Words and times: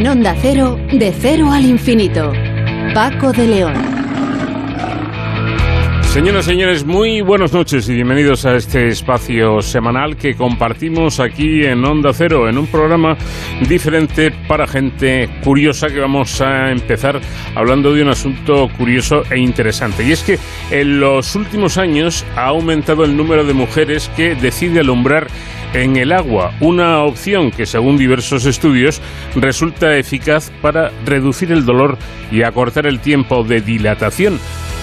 En 0.00 0.08
Onda 0.08 0.34
Cero, 0.40 0.78
de 0.90 1.12
cero 1.12 1.52
al 1.52 1.66
infinito. 1.66 2.32
Paco 2.94 3.32
de 3.32 3.46
León. 3.46 3.74
Señoras 6.04 6.46
y 6.46 6.50
señores, 6.52 6.84
muy 6.86 7.20
buenas 7.20 7.52
noches 7.52 7.86
y 7.86 7.92
bienvenidos 7.92 8.46
a 8.46 8.56
este 8.56 8.88
espacio 8.88 9.60
semanal 9.60 10.16
que 10.16 10.34
compartimos 10.34 11.20
aquí 11.20 11.66
en 11.66 11.84
Onda 11.84 12.14
Cero, 12.14 12.48
en 12.48 12.56
un 12.56 12.66
programa 12.66 13.14
diferente 13.68 14.32
para 14.48 14.66
gente 14.66 15.28
curiosa 15.44 15.88
que 15.88 16.00
vamos 16.00 16.40
a 16.40 16.70
empezar 16.70 17.20
hablando 17.54 17.92
de 17.92 18.00
un 18.00 18.08
asunto 18.08 18.70
curioso 18.78 19.22
e 19.30 19.38
interesante. 19.38 20.02
Y 20.02 20.12
es 20.12 20.22
que 20.22 20.38
en 20.70 20.98
los 20.98 21.36
últimos 21.36 21.76
años 21.76 22.24
ha 22.36 22.46
aumentado 22.46 23.04
el 23.04 23.14
número 23.18 23.44
de 23.44 23.52
mujeres 23.52 24.10
que 24.16 24.34
decide 24.34 24.80
alumbrar 24.80 25.26
en 25.72 25.96
el 25.96 26.12
agua, 26.12 26.52
una 26.60 27.02
opción 27.04 27.50
que 27.50 27.66
según 27.66 27.96
diversos 27.96 28.44
estudios 28.46 29.00
resulta 29.36 29.96
eficaz 29.96 30.50
para 30.62 30.90
reducir 31.04 31.52
el 31.52 31.64
dolor 31.64 31.96
y 32.32 32.42
acortar 32.42 32.86
el 32.86 33.00
tiempo 33.00 33.44
de 33.44 33.60
dilatación 33.60 34.38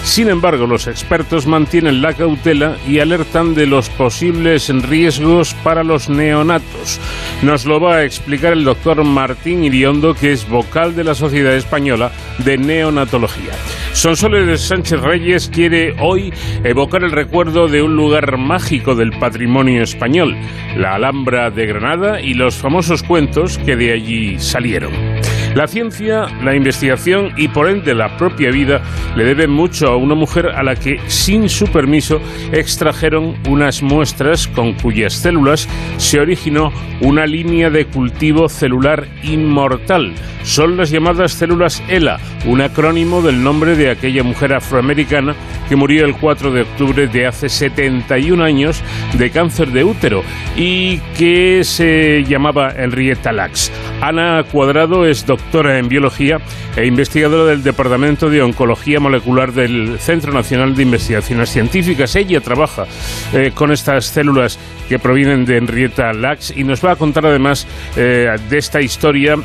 sin 0.08 0.30
embargo, 0.30 0.66
los 0.66 0.86
expertos 0.86 1.46
mantienen 1.46 2.00
la 2.00 2.14
cautela 2.14 2.78
y 2.88 2.98
alertan 2.98 3.54
de 3.54 3.66
los 3.66 3.90
posibles 3.90 4.68
riesgos 4.88 5.52
para 5.62 5.84
los 5.84 6.08
neonatos. 6.08 6.98
Nos 7.42 7.66
lo 7.66 7.78
va 7.78 7.96
a 7.96 8.04
explicar 8.04 8.54
el 8.54 8.64
doctor 8.64 9.04
Martín 9.04 9.64
Iriondo, 9.64 10.14
que 10.14 10.32
es 10.32 10.48
vocal 10.48 10.96
de 10.96 11.04
la 11.04 11.14
Sociedad 11.14 11.54
Española 11.54 12.10
de 12.38 12.56
Neonatología. 12.56 13.52
Sonsoles 13.92 14.62
Sánchez 14.62 14.98
Reyes 15.02 15.50
quiere 15.52 15.94
hoy 16.00 16.32
evocar 16.64 17.04
el 17.04 17.12
recuerdo 17.12 17.68
de 17.68 17.82
un 17.82 17.94
lugar 17.94 18.38
mágico 18.38 18.94
del 18.94 19.10
patrimonio 19.10 19.82
español, 19.82 20.34
la 20.74 20.94
Alhambra 20.94 21.50
de 21.50 21.66
Granada 21.66 22.20
y 22.22 22.32
los 22.32 22.54
famosos 22.54 23.02
cuentos 23.02 23.58
que 23.58 23.76
de 23.76 23.92
allí 23.92 24.38
salieron. 24.38 25.17
La 25.58 25.66
ciencia, 25.66 26.26
la 26.44 26.54
investigación 26.54 27.32
y 27.36 27.48
por 27.48 27.68
ende 27.68 27.92
la 27.92 28.16
propia 28.16 28.52
vida 28.52 28.80
le 29.16 29.24
deben 29.24 29.50
mucho 29.50 29.88
a 29.88 29.96
una 29.96 30.14
mujer 30.14 30.50
a 30.50 30.62
la 30.62 30.76
que 30.76 31.00
sin 31.08 31.48
su 31.48 31.66
permiso 31.66 32.20
extrajeron 32.52 33.34
unas 33.48 33.82
muestras 33.82 34.46
con 34.46 34.74
cuyas 34.74 35.14
células 35.14 35.68
se 35.96 36.20
originó 36.20 36.72
una 37.00 37.26
línea 37.26 37.70
de 37.70 37.86
cultivo 37.86 38.48
celular 38.48 39.08
inmortal. 39.24 40.14
Son 40.44 40.76
las 40.76 40.90
llamadas 40.90 41.32
células 41.32 41.82
ELA, 41.88 42.18
un 42.46 42.60
acrónimo 42.60 43.20
del 43.20 43.42
nombre 43.42 43.74
de 43.74 43.90
aquella 43.90 44.22
mujer 44.22 44.54
afroamericana 44.54 45.34
que 45.68 45.74
murió 45.74 46.06
el 46.06 46.14
4 46.14 46.52
de 46.52 46.62
octubre 46.62 47.08
de 47.08 47.26
hace 47.26 47.48
71 47.48 48.42
años 48.44 48.80
de 49.14 49.30
cáncer 49.30 49.72
de 49.72 49.82
útero 49.82 50.22
y 50.56 50.98
que 51.18 51.64
se 51.64 52.22
llamaba 52.22 52.72
Henrietta 52.76 53.32
Lacks. 53.32 53.72
Ana 54.00 54.44
Cuadrado 54.44 55.04
es 55.04 55.26
doctora 55.26 55.47
en 55.50 55.88
biología 55.88 56.38
e 56.76 56.84
investigadora 56.84 57.50
del 57.50 57.62
Departamento 57.62 58.28
de 58.28 58.42
Oncología 58.42 59.00
Molecular 59.00 59.52
del 59.52 59.98
Centro 59.98 60.32
Nacional 60.32 60.76
de 60.76 60.82
Investigaciones 60.82 61.48
Científicas. 61.48 62.14
Ella 62.16 62.40
trabaja 62.40 62.84
eh, 63.32 63.52
con 63.54 63.72
estas 63.72 64.04
células 64.04 64.58
que 64.88 64.98
provienen 64.98 65.46
de 65.46 65.56
Henrietta 65.56 66.12
Lacks 66.12 66.52
y 66.54 66.64
nos 66.64 66.84
va 66.84 66.92
a 66.92 66.96
contar 66.96 67.24
además 67.26 67.66
eh, 67.96 68.28
de 68.50 68.58
esta 68.58 68.82
historia 68.82 69.36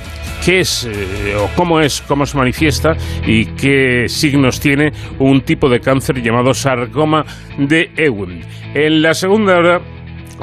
qué 0.44 0.60
es 0.60 0.84
eh, 0.86 1.36
o 1.38 1.48
cómo 1.56 1.80
es, 1.80 2.02
cómo 2.02 2.26
se 2.26 2.38
manifiesta 2.38 2.98
y 3.26 3.46
qué 3.46 4.06
signos 4.10 4.60
tiene 4.60 4.92
un 5.20 5.42
tipo 5.42 5.70
de 5.70 5.80
cáncer 5.80 6.22
llamado 6.22 6.54
sarcoma 6.54 7.26
de 7.58 7.92
Ewing. 7.96 8.42
En 8.74 9.02
la 9.02 9.14
segunda 9.14 9.58
hora 9.58 9.82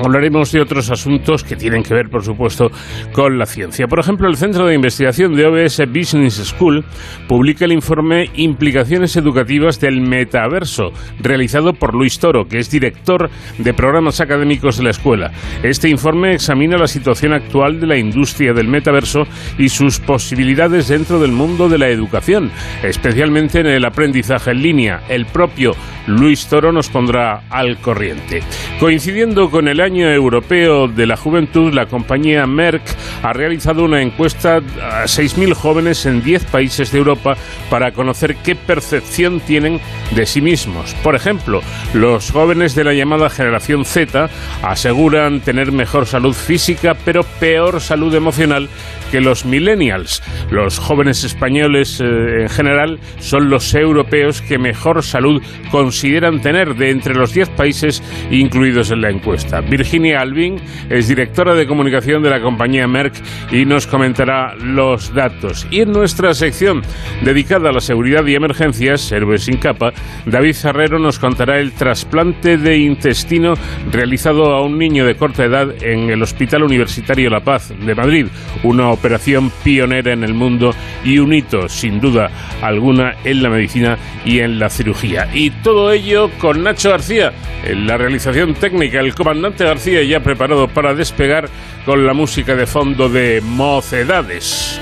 Hablaremos 0.02 0.50
de 0.50 0.62
otros 0.62 0.90
asuntos 0.90 1.44
que 1.44 1.56
tienen 1.56 1.82
que 1.82 1.92
ver, 1.92 2.08
por 2.08 2.24
supuesto, 2.24 2.70
con 3.12 3.38
la 3.38 3.44
ciencia. 3.44 3.86
Por 3.86 4.00
ejemplo, 4.00 4.28
el 4.28 4.36
Centro 4.36 4.66
de 4.66 4.74
Investigación 4.74 5.34
de 5.34 5.44
OBS 5.44 5.82
Business 5.92 6.36
School 6.36 6.86
publica 7.28 7.66
el 7.66 7.72
informe 7.72 8.30
Implicaciones 8.34 9.14
Educativas 9.16 9.78
del 9.78 10.00
Metaverso, 10.00 10.92
realizado 11.18 11.74
por 11.74 11.94
Luis 11.94 12.18
Toro, 12.18 12.46
que 12.48 12.58
es 12.58 12.70
director 12.70 13.28
de 13.58 13.74
programas 13.74 14.22
académicos 14.22 14.78
de 14.78 14.84
la 14.84 14.90
escuela. 14.90 15.32
Este 15.62 15.90
informe 15.90 16.32
examina 16.32 16.78
la 16.78 16.86
situación 16.86 17.34
actual 17.34 17.78
de 17.78 17.86
la 17.86 17.98
industria 17.98 18.54
del 18.54 18.68
metaverso 18.68 19.24
y 19.58 19.68
sus 19.68 20.00
posibilidades 20.00 20.88
dentro 20.88 21.20
del 21.20 21.32
mundo 21.32 21.68
de 21.68 21.76
la 21.76 21.88
educación, 21.88 22.50
especialmente 22.82 23.60
en 23.60 23.66
el 23.66 23.84
aprendizaje 23.84 24.52
en 24.52 24.62
línea. 24.62 25.02
El 25.10 25.26
propio 25.26 25.72
Luis 26.06 26.46
Toro 26.46 26.72
nos 26.72 26.88
pondrá 26.88 27.42
al 27.50 27.78
corriente. 27.78 28.42
Coincidiendo 28.78 29.50
con 29.50 29.68
el 29.68 29.80
año 29.80 29.89
europeo 29.96 30.88
de 30.88 31.06
la 31.06 31.16
juventud, 31.16 31.72
la 31.72 31.86
compañía 31.86 32.46
Merck 32.46 32.82
ha 33.22 33.32
realizado 33.32 33.84
una 33.84 34.02
encuesta 34.02 34.56
a 34.56 35.04
6.000 35.04 35.54
jóvenes 35.54 36.06
en 36.06 36.22
10 36.22 36.44
países 36.46 36.92
de 36.92 36.98
Europa 36.98 37.36
para 37.68 37.92
conocer 37.92 38.36
qué 38.36 38.54
percepción 38.54 39.40
tienen 39.40 39.80
de 40.14 40.26
sí 40.26 40.40
mismos. 40.40 40.94
Por 41.02 41.14
ejemplo, 41.14 41.60
los 41.94 42.30
jóvenes 42.30 42.74
de 42.74 42.84
la 42.84 42.94
llamada 42.94 43.30
generación 43.30 43.84
Z 43.84 44.30
aseguran 44.62 45.40
tener 45.40 45.72
mejor 45.72 46.06
salud 46.06 46.34
física, 46.34 46.96
pero 47.04 47.22
peor 47.40 47.80
salud 47.80 48.14
emocional 48.14 48.68
que 49.10 49.20
los 49.20 49.44
millennials. 49.44 50.22
Los 50.50 50.78
jóvenes 50.78 51.24
españoles 51.24 52.00
eh, 52.00 52.42
en 52.42 52.48
general 52.48 52.98
son 53.18 53.50
los 53.50 53.74
europeos 53.74 54.40
que 54.42 54.58
mejor 54.58 55.02
salud 55.02 55.42
consideran 55.70 56.40
tener 56.40 56.76
de 56.76 56.90
entre 56.90 57.14
los 57.14 57.32
10 57.32 57.50
países 57.50 58.02
incluidos 58.30 58.90
en 58.90 59.02
la 59.02 59.10
encuesta. 59.10 59.60
Virginia 59.70 60.20
Alvin 60.20 60.56
es 60.90 61.08
directora 61.08 61.54
de 61.54 61.66
comunicación 61.66 62.22
de 62.22 62.30
la 62.30 62.42
compañía 62.42 62.88
Merck 62.88 63.14
y 63.52 63.64
nos 63.64 63.86
comentará 63.86 64.54
los 64.56 65.14
datos. 65.14 65.66
Y 65.70 65.80
en 65.80 65.92
nuestra 65.92 66.34
sección 66.34 66.82
dedicada 67.22 67.70
a 67.70 67.72
la 67.72 67.80
seguridad 67.80 68.26
y 68.26 68.34
emergencias, 68.34 69.10
Héroes 69.12 69.44
sin 69.44 69.58
capa, 69.58 69.92
David 70.26 70.54
Ferrero 70.54 70.98
nos 70.98 71.18
contará 71.18 71.58
el 71.58 71.72
trasplante 71.72 72.58
de 72.58 72.78
intestino 72.78 73.54
realizado 73.90 74.52
a 74.52 74.62
un 74.62 74.76
niño 74.76 75.06
de 75.06 75.14
corta 75.14 75.44
edad 75.44 75.70
en 75.82 76.10
el 76.10 76.22
Hospital 76.22 76.64
Universitario 76.64 77.30
La 77.30 77.40
Paz 77.40 77.72
de 77.78 77.94
Madrid, 77.94 78.26
una 78.64 78.90
operación 78.90 79.52
pionera 79.62 80.12
en 80.12 80.24
el 80.24 80.34
mundo 80.34 80.74
y 81.04 81.18
un 81.18 81.32
hito, 81.32 81.68
sin 81.68 82.00
duda 82.00 82.30
alguna, 82.62 83.14
en 83.24 83.42
la 83.42 83.50
medicina 83.50 83.98
y 84.24 84.40
en 84.40 84.58
la 84.58 84.68
cirugía. 84.68 85.28
Y 85.32 85.50
todo 85.50 85.92
ello 85.92 86.30
con 86.38 86.62
Nacho 86.62 86.90
García, 86.90 87.32
en 87.64 87.86
la 87.86 87.96
realización 87.96 88.54
técnica, 88.54 89.00
el 89.00 89.14
comandante 89.14 89.59
García 89.64 90.02
ya 90.02 90.20
preparado 90.20 90.68
para 90.68 90.94
despegar 90.94 91.48
con 91.84 92.06
la 92.06 92.12
música 92.12 92.54
de 92.54 92.66
fondo 92.66 93.08
de 93.08 93.40
Mocedades. 93.42 94.80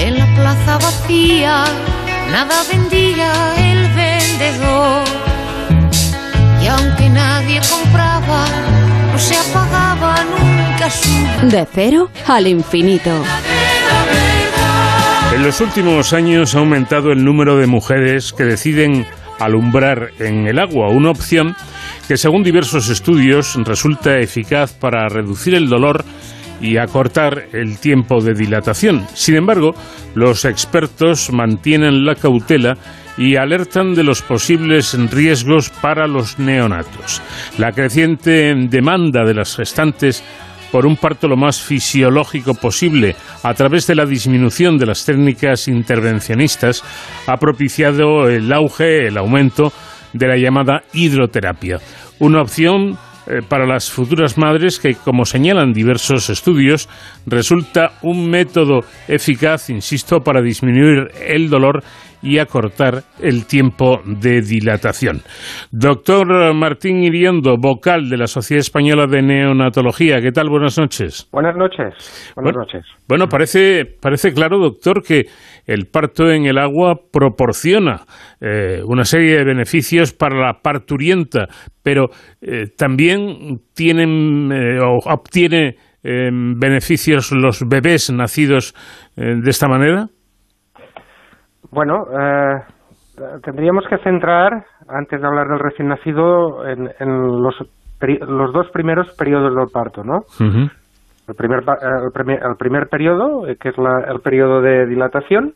En 0.00 0.18
la 0.18 0.34
plaza 0.34 0.78
vacía 0.78 1.64
nada 2.30 2.62
vendía 2.70 2.83
De 10.84 11.66
cero 11.72 12.10
al 12.26 12.46
infinito. 12.46 13.10
En 15.34 15.42
los 15.42 15.58
últimos 15.62 16.12
años 16.12 16.54
ha 16.54 16.58
aumentado 16.58 17.10
el 17.10 17.24
número 17.24 17.56
de 17.56 17.66
mujeres 17.66 18.34
que 18.34 18.44
deciden 18.44 19.06
alumbrar 19.40 20.10
en 20.18 20.46
el 20.46 20.58
agua, 20.58 20.90
una 20.90 21.10
opción 21.10 21.56
que 22.06 22.18
según 22.18 22.42
diversos 22.42 22.90
estudios 22.90 23.56
resulta 23.64 24.18
eficaz 24.18 24.74
para 24.74 25.08
reducir 25.08 25.54
el 25.54 25.70
dolor 25.70 26.04
y 26.60 26.76
acortar 26.76 27.46
el 27.54 27.78
tiempo 27.78 28.22
de 28.22 28.34
dilatación. 28.34 29.06
Sin 29.14 29.36
embargo, 29.36 29.74
los 30.14 30.44
expertos 30.44 31.32
mantienen 31.32 32.04
la 32.04 32.14
cautela 32.14 32.76
y 33.16 33.36
alertan 33.36 33.94
de 33.94 34.02
los 34.02 34.20
posibles 34.20 34.94
riesgos 35.10 35.70
para 35.70 36.06
los 36.06 36.38
neonatos. 36.38 37.22
La 37.56 37.72
creciente 37.72 38.54
demanda 38.68 39.24
de 39.24 39.34
las 39.34 39.56
gestantes 39.56 40.22
por 40.74 40.86
un 40.86 40.96
parto 40.96 41.28
lo 41.28 41.36
más 41.36 41.62
fisiológico 41.62 42.54
posible. 42.54 43.14
A 43.44 43.54
través 43.54 43.86
de 43.86 43.94
la 43.94 44.06
disminución 44.06 44.76
de 44.76 44.86
las 44.86 45.04
técnicas 45.04 45.68
intervencionistas 45.68 46.82
ha 47.28 47.36
propiciado 47.36 48.28
el 48.28 48.52
auge, 48.52 49.06
el 49.06 49.16
aumento 49.16 49.72
de 50.12 50.26
la 50.26 50.36
llamada 50.36 50.82
hidroterapia, 50.92 51.78
una 52.18 52.42
opción 52.42 52.98
eh, 53.28 53.40
para 53.48 53.66
las 53.66 53.88
futuras 53.88 54.36
madres 54.36 54.80
que, 54.80 54.96
como 54.96 55.24
señalan 55.24 55.72
diversos 55.72 56.28
estudios, 56.28 56.88
resulta 57.24 57.92
un 58.02 58.28
método 58.28 58.80
eficaz, 59.06 59.70
insisto, 59.70 60.22
para 60.24 60.42
disminuir 60.42 61.06
el 61.24 61.50
dolor 61.50 61.84
y 62.24 62.38
acortar 62.38 63.02
el 63.20 63.46
tiempo 63.46 64.00
de 64.04 64.40
dilatación. 64.40 65.20
Doctor 65.70 66.54
Martín 66.54 67.04
Iriondo, 67.04 67.56
vocal 67.58 68.08
de 68.08 68.16
la 68.16 68.26
Sociedad 68.26 68.60
Española 68.60 69.06
de 69.06 69.22
Neonatología, 69.22 70.20
¿qué 70.20 70.32
tal? 70.32 70.48
Buenas 70.48 70.78
noches. 70.78 71.28
Buenas 71.30 71.54
noches. 71.56 72.32
Buenas 72.34 72.56
noches. 72.56 72.84
Bueno, 73.06 73.28
parece, 73.28 73.84
parece 73.84 74.32
claro, 74.32 74.58
doctor, 74.58 75.02
que 75.02 75.26
el 75.66 75.86
parto 75.86 76.30
en 76.30 76.46
el 76.46 76.58
agua 76.58 76.96
proporciona 77.12 78.02
eh, 78.40 78.80
una 78.86 79.04
serie 79.04 79.36
de 79.36 79.44
beneficios 79.44 80.12
para 80.12 80.38
la 80.38 80.60
parturienta, 80.62 81.48
pero 81.82 82.08
eh, 82.40 82.66
también 82.76 83.60
tienen 83.74 84.50
eh, 84.52 84.78
o 84.80 84.98
obtiene 85.12 85.76
beneficios 86.06 87.32
los 87.32 87.66
bebés 87.66 88.12
nacidos 88.12 88.74
de 89.16 89.48
esta 89.48 89.68
manera. 89.68 90.08
Bueno, 91.70 92.04
tendríamos 93.42 93.84
que 93.88 93.98
centrar, 93.98 94.64
antes 94.88 95.20
de 95.20 95.26
hablar 95.26 95.48
del 95.48 95.58
recién 95.58 95.88
nacido, 95.88 96.66
en, 96.66 96.88
los, 97.42 97.54
los, 98.00 98.52
dos 98.52 98.70
primeros 98.72 99.14
periodos 99.16 99.54
del 99.54 99.68
parto, 99.72 100.04
¿no? 100.04 100.20
El 101.26 101.34
primer, 101.36 101.60
el 101.60 102.56
primer, 102.58 102.88
periodo, 102.88 103.48
eh, 103.48 103.56
que 103.58 103.70
es 103.70 103.74
el 103.78 104.20
periodo 104.20 104.60
de 104.60 104.86
dilatación, 104.86 105.54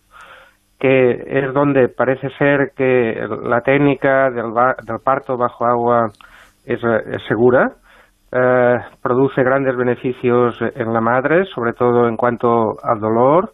que 0.79 1.11
es 1.27 1.53
donde 1.53 1.89
parece 1.89 2.31
ser 2.39 2.71
que 2.75 3.21
la 3.43 3.61
técnica 3.61 4.31
del, 4.31 4.55
del 4.87 4.99
parto 5.05 5.37
bajo 5.37 5.67
agua 5.67 6.07
es, 6.65 6.81
segura, 7.29 7.73
eh, 8.33 8.77
produce 9.03 9.43
grandes 9.43 9.77
beneficios 9.77 10.59
en 10.75 10.93
la 10.93 11.03
madre, 11.03 11.45
sobre 11.55 11.75
todo 11.75 12.09
en 12.09 12.17
cuanto 12.17 12.77
al 12.83 12.99
dolor. 13.01 13.53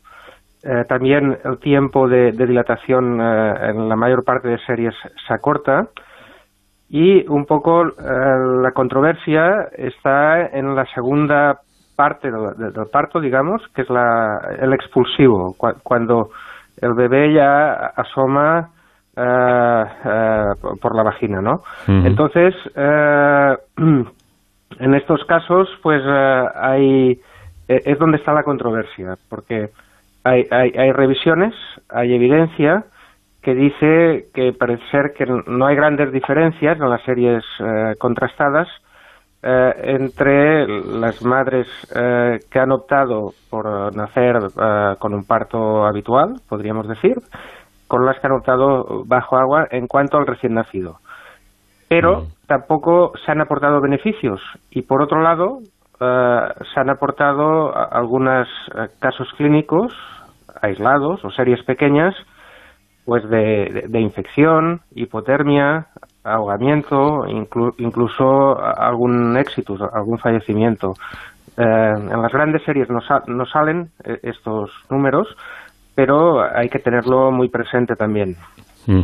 Eh, 0.65 0.85
también 0.89 1.37
el 1.45 1.59
tiempo 1.59 2.09
de, 2.09 2.33
dilatación 2.33 3.21
en 3.21 3.89
la 3.89 3.97
mayor 3.97 4.25
parte 4.25 4.49
de 4.49 4.59
series 4.67 4.95
se 5.27 5.35
acorta. 5.35 5.89
Y 6.89 7.27
un 7.29 7.45
poco 7.45 7.85
la 7.85 8.71
controversia 8.73 9.69
está 9.77 10.47
en 10.47 10.77
la 10.77 10.85
segunda 10.95 11.59
parte 11.97 12.31
del, 12.31 12.87
parto, 12.93 13.21
digamos, 13.21 13.63
que 13.75 13.83
es 13.83 13.91
la, 13.91 14.39
el 14.61 14.73
expulsivo, 14.73 15.55
cuando 15.83 16.31
el 16.81 16.95
bebé 16.95 17.33
ya 17.33 17.73
asoma 17.97 18.71
eh, 19.17 19.85
eh, 20.05 20.45
por 20.81 20.97
la 20.97 21.05
vagina, 21.05 21.41
¿no? 21.41 21.63
Entonces, 21.87 22.55
eh, 22.75 23.57
en 24.81 24.95
estos 24.95 25.25
casos, 25.25 25.69
pues 25.83 26.03
hay 26.05 27.21
es 27.67 27.99
donde 27.99 28.19
está 28.19 28.33
la 28.35 28.43
controversia, 28.43 29.15
porque 29.31 29.71
hay, 30.25 30.47
hay, 30.51 30.73
hay 30.77 30.93
revisiones, 30.93 31.55
hay 31.89 32.15
evidencia 32.15 32.85
que 33.43 33.55
dice 33.55 34.27
que 34.35 34.53
parece 34.59 34.83
ser 34.91 35.13
que 35.17 35.27
no 35.27 35.67
hay 35.67 35.77
grandes 35.77 36.11
diferencias 36.13 36.81
en 36.81 36.89
las 36.89 37.03
series 37.05 37.45
contrastadas 37.99 38.69
eh, 39.47 39.75
entre 39.95 40.67
las 40.67 41.23
madres 41.23 41.67
eh, 41.95 42.39
que 42.51 42.59
han 42.59 42.73
optado 42.73 43.35
por 43.51 43.95
nacer 43.95 44.37
eh, 44.37 44.95
con 44.99 45.13
un 45.13 45.27
parto 45.27 45.85
habitual, 45.85 46.37
podríamos 46.49 46.89
decir, 46.89 47.17
con 47.87 48.07
las 48.07 48.19
que 48.19 48.27
han 48.27 48.33
optado 48.33 49.05
bajo 49.05 49.37
agua 49.37 49.67
en 49.71 49.87
cuanto 49.87 50.17
al 50.17 50.27
recién 50.27 50.55
nacido. 50.55 50.97
Pero 51.91 52.23
mm. 52.23 52.27
tampoco 52.47 53.13
se 53.23 53.33
han 53.33 53.43
aportado 53.43 53.83
beneficios 53.83 54.41
y, 54.71 54.81
por 54.81 55.03
otro 55.03 55.21
lado, 55.21 55.59
se 55.99 56.81
han 56.81 56.89
aportado 56.89 57.77
algunos 57.77 58.49
casos 59.01 59.29
clínicos 59.37 59.93
aislados 60.65 61.25
o 61.25 61.31
series 61.31 61.63
pequeñas 61.65 62.15
pues 63.05 63.23
de, 63.29 64.01
infección, 64.01 64.81
hipotermia, 64.95 65.89
ahogamiento, 66.25 67.27
incluso 67.77 68.59
algún 68.59 69.37
éxito, 69.37 69.77
algún 69.93 70.19
fallecimiento. 70.19 70.95
Eh, 71.59 71.63
en 71.63 72.23
las 72.23 72.33
grandes 72.33 72.63
series 72.65 72.89
no, 72.89 73.01
no 73.27 73.45
salen 73.45 73.91
eh, 74.05 74.19
estos 74.23 74.71
números, 74.91 75.29
pero 75.95 76.43
hay 76.43 76.71
que 76.71 76.79
tenerlo 76.79 77.31
muy 77.31 77.51
presente 77.51 77.95
también. 77.95 78.37
Mm. 78.87 79.03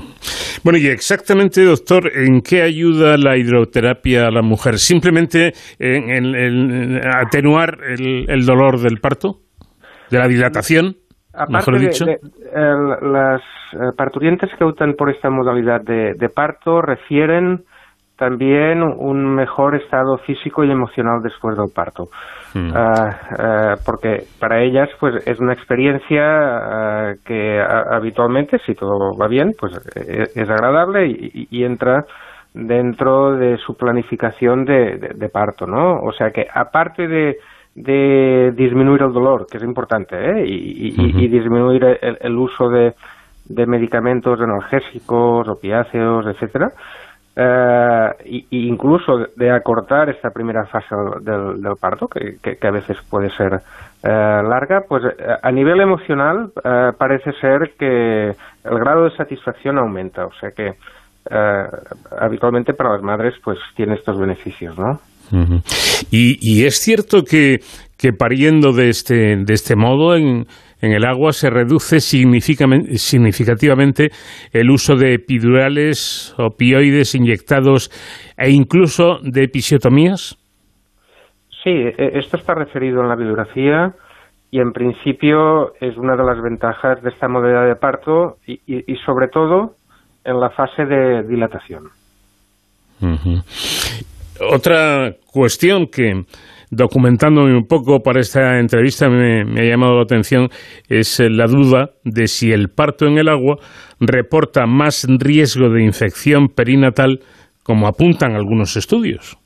Bueno, 0.63 0.79
y 0.79 0.89
exactamente, 0.89 1.65
doctor, 1.65 2.11
¿en 2.15 2.43
qué 2.43 2.63
ayuda 2.63 3.17
la 3.17 3.37
hidroterapia 3.39 4.27
a 4.27 4.31
la 4.31 4.43
mujer? 4.43 4.79
¿Simplemente 4.79 5.55
en, 5.79 7.01
atenuar 7.07 7.79
el, 7.83 8.45
dolor 8.45 8.81
del 8.81 8.99
parto? 8.99 9.41
¿De 10.11 10.19
la 10.19 10.29
dilatación? 10.29 10.97
Aparte 11.33 11.79
dicho. 11.79 12.05
De, 12.05 12.19
las 13.03 13.41
eh, 13.73 13.77
parturientes 13.97 14.51
que 14.59 14.65
optan 14.65 14.95
por 14.95 15.11
esta 15.11 15.31
modalidad 15.31 15.81
de, 15.83 16.29
parto 16.35 16.83
refieren 16.83 17.63
también 18.17 18.83
un 18.83 19.35
mejor 19.35 19.77
estado 19.77 20.19
físico 20.19 20.63
y 20.63 20.71
emocional 20.71 21.23
después 21.23 21.57
del 21.57 21.71
parto. 21.75 22.09
Ah, 22.55 23.77
porque 23.87 24.25
para 24.39 24.61
ellas 24.61 24.89
pues 24.99 25.27
es 25.27 25.39
una 25.41 25.55
experiencia 25.55 26.23
ah, 26.23 27.13
que 27.25 27.61
habitualmente, 27.61 28.59
si 28.67 28.75
todo 28.75 29.17
va 29.17 29.29
bien, 29.29 29.53
pues 29.59 29.73
es, 29.95 30.51
agradable 30.51 31.07
y, 31.07 31.65
entra 31.65 32.05
dentro 32.53 33.37
de 33.37 33.57
su 33.59 33.75
planificación 33.77 34.65
de, 34.65 35.31
parto, 35.33 35.67
¿no? 35.67 36.01
O 36.01 36.13
sea 36.13 36.31
que 36.31 36.47
aparte 36.53 37.07
de, 37.07 37.37
de 37.75 38.53
disminuir 38.57 39.03
el 39.03 39.13
dolor, 39.13 39.47
que 39.51 39.59
es 39.59 39.63
importante, 39.63 40.17
¿eh? 40.17 40.45
y, 40.47 41.29
disminuir 41.29 41.99
el, 42.01 42.37
uso 42.37 42.69
de, 42.69 42.95
de, 43.47 43.67
medicamentos 43.67 44.41
analgésicos, 44.41 45.49
opiáceos, 45.49 46.27
etcétera, 46.27 46.73
eh, 47.43 48.45
incluso 48.51 49.19
de 49.37 49.51
acortar 49.51 50.11
esta 50.11 50.31
primera 50.31 50.67
fase 50.67 50.95
del, 51.23 51.77
parto, 51.81 52.09
que, 52.09 52.39
que, 52.39 52.67
a 52.67 52.71
veces 52.73 52.99
puede 53.09 53.31
ser 53.31 53.61
eh, 54.03 54.09
larga, 54.09 54.83
pues 54.89 55.05
eh, 55.05 55.37
a 55.41 55.51
nivel 55.53 55.81
emocional 55.81 56.51
parece 56.99 57.33
ser 57.35 57.75
que 57.79 58.35
el 58.65 58.79
grado 58.79 59.05
de 59.05 59.17
satisfacción 59.17 59.79
aumenta, 59.79 60.27
o 60.27 60.33
sea 60.33 60.51
que 60.51 60.75
habitualmente 62.19 62.75
para 62.75 62.95
las 62.95 63.03
madres 63.03 63.35
pues 63.45 63.59
tiene 63.77 63.95
estos 63.95 64.19
beneficios, 64.19 64.77
¿no? 64.79 64.99
Y, 66.11 66.65
es 66.65 66.81
cierto 66.81 67.23
que, 67.23 67.59
que 67.99 68.13
pariendo 68.13 68.73
de 68.73 68.89
este, 68.89 69.37
de 69.37 69.55
este 69.55 69.77
modo 69.77 70.17
en, 70.17 70.47
en 70.81 70.93
el 70.93 71.05
agua 71.05 71.33
se 71.33 71.51
reduce 71.51 72.01
significativamente 72.01 74.09
el 74.53 74.71
uso 74.71 74.97
de 74.97 75.15
epidurales, 75.15 76.35
opioides 76.39 77.15
inyectados 77.15 77.91
e 78.37 78.51
incluso 78.51 79.19
de 79.23 79.45
episiotomías? 79.45 80.37
Sí, 81.63 81.71
e, 81.71 82.19
esto 82.19 82.37
está 82.37 82.55
referido 82.55 83.03
en 83.03 83.09
la 83.09 83.17
bibliografía 83.17 83.95
y 84.51 84.61
en 84.61 84.73
principio 84.73 85.75
es 85.81 85.97
una 85.97 86.17
de 86.17 86.25
las 86.25 86.43
ventajas 86.43 87.03
de 87.03 87.11
esta 87.11 87.29
modalidad 87.29 87.67
de 87.67 87.77
parto 87.77 88.39
y, 88.47 88.59
sobre 89.05 89.29
todo 89.29 89.77
en 90.25 90.41
la 90.41 90.51
fase 90.51 90.85
de 90.85 91.23
dilatación. 91.23 91.85
Otra 94.41 95.17
cuestión 95.31 95.87
que, 95.87 96.25
documentándome 96.71 97.55
un 97.55 97.67
poco 97.67 98.01
para 98.01 98.21
esta 98.21 98.59
entrevista, 98.59 99.09
me, 99.09 99.43
ha 99.43 99.65
llamado 99.65 99.97
la 99.97 100.03
atención 100.03 100.49
es 100.89 101.21
la 101.21 101.47
duda 101.47 101.91
de 102.05 102.27
si 102.27 102.51
el 102.51 102.71
parto 102.71 103.07
en 103.07 103.19
el 103.19 103.29
agua 103.29 103.57
reporta 104.01 104.67
más 104.67 105.07
riesgo 105.19 105.69
de 105.69 105.85
infección 105.85 106.49
perinatal, 106.49 107.21
como 107.63 107.87
apuntan 107.87 108.35
algunos 108.35 108.77
estudios. 108.77 109.37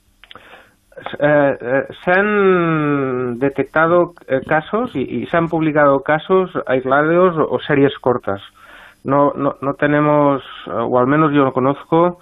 Eh, 1.18 1.56
eh, 1.60 1.82
se 2.04 2.10
han 2.12 3.38
detectado 3.38 4.12
eh, 4.28 4.40
casos 4.46 4.94
y, 4.94 5.26
se 5.26 5.36
han 5.36 5.48
publicado 5.48 6.00
casos 6.00 6.50
aislados 6.66 7.34
o, 7.36 7.58
series 7.60 7.92
cortas. 7.98 8.40
No, 9.02 9.32
no, 9.34 9.56
no 9.60 9.74
tenemos, 9.74 10.42
o 10.66 10.98
al 10.98 11.06
menos 11.06 11.32
yo 11.32 11.44
no 11.44 11.52
conozco, 11.52 12.18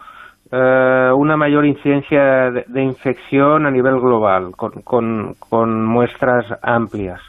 eh, 0.53 1.11
una 1.17 1.37
mayor 1.37 1.65
incidencia 1.65 2.51
de, 2.51 2.83
infección 2.83 3.65
a 3.65 3.71
nivel 3.71 3.99
global, 3.99 4.53
con, 4.55 5.35
con, 5.39 5.87
muestras 5.87 6.45
amplias. 6.63 7.21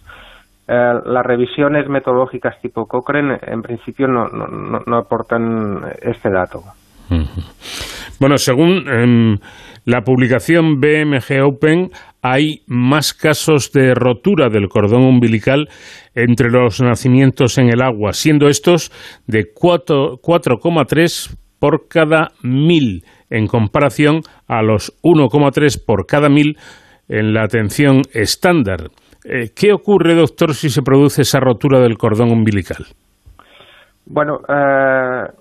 Eh, 0.68 0.94
las 1.06 1.26
revisiones 1.26 1.88
metodológicas 1.88 2.60
tipo 2.62 2.86
Cochrane 2.86 3.40
en 3.42 3.62
principio 3.62 4.08
no, 4.08 4.28
no, 4.28 4.80
no 4.86 4.98
aportan 4.98 5.86
este 6.02 6.30
dato. 6.30 6.64
Bueno, 8.20 8.38
según 8.38 8.88
em, 8.90 9.38
la 9.86 10.02
publicación 10.02 10.80
BMG 10.80 11.44
Open, 11.44 11.90
hay 12.22 12.62
más 12.68 13.14
casos 13.14 13.72
de 13.72 13.94
rotura 13.94 14.50
del 14.50 14.70
cordón 14.70 15.04
umbilical 15.04 15.68
entre 16.16 16.50
los 16.50 16.82
nacimientos 16.82 17.58
en 17.58 17.70
el 17.70 17.82
agua, 17.82 18.14
siendo 18.14 18.48
estos 18.48 18.92
de 19.28 19.54
4,3 19.54 21.38
por 21.64 21.88
cada 21.88 22.32
mil, 22.44 23.06
en 23.30 23.48
comparación 23.48 24.20
a 24.50 24.62
los 24.62 24.92
1,3 25.02 25.82
por 25.86 26.06
cada 26.06 26.28
mil 26.28 26.58
en 27.08 27.34
la 27.34 27.44
atención 27.44 28.02
estándar. 28.14 28.90
Eh, 29.24 29.52
¿Qué 29.56 29.72
ocurre, 29.72 30.14
doctor, 30.14 30.56
si 30.56 30.68
se 30.68 30.82
produce 30.82 31.22
esa 31.22 31.40
rotura 31.40 31.80
del 31.80 31.98
cordón 31.98 32.34
umbilical? 32.34 32.84
Bueno, 34.06 34.40
uh, 34.40 35.32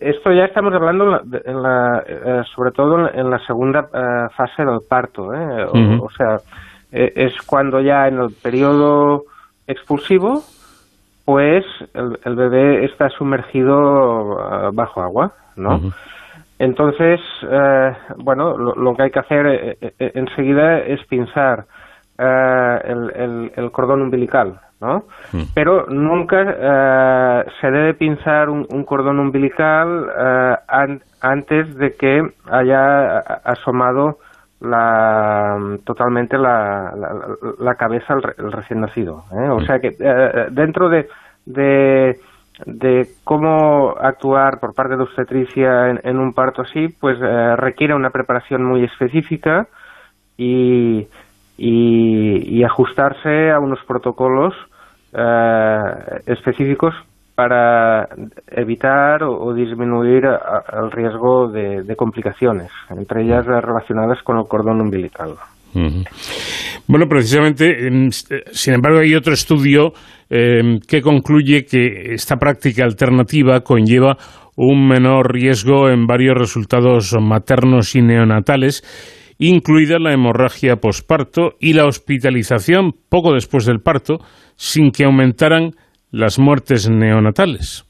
esto 0.00 0.32
ya 0.32 0.46
estamos 0.46 0.74
hablando 0.74 1.20
en 1.44 1.62
la, 1.62 2.02
eh, 2.04 2.42
sobre 2.52 2.72
todo 2.72 3.08
en 3.14 3.30
la 3.30 3.38
segunda 3.46 3.86
eh, 3.94 4.34
fase 4.36 4.64
del 4.64 4.80
parto, 4.90 5.32
¿eh? 5.32 5.66
o, 6.00 6.10
sea, 6.10 6.38
es 6.90 7.32
cuando 7.46 7.80
ya 7.80 8.08
en 8.08 8.18
el 8.18 8.34
periodo 8.42 9.22
expulsivo, 9.68 10.42
pues 11.24 11.64
el, 11.94 12.34
bebé 12.34 12.86
está 12.86 13.08
sumergido 13.10 14.36
bajo 14.72 15.00
agua, 15.00 15.32
¿no? 15.56 15.80
Entonces, 16.58 17.20
bueno, 18.16 18.56
lo, 18.56 18.94
que 18.94 19.02
hay 19.02 19.10
que 19.10 19.18
hacer 19.18 19.78
enseguida 19.98 20.78
es 20.78 21.04
pinzar 21.06 21.66
el, 22.18 23.70
cordón 23.72 24.02
umbilical, 24.02 24.60
¿no? 24.80 25.04
Mm. 25.32 25.42
Pero 25.54 25.86
nunca 25.88 26.42
eh, 26.42 27.44
se 27.60 27.70
debe 27.70 27.94
pinzar 27.94 28.48
un, 28.50 28.84
cordón 28.84 29.18
umbilical 29.18 30.06
eh, 30.16 30.56
antes 31.20 31.74
de 31.76 31.94
que 31.94 32.22
haya 32.50 33.18
asomado 33.18 34.18
la, 34.60 35.58
totalmente 35.84 36.38
la, 36.38 36.92
la, 37.58 37.74
cabeza 37.74 38.14
el, 38.14 38.52
recién 38.52 38.80
nacido. 38.80 39.24
¿eh? 39.32 39.48
O 39.48 39.60
mm. 39.60 39.66
sea 39.66 39.78
que 39.78 39.90
dentro 40.50 40.88
de, 40.88 41.08
de, 41.46 42.18
cómo 43.24 43.94
actuar 44.00 44.60
por 44.60 44.74
parte 44.74 44.96
de 44.96 45.02
obstetricia 45.02 45.90
en, 45.90 46.18
un 46.18 46.32
parto 46.32 46.62
así, 46.62 46.88
pues 46.88 47.18
requiere 47.56 47.94
una 47.94 48.10
preparación 48.10 48.64
muy 48.64 48.84
específica 48.84 49.66
y, 50.36 51.06
y, 51.56 52.64
ajustarse 52.64 53.50
a 53.50 53.58
unos 53.60 53.78
protocolos 53.86 54.54
eh, 55.12 55.80
específicos 56.26 56.94
para 57.34 58.08
evitar 58.48 59.22
o, 59.24 59.52
disminuir 59.54 60.24
el 60.24 60.90
riesgo 60.90 61.48
de, 61.48 61.94
complicaciones, 61.96 62.70
entre 62.90 63.22
ellas 63.22 63.44
relacionadas 63.44 64.22
con 64.22 64.38
el 64.38 64.46
cordón 64.46 64.80
umbilical. 64.80 65.34
Bueno, 66.86 67.06
precisamente, 67.08 67.76
sin 68.10 68.74
embargo, 68.74 69.00
hay 69.00 69.14
otro 69.14 69.32
estudio 69.32 69.92
em, 70.30 70.78
que 70.80 71.00
concluye 71.00 71.64
que 71.64 72.14
esta 72.14 72.36
práctica 72.36 72.84
alternativa 72.84 73.60
conlleva 73.60 74.16
un 74.56 74.86
menor 74.86 75.32
riesgo 75.32 75.88
en 75.88 76.06
varios 76.06 76.36
resultados 76.36 77.14
maternos 77.20 77.96
y 77.96 78.02
neonatales, 78.02 78.82
incluida 79.38 79.98
la 79.98 80.12
hemorragia 80.12 80.76
posparto 80.76 81.54
y 81.58 81.72
la 81.72 81.86
hospitalización 81.86 82.92
poco 83.08 83.32
después 83.32 83.66
del 83.66 83.80
parto, 83.80 84.18
sin 84.56 84.92
que 84.92 85.04
aumentaran 85.04 85.72
las 86.12 86.38
muertes 86.38 86.88
neonatales. 86.88 87.84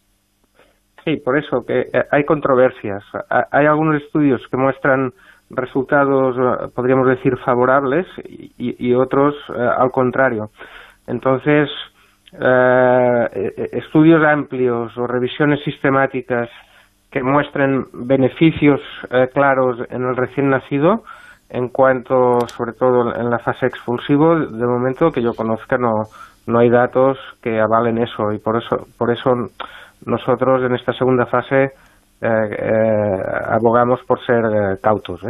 Sí, 1.04 1.16
por 1.22 1.38
eso 1.38 1.64
que 1.66 1.80
eh, 1.80 2.04
hay 2.10 2.24
controversias. 2.24 3.04
Hay 3.28 3.66
algunos 3.66 4.02
estudios 4.02 4.40
que 4.50 4.56
muestran 4.56 5.12
resultados, 5.50 6.36
eh, 6.36 6.68
podríamos 6.74 7.08
decir, 7.08 7.36
favorables 7.44 8.06
y, 8.26 8.94
otros 8.94 9.34
eh, 9.54 9.68
al 9.78 9.90
contrario. 9.90 10.50
Entonces, 11.06 11.68
estudios 13.72 14.24
amplios 14.24 14.96
o 14.98 15.06
revisiones 15.06 15.62
sistemáticas 15.62 16.48
que 17.12 17.22
muestren 17.22 17.84
beneficios 17.92 18.80
claros 19.32 19.78
en 19.88 20.02
el 20.02 20.16
recién 20.16 20.50
nacido, 20.50 21.04
en 21.48 21.68
cuanto, 21.68 22.40
sobre 22.48 22.72
todo 22.72 23.14
en 23.14 23.30
la 23.30 23.38
fase 23.38 23.66
expulsivo, 23.66 24.34
de 24.36 24.66
momento 24.66 25.12
que 25.12 25.22
yo 25.22 25.34
conozca 25.34 25.78
no, 25.78 25.92
no 26.46 26.58
hay 26.58 26.70
datos 26.70 27.18
que 27.42 27.60
avalen 27.60 27.98
eso 27.98 28.32
y 28.32 28.38
por 28.38 28.56
eso, 28.56 28.86
por 28.98 29.10
eso 29.10 29.30
nosotros 30.04 30.62
en 30.62 30.74
esta 30.74 30.92
segunda 30.92 31.26
fase 31.26 31.64
eh, 31.64 31.70
eh, 31.70 31.70
abogamos 32.28 34.00
por 34.06 34.24
ser 34.24 34.44
eh, 34.44 34.76
cautos. 34.82 35.20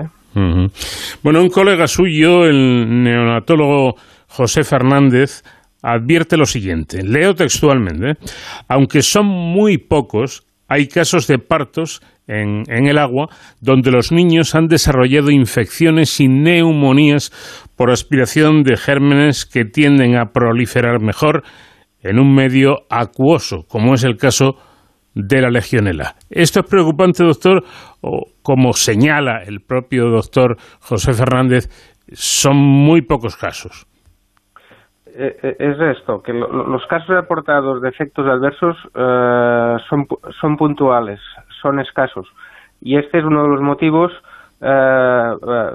Bueno, 1.23 1.41
un 1.41 1.49
colega 1.49 1.87
suyo, 1.87 2.45
el 2.45 3.03
neonatólogo 3.03 3.95
José 4.29 4.65
Fernández, 4.65 5.43
advierte 5.83 6.37
lo 6.37 6.47
siguiente, 6.47 7.03
leo 7.03 7.35
textualmente, 7.35 8.15
aunque 8.69 9.03
son 9.03 9.27
muy 9.27 9.79
pocos, 9.79 10.47
hay 10.67 10.89
casos 10.89 11.27
de 11.27 11.39
partos 11.39 12.01
en, 12.27 12.65
el 12.69 12.99
agua 12.99 13.29
donde 13.61 13.91
los 13.91 14.11
niños 14.11 14.55
han 14.55 14.67
desarrollado 14.67 15.31
infecciones 15.31 16.19
y 16.21 16.29
neumonías 16.29 17.31
por 17.77 17.91
aspiración 17.91 18.63
de 18.63 18.77
gérmenes 18.77 19.45
que 19.45 19.65
tienden 19.65 20.17
a 20.17 20.33
proliferar 20.33 21.01
mejor 21.01 21.43
en 22.03 22.19
un 22.19 22.35
medio 22.35 22.87
acuoso, 22.91 23.65
como 23.69 23.95
es 23.95 24.05
el 24.05 24.17
caso 24.17 24.57
la 25.15 25.51
legionela. 25.51 26.15
¿Esto 26.31 26.61
es 26.61 26.67
preocupante, 26.67 27.25
doctor? 27.25 27.63
O 28.01 28.27
como 28.43 28.73
señala 28.73 29.43
el 29.47 29.61
propio 29.61 30.11
doctor 30.11 30.57
José 30.81 31.15
Fernández, 31.15 31.69
son 32.13 32.57
muy 32.57 33.03
pocos 33.03 33.37
casos. 33.37 33.87
Eh, 35.17 35.37
eh, 35.43 35.57
es 35.61 35.99
esto, 35.99 36.21
que 36.23 36.33
los 36.33 36.85
casos 36.87 37.09
reportados 37.09 37.81
de 37.81 37.89
efectos 37.89 38.27
adversos 38.27 38.77
eh, 38.95 39.77
son, 39.89 40.07
son 40.41 40.57
puntuales, 40.57 41.21
son 41.63 41.79
escasos. 41.79 42.27
Y 42.81 42.99
este 42.99 43.19
es 43.19 43.25
uno 43.25 43.45
de 43.45 43.49
los 43.49 43.61
motivos, 43.61 44.13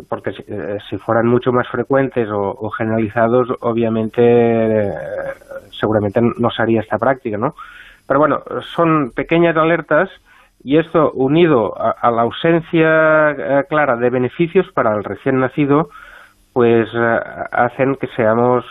porque 0.09 0.31
si, 0.89 0.97
fueran 0.97 1.27
mucho 1.27 1.51
más 1.51 1.67
frecuentes 1.67 2.27
o, 2.31 2.69
generalizados, 2.71 3.47
obviamente, 3.61 4.91
seguramente 5.79 6.19
no 6.21 6.49
se 6.49 6.61
haría 6.61 6.81
esta 6.81 6.97
práctica, 6.97 7.37
¿no? 7.37 7.53
Pero 8.09 8.19
bueno, 8.19 8.39
son 8.75 9.11
pequeñas 9.15 9.55
alertas 9.55 10.09
y 10.63 10.77
esto 10.77 11.11
unido 11.13 11.73
a 11.77 12.11
la 12.11 12.23
ausencia 12.23 13.63
clara 13.69 13.95
de 13.95 14.09
beneficios 14.09 14.65
para 14.73 14.93
el 14.97 15.05
recién 15.05 15.39
nacido, 15.39 15.89
pues 16.51 16.89
hacen 17.51 17.95
que 17.95 18.07
seamos 18.07 18.65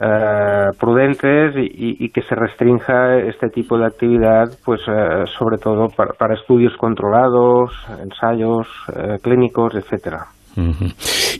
eh, 0.00 0.70
prudentes 0.78 1.54
y, 1.56 2.08
que 2.10 2.22
se 2.22 2.34
restrinja 2.36 3.18
este 3.18 3.48
tipo 3.48 3.76
de 3.76 3.86
actividad, 3.86 4.44
pues 4.64 4.80
eh, 4.82 5.24
sobre 5.36 5.58
todo 5.58 5.88
para, 5.88 6.34
estudios 6.34 6.72
controlados, 6.76 7.72
ensayos 8.00 8.68
eh, 8.94 9.18
clínicos, 9.20 9.74
etcétera. 9.74 10.26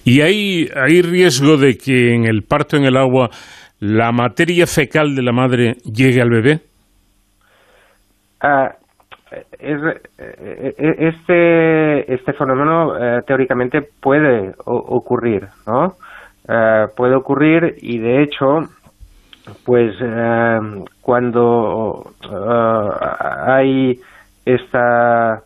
¿Y 0.05 0.21
hay 0.23 1.03
riesgo 1.03 1.57
de 1.57 1.77
que 1.77 2.15
en 2.15 2.25
el 2.25 2.43
parto 2.43 2.77
en 2.77 2.85
el 2.85 2.97
agua 2.97 3.31
la 3.81 4.11
materia 4.11 4.67
fecal 4.67 5.15
de 5.15 5.23
la 5.23 5.33
madre 5.33 5.75
llegue 5.85 6.21
al 6.21 6.31
bebé? 6.31 6.61
Ah, 8.41 8.75
este, 9.59 11.05
este 12.15 12.33
fenómeno 12.33 12.95
teóricamente 13.27 13.83
puede 14.01 14.55
ocurrir, 14.65 15.49
¿no? 15.67 15.97
Eh, 16.51 16.87
puede 16.97 17.15
ocurrir 17.15 17.75
y 17.83 17.99
de 17.99 18.23
hecho 18.23 18.61
pues 19.67 19.95
eh, 20.01 20.59
cuando 21.03 22.11
eh, 22.25 22.91
hay 23.47 24.01
esta 24.47 25.43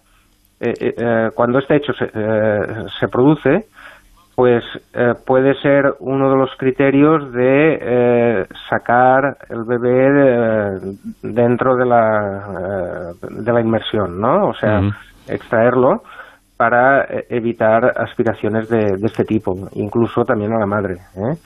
cuando 1.34 1.58
este 1.58 1.74
hecho 1.74 1.92
se, 1.92 2.06
se 2.06 3.08
produce 3.08 3.66
pues 4.34 4.64
puede 5.26 5.54
ser 5.60 5.94
uno 6.00 6.30
de 6.30 6.36
los 6.36 6.50
criterios 6.58 7.32
de 7.32 8.46
sacar 8.70 9.36
el 9.50 9.64
bebé 9.64 10.96
dentro 11.22 11.76
de 11.76 11.86
la 11.86 13.12
de 13.20 13.52
la 13.52 13.60
inmersión 13.60 14.20
no 14.20 14.48
o 14.48 14.54
sea 14.54 14.80
extraerlo 15.28 16.02
para 16.62 17.02
eh, 17.02 17.26
evitar 17.30 17.92
aspiraciones 17.96 18.68
de, 18.68 18.94
este 19.04 19.24
tipo, 19.24 19.68
incluso 19.74 20.22
también 20.24 20.52
a 20.52 20.60
la 20.60 20.66
madre. 20.66 20.94
¿eh? 21.16 21.36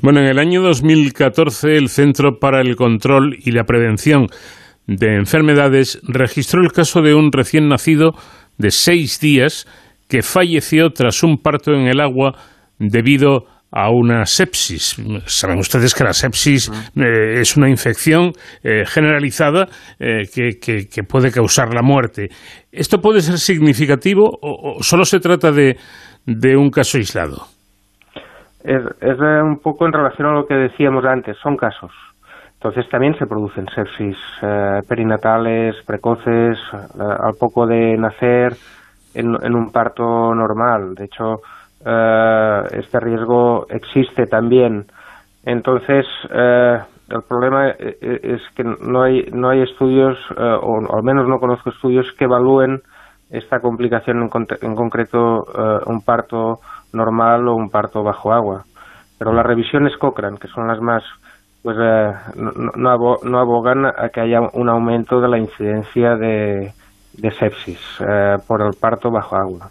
Bueno, 0.00 0.20
en 0.20 0.26
el 0.26 0.38
año 0.38 0.62
2014 0.62 1.76
el 1.76 1.88
Centro 1.88 2.38
para 2.38 2.60
el 2.60 2.76
Control 2.76 3.36
y 3.36 3.50
la 3.50 3.64
Prevención 3.64 4.28
de 4.86 5.16
Enfermedades 5.16 6.00
registró 6.06 6.62
el 6.62 6.70
caso 6.70 7.02
de 7.02 7.14
un 7.14 7.32
recién 7.32 7.68
nacido 7.68 8.12
de 8.56 8.70
seis 8.70 9.18
días 9.18 9.66
que 10.12 10.20
falleció 10.20 10.90
tras 10.90 11.22
un 11.22 11.38
parto 11.38 11.72
en 11.72 11.86
el 11.86 11.98
agua 11.98 12.32
debido 12.78 13.46
a 13.70 13.88
una 13.90 14.26
sepsis. 14.26 15.02
Saben 15.24 15.58
ustedes 15.58 15.94
que 15.94 16.04
la 16.04 16.12
sepsis 16.12 16.70
eh, 16.94 17.40
es 17.40 17.56
una 17.56 17.70
infección 17.70 18.32
eh, 18.62 18.84
generalizada 18.84 19.68
eh, 19.98 20.24
que, 20.30 21.02
puede 21.08 21.32
causar 21.32 21.72
la 21.72 21.80
muerte. 21.80 22.28
¿Esto 22.70 22.98
puede 22.98 23.22
ser 23.22 23.38
significativo 23.38 24.24
o, 24.42 24.82
solo 24.82 25.06
se 25.06 25.18
trata 25.18 25.50
de, 25.50 25.78
de 26.26 26.56
un 26.58 26.68
caso 26.68 26.98
aislado? 26.98 27.46
Es, 28.62 28.84
es, 29.00 29.18
un 29.18 29.60
poco 29.62 29.86
en 29.86 29.94
relación 29.94 30.28
a 30.28 30.34
lo 30.34 30.44
que 30.44 30.56
decíamos 30.56 31.06
antes, 31.06 31.38
son 31.42 31.56
casos. 31.56 31.90
Entonces 32.60 32.86
también 32.90 33.14
se 33.18 33.24
producen 33.24 33.64
sepsis 33.74 34.18
perinatales, 34.86 35.74
precoces, 35.86 36.58
al 36.72 37.32
poco 37.40 37.66
de 37.66 37.96
nacer, 37.96 38.52
en, 39.14 39.36
en 39.42 39.54
un 39.54 39.70
parto 39.70 40.34
normal. 40.34 40.94
De 40.94 41.04
hecho, 41.04 41.40
eh, 41.84 42.62
este 42.72 43.00
riesgo 43.00 43.66
existe 43.68 44.26
también. 44.26 44.86
Entonces, 45.44 46.06
eh, 46.30 46.78
el 47.08 47.22
problema 47.28 47.70
eh, 47.70 47.98
eh, 48.00 48.20
es 48.22 48.40
que 48.54 48.62
no 48.62 49.02
hay, 49.02 49.26
no 49.32 49.50
hay 49.50 49.62
estudios, 49.62 50.16
o, 50.36 50.96
al 50.96 51.02
menos 51.02 51.28
no 51.28 51.38
conozco 51.38 51.70
estudios 51.70 52.06
que 52.16 52.24
evalúen 52.24 52.80
esta 53.30 53.60
complicación 53.60 54.22
en, 54.22 54.74
concreto 54.74 55.44
un 55.86 56.02
parto 56.02 56.60
normal 56.92 57.48
o 57.48 57.54
un 57.54 57.70
parto 57.70 58.02
bajo 58.02 58.32
agua. 58.32 58.64
Pero 59.18 59.32
las 59.32 59.46
revisiones 59.46 59.96
Cochrane, 59.96 60.38
que 60.38 60.48
son 60.48 60.66
las 60.66 60.80
más, 60.80 61.02
pues 61.62 61.76
no, 62.36 62.90
abogan 63.38 63.86
a 63.86 64.10
que 64.10 64.20
haya 64.20 64.40
un 64.52 64.68
aumento 64.68 65.20
de 65.20 65.28
la 65.28 65.38
incidencia 65.38 66.16
de, 66.16 66.72
sepsis 67.38 67.78
por 68.46 68.62
el 68.62 68.72
parto 68.80 69.10
bajo 69.10 69.36
agua. 69.36 69.70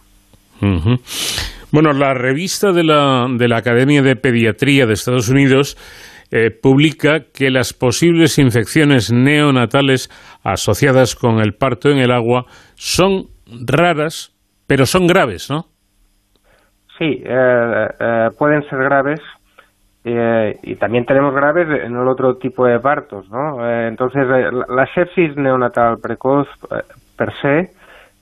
Bueno, 1.71 1.93
la 1.93 2.13
revista 2.13 2.71
de 2.71 2.83
la, 2.83 3.27
de 3.29 3.48
la 3.48 3.57
Academia 3.57 4.01
de 4.01 4.15
Pediatría 4.15 4.86
de 4.86 4.93
Estados 4.93 5.29
Unidos 5.29 5.77
eh, 6.33 6.50
publica 6.50 7.25
que 7.33 7.50
las 7.50 7.74
posibles 7.74 8.39
infecciones 8.39 9.12
neonatales 9.12 10.10
asociadas 10.43 11.15
con 11.15 11.39
el 11.39 11.53
parto 11.53 11.89
en 11.89 11.98
el 11.98 12.10
agua 12.10 12.45
son 12.75 13.25
raras, 13.67 14.33
pero 14.65 14.86
son 14.86 15.07
graves, 15.07 15.50
¿no? 15.50 15.65
Sí, 16.98 17.21
eh, 17.25 17.88
eh, 18.00 18.29
pueden 18.38 18.63
ser 18.69 18.79
graves 18.79 19.19
y 20.03 20.75
también 20.77 21.05
tenemos 21.05 21.36
graves 21.36 21.67
en 21.67 21.95
el 21.95 22.07
otro 22.07 22.38
tipo 22.38 22.65
de 22.65 22.79
partos, 22.79 23.29
¿no? 23.29 23.63
entonces, 23.88 24.25
la 24.27 24.88
sepsis 24.95 25.36
neonatal 25.36 26.00
precoz 26.01 26.48
per 27.22 27.34
se 27.40 27.60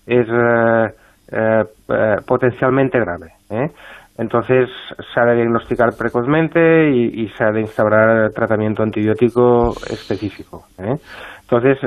es 0.05 0.27
eh, 0.27 0.89
eh, 1.31 2.15
potencialmente 2.27 2.99
grave. 2.99 3.27
¿eh? 3.49 3.69
Entonces 4.17 4.69
se 5.13 5.19
ha 5.19 5.25
de 5.25 5.35
diagnosticar 5.35 5.91
precozmente 5.97 6.89
y, 6.89 7.29
se 7.29 7.45
ha 7.45 7.51
de 7.51 7.61
instaurar 7.61 8.31
tratamiento 8.31 8.83
antibiótico 8.83 9.71
específico. 9.89 10.65
Entonces, 10.77 11.77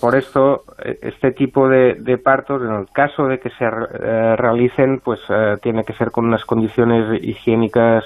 por 0.00 0.16
esto, 0.16 0.62
este 0.78 1.32
tipo 1.32 1.68
de, 1.68 2.18
partos, 2.24 2.62
en 2.62 2.72
el 2.72 2.86
caso 2.90 3.26
de 3.26 3.38
que 3.38 3.50
se 3.50 3.68
realicen, 3.68 5.00
pues 5.04 5.20
tiene 5.60 5.84
que 5.84 5.92
ser 5.92 6.10
con 6.10 6.24
unas 6.24 6.46
condiciones 6.46 7.22
higiénicas 7.22 8.02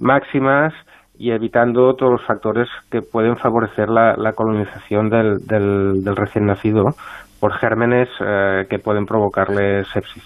máximas 0.00 0.74
y 1.16 1.30
evitando 1.30 1.94
todos 1.94 2.14
los 2.14 2.26
factores 2.26 2.66
que 2.90 3.00
pueden 3.00 3.36
favorecer 3.36 3.88
la, 3.88 4.32
colonización 4.32 5.08
del 5.08 6.16
recién 6.16 6.46
nacido 6.46 6.96
por 7.44 7.58
gérmenes 7.58 8.08
eh, 8.26 8.64
que 8.70 8.78
pueden 8.78 9.04
provocarle 9.04 9.84
sepsis. 9.92 10.24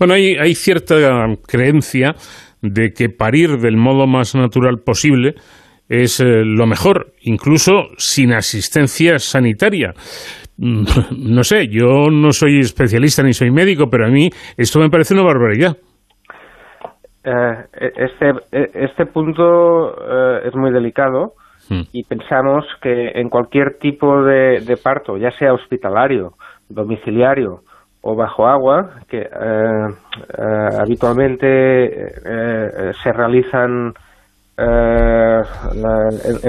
Bueno, 0.00 0.14
hay, 0.14 0.34
hay 0.34 0.56
cierta 0.56 0.96
creencia 1.46 2.16
de 2.60 2.90
que 2.90 3.08
parir 3.08 3.58
del 3.58 3.76
modo 3.76 4.08
más 4.08 4.34
natural 4.34 4.78
posible 4.84 5.34
es 5.88 6.18
eh, 6.18 6.42
lo 6.44 6.66
mejor, 6.66 7.12
incluso 7.20 7.90
sin 7.98 8.32
asistencia 8.32 9.20
sanitaria. 9.20 9.92
Mm, 10.58 10.86
no 11.32 11.44
sé, 11.44 11.68
yo 11.68 12.10
no 12.10 12.32
soy 12.32 12.58
especialista 12.58 13.22
ni 13.22 13.32
soy 13.32 13.52
médico, 13.52 13.86
pero 13.88 14.06
a 14.06 14.10
mí 14.10 14.28
esto 14.56 14.80
me 14.80 14.90
parece 14.90 15.14
una 15.14 15.22
barbaridad. 15.22 15.76
Eh, 17.22 17.90
este, 17.94 18.32
este 18.74 19.06
punto 19.06 19.94
es 20.42 20.52
muy 20.56 20.72
delicado 20.72 21.34
Hmm. 21.68 21.82
Y 21.92 22.04
pensamos 22.04 22.64
que 22.80 23.12
en 23.14 23.28
cualquier 23.28 23.78
tipo 23.78 24.22
de, 24.22 24.78
parto, 24.82 25.16
ya 25.16 25.30
sea 25.32 25.52
hospitalario, 25.52 26.34
domiciliario 26.68 27.62
o 28.02 28.14
bajo 28.14 28.46
agua, 28.46 29.00
que 29.08 29.22
eh, 29.22 29.28
eh, 29.30 30.68
habitualmente 30.80 31.46
eh, 32.24 32.92
se 33.02 33.12
realizan 33.12 33.94
en, 34.58 35.44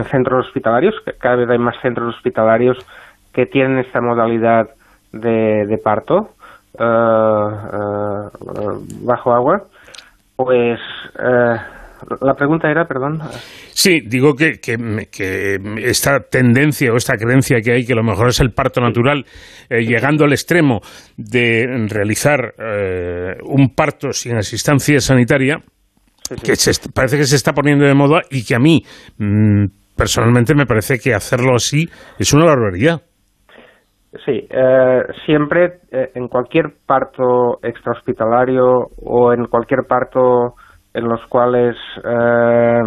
centros 0.05 0.45
hospitalarios, 0.47 0.95
cada 1.19 1.35
vez 1.37 1.49
hay 1.49 1.57
más 1.57 1.75
centros 1.81 2.15
hospitalarios 2.15 2.77
que 3.33 3.47
tienen 3.47 3.79
esta 3.79 3.99
modalidad 4.01 4.69
de, 5.11 5.65
de 5.65 5.77
parto 5.77 6.29
bajo 9.03 9.33
agua, 9.33 9.63
pues 10.35 10.79
la 12.21 12.33
pregunta 12.33 12.69
era, 12.69 12.85
perdón. 12.85 13.19
Sí, 13.69 14.01
digo 14.01 14.33
que, 14.33 14.59
que, 14.59 15.57
esta 15.83 16.19
tendencia 16.19 16.91
o 16.91 16.95
esta 16.95 17.15
creencia 17.15 17.61
que 17.61 17.73
hay 17.73 17.85
que 17.85 17.95
lo 17.95 18.03
mejor 18.03 18.29
es 18.29 18.39
el 18.39 18.51
parto 18.51 18.81
natural, 18.81 19.25
eh, 19.69 19.81
llegando 19.81 20.25
al 20.25 20.31
extremo 20.31 20.81
de 21.17 21.65
realizar 21.89 22.53
eh, 22.57 23.35
un 23.43 23.73
parto 23.75 24.11
sin 24.11 24.35
asistencia 24.35 24.99
sanitaria, 24.99 25.57
que 26.43 26.53
parece 26.93 27.17
que 27.17 27.23
se 27.23 27.35
está 27.35 27.53
poniendo 27.53 27.85
de 27.85 27.93
moda 27.93 28.21
y 28.29 28.43
que 28.43 28.55
a 28.55 28.59
mí 28.59 28.83
mm, 29.17 29.65
personalmente 29.95 30.53
me 30.53 30.65
parece 30.65 30.99
que 30.99 31.13
hacerlo 31.13 31.55
así 31.55 31.85
es 32.19 32.33
una 32.33 32.45
barbaridad. 32.45 33.01
Sí, 34.25 34.47
eh, 34.49 35.03
siempre 35.25 35.79
en 35.91 36.27
cualquier 36.27 36.73
parto 36.85 37.59
extrahospitalario 37.61 38.87
o 38.97 39.33
en 39.33 39.45
cualquier 39.45 39.81
parto 39.87 40.55
en 40.97 41.07
los 41.07 41.23
cuales 41.27 41.75
eh, 42.03 42.81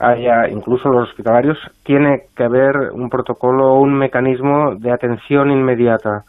haya, 0.00 0.48
incluso 0.50 0.88
los 0.88 1.08
hospitalarios, 1.08 1.56
tiene 1.84 2.22
que 2.34 2.42
haber 2.42 2.90
un 2.92 3.08
protocolo 3.08 3.72
o 3.72 3.80
un 3.80 3.96
mecanismo 3.96 4.74
de 4.74 4.92
atención 4.92 5.52
inmediata 5.52 6.24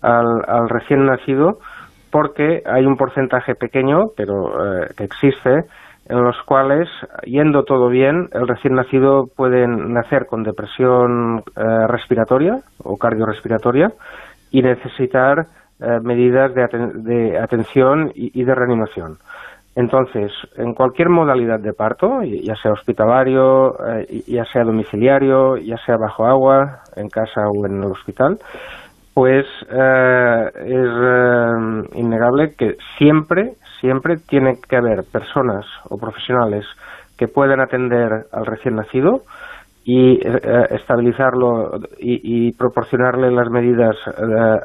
al, 0.00 0.68
recién 0.70 1.04
nacido, 1.04 1.58
porque 2.10 2.62
hay 2.64 2.86
un 2.86 2.96
porcentaje 2.96 3.54
pequeño, 3.54 4.04
pero 4.16 4.32
eh, 4.48 4.86
que 4.96 5.04
existe, 5.04 5.64
en 6.08 6.22
los 6.22 6.36
cuales, 6.46 6.88
yendo 7.24 7.64
todo 7.64 7.90
bien, 7.90 8.28
el 8.32 8.48
recién 8.48 8.74
nacido 8.74 9.24
puede 9.36 9.66
nacer 9.66 10.24
con 10.26 10.42
depresión 10.42 11.42
eh, 11.54 11.86
respiratoria 11.86 12.60
o 12.82 12.96
cardiorrespiratoria 12.96 13.90
y 14.50 14.62
necesitar 14.62 15.46
medidas 16.02 16.54
de, 16.54 17.38
atención 17.38 18.10
y 18.14 18.42
de 18.42 18.54
reanimación. 18.54 19.18
Entonces, 19.76 20.32
en 20.56 20.72
cualquier 20.72 21.10
modalidad 21.10 21.60
de 21.60 21.74
parto, 21.74 22.22
ya 22.22 22.56
sea 22.56 22.72
hospitalario, 22.72 23.76
eh, 23.86 24.22
ya 24.26 24.46
sea 24.46 24.64
domiciliario, 24.64 25.58
ya 25.58 25.76
sea 25.84 25.98
bajo 25.98 26.24
agua, 26.24 26.80
en 26.96 27.10
casa 27.10 27.42
o 27.50 27.66
en 27.66 27.82
el 27.82 27.92
hospital, 27.92 28.38
pues 29.12 29.44
eh, 29.70 30.50
es 30.64 30.88
eh, 30.88 31.98
innegable 32.00 32.54
que 32.56 32.78
siempre, 32.96 33.52
siempre 33.78 34.16
tiene 34.16 34.58
que 34.66 34.76
haber 34.76 35.04
personas 35.12 35.66
o 35.90 35.98
profesionales 35.98 36.64
que 37.18 37.28
puedan 37.28 37.60
atender 37.60 38.24
al 38.32 38.46
recién 38.46 38.76
nacido 38.76 39.24
y 39.84 40.18
estabilizarlo 40.70 41.78
y, 41.98 42.50
proporcionarle 42.52 43.30
las 43.30 43.48
medidas 43.50 43.94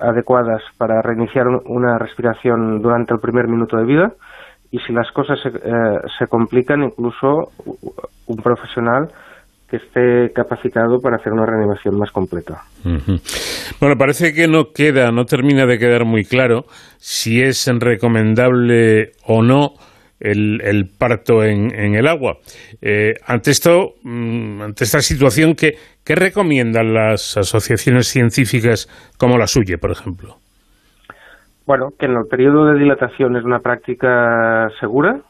adecuadas 0.01 0.63
para 0.79 0.99
reiniciar 1.03 1.45
una 1.47 1.99
respiración 1.99 2.81
durante 2.81 3.13
el 3.13 3.19
primer 3.19 3.47
minuto 3.47 3.77
de 3.77 3.85
vida 3.85 4.13
y 4.71 4.79
si 4.79 4.93
las 4.93 5.11
cosas 5.11 5.39
se, 5.41 5.49
eh, 5.49 5.99
se 6.17 6.27
complican, 6.27 6.83
incluso 6.83 7.51
un 8.27 8.37
profesional 8.37 9.09
que 9.71 9.77
esté 9.77 10.33
capacitado 10.33 10.99
para 10.99 11.15
hacer 11.15 11.31
una 11.31 11.45
reanimación 11.45 11.97
más 11.97 12.11
completa. 12.11 12.63
Bueno, 13.79 13.95
parece 13.97 14.33
que 14.33 14.47
no 14.49 14.71
queda, 14.75 15.11
no 15.11 15.23
termina 15.23 15.65
de 15.65 15.77
quedar 15.77 16.03
muy 16.03 16.25
claro 16.25 16.65
si 16.97 17.41
es 17.41 17.71
recomendable 17.79 19.13
o 19.25 19.41
no 19.41 19.75
el, 20.19 20.89
parto 20.97 21.43
en, 21.43 21.95
el 21.95 22.05
agua. 22.05 22.37
Eh, 22.81 23.13
ante 23.25 23.51
esto, 23.51 23.93
mm, 24.03 24.61
ante 24.61 24.83
esta 24.83 25.01
situación, 25.01 25.55
¿qué, 25.55 25.71
¿qué 26.03 26.15
recomiendan 26.15 26.93
las 26.93 27.37
asociaciones 27.37 28.07
científicas 28.07 28.87
como 29.17 29.37
la 29.37 29.47
suya, 29.47 29.77
por 29.77 29.91
ejemplo? 29.91 30.40
Bueno, 31.71 31.91
que 31.97 32.05
en 32.05 32.17
el 32.17 32.25
periodo 32.29 32.65
de 32.65 32.79
dilatación 32.79 33.37
es 33.37 33.45
una 33.45 33.59
práctica 33.59 34.67
segura 34.81 35.21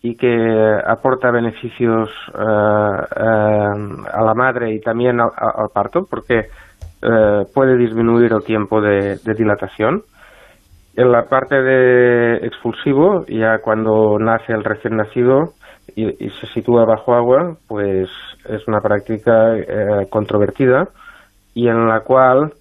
y 0.00 0.16
que 0.16 0.80
aporta 0.86 1.30
beneficios 1.30 2.08
eh, 2.28 2.38
eh, 2.38 4.00
a 4.10 4.22
la 4.24 4.32
madre 4.34 4.72
y 4.72 4.80
también 4.80 5.20
al, 5.20 5.68
parto, 5.74 6.06
porque 6.08 6.46
eh, 7.02 7.44
puede 7.52 7.76
disminuir 7.76 8.32
el 8.32 8.42
tiempo 8.42 8.80
de, 8.80 9.18
dilatación. 9.36 10.02
En 10.96 11.12
la 11.12 11.24
parte 11.24 11.60
de 11.60 12.36
expulsivo, 12.36 13.26
ya 13.26 13.58
cuando 13.58 14.18
nace 14.18 14.54
el 14.54 14.64
recién 14.64 14.96
nacido 14.96 15.52
y, 15.94 16.24
y 16.24 16.30
se 16.40 16.46
sitúa 16.54 16.86
bajo 16.86 17.12
agua, 17.12 17.58
pues 17.68 18.08
es 18.48 18.66
una 18.66 18.80
práctica 18.80 19.52
controvertida 20.08 20.88
y 21.52 21.68
en 21.68 21.86
la 21.86 22.00
cual 22.00 22.54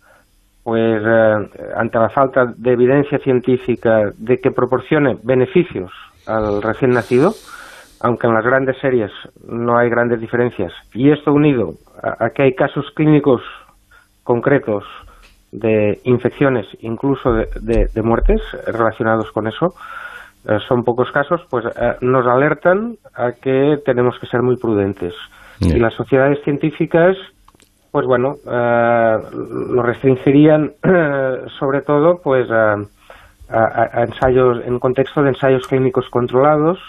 pues 0.69 1.01
eh, 1.03 1.49
ante 1.77 1.97
la 1.97 2.09
falta 2.09 2.53
de 2.55 2.73
evidencia 2.73 3.17
científica 3.17 4.11
de 4.15 4.37
que 4.37 4.51
proporcione 4.51 5.17
beneficios 5.23 5.91
al 6.27 6.61
recién 6.61 6.91
nacido, 6.91 7.33
aunque 8.01 8.27
en 8.27 8.35
las 8.35 8.45
grandes 8.45 8.77
series 8.79 9.09
no 9.47 9.79
hay 9.79 9.89
grandes 9.89 10.21
diferencias, 10.21 10.71
y 10.93 11.09
esto 11.09 11.33
unido 11.33 11.71
a, 12.03 12.29
que 12.29 12.43
hay 12.43 12.53
casos 12.53 12.85
clínicos 12.95 13.41
concretos 14.21 14.83
de 15.51 16.01
infecciones, 16.03 16.67
incluso 16.81 17.33
de, 17.33 17.89
muertes 18.03 18.39
relacionados 18.67 19.31
con 19.31 19.47
eso, 19.47 19.73
eh, 20.47 20.59
son 20.67 20.83
pocos 20.83 21.11
casos, 21.11 21.41
pues 21.49 21.65
eh, 21.65 21.95
nos 22.01 22.27
alertan 22.27 22.95
a 23.15 23.31
que 23.31 23.79
tenemos 23.83 24.19
que 24.19 24.27
ser 24.27 24.43
muy 24.43 24.57
prudentes. 24.57 25.15
Y 25.61 25.79
las 25.79 25.95
sociedades 25.95 26.37
científicas, 26.43 27.17
pues 27.91 28.05
bueno, 28.05 28.35
eh, 28.45 29.17
lo 29.71 29.81
restringirían 29.81 30.73
sobre 31.59 31.81
todo 31.81 32.19
pues 32.23 32.49
a, 32.51 32.75
ensayos 34.03 34.59
en 34.63 34.77
contexto 34.79 35.23
de 35.23 35.29
ensayos 35.29 35.67
clínicos 35.67 36.07
controlados. 36.09 36.79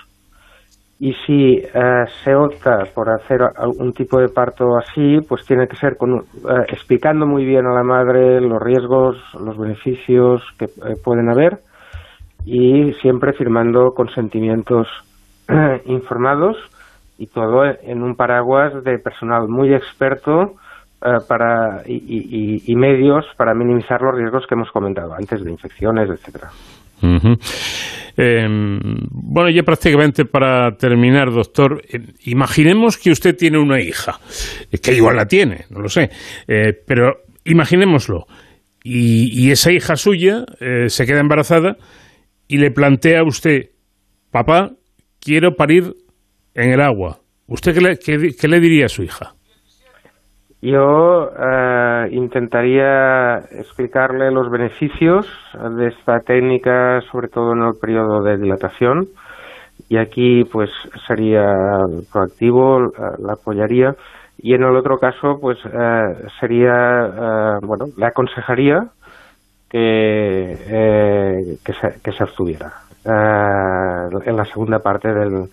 Y 0.99 1.15
si 1.25 1.55
eh, 1.55 2.05
se 2.23 2.35
opta 2.35 2.85
por 2.95 3.09
hacer 3.09 3.41
algún 3.57 3.95
tipo 3.95 4.21
de 4.21 4.29
parto 4.29 4.77
así, 4.77 5.17
pues 5.27 5.47
tiene 5.47 5.67
que 5.67 5.77
ser 5.77 5.97
con, 5.97 6.19
eh, 6.19 6.65
explicando 6.69 7.27
muy 7.27 7.47
bien 7.47 7.65
a 7.65 7.73
la 7.73 7.83
madre 7.83 8.39
los 8.43 8.61
riesgos, 8.61 9.17
los 9.41 9.57
beneficios 9.57 10.43
que 10.59 10.67
pueden 11.03 11.31
haber 11.31 11.61
y 12.45 12.93
siempre 13.01 13.33
firmando 13.33 13.93
consentimientos 13.95 14.89
informados 15.87 16.59
y 17.17 17.27
todo 17.27 17.65
en 17.65 18.03
un 18.03 18.15
paraguas 18.15 18.85
de 18.85 18.99
personal 18.99 19.49
muy 19.49 19.73
experto 19.75 20.57
para 21.29 21.83
y, 21.87 22.75
medios 22.77 23.25
para 23.37 23.55
minimizar 23.55 24.01
los 24.03 24.15
riesgos 24.15 24.45
que 24.49 24.55
hemos 24.55 24.71
comentado 24.71 25.15
antes 25.15 25.43
de 25.43 25.51
infecciones, 25.51 26.09
etcétera. 26.11 26.51
Em, 28.17 28.79
bueno, 29.11 29.51
ya 29.51 29.63
prácticamente 29.63 30.25
para 30.25 30.77
terminar, 30.77 31.31
doctor, 31.31 31.83
eh, 31.89 32.01
imaginemos 32.25 32.99
que 32.99 33.11
usted 33.11 33.37
tiene 33.37 33.59
una 33.59 33.81
hija, 33.81 34.19
eh, 34.71 34.79
que 34.79 34.95
igual 34.95 35.17
la 35.17 35.27
tiene, 35.27 35.65
no 35.71 35.81
lo 35.81 35.89
sé, 35.89 36.11
eh, 36.47 36.73
pero 36.87 37.23
imaginémoslo, 37.45 38.27
y, 38.83 39.51
esa 39.51 39.73
hija 39.73 39.97
suya 39.97 40.45
se 40.87 41.07
queda 41.07 41.21
embarazada 41.21 41.77
y 42.49 42.57
le 42.57 42.71
plantea 42.71 43.21
a 43.21 43.25
usted, 43.25 43.71
papá, 44.31 44.71
quiero 45.21 45.55
parir 45.55 45.95
en 46.55 46.71
el 46.73 46.81
agua. 46.81 47.21
¿Usted 47.47 47.75
qué 48.01 48.49
le 48.49 48.61
diría 48.61 48.87
a 48.87 48.89
su 48.89 49.03
hija? 49.03 49.35
Yo 50.63 51.31
eh, 51.39 52.09
intentaría 52.11 53.39
explicarle 53.51 54.31
los 54.31 54.51
beneficios 54.51 55.27
de 55.55 55.89
esta 55.89 56.21
técnica, 56.21 57.01
sobre 57.11 57.29
todo 57.29 57.53
en 57.55 57.63
el 57.63 57.75
periodo 57.81 58.23
de 58.23 58.37
dilatación, 58.37 59.09
y 59.89 59.97
aquí 59.97 60.45
pues 60.45 60.69
sería 61.07 61.51
proactivo, 62.13 62.93
la 63.19 63.33
apoyaría, 63.33 63.95
y 64.37 64.53
en 64.53 64.65
el 64.65 64.77
otro 64.77 64.99
caso 64.99 65.39
pues 65.41 65.59
eh, 65.65 66.29
sería, 66.39 67.07
eh, 67.07 67.59
bueno, 67.63 67.87
le 67.97 68.07
aconsejaría 68.07 68.87
que, 69.71 71.57
que, 71.65 71.73
se, 71.73 72.01
que 72.03 72.13
se 72.13 72.23
abstuviera 72.23 72.73
en 73.05 74.37
la 74.37 74.45
segunda 74.45 74.81
parte 74.81 75.09
del, 75.09 75.49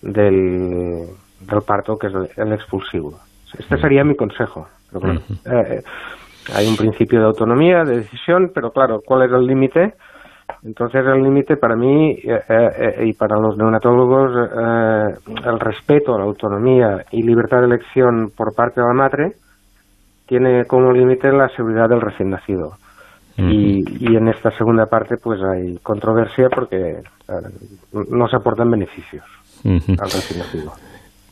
del, 0.00 1.08
del 1.40 1.62
parto, 1.66 1.98
que 1.98 2.06
es 2.06 2.14
el 2.38 2.52
expulsivo. 2.54 3.25
Este 3.58 3.78
sería 3.78 4.04
mi 4.04 4.14
consejo. 4.14 4.66
Eh, 5.44 5.82
hay 6.54 6.68
un 6.68 6.76
principio 6.76 7.20
de 7.20 7.26
autonomía, 7.26 7.82
de 7.84 7.98
decisión, 7.98 8.50
pero 8.54 8.70
claro, 8.70 9.00
¿cuál 9.04 9.22
es 9.26 9.32
el 9.32 9.46
límite? 9.46 9.94
Entonces 10.62 11.04
el 11.04 11.22
límite 11.22 11.56
para 11.56 11.74
mí 11.74 12.12
eh, 12.12 12.40
eh, 12.48 13.04
y 13.06 13.12
para 13.14 13.36
los 13.36 13.56
neonatólogos, 13.56 14.30
el 15.44 15.60
respeto 15.60 16.14
a 16.14 16.18
la 16.18 16.24
autonomía 16.24 17.04
y 17.10 17.22
libertad 17.22 17.58
de 17.60 17.66
elección 17.66 18.30
por 18.36 18.54
parte 18.54 18.80
de 18.80 18.86
la 18.86 18.94
madre 18.94 19.32
tiene 20.26 20.64
como 20.66 20.92
límite 20.92 21.32
la 21.32 21.48
seguridad 21.48 21.88
del 21.88 22.00
recién 22.00 22.30
nacido. 22.30 22.72
y, 23.38 23.82
y, 24.00 24.16
en 24.16 24.28
esta 24.28 24.50
segunda 24.52 24.86
parte 24.86 25.16
pues 25.22 25.38
hay 25.42 25.76
controversia 25.82 26.48
porque 26.48 27.02
no 27.92 28.28
se 28.28 28.36
aportan 28.36 28.70
beneficios 28.70 29.24
al 29.64 30.10
recién 30.10 30.38
nacido. 30.38 30.72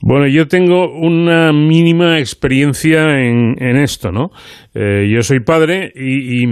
Bueno, 0.00 0.26
yo 0.26 0.46
tengo 0.46 0.92
una 0.92 1.52
mínima 1.52 2.18
experiencia 2.18 3.20
en, 3.20 3.76
esto, 3.76 4.12
¿no? 4.12 4.30
Eh, 4.74 5.09
yo 5.11 5.22
soy 5.22 5.40
padre 5.40 5.92
y, 5.94 6.44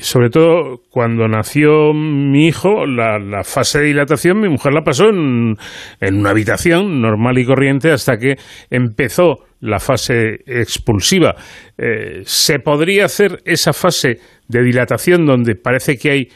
sobre 0.00 0.30
todo 0.30 0.82
cuando 0.88 1.26
nació 1.26 1.92
mi 1.92 2.46
hijo, 2.46 2.86
la, 2.86 3.42
fase 3.42 3.80
de 3.80 3.86
dilatación 3.86 4.40
mi 4.40 4.48
mujer 4.48 4.72
la 4.72 4.82
pasó 4.82 5.08
en, 5.08 5.56
una 6.00 6.30
habitación 6.30 7.02
normal 7.02 7.38
y 7.38 7.44
corriente 7.44 7.90
hasta 7.90 8.16
que 8.16 8.36
empezó 8.70 9.40
la 9.60 9.80
fase 9.80 10.40
expulsiva. 10.46 11.34
Eh, 11.76 12.22
¿Se 12.24 12.60
podría 12.60 13.06
hacer 13.06 13.42
esa 13.44 13.72
fase 13.72 14.20
de 14.48 14.62
dilatación 14.62 15.26
donde 15.26 15.56
parece 15.56 15.96
que 15.96 16.10
hay 16.10 16.28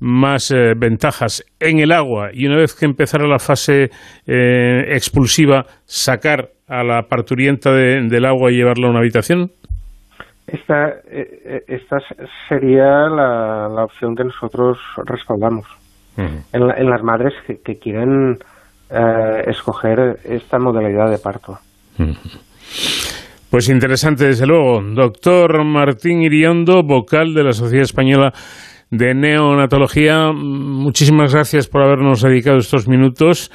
más 0.00 0.50
eh, 0.50 0.74
ventajas 0.76 1.44
en 1.60 1.78
el 1.78 1.92
agua 1.92 2.30
y 2.32 2.46
una 2.46 2.56
vez 2.56 2.74
que 2.74 2.86
empezara 2.86 3.26
la 3.26 3.38
fase 3.38 3.90
eh, 4.26 4.84
expulsiva, 4.88 5.64
sacar 5.84 6.48
a 6.66 6.82
la 6.82 7.02
parturienta 7.02 7.72
del 7.72 8.24
agua 8.24 8.50
y 8.50 8.56
llevarla 8.56 8.86
a 8.86 8.90
una 8.90 9.00
habitación? 9.00 9.50
Esta, 10.46 10.88
eh, 11.10 11.62
esta 11.68 11.98
sería 12.48 13.08
la, 13.08 13.84
opción 13.84 14.16
que 14.16 14.24
nosotros 14.24 14.78
respaldamos. 15.06 15.66
en, 16.16 16.90
las 16.90 17.02
madres 17.02 17.32
que, 17.46 17.78
quieren 17.78 18.38
escoger 19.46 20.18
esta 20.24 20.58
modalidad 20.58 21.10
de 21.10 21.18
parto. 21.18 21.58
Pues 23.50 23.68
interesante, 23.68 24.26
desde 24.26 24.46
luego. 24.46 24.80
Doctor 24.80 25.64
Martín 25.64 26.22
Iriondo, 26.22 26.82
vocal 26.84 27.34
de 27.34 27.42
la 27.42 27.52
Sociedad 27.52 27.82
Española 27.82 28.32
de 28.90 29.14
neonatología. 29.14 30.32
Muchísimas 30.32 31.32
gracias 31.32 31.68
por 31.68 31.82
habernos 31.82 32.22
dedicado 32.22 32.58
estos 32.58 32.88
minutos. 32.88 33.50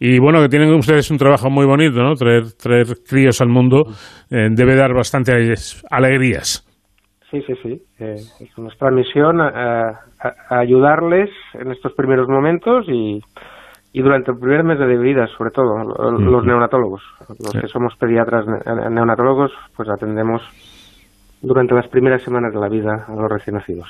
Y 0.00 0.20
bueno, 0.20 0.40
que 0.40 0.48
tienen 0.48 0.72
ustedes 0.74 1.10
un 1.10 1.18
trabajo 1.18 1.50
muy 1.50 1.66
bonito, 1.66 2.00
¿no? 2.02 2.14
Traer, 2.14 2.52
traer 2.52 2.86
críos 3.08 3.40
al 3.40 3.48
mundo 3.48 3.84
eh, 4.30 4.48
debe 4.50 4.76
dar 4.76 4.94
bastante 4.94 5.32
alegrías. 5.90 6.64
Sí, 7.30 7.42
sí, 7.46 7.54
sí. 7.62 7.82
Eh, 7.98 8.14
es 8.14 8.58
nuestra 8.58 8.90
misión 8.90 9.40
ayudarles 10.50 11.30
en 11.54 11.72
estos 11.72 11.92
primeros 11.94 12.28
momentos 12.28 12.86
y, 12.88 13.20
y 13.92 14.02
durante 14.02 14.30
el 14.30 14.38
primer 14.38 14.62
mes 14.62 14.78
de 14.78 14.96
vida, 14.96 15.26
sobre 15.36 15.50
todo, 15.50 15.82
los 15.82 16.44
neonatólogos. 16.44 17.02
Los 17.28 17.52
que 17.60 17.68
somos 17.68 17.94
pediatras 17.96 18.46
neonatólogos, 18.46 19.50
pues 19.76 19.88
atendemos 19.88 20.42
durante 21.42 21.74
las 21.74 21.88
primeras 21.88 22.22
semanas 22.22 22.52
de 22.52 22.60
la 22.60 22.68
vida 22.68 23.04
a 23.08 23.14
los 23.14 23.30
recién 23.30 23.56
nacidos. 23.56 23.88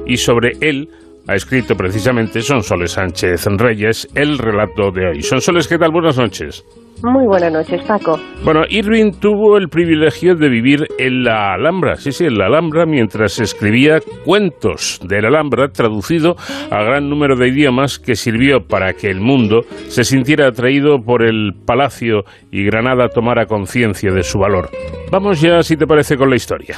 y 0.06 0.18
sobre 0.18 0.58
él 0.60 0.90
ha 1.26 1.36
escrito 1.36 1.78
precisamente 1.78 2.42
Sonsoles 2.42 2.92
Sánchez 2.92 3.46
Reyes 3.46 4.10
el 4.14 4.38
relato 4.38 4.92
de 4.92 5.08
hoy. 5.08 5.24
Sonsoles, 5.24 5.70
¿qué 5.70 5.78
tal? 5.78 5.92
Buenas 5.92 6.18
noches. 6.18 6.66
Muy 7.04 7.26
buenas 7.26 7.52
noches, 7.52 7.82
Paco. 7.88 8.20
Bueno, 8.44 8.62
Irving 8.70 9.12
tuvo 9.20 9.58
el 9.58 9.70
privilegio 9.70 10.36
de 10.36 10.50
vivir 10.50 10.86
en 11.00 11.24
la 11.24 11.54
Alhambra, 11.54 11.96
sí, 11.96 12.12
sí, 12.12 12.26
en 12.26 12.38
la 12.38 12.46
Alhambra, 12.46 12.86
mientras 12.86 13.40
escribía 13.40 14.00
cuentos 14.24 15.00
de 15.04 15.22
la 15.22 15.30
Alhambra, 15.30 15.70
traducido 15.70 16.36
a 16.70 16.84
gran 16.84 17.10
número 17.10 17.36
de 17.36 17.48
idiomas, 17.48 17.98
que 17.98 18.16
sirvió 18.16 18.68
para 18.68 18.94
que 18.94 19.10
el 19.10 19.20
mundo 19.20 19.62
se 19.88 20.04
sintiera 20.04 20.48
atraído 20.48 21.00
por 21.00 21.24
el 21.24 21.54
palacio 21.66 22.24
y 22.52 22.64
Granada 22.66 23.08
tomara 23.10 23.48
conciencia 23.48 24.12
de 24.12 24.22
su 24.22 24.38
valor. 24.38 24.70
Vamos 25.12 25.42
ya, 25.42 25.64
si 25.64 25.78
te 25.78 25.88
parece, 25.88 26.18
con 26.18 26.30
la 26.30 26.36
historia. 26.36 26.76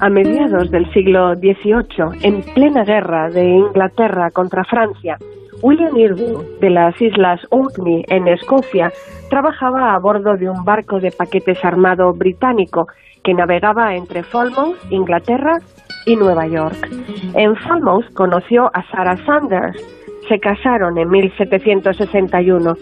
A 0.00 0.08
mediados 0.08 0.70
del 0.70 0.90
siglo 0.92 1.34
XVIII, 1.36 2.18
en 2.22 2.42
plena 2.54 2.82
guerra 2.84 3.28
de 3.28 3.44
Inglaterra 3.44 4.30
contra 4.32 4.64
Francia, 4.64 5.16
William 5.62 5.96
Irving, 5.96 6.38
de 6.60 6.70
las 6.70 7.00
Islas 7.00 7.40
Orkney, 7.50 8.04
en 8.08 8.28
Escocia, 8.28 8.92
trabajaba 9.30 9.94
a 9.94 9.98
bordo 9.98 10.36
de 10.36 10.50
un 10.50 10.64
barco 10.64 11.00
de 11.00 11.10
paquetes 11.10 11.64
armado 11.64 12.12
británico 12.12 12.88
que 13.22 13.32
navegaba 13.32 13.94
entre 13.94 14.22
Falmouth, 14.22 14.76
Inglaterra, 14.90 15.58
y 16.06 16.16
Nueva 16.16 16.46
York. 16.46 16.88
En 17.34 17.56
Falmouth 17.56 18.12
conoció 18.14 18.70
a 18.74 18.82
Sarah 18.90 19.16
Sanders. 19.24 19.80
Se 20.28 20.38
casaron 20.38 20.98
en 20.98 21.08
1761 21.10 22.74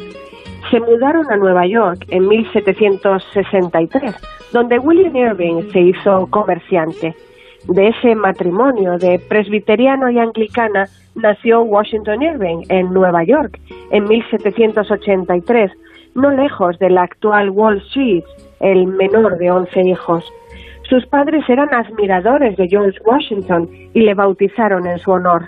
Se 0.70 0.78
mudaron 0.78 1.30
a 1.30 1.36
Nueva 1.36 1.66
York 1.66 2.04
en 2.08 2.28
1763, 2.28 4.14
donde 4.52 4.78
William 4.78 5.16
Irving 5.16 5.70
se 5.72 5.80
hizo 5.80 6.26
comerciante. 6.30 7.14
De 7.68 7.88
ese 7.88 8.14
matrimonio 8.14 8.98
de 8.98 9.18
presbiteriano 9.18 10.10
y 10.10 10.18
anglicana 10.18 10.88
nació 11.14 11.62
Washington 11.62 12.22
Irving 12.22 12.62
en 12.68 12.92
Nueva 12.92 13.22
York 13.24 13.60
en 13.90 14.04
1783, 14.04 15.70
no 16.14 16.30
lejos 16.30 16.78
de 16.78 16.90
la 16.90 17.02
actual 17.02 17.50
Wall 17.50 17.78
Street, 17.88 18.24
el 18.60 18.86
menor 18.86 19.38
de 19.38 19.50
once 19.50 19.80
hijos. 19.82 20.24
Sus 20.88 21.06
padres 21.06 21.44
eran 21.48 21.72
admiradores 21.72 22.56
de 22.56 22.66
George 22.66 22.98
Washington 23.04 23.68
y 23.94 24.00
le 24.00 24.14
bautizaron 24.14 24.86
en 24.86 24.98
su 24.98 25.12
honor. 25.12 25.46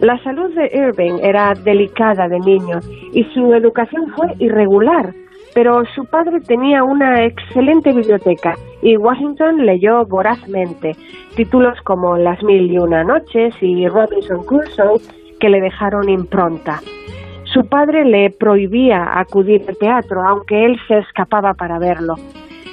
La 0.00 0.22
salud 0.22 0.54
de 0.54 0.70
Irving 0.72 1.18
era 1.22 1.54
delicada 1.54 2.28
de 2.28 2.40
niño 2.40 2.80
y 3.12 3.24
su 3.34 3.54
educación 3.54 4.08
fue 4.16 4.34
irregular, 4.38 5.12
pero 5.54 5.84
su 5.94 6.04
padre 6.04 6.40
tenía 6.40 6.82
una 6.82 7.24
excelente 7.24 7.92
biblioteca 7.92 8.56
y 8.82 8.96
Washington 8.96 9.64
leyó 9.64 10.04
vorazmente 10.04 10.96
títulos 11.36 11.80
como 11.82 12.16
Las 12.16 12.42
Mil 12.42 12.70
y 12.70 12.78
Una 12.78 13.04
Noches 13.04 13.54
y 13.60 13.86
Robinson 13.88 14.44
Crusoe 14.44 15.00
que 15.40 15.48
le 15.48 15.60
dejaron 15.60 16.08
impronta. 16.08 16.80
Su 17.44 17.66
padre 17.66 18.04
le 18.04 18.30
prohibía 18.30 19.18
acudir 19.18 19.62
al 19.68 19.76
teatro, 19.76 20.22
aunque 20.26 20.64
él 20.64 20.76
se 20.88 20.98
escapaba 20.98 21.54
para 21.54 21.78
verlo. 21.78 22.16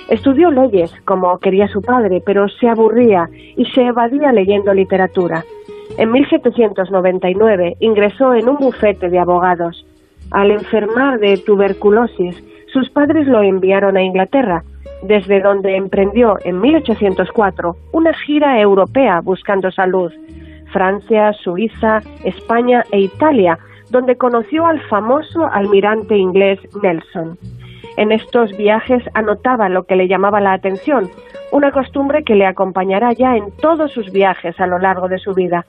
Estudió 0.10 0.50
leyes, 0.50 0.92
como 1.06 1.38
quería 1.38 1.68
su 1.68 1.82
padre, 1.82 2.22
pero 2.26 2.50
se 2.50 2.68
aburría 2.68 3.30
y 3.56 3.66
se 3.66 3.84
evadía 3.84 4.32
leyendo 4.32 4.74
literatura. 4.74 5.46
En 5.98 6.12
1799 6.12 7.78
ingresó 7.80 8.34
en 8.34 8.50
un 8.50 8.58
bufete 8.58 9.10
de 9.10 9.20
abogados. 9.20 9.86
Al 10.32 10.52
enfermar 10.52 11.20
de 11.20 11.38
tuberculosis, 11.38 12.42
sus 12.72 12.90
padres 12.90 13.28
lo 13.28 13.42
enviaron 13.42 13.98
a 13.98 14.02
Inglaterra, 14.02 14.64
desde 15.04 15.42
donde 15.42 15.76
emprendió 15.76 16.38
en 16.44 16.62
1804 16.62 17.76
una 17.92 18.14
gira 18.14 18.60
europea 18.60 19.22
buscando 19.22 19.72
salud. 19.72 20.12
Francia, 20.72 21.34
Suiza, 21.34 22.02
España 22.24 22.84
e 22.92 23.00
Italia 23.02 23.58
donde 23.92 24.16
conoció 24.16 24.66
al 24.66 24.82
famoso 24.88 25.46
almirante 25.52 26.18
inglés 26.18 26.60
Nelson. 26.82 27.38
En 27.98 28.12
estos 28.12 28.56
viajes 28.56 29.04
anotaba 29.14 29.68
lo 29.68 29.84
que 29.84 29.98
le 29.98 30.08
llamaba 30.08 30.40
la 30.40 30.54
atención, 30.54 31.10
una 31.52 31.72
costumbre 31.72 32.24
que 32.24 32.36
le 32.36 32.46
acompañará 32.46 33.12
ya 33.12 33.36
en 33.36 33.52
todos 33.58 33.92
sus 33.92 34.12
viajes 34.12 34.58
a 34.60 34.68
lo 34.68 34.80
largo 34.80 35.10
de 35.10 35.20
su 35.20 35.34
vida. 35.34 35.66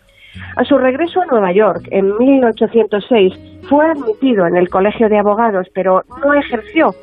A 0.56 0.64
su 0.64 0.78
regreso 0.78 1.20
a 1.20 1.26
Nueva 1.26 1.52
York 1.52 1.86
en 1.90 2.16
1806 2.16 3.32
fue 3.68 3.86
admitido 3.86 4.46
en 4.46 4.56
el 4.56 4.68
Colegio 4.68 5.08
de 5.08 5.18
Abogados, 5.18 5.66
pero 5.74 6.02
no 6.22 6.34
ejerció, 6.34 6.94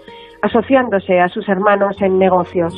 asociándose 0.42 1.20
a 1.20 1.28
sus 1.30 1.48
hermanos 1.48 2.02
en 2.02 2.18
negocios. 2.20 2.76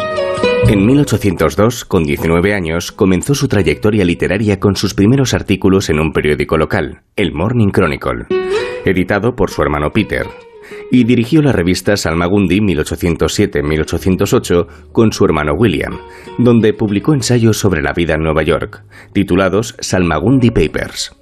En 0.70 0.86
1802, 0.86 1.86
con 1.86 2.04
19 2.04 2.54
años, 2.54 2.92
comenzó 2.92 3.36
su 3.36 3.48
trayectoria 3.48 4.06
literaria 4.06 4.60
con 4.60 4.76
sus 4.76 4.94
primeros 4.94 5.34
artículos 5.34 5.90
en 5.90 6.00
un 6.00 6.14
periódico 6.14 6.58
local, 6.58 7.02
el 7.16 7.34
Morning 7.34 7.72
Chronicle, 7.72 8.26
editado 8.86 9.36
por 9.36 9.50
su 9.50 9.62
hermano 9.62 9.92
Peter, 9.92 10.28
y 10.92 11.04
dirigió 11.04 11.42
la 11.42 11.52
revista 11.52 11.98
Salmagundi 11.98 12.60
1807-1808 12.60 14.68
con 14.92 15.12
su 15.12 15.26
hermano 15.26 15.54
William, 15.54 15.98
donde 16.38 16.74
publicó 16.74 17.14
ensayos 17.14 17.58
sobre 17.58 17.82
la 17.82 17.94
vida 17.94 18.16
en 18.16 18.24
Nueva 18.24 18.44
York, 18.44 18.84
titulados 19.14 19.76
Salmagundi 19.80 20.52
Papers. 20.52 21.16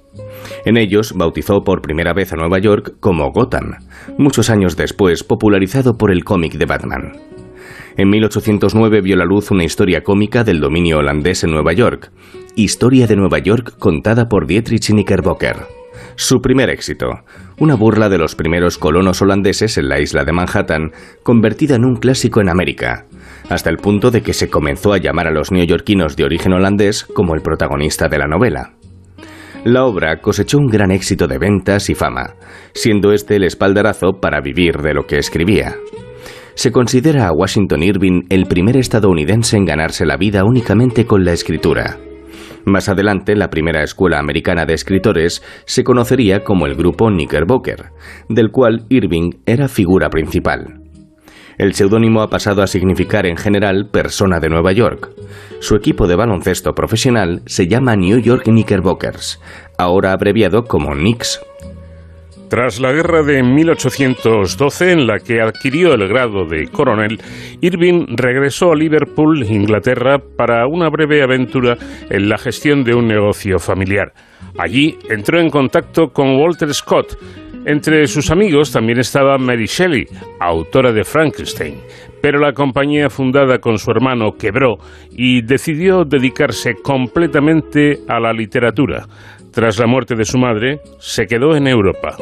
En 0.64 0.76
ellos 0.76 1.12
bautizó 1.14 1.62
por 1.62 1.82
primera 1.82 2.12
vez 2.12 2.32
a 2.32 2.36
Nueva 2.36 2.58
York 2.58 2.94
como 3.00 3.30
Gotham, 3.30 3.76
muchos 4.18 4.50
años 4.50 4.76
después 4.76 5.24
popularizado 5.24 5.96
por 5.96 6.10
el 6.10 6.24
cómic 6.24 6.54
de 6.54 6.66
Batman. 6.66 7.12
En 7.96 8.08
1809 8.08 9.00
vio 9.02 9.16
la 9.16 9.24
luz 9.24 9.50
una 9.50 9.64
historia 9.64 10.02
cómica 10.02 10.44
del 10.44 10.60
dominio 10.60 10.98
holandés 10.98 11.44
en 11.44 11.50
Nueva 11.50 11.72
York, 11.72 12.10
Historia 12.56 13.06
de 13.06 13.16
Nueva 13.16 13.38
York 13.38 13.76
contada 13.78 14.28
por 14.28 14.46
Dietrich 14.46 14.88
Knickerbocker. 14.88 15.79
Su 16.16 16.40
primer 16.40 16.70
éxito, 16.70 17.08
una 17.58 17.74
burla 17.74 18.08
de 18.08 18.18
los 18.18 18.34
primeros 18.34 18.78
colonos 18.78 19.22
holandeses 19.22 19.78
en 19.78 19.88
la 19.88 20.00
isla 20.00 20.24
de 20.24 20.32
Manhattan, 20.32 20.92
convertida 21.22 21.76
en 21.76 21.84
un 21.84 21.96
clásico 21.96 22.40
en 22.40 22.48
América, 22.48 23.06
hasta 23.48 23.70
el 23.70 23.78
punto 23.78 24.10
de 24.10 24.22
que 24.22 24.32
se 24.32 24.50
comenzó 24.50 24.92
a 24.92 24.98
llamar 24.98 25.26
a 25.26 25.32
los 25.32 25.52
neoyorquinos 25.52 26.16
de 26.16 26.24
origen 26.24 26.52
holandés 26.52 27.04
como 27.04 27.34
el 27.34 27.42
protagonista 27.42 28.08
de 28.08 28.18
la 28.18 28.26
novela. 28.26 28.74
La 29.64 29.84
obra 29.84 30.20
cosechó 30.20 30.58
un 30.58 30.68
gran 30.68 30.90
éxito 30.90 31.26
de 31.26 31.38
ventas 31.38 31.90
y 31.90 31.94
fama, 31.94 32.34
siendo 32.72 33.12
este 33.12 33.36
el 33.36 33.44
espaldarazo 33.44 34.12
para 34.20 34.40
vivir 34.40 34.78
de 34.78 34.94
lo 34.94 35.06
que 35.06 35.18
escribía. 35.18 35.76
Se 36.54 36.72
considera 36.72 37.26
a 37.26 37.32
Washington 37.32 37.82
Irving 37.82 38.22
el 38.30 38.46
primer 38.46 38.76
estadounidense 38.76 39.56
en 39.56 39.66
ganarse 39.66 40.06
la 40.06 40.16
vida 40.16 40.44
únicamente 40.44 41.06
con 41.06 41.24
la 41.24 41.32
escritura. 41.32 41.98
Más 42.64 42.88
adelante, 42.88 43.34
la 43.36 43.50
primera 43.50 43.82
escuela 43.82 44.18
americana 44.18 44.66
de 44.66 44.74
escritores 44.74 45.42
se 45.64 45.84
conocería 45.84 46.44
como 46.44 46.66
el 46.66 46.74
grupo 46.74 47.08
Knickerbocker, 47.08 47.90
del 48.28 48.50
cual 48.50 48.86
Irving 48.88 49.32
era 49.46 49.68
figura 49.68 50.10
principal. 50.10 50.80
El 51.58 51.74
seudónimo 51.74 52.22
ha 52.22 52.30
pasado 52.30 52.62
a 52.62 52.66
significar 52.66 53.26
en 53.26 53.36
general 53.36 53.90
persona 53.90 54.40
de 54.40 54.48
Nueva 54.48 54.72
York. 54.72 55.10
Su 55.60 55.76
equipo 55.76 56.06
de 56.06 56.16
baloncesto 56.16 56.72
profesional 56.74 57.42
se 57.44 57.66
llama 57.66 57.96
New 57.96 58.18
York 58.18 58.44
Knickerbockers, 58.44 59.40
ahora 59.76 60.12
abreviado 60.12 60.64
como 60.64 60.92
Knicks 60.92 61.40
tras 62.50 62.80
la 62.80 62.90
guerra 62.90 63.22
de 63.22 63.44
1812, 63.44 64.90
en 64.90 65.06
la 65.06 65.20
que 65.20 65.40
adquirió 65.40 65.94
el 65.94 66.08
grado 66.08 66.46
de 66.46 66.66
coronel, 66.66 67.20
Irving 67.60 68.06
regresó 68.08 68.72
a 68.72 68.74
Liverpool, 68.76 69.44
Inglaterra, 69.44 70.18
para 70.18 70.66
una 70.66 70.88
breve 70.88 71.22
aventura 71.22 71.78
en 72.10 72.28
la 72.28 72.38
gestión 72.38 72.82
de 72.82 72.92
un 72.94 73.06
negocio 73.06 73.60
familiar. 73.60 74.12
Allí 74.58 74.98
entró 75.08 75.38
en 75.38 75.48
contacto 75.48 76.08
con 76.08 76.40
Walter 76.40 76.74
Scott. 76.74 77.16
Entre 77.66 78.06
sus 78.08 78.32
amigos 78.32 78.72
también 78.72 78.98
estaba 78.98 79.38
Mary 79.38 79.66
Shelley, 79.66 80.06
autora 80.40 80.90
de 80.90 81.04
Frankenstein, 81.04 81.76
pero 82.20 82.40
la 82.40 82.52
compañía 82.52 83.10
fundada 83.10 83.58
con 83.58 83.78
su 83.78 83.92
hermano 83.92 84.32
quebró 84.36 84.78
y 85.12 85.42
decidió 85.42 86.04
dedicarse 86.04 86.74
completamente 86.82 88.00
a 88.08 88.18
la 88.18 88.32
literatura. 88.32 89.06
Tras 89.52 89.80
la 89.80 89.86
muerte 89.86 90.14
de 90.14 90.24
su 90.24 90.38
madre, 90.38 90.80
se 90.98 91.26
quedó 91.26 91.56
en 91.56 91.66
Europa. 91.66 92.16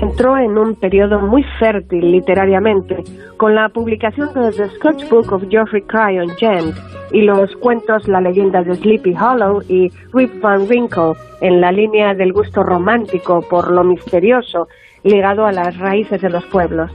Entró 0.00 0.36
en 0.36 0.56
un 0.56 0.76
periodo 0.76 1.20
muy 1.20 1.44
fértil 1.58 2.12
literariamente, 2.12 3.02
con 3.36 3.56
la 3.56 3.68
publicación 3.68 4.32
de 4.32 4.52
The 4.52 4.68
Scotch 4.76 5.08
Book 5.10 5.32
of 5.32 5.42
Geoffrey 5.50 5.82
Cryon 5.82 6.30
Gent 6.36 6.76
y 7.10 7.22
los 7.22 7.54
cuentos 7.56 8.06
La 8.06 8.20
leyenda 8.20 8.62
de 8.62 8.76
Sleepy 8.76 9.14
Hollow 9.14 9.62
y 9.68 9.88
Rip 10.12 10.40
Van 10.40 10.68
Winkle, 10.68 11.14
en 11.40 11.60
la 11.60 11.72
línea 11.72 12.14
del 12.14 12.32
gusto 12.32 12.62
romántico 12.62 13.40
por 13.50 13.72
lo 13.72 13.82
misterioso 13.82 14.68
ligado 15.02 15.46
a 15.46 15.52
las 15.52 15.76
raíces 15.78 16.20
de 16.20 16.30
los 16.30 16.44
pueblos. 16.46 16.92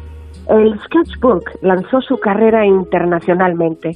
El 0.48 0.80
Sketchbook 0.80 1.44
lanzó 1.62 2.00
su 2.02 2.18
carrera 2.18 2.66
internacionalmente. 2.66 3.92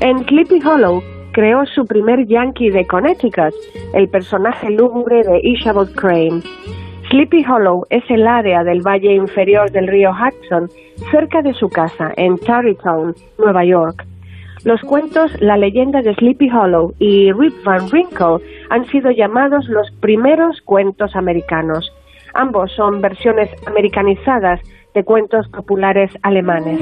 En 0.00 0.26
Sleepy 0.26 0.60
Hollow 0.66 1.02
creó 1.36 1.66
su 1.66 1.84
primer 1.84 2.26
Yankee 2.26 2.70
de 2.70 2.86
Connecticut, 2.86 3.52
el 3.92 4.08
personaje 4.08 4.70
lúgubre 4.70 5.22
de 5.22 5.38
Ishabel 5.42 5.94
Crane. 5.94 6.40
Sleepy 7.10 7.44
Hollow 7.44 7.84
es 7.90 8.02
el 8.08 8.26
área 8.26 8.64
del 8.64 8.80
valle 8.80 9.12
inferior 9.12 9.70
del 9.70 9.86
río 9.86 10.12
Hudson, 10.12 10.70
cerca 11.10 11.42
de 11.42 11.52
su 11.52 11.68
casa, 11.68 12.10
en 12.16 12.38
Tarrytown, 12.38 13.14
Nueva 13.38 13.66
York. 13.66 14.06
Los 14.64 14.80
cuentos 14.80 15.30
La 15.42 15.58
leyenda 15.58 16.00
de 16.00 16.14
Sleepy 16.14 16.48
Hollow 16.50 16.94
y 16.98 17.30
Rip 17.32 17.62
Van 17.64 17.86
Winkle 17.92 18.38
han 18.70 18.86
sido 18.86 19.10
llamados 19.10 19.68
los 19.68 19.90
primeros 20.00 20.62
cuentos 20.62 21.14
americanos. 21.14 21.92
Ambos 22.32 22.72
son 22.72 23.02
versiones 23.02 23.50
americanizadas 23.66 24.58
de 24.96 25.04
cuentos 25.04 25.46
populares 25.50 26.10
alemanes. 26.22 26.80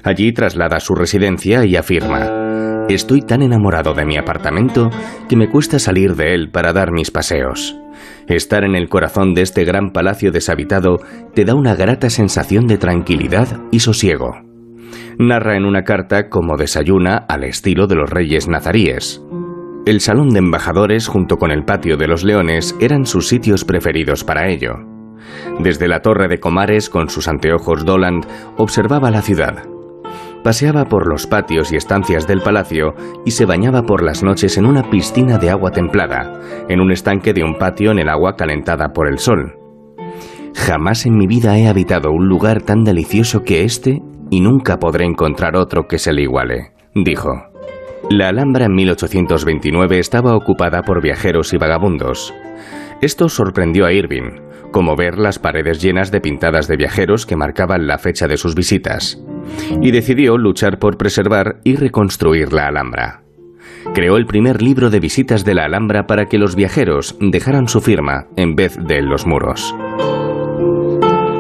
Allí 0.03 0.33
traslada 0.33 0.81
su 0.81 0.95
residencia 0.95 1.65
y 1.65 1.77
afirma, 1.77 2.41
Estoy 2.89 3.23
tan 3.23 3.43
enamorado 3.43 3.95
de 3.95 4.05
mi 4.05 4.17
apartamento 4.17 4.91
que 5.29 5.37
me 5.37 5.49
cuesta 5.49 5.79
salir 5.79 6.17
de 6.17 6.35
él 6.35 6.51
para 6.51 6.73
dar 6.73 6.91
mis 6.91 7.13
paseos. 7.13 7.77
Estar 8.27 8.65
en 8.65 8.75
el 8.75 8.89
corazón 8.89 9.33
de 9.35 9.43
este 9.43 9.65
gran 9.65 9.93
palacio 9.93 10.33
deshabitado 10.33 10.99
te 11.35 11.45
da 11.45 11.55
una 11.55 11.77
grata 11.77 12.11
sensación 12.11 12.67
de 12.67 12.79
tranquilidad 12.79 13.61
y 13.71 13.81
sosiego. 13.81 14.41
Narra 15.19 15.57
en 15.57 15.67
una 15.67 15.85
carta 15.85 16.29
cómo 16.29 16.57
desayuna 16.57 17.17
al 17.17 17.45
estilo 17.45 17.87
de 17.87 17.95
los 17.95 18.11
reyes 18.11 18.49
nazaríes. 18.49 19.23
El 19.87 20.01
salón 20.01 20.31
de 20.31 20.39
embajadores 20.39 21.09
junto 21.09 21.37
con 21.37 21.51
el 21.51 21.65
patio 21.65 21.97
de 21.97 22.07
los 22.07 22.25
leones 22.25 22.77
eran 22.81 23.07
sus 23.07 23.29
sitios 23.29 23.65
preferidos 23.65 24.25
para 24.25 24.49
ello. 24.49 24.75
Desde 25.59 25.89
la 25.89 26.01
torre 26.01 26.29
de 26.29 26.39
Comares 26.39 26.91
con 26.91 27.09
sus 27.09 27.29
anteojos 27.29 27.85
Doland 27.85 28.27
observaba 28.57 29.11
la 29.11 29.23
ciudad 29.23 29.65
paseaba 30.43 30.87
por 30.87 31.07
los 31.07 31.27
patios 31.27 31.73
y 31.73 31.77
estancias 31.77 32.27
del 32.27 32.41
palacio 32.41 32.95
y 33.25 33.33
se 33.33 33.45
bañaba 33.45 33.83
por 33.83 34.03
las 34.03 34.23
noches 34.23 34.57
en 34.57 34.67
una 34.67 34.91
piscina 34.91 35.39
de 35.39 35.51
agua 35.51 35.71
templada, 35.71 36.41
en 36.69 36.81
un 36.81 36.93
estanque 36.93 37.33
de 37.33 37.45
un 37.45 37.57
patio 37.59 37.91
en 37.91 37.99
el 37.99 38.09
agua 38.09 38.37
calentada 38.37 38.93
por 38.93 39.09
el 39.09 39.19
sol. 39.19 39.57
Jamás 40.55 41.07
en 41.07 41.17
mi 41.17 41.27
vida 41.27 41.59
he 41.59 41.69
habitado 41.69 42.11
un 42.11 42.29
lugar 42.29 42.63
tan 42.63 42.85
delicioso 42.85 43.43
que 43.43 43.65
este 43.65 44.03
y 44.31 44.41
nunca 44.41 44.79
podré 44.79 45.05
encontrar 45.05 45.57
otro 45.57 45.87
que 45.87 45.99
se 45.99 46.13
le 46.13 46.23
iguale, 46.23 46.73
dijo. 46.95 47.50
La 48.09 48.29
Alhambra 48.29 48.65
en 48.65 48.75
1829 48.75 49.99
estaba 49.99 50.35
ocupada 50.35 50.83
por 50.83 51.03
viajeros 51.03 51.53
y 51.53 51.59
vagabundos. 51.59 52.35
Esto 53.03 53.29
sorprendió 53.29 53.87
a 53.87 53.93
Irving, 53.93 54.41
como 54.73 54.97
ver 54.97 55.19
las 55.19 55.39
paredes 55.39 55.81
llenas 55.83 56.11
de 56.11 56.21
pintadas 56.21 56.67
de 56.67 56.77
viajeros 56.77 57.27
que 57.27 57.37
marcaban 57.37 57.87
la 57.87 57.99
fecha 57.99 58.27
de 58.27 58.37
sus 58.37 58.55
visitas, 58.55 59.23
y 59.81 59.91
decidió 59.91 60.37
luchar 60.39 60.79
por 60.79 60.97
preservar 60.97 61.61
y 61.65 61.77
reconstruir 61.77 62.53
la 62.53 62.69
Alhambra. 62.69 63.23
Creó 63.95 64.17
el 64.17 64.27
primer 64.27 64.63
libro 64.63 64.91
de 64.91 65.01
visitas 65.01 65.45
de 65.45 65.55
la 65.55 65.65
Alhambra 65.65 66.07
para 66.07 66.27
que 66.27 66.39
los 66.39 66.57
viajeros 66.57 67.17
dejaran 67.21 67.69
su 67.69 67.81
firma 67.81 68.27
en 68.37 68.55
vez 68.55 68.77
de 68.77 69.03
los 69.03 69.27
muros. 69.27 69.75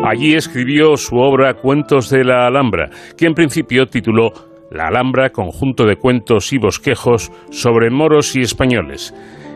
Allí 0.04 0.34
escribió 0.34 0.96
su 0.96 1.16
obra 1.16 1.54
Cuentos 1.54 2.10
de 2.10 2.24
la 2.24 2.46
Alhambra, 2.46 2.90
que 3.16 3.26
en 3.26 3.34
principio 3.34 3.86
tituló 3.86 4.49
La 4.70 4.86
Alhambra, 4.86 5.30
conjunto 5.30 5.84
de 5.84 5.96
cuentos 5.96 6.52
y 6.52 6.58
bosquejos 6.58 7.30
sobre 7.50 7.90
moros 7.90 8.36
y 8.36 8.40
españoles. 8.40 9.12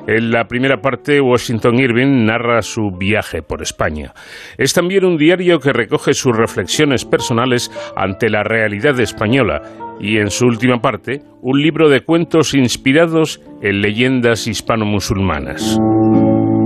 En 0.07 0.33
la 0.33 0.45
primera 0.45 0.79
parte, 0.83 1.21
Washington 1.21 1.79
Irving 1.79 2.27
narra 2.27 2.61
su 2.61 2.91
viaje 2.91 3.41
por 3.41 3.63
España. 3.63 4.13
Es 4.59 4.75
también 4.75 5.05
un 5.05 5.17
diario 5.17 5.61
que 5.61 5.73
recoge 5.73 6.13
sus 6.13 6.37
reflexiones 6.37 7.07
personales 7.07 7.71
ante 7.97 8.29
la 8.29 8.43
realidad 8.43 9.01
española 9.01 9.63
y 10.01 10.19
en 10.19 10.31
su 10.31 10.47
última 10.47 10.79
parte, 10.79 11.21
un 11.41 11.63
libro 11.63 11.89
de 11.89 12.03
cuentos 12.03 12.53
inspirados 12.53 13.41
en 13.63 13.81
leyendas 13.81 14.47
hispano-musulmanas. 14.47 15.79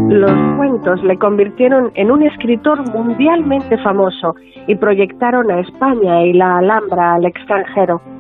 Los 0.09 0.57
cuentos 0.57 1.05
le 1.05 1.17
convirtieron 1.19 1.93
en 1.95 2.11
un 2.11 2.23
escritor 2.23 2.81
mundialmente 2.93 3.77
famoso 3.85 4.35
y 4.67 4.75
proyectaron 4.75 5.51
a 5.51 5.61
España 5.61 6.25
y 6.25 6.33
la 6.33 6.59
Alhambra 6.59 7.15
al 7.15 7.27
extranjero. 7.27 8.18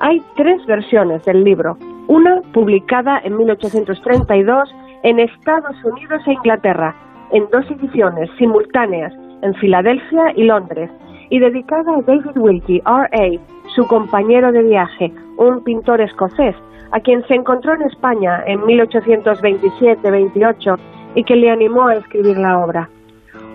Hay 0.00 0.22
tres 0.36 0.64
versiones 0.66 1.24
del 1.24 1.42
libro, 1.42 1.76
una 2.06 2.40
publicada 2.52 3.18
en 3.24 3.36
1832 3.36 4.72
en 5.02 5.18
Estados 5.18 5.74
Unidos 5.84 6.22
e 6.24 6.34
Inglaterra, 6.34 6.94
en 7.32 7.48
dos 7.50 7.68
ediciones 7.68 8.30
simultáneas 8.38 9.12
en 9.42 9.54
Filadelfia 9.54 10.34
y 10.36 10.44
Londres, 10.44 10.88
y 11.30 11.40
dedicada 11.40 11.96
a 11.96 12.02
David 12.02 12.36
Wilkie, 12.36 12.80
R.A., 12.86 13.40
su 13.74 13.88
compañero 13.88 14.52
de 14.52 14.62
viaje, 14.62 15.12
un 15.36 15.64
pintor 15.64 16.00
escocés, 16.00 16.54
a 16.92 17.00
quien 17.00 17.26
se 17.26 17.34
encontró 17.34 17.74
en 17.74 17.82
España 17.82 18.44
en 18.46 18.60
1827-28 18.60 20.78
y 21.16 21.24
que 21.24 21.34
le 21.34 21.50
animó 21.50 21.88
a 21.88 21.96
escribir 21.96 22.38
la 22.38 22.60
obra. 22.60 22.88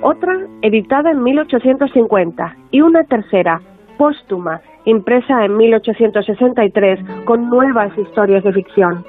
Otra, 0.01 0.41
editada 0.61 1.11
en 1.11 1.23
1850, 1.23 2.57
y 2.71 2.81
una 2.81 3.05
tercera, 3.05 3.61
póstuma, 3.97 4.59
impresa 4.85 5.45
en 5.45 5.57
1863 5.57 6.99
con 7.25 7.49
nuevas 7.49 7.97
historias 7.97 8.43
de 8.43 8.53
ficción. 8.53 9.03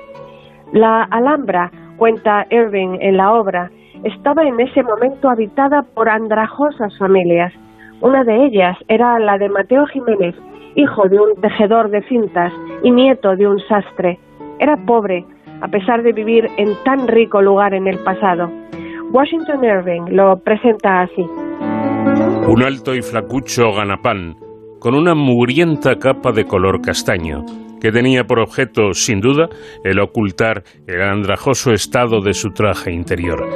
La 0.72 1.04
Alhambra, 1.04 1.70
cuenta 1.96 2.46
Irving 2.50 2.98
en 3.00 3.16
la 3.16 3.32
obra, 3.32 3.70
estaba 4.02 4.44
en 4.44 4.60
ese 4.60 4.82
momento 4.82 5.28
habitada 5.28 5.82
por 5.82 6.08
andrajosas 6.08 6.96
familias. 6.98 7.52
Una 8.00 8.24
de 8.24 8.44
ellas 8.44 8.76
era 8.88 9.18
la 9.18 9.38
de 9.38 9.48
Mateo 9.48 9.87
Jiménez, 9.87 10.34
hijo 10.74 11.08
de 11.08 11.18
un 11.20 11.40
tejedor 11.40 11.90
de 11.90 12.02
cintas 12.02 12.52
y 12.82 12.90
nieto 12.90 13.37
de 13.37 13.46
un 13.46 13.60
sastre. 13.60 14.18
Era 14.58 14.76
pobre, 14.84 15.24
a 15.60 15.68
pesar 15.68 16.02
de 16.02 16.12
vivir 16.12 16.48
en 16.56 16.74
tan 16.84 17.08
rico 17.08 17.40
lugar 17.40 17.72
en 17.74 17.87
el 17.87 17.98
pasado. 18.00 18.50
Washington 19.12 19.64
Irving 19.64 20.02
lo 20.08 20.38
presenta 20.38 21.02
así. 21.02 21.26
Un 22.46 22.62
alto 22.62 22.94
y 22.94 23.00
flacucho 23.00 23.72
ganapán 23.72 24.43
con 24.85 24.94
una 24.94 25.14
mugrienta 25.14 25.97
capa 25.97 26.31
de 26.33 26.44
color 26.44 26.83
castaño, 26.83 27.47
que 27.81 27.90
tenía 27.90 28.25
por 28.25 28.38
objeto, 28.38 28.92
sin 28.92 29.18
duda, 29.18 29.49
el 29.83 29.99
ocultar 29.99 30.62
el 30.87 31.01
andrajoso 31.01 31.73
estado 31.73 32.20
de 32.20 32.35
su 32.35 32.51
traje 32.51 32.92
interior. 32.92 33.49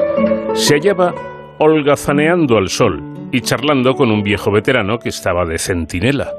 Se 0.55 0.77
hallaba 0.77 1.13
holgazaneando 1.59 2.57
al 2.57 2.69
sol 2.69 3.03
y 3.31 3.43
charlando 3.43 3.93
con 3.93 4.11
un 4.11 4.23
viejo 4.23 4.51
veterano 4.51 4.97
que 4.97 5.11
estaba 5.11 5.45
de 5.45 5.59
centinela. 5.59 6.31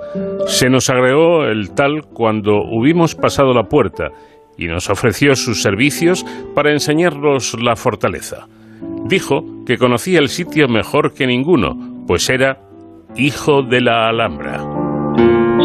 Se 0.47 0.71
nos 0.71 0.89
agregó 0.89 1.43
el 1.43 1.75
tal 1.75 2.07
cuando 2.11 2.53
hubimos 2.55 3.13
pasado 3.13 3.53
la 3.53 3.65
puerta 3.65 4.07
y 4.57 4.65
nos 4.65 4.89
ofreció 4.89 5.35
sus 5.35 5.61
servicios 5.61 6.25
para 6.55 6.71
enseñarnos 6.71 7.55
la 7.61 7.75
fortaleza. 7.75 8.47
Dijo 9.05 9.43
que 9.67 9.77
conocía 9.77 10.17
el 10.17 10.29
sitio 10.29 10.67
mejor 10.67 11.13
que 11.13 11.27
ninguno, 11.27 11.75
pues 12.07 12.27
era 12.31 12.57
hijo 13.15 13.61
de 13.61 13.81
la 13.81 14.07
Alhambra. 14.09 14.78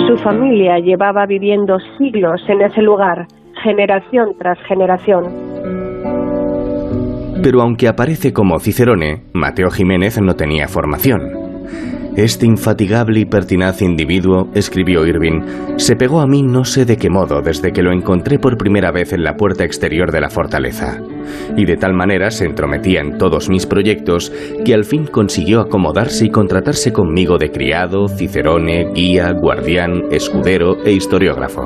Su 0.06 0.18
familia 0.18 0.78
llevaba 0.78 1.24
viviendo 1.26 1.78
siglos 1.98 2.42
en 2.48 2.60
ese 2.60 2.82
lugar, 2.82 3.26
generación 3.62 4.34
tras 4.38 4.58
generación. 4.68 5.24
Pero 7.42 7.62
aunque 7.62 7.88
aparece 7.88 8.32
como 8.32 8.58
Cicerone, 8.58 9.24
Mateo 9.32 9.70
Jiménez 9.70 10.20
no 10.20 10.34
tenía 10.34 10.68
formación. 10.68 11.43
Este 12.16 12.46
infatigable 12.46 13.18
y 13.18 13.24
pertinaz 13.24 13.82
individuo, 13.82 14.48
escribió 14.54 15.04
Irving, 15.04 15.40
se 15.78 15.96
pegó 15.96 16.20
a 16.20 16.28
mí 16.28 16.42
no 16.42 16.64
sé 16.64 16.84
de 16.84 16.96
qué 16.96 17.10
modo 17.10 17.42
desde 17.42 17.72
que 17.72 17.82
lo 17.82 17.92
encontré 17.92 18.38
por 18.38 18.56
primera 18.56 18.92
vez 18.92 19.12
en 19.12 19.24
la 19.24 19.34
puerta 19.34 19.64
exterior 19.64 20.12
de 20.12 20.20
la 20.20 20.30
fortaleza, 20.30 21.00
y 21.56 21.64
de 21.64 21.76
tal 21.76 21.92
manera 21.92 22.30
se 22.30 22.44
entrometía 22.44 23.00
en 23.00 23.18
todos 23.18 23.48
mis 23.48 23.66
proyectos 23.66 24.32
que 24.64 24.74
al 24.74 24.84
fin 24.84 25.06
consiguió 25.06 25.60
acomodarse 25.60 26.26
y 26.26 26.30
contratarse 26.30 26.92
conmigo 26.92 27.36
de 27.36 27.50
criado, 27.50 28.06
cicerone, 28.06 28.92
guía, 28.94 29.32
guardián, 29.32 30.04
escudero 30.12 30.84
e 30.84 30.92
historiógrafo. 30.92 31.62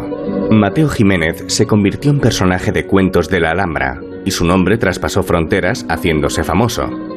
Mateo 0.50 0.88
Jiménez 0.88 1.44
se 1.48 1.66
convirtió 1.66 2.10
en 2.10 2.20
personaje 2.20 2.72
de 2.72 2.86
cuentos 2.86 3.28
de 3.28 3.40
la 3.40 3.50
Alhambra, 3.50 4.00
y 4.24 4.30
su 4.30 4.46
nombre 4.46 4.78
traspasó 4.78 5.22
fronteras 5.22 5.84
haciéndose 5.90 6.42
famoso. 6.42 7.07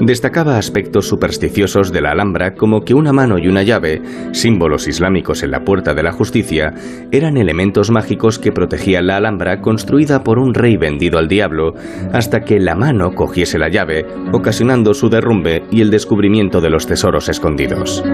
Destacaba 0.00 0.58
aspectos 0.58 1.08
supersticiosos 1.08 1.92
de 1.92 2.00
la 2.00 2.12
Alhambra 2.12 2.54
como 2.54 2.82
que 2.82 2.94
una 2.94 3.12
mano 3.12 3.36
y 3.36 3.48
una 3.48 3.64
llave, 3.64 4.00
símbolos 4.30 4.86
islámicos 4.86 5.42
en 5.42 5.50
la 5.50 5.64
puerta 5.64 5.92
de 5.92 6.04
la 6.04 6.12
justicia, 6.12 6.72
eran 7.10 7.36
elementos 7.36 7.90
mágicos 7.90 8.38
que 8.38 8.52
protegían 8.52 9.08
la 9.08 9.16
Alhambra 9.16 9.60
construida 9.60 10.22
por 10.22 10.38
un 10.38 10.54
rey 10.54 10.76
vendido 10.76 11.18
al 11.18 11.26
diablo 11.26 11.74
hasta 12.12 12.42
que 12.42 12.60
la 12.60 12.76
mano 12.76 13.10
cogiese 13.12 13.58
la 13.58 13.68
llave, 13.68 14.06
ocasionando 14.32 14.94
su 14.94 15.08
derrumbe 15.08 15.64
y 15.72 15.80
el 15.80 15.90
descubrimiento 15.90 16.60
de 16.60 16.70
los 16.70 16.86
tesoros 16.86 17.28
escondidos. 17.28 18.04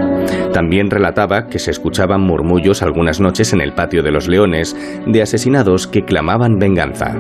También 0.55 0.91
relataba 0.91 1.49
que 1.49 1.59
se 1.59 1.71
escuchaban 1.71 2.23
murmullos 2.23 2.83
algunas 2.83 3.21
noches 3.21 3.53
en 3.53 3.61
el 3.61 3.75
patio 3.75 4.03
de 4.03 4.11
los 4.11 4.27
leones 4.27 4.75
de 5.07 5.21
asesinados 5.21 5.87
que 5.87 6.05
clamaban 6.05 6.59
venganza. 6.59 7.15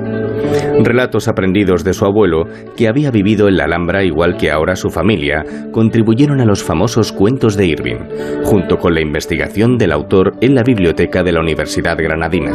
Relatos 0.83 1.29
aprendidos 1.29 1.85
de 1.85 1.93
su 1.93 2.05
abuelo, 2.05 2.45
que 2.77 2.89
había 2.89 3.11
vivido 3.11 3.49
en 3.49 3.57
la 3.57 3.65
Alhambra 3.65 4.05
igual 4.05 4.37
que 4.37 4.54
ahora 4.55 4.77
su 4.77 4.91
familia, 4.91 5.45
contribuyeron 5.73 6.41
a 6.41 6.45
los 6.45 6.63
famosos 6.63 7.13
cuentos 7.13 7.57
de 7.57 7.67
Irving, 7.67 8.09
junto 8.45 8.79
con 8.79 8.95
la 8.95 9.01
investigación 9.01 9.77
del 9.77 9.93
autor 9.93 10.33
en 10.41 10.55
la 10.55 10.63
biblioteca 10.63 11.23
de 11.23 11.33
la 11.33 11.41
Universidad 11.41 11.97
Granadina. 11.99 12.53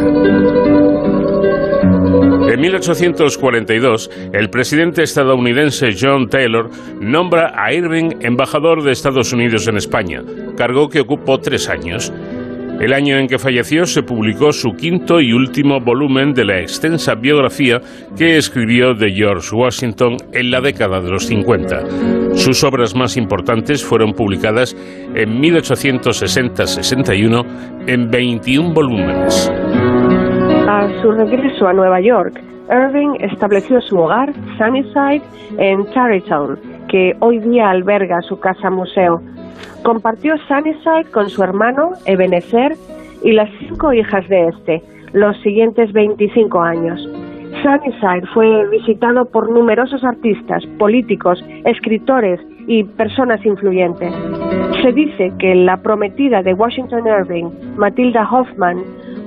En 2.52 2.62
1842, 2.62 4.10
el 4.34 4.50
presidente 4.50 5.04
estadounidense 5.04 5.89
John 5.97 6.28
Taylor 6.28 6.70
nombra 7.00 7.54
a 7.56 7.72
Irving 7.72 8.10
embajador 8.22 8.84
de 8.84 8.91
Estados 8.91 9.32
Unidos 9.34 9.68
en 9.68 9.78
España, 9.78 10.24
cargo 10.58 10.89
que 10.89 11.02
ocupó 11.02 11.38
tres 11.38 11.70
años. 11.70 12.12
El 12.80 12.93
año 12.93 13.17
en 13.17 13.27
que 13.27 13.38
falleció 13.38 13.86
se 13.86 14.03
publicó 14.03 14.53
su 14.53 14.71
quinto 14.71 15.19
y 15.19 15.34
último 15.34 15.82
volumen 15.82 16.32
de 16.34 16.45
la 16.45 16.59
extensa 16.59 17.15
biografía 17.15 17.82
que 18.17 18.38
escribió 18.38 18.93
de 18.93 19.11
George 19.11 19.53
Washington 19.53 20.15
en 20.32 20.49
la 20.49 20.61
década 20.61 21.01
de 21.01 21.09
los 21.09 21.25
50. 21.25 22.36
Sus 22.36 22.63
obras 22.63 22.95
más 22.95 23.17
importantes 23.17 23.84
fueron 23.84 24.13
publicadas 24.13 24.77
en 25.13 25.41
1860-61 25.41 27.45
en 27.86 28.09
21 28.09 28.73
volúmenes. 28.73 29.51
A 30.69 30.88
su 31.01 31.11
regreso 31.11 31.67
a 31.67 31.73
Nueva 31.73 31.99
York, 31.99 32.41
Irving 32.69 33.17
estableció 33.19 33.82
su 33.82 33.97
hogar, 33.97 34.32
Sunnyside, 34.57 35.21
en 35.57 35.84
Tarrytown, 35.91 36.78
que 36.90 37.16
hoy 37.20 37.40
día 37.40 37.70
alberga 37.70 38.22
su 38.22 38.40
casa 38.40 38.70
museo. 38.70 39.22
Compartió 39.84 40.36
Sunnyside 40.48 41.10
con 41.12 41.30
su 41.30 41.42
hermano 41.44 41.92
Ebenezer 42.06 42.76
y 43.24 43.32
las 43.32 43.50
cinco 43.60 43.94
hijas 43.94 44.28
de 44.28 44.48
este, 44.50 44.84
los 45.14 45.38
siguientes 45.42 45.94
25 45.94 46.60
años. 46.60 47.08
Sunnyside 47.64 48.28
fue 48.34 48.68
visitado 48.70 49.26
por 49.26 49.50
numerosos 49.50 50.04
artistas, 50.04 50.66
políticos, 50.78 51.44
escritores 51.66 52.40
y 52.68 52.84
personas 52.84 53.44
influyentes. 53.46 54.14
Se 54.82 54.92
dice 54.92 55.32
que 55.40 55.56
la 55.56 55.78
prometida 55.78 56.42
de 56.42 56.54
Washington 56.54 57.08
Irving, 57.08 57.50
Matilda 57.76 58.30
Hoffman, 58.30 58.78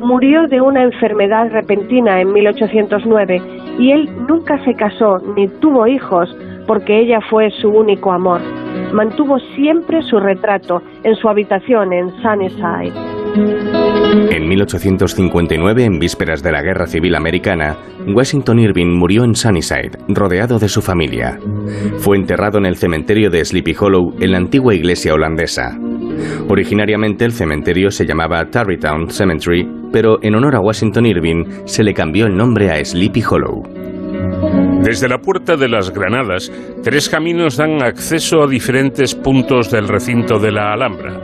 murió 0.00 0.46
de 0.48 0.60
una 0.60 0.82
enfermedad 0.82 1.50
repentina 1.50 2.20
en 2.20 2.32
1809 2.32 3.42
y 3.78 3.92
él 3.92 4.10
nunca 4.28 4.62
se 4.64 4.74
casó 4.74 5.18
ni 5.36 5.48
tuvo 5.48 5.86
hijos 5.86 6.34
porque 6.66 7.00
ella 7.00 7.18
fue 7.30 7.50
su 7.60 7.68
único 7.68 8.12
amor. 8.12 8.40
Mantuvo 8.92 9.38
siempre 9.54 10.02
su 10.02 10.18
retrato 10.18 10.82
en 11.02 11.14
su 11.16 11.28
habitación 11.28 11.92
en 11.92 12.10
Sunnyside. 12.22 12.92
En 14.30 14.46
1859, 14.46 15.84
en 15.84 15.98
vísperas 15.98 16.42
de 16.42 16.52
la 16.52 16.60
Guerra 16.60 16.86
Civil 16.86 17.14
Americana, 17.14 17.76
Washington 18.06 18.58
Irving 18.58 18.98
murió 18.98 19.24
en 19.24 19.34
Sunnyside, 19.34 19.92
rodeado 20.08 20.58
de 20.58 20.68
su 20.68 20.82
familia. 20.82 21.38
Fue 21.98 22.18
enterrado 22.18 22.58
en 22.58 22.66
el 22.66 22.76
cementerio 22.76 23.30
de 23.30 23.42
Sleepy 23.42 23.74
Hollow, 23.78 24.14
en 24.20 24.32
la 24.32 24.38
antigua 24.38 24.74
iglesia 24.74 25.14
holandesa. 25.14 25.78
Originariamente 26.48 27.24
el 27.24 27.32
cementerio 27.32 27.90
se 27.90 28.04
llamaba 28.04 28.44
Tarrytown 28.44 29.08
Cemetery, 29.08 29.66
pero 29.90 30.18
en 30.22 30.34
honor 30.34 30.56
a 30.56 30.60
Washington 30.60 31.06
Irving 31.06 31.44
se 31.64 31.82
le 31.82 31.94
cambió 31.94 32.26
el 32.26 32.36
nombre 32.36 32.70
a 32.70 32.84
Sleepy 32.84 33.22
Hollow. 33.22 33.81
Desde 34.82 35.08
la 35.08 35.18
Puerta 35.18 35.56
de 35.56 35.68
las 35.68 35.90
Granadas, 35.90 36.50
tres 36.82 37.08
caminos 37.08 37.56
dan 37.56 37.82
acceso 37.82 38.42
a 38.42 38.48
diferentes 38.48 39.14
puntos 39.14 39.70
del 39.70 39.86
recinto 39.86 40.40
de 40.40 40.50
la 40.50 40.72
Alhambra. 40.72 41.20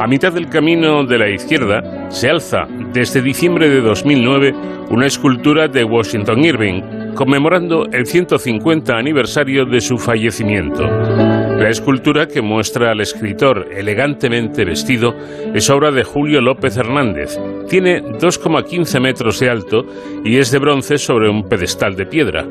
A 0.00 0.06
mitad 0.06 0.32
del 0.32 0.48
camino 0.48 1.04
de 1.04 1.18
la 1.18 1.28
izquierda 1.28 2.10
se 2.10 2.30
alza, 2.30 2.66
desde 2.94 3.20
diciembre 3.20 3.68
de 3.68 3.82
2009, 3.82 4.54
una 4.90 5.06
escultura 5.06 5.68
de 5.68 5.84
Washington 5.84 6.44
Irving, 6.44 7.14
conmemorando 7.14 7.84
el 7.92 8.06
150 8.06 8.96
aniversario 8.96 9.66
de 9.66 9.80
su 9.80 9.98
fallecimiento. 9.98 10.84
La 10.84 11.68
escultura 11.68 12.26
que 12.26 12.42
muestra 12.42 12.90
al 12.90 13.00
escritor 13.00 13.68
elegantemente 13.70 14.64
vestido 14.64 15.14
es 15.54 15.70
obra 15.70 15.92
de 15.92 16.04
Julio 16.04 16.40
López 16.40 16.76
Hernández. 16.76 17.38
Tiene 17.68 18.02
2,15 18.02 19.00
metros 19.00 19.38
de 19.40 19.50
alto 19.50 19.84
y 20.24 20.38
es 20.38 20.50
de 20.50 20.58
bronce 20.58 20.98
sobre 20.98 21.30
un 21.30 21.48
pedestal 21.48 21.94
de 21.96 22.06
piedra. 22.06 22.44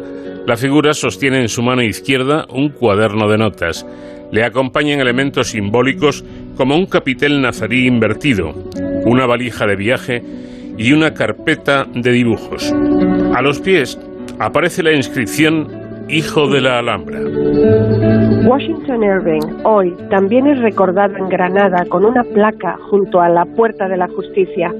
La 0.45 0.57
figura 0.57 0.93
sostiene 0.93 1.39
en 1.39 1.47
su 1.47 1.63
mano 1.63 1.81
izquierda 1.81 2.45
un 2.49 2.69
cuaderno 2.69 3.29
de 3.29 3.37
notas. 3.37 3.85
Le 4.31 4.43
acompañan 4.43 4.99
elementos 4.99 5.51
simbólicos 5.51 6.25
como 6.57 6.75
un 6.75 6.85
capitel 6.85 7.41
nazarí 7.41 7.87
invertido, 7.87 8.53
una 9.05 9.25
valija 9.25 9.65
de 9.65 9.75
viaje 9.77 10.21
y 10.77 10.91
una 10.91 11.13
carpeta 11.13 11.85
de 11.93 12.11
dibujos. 12.11 12.73
A 13.33 13.41
los 13.41 13.61
pies 13.61 13.97
aparece 14.37 14.83
la 14.83 14.93
inscripción 14.93 15.67
Hijo 16.09 16.49
de 16.49 16.59
la 16.59 16.79
Alhambra. 16.79 17.21
Washington 18.45 19.03
Irving 19.03 19.63
hoy 19.63 19.95
también 20.09 20.47
es 20.47 20.59
recordado 20.59 21.15
en 21.15 21.29
Granada 21.29 21.85
con 21.87 22.03
una 22.03 22.23
placa 22.23 22.75
junto 22.89 23.21
a 23.21 23.29
la 23.29 23.45
Puerta 23.45 23.87
de 23.87 23.95
la 23.95 24.09
Justicia. 24.09 24.73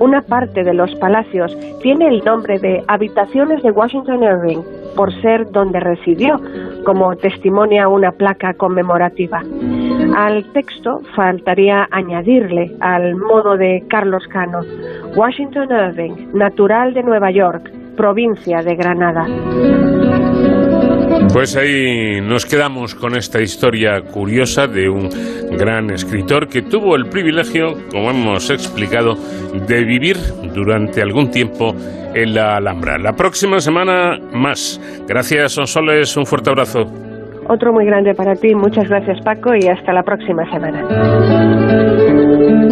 Una 0.00 0.22
parte 0.22 0.64
de 0.64 0.72
los 0.72 0.94
palacios 0.94 1.54
tiene 1.82 2.08
el 2.08 2.24
nombre 2.24 2.58
de 2.58 2.82
Habitaciones 2.88 3.62
de 3.62 3.70
Washington 3.70 4.22
Irving 4.22 4.62
por 4.96 5.12
ser 5.20 5.50
donde 5.50 5.78
residió, 5.78 6.40
como 6.84 7.14
testimonia 7.16 7.86
una 7.86 8.10
placa 8.10 8.54
conmemorativa. 8.54 9.42
Al 10.16 10.50
texto 10.52 11.02
faltaría 11.14 11.86
añadirle, 11.90 12.74
al 12.80 13.14
modo 13.14 13.58
de 13.58 13.84
Carlos 13.88 14.26
Cano, 14.28 14.60
Washington 15.14 15.68
Irving, 15.70 16.32
natural 16.32 16.94
de 16.94 17.02
Nueva 17.02 17.30
York, 17.30 17.70
provincia 17.94 18.62
de 18.62 18.76
Granada. 18.76 19.26
Pues 21.32 21.56
ahí 21.56 22.20
nos 22.20 22.46
quedamos 22.46 22.94
con 22.94 23.16
esta 23.16 23.40
historia 23.40 24.00
curiosa 24.02 24.66
de 24.66 24.88
un 24.88 25.08
gran 25.56 25.90
escritor 25.90 26.48
que 26.48 26.62
tuvo 26.62 26.96
el 26.96 27.06
privilegio, 27.06 27.76
como 27.90 28.10
hemos 28.10 28.50
explicado, 28.50 29.16
de 29.66 29.84
vivir 29.84 30.16
durante 30.54 31.02
algún 31.02 31.30
tiempo 31.30 31.74
en 32.14 32.34
la 32.34 32.56
Alhambra. 32.56 32.98
La 32.98 33.14
próxima 33.14 33.60
semana 33.60 34.18
más. 34.32 34.80
Gracias, 35.06 35.52
Sonsoles, 35.52 36.16
un 36.16 36.26
fuerte 36.26 36.50
abrazo. 36.50 37.09
Otro 37.52 37.72
muy 37.72 37.84
grande 37.84 38.14
para 38.14 38.36
ti. 38.36 38.54
Muchas 38.54 38.88
gracias, 38.88 39.18
Paco, 39.24 39.50
y 39.56 39.66
hasta 39.66 39.92
la 39.92 40.04
próxima 40.04 40.48
semana. 40.52 40.86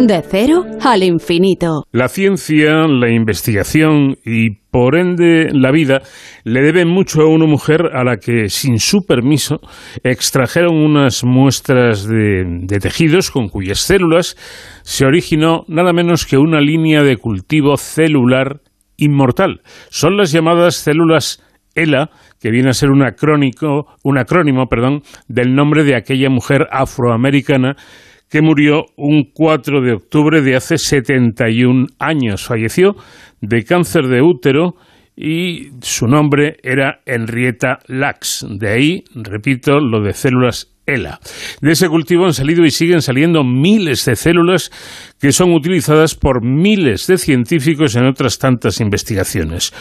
De 0.07 0.21
cero 0.21 0.63
al 0.81 1.03
infinito. 1.03 1.83
La 1.91 2.07
ciencia, 2.07 2.87
la 2.87 3.09
investigación 3.09 4.15
y 4.23 4.51
por 4.71 4.95
ende 4.95 5.49
la 5.51 5.71
vida 5.71 5.99
le 6.45 6.61
deben 6.61 6.87
mucho 6.87 7.23
a 7.23 7.27
una 7.27 7.45
mujer 7.45 7.87
a 7.93 8.05
la 8.05 8.17
que 8.17 8.47
sin 8.47 8.79
su 8.79 9.05
permiso 9.05 9.59
extrajeron 10.05 10.77
unas 10.77 11.25
muestras 11.25 12.07
de, 12.07 12.45
de, 12.61 12.79
tejidos 12.79 13.31
con 13.31 13.49
cuyas 13.49 13.79
células 13.79 14.37
se 14.83 15.05
originó 15.05 15.65
nada 15.67 15.91
menos 15.91 16.25
que 16.25 16.37
una 16.37 16.61
línea 16.61 17.03
de 17.03 17.17
cultivo 17.17 17.75
celular 17.75 18.61
inmortal. 18.95 19.59
Son 19.89 20.15
las 20.15 20.31
llamadas 20.31 20.75
células 20.75 21.43
ELA, 21.79 22.09
que 22.39 22.51
viene 22.51 22.69
a 22.69 22.73
ser 22.73 22.89
un, 22.89 23.03
acrónico, 23.03 23.87
un 24.03 24.17
acrónimo 24.17 24.67
perdón, 24.67 25.01
del 25.27 25.53
nombre 25.53 25.83
de 25.83 25.95
aquella 25.95 26.29
mujer 26.29 26.67
afroamericana 26.71 27.75
que 28.29 28.41
murió 28.41 28.85
un 28.95 29.31
4 29.33 29.81
de 29.81 29.93
octubre 29.93 30.41
de 30.41 30.55
hace 30.55 30.77
71 30.77 31.87
años. 31.97 32.45
Falleció 32.45 32.95
de 33.41 33.63
cáncer 33.63 34.07
de 34.07 34.21
útero 34.21 34.75
y 35.15 35.71
su 35.81 36.07
nombre 36.07 36.57
era 36.63 37.01
Henrietta 37.05 37.79
Lacks. 37.87 38.45
De 38.47 38.69
ahí, 38.69 39.03
repito, 39.15 39.79
lo 39.79 40.01
de 40.01 40.13
células 40.13 40.71
ELA. 40.85 41.19
De 41.61 41.71
ese 41.71 41.87
cultivo 41.87 42.25
han 42.25 42.33
salido 42.33 42.63
y 42.63 42.71
siguen 42.71 43.01
saliendo 43.01 43.43
miles 43.43 44.05
de 44.05 44.15
células 44.15 44.71
que 45.19 45.31
son 45.31 45.53
utilizadas 45.53 46.15
por 46.15 46.43
miles 46.43 47.07
de 47.07 47.17
científicos 47.17 47.95
en 47.95 48.05
otras 48.05 48.39
tantas 48.39 48.79
investigaciones. 48.79 49.73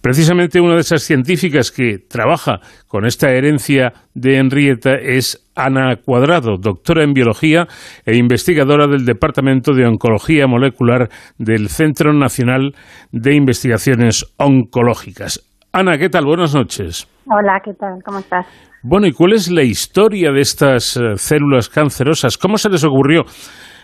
Precisamente 0.00 0.60
una 0.60 0.74
de 0.74 0.80
esas 0.80 1.02
científicas 1.02 1.70
que 1.70 1.98
trabaja 1.98 2.60
con 2.88 3.04
esta 3.04 3.30
herencia 3.30 3.92
de 4.14 4.38
Henrietta 4.38 4.94
es 4.94 5.50
Ana 5.54 5.96
Cuadrado, 5.96 6.56
doctora 6.58 7.04
en 7.04 7.12
biología 7.12 7.66
e 8.06 8.16
investigadora 8.16 8.86
del 8.86 9.04
Departamento 9.04 9.74
de 9.74 9.86
Oncología 9.86 10.46
Molecular 10.46 11.08
del 11.38 11.68
Centro 11.68 12.12
Nacional 12.12 12.74
de 13.12 13.34
Investigaciones 13.34 14.24
Oncológicas. 14.38 15.48
Ana, 15.72 15.96
¿qué 15.98 16.08
tal? 16.08 16.26
Buenas 16.26 16.54
noches. 16.54 17.08
Hola, 17.26 17.60
¿qué 17.64 17.72
tal? 17.74 18.02
¿Cómo 18.04 18.18
estás? 18.18 18.46
Bueno, 18.82 19.06
¿y 19.06 19.12
cuál 19.12 19.32
es 19.32 19.50
la 19.50 19.62
historia 19.62 20.32
de 20.32 20.40
estas 20.40 20.96
eh, 20.96 21.16
células 21.16 21.68
cancerosas? 21.68 22.36
¿Cómo 22.36 22.58
se 22.58 22.68
les 22.68 22.84
ocurrió 22.84 23.22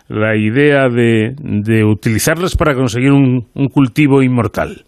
la 0.09 0.37
idea 0.37 0.89
de, 0.89 1.85
utilizarlas 1.85 2.57
para 2.57 2.75
conseguir 2.75 3.13
un, 3.13 3.47
cultivo 3.73 4.23
inmortal? 4.23 4.85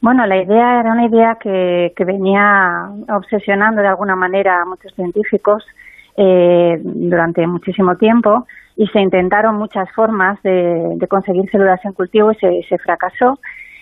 Bueno, 0.00 0.26
la 0.26 0.42
idea 0.42 0.80
era 0.80 0.92
una 0.92 1.06
idea 1.06 1.36
que, 1.40 1.92
venía 2.04 2.90
obsesionando 3.08 3.82
de 3.82 3.88
alguna 3.88 4.16
manera 4.16 4.62
a 4.62 4.64
muchos 4.64 4.92
científicos 4.94 5.64
eh, 6.16 6.80
durante 6.82 7.46
muchísimo 7.46 7.96
tiempo 7.96 8.46
y 8.76 8.86
se 8.88 9.00
intentaron 9.00 9.56
muchas 9.56 9.90
formas 9.92 10.42
de, 10.42 10.96
conseguir 11.08 11.50
células 11.50 11.84
en 11.84 11.92
cultivo 11.92 12.32
y 12.32 12.36
se, 12.36 12.60
se 12.68 12.78
fracasó. 12.78 13.38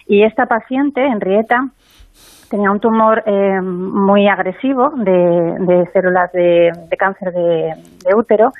Y 0.06 0.22
esta 0.24 0.46
paciente, 0.46 1.04
Henrietta, 1.04 1.68
tenía 2.48 2.70
un 2.70 2.80
tumor 2.80 3.22
eh, 3.26 3.60
muy 3.60 4.26
agresivo 4.26 4.90
de, 4.96 5.88
células 5.92 6.32
de, 6.32 6.70
cáncer 6.98 7.32
de, 7.32 8.14
útero 8.14 8.52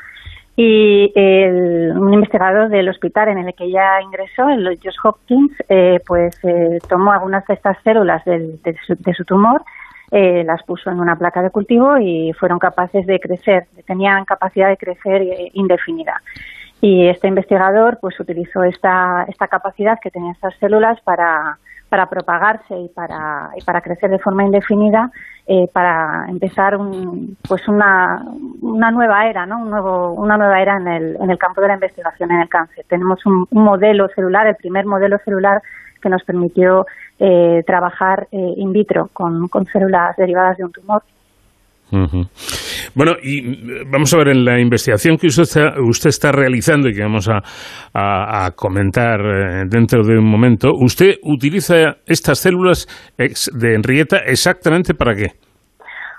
y 0.61 1.13
un 1.17 2.13
investigador 2.15 2.69
del 2.69 2.89
hospital 2.89 3.29
en 3.29 3.39
el 3.39 3.55
que 3.55 3.67
ella 3.67 4.03
ingresó, 4.03 4.49
el 4.49 4.77
Johns 4.83 4.97
Hopkins, 5.05 5.53
eh, 5.69 6.01
pues 6.05 6.37
eh, 6.43 6.81
tomó 6.89 7.13
algunas 7.13 7.47
de 7.47 7.55
estas 7.55 7.81
células 7.85 8.25
de, 8.25 8.59
su, 9.17 9.25
tumor, 9.25 9.63
las 10.11 10.61
puso 10.65 10.91
en 10.91 10.99
una 10.99 11.15
placa 11.15 11.43
de 11.43 11.51
cultivo 11.51 11.97
y 11.99 12.33
fueron 12.33 12.59
capaces 12.59 13.07
de 13.07 13.21
crecer, 13.21 13.69
tenían 13.87 14.25
capacidad 14.25 14.69
de 14.69 14.77
crecer 14.77 15.23
indefinida. 15.53 16.21
Y 16.81 17.07
este 17.07 17.29
investigador 17.29 17.99
pues 18.01 18.19
utilizó 18.19 18.65
esta, 18.65 19.27
esta 19.29 19.47
capacidad 19.47 20.01
que 20.01 20.11
tenían 20.11 20.33
estas 20.33 20.57
células 20.59 21.01
para 21.03 21.57
para 21.89 22.07
propagarse 22.07 22.77
y 22.77 22.89
para, 22.89 23.51
para 23.65 23.81
crecer 23.81 24.11
de 24.11 24.19
forma 24.19 24.45
indefinida, 24.45 25.11
eh, 25.47 25.67
para 25.73 26.27
empezar 26.29 26.77
un, 26.77 27.37
pues 27.49 27.67
una, 27.69 28.23
una 28.61 28.91
nueva 28.91 29.27
era, 29.27 29.47
¿no? 29.47 29.63
Un 29.63 29.71
nuevo, 29.71 30.13
una 30.13 30.37
nueva 30.37 30.61
era 30.61 30.77
en 30.77 30.89
el, 30.89 31.17
en 31.17 31.31
el 31.31 31.39
campo 31.39 31.61
de 31.61 31.69
la 31.69 31.75
investigación 31.75 32.31
en 32.31 32.41
el 32.43 32.49
cáncer. 32.49 32.85
Tenemos 32.89 33.25
un, 33.25 33.47
modelo 33.51 34.09
celular, 34.09 34.47
el 34.47 34.57
primer 34.57 34.85
modelo 34.85 35.19
celular 35.25 35.63
que 36.03 36.09
nos 36.09 36.23
permitió 36.25 36.87
eh, 37.19 37.63
trabajar 37.67 38.29
eh, 38.31 38.55
in 38.57 38.73
vitro 38.73 39.09
con, 39.13 39.49
con 39.49 39.65
células 39.67 40.17
derivadas 40.17 40.59
de 40.59 40.65
un 40.65 40.73
tumor. 40.73 41.03
Bueno, 41.91 43.13
y 43.23 43.85
vamos 43.91 44.13
a 44.13 44.19
ver, 44.19 44.29
en 44.29 44.45
la 44.45 44.61
investigación 44.61 45.17
que 45.17 45.29
usted 45.29 45.43
está, 45.43 45.81
usted 45.81 46.09
está 46.11 46.33
realizando 46.33 46.89
y 46.89 46.95
que 46.95 47.03
vamos 47.03 47.29
a, 47.29 48.51
comentar 48.55 49.21
eh, 49.21 49.65
dentro 49.69 50.03
de 50.03 50.19
un 50.19 50.25
momento, 50.25 50.73
¿usted 50.75 51.17
utiliza 51.23 51.97
estas 52.07 52.39
células 52.39 52.87
de 53.17 53.75
Henrietta 53.75 54.19
exactamente 54.19 54.95
para 54.95 55.15
qué? 55.15 55.33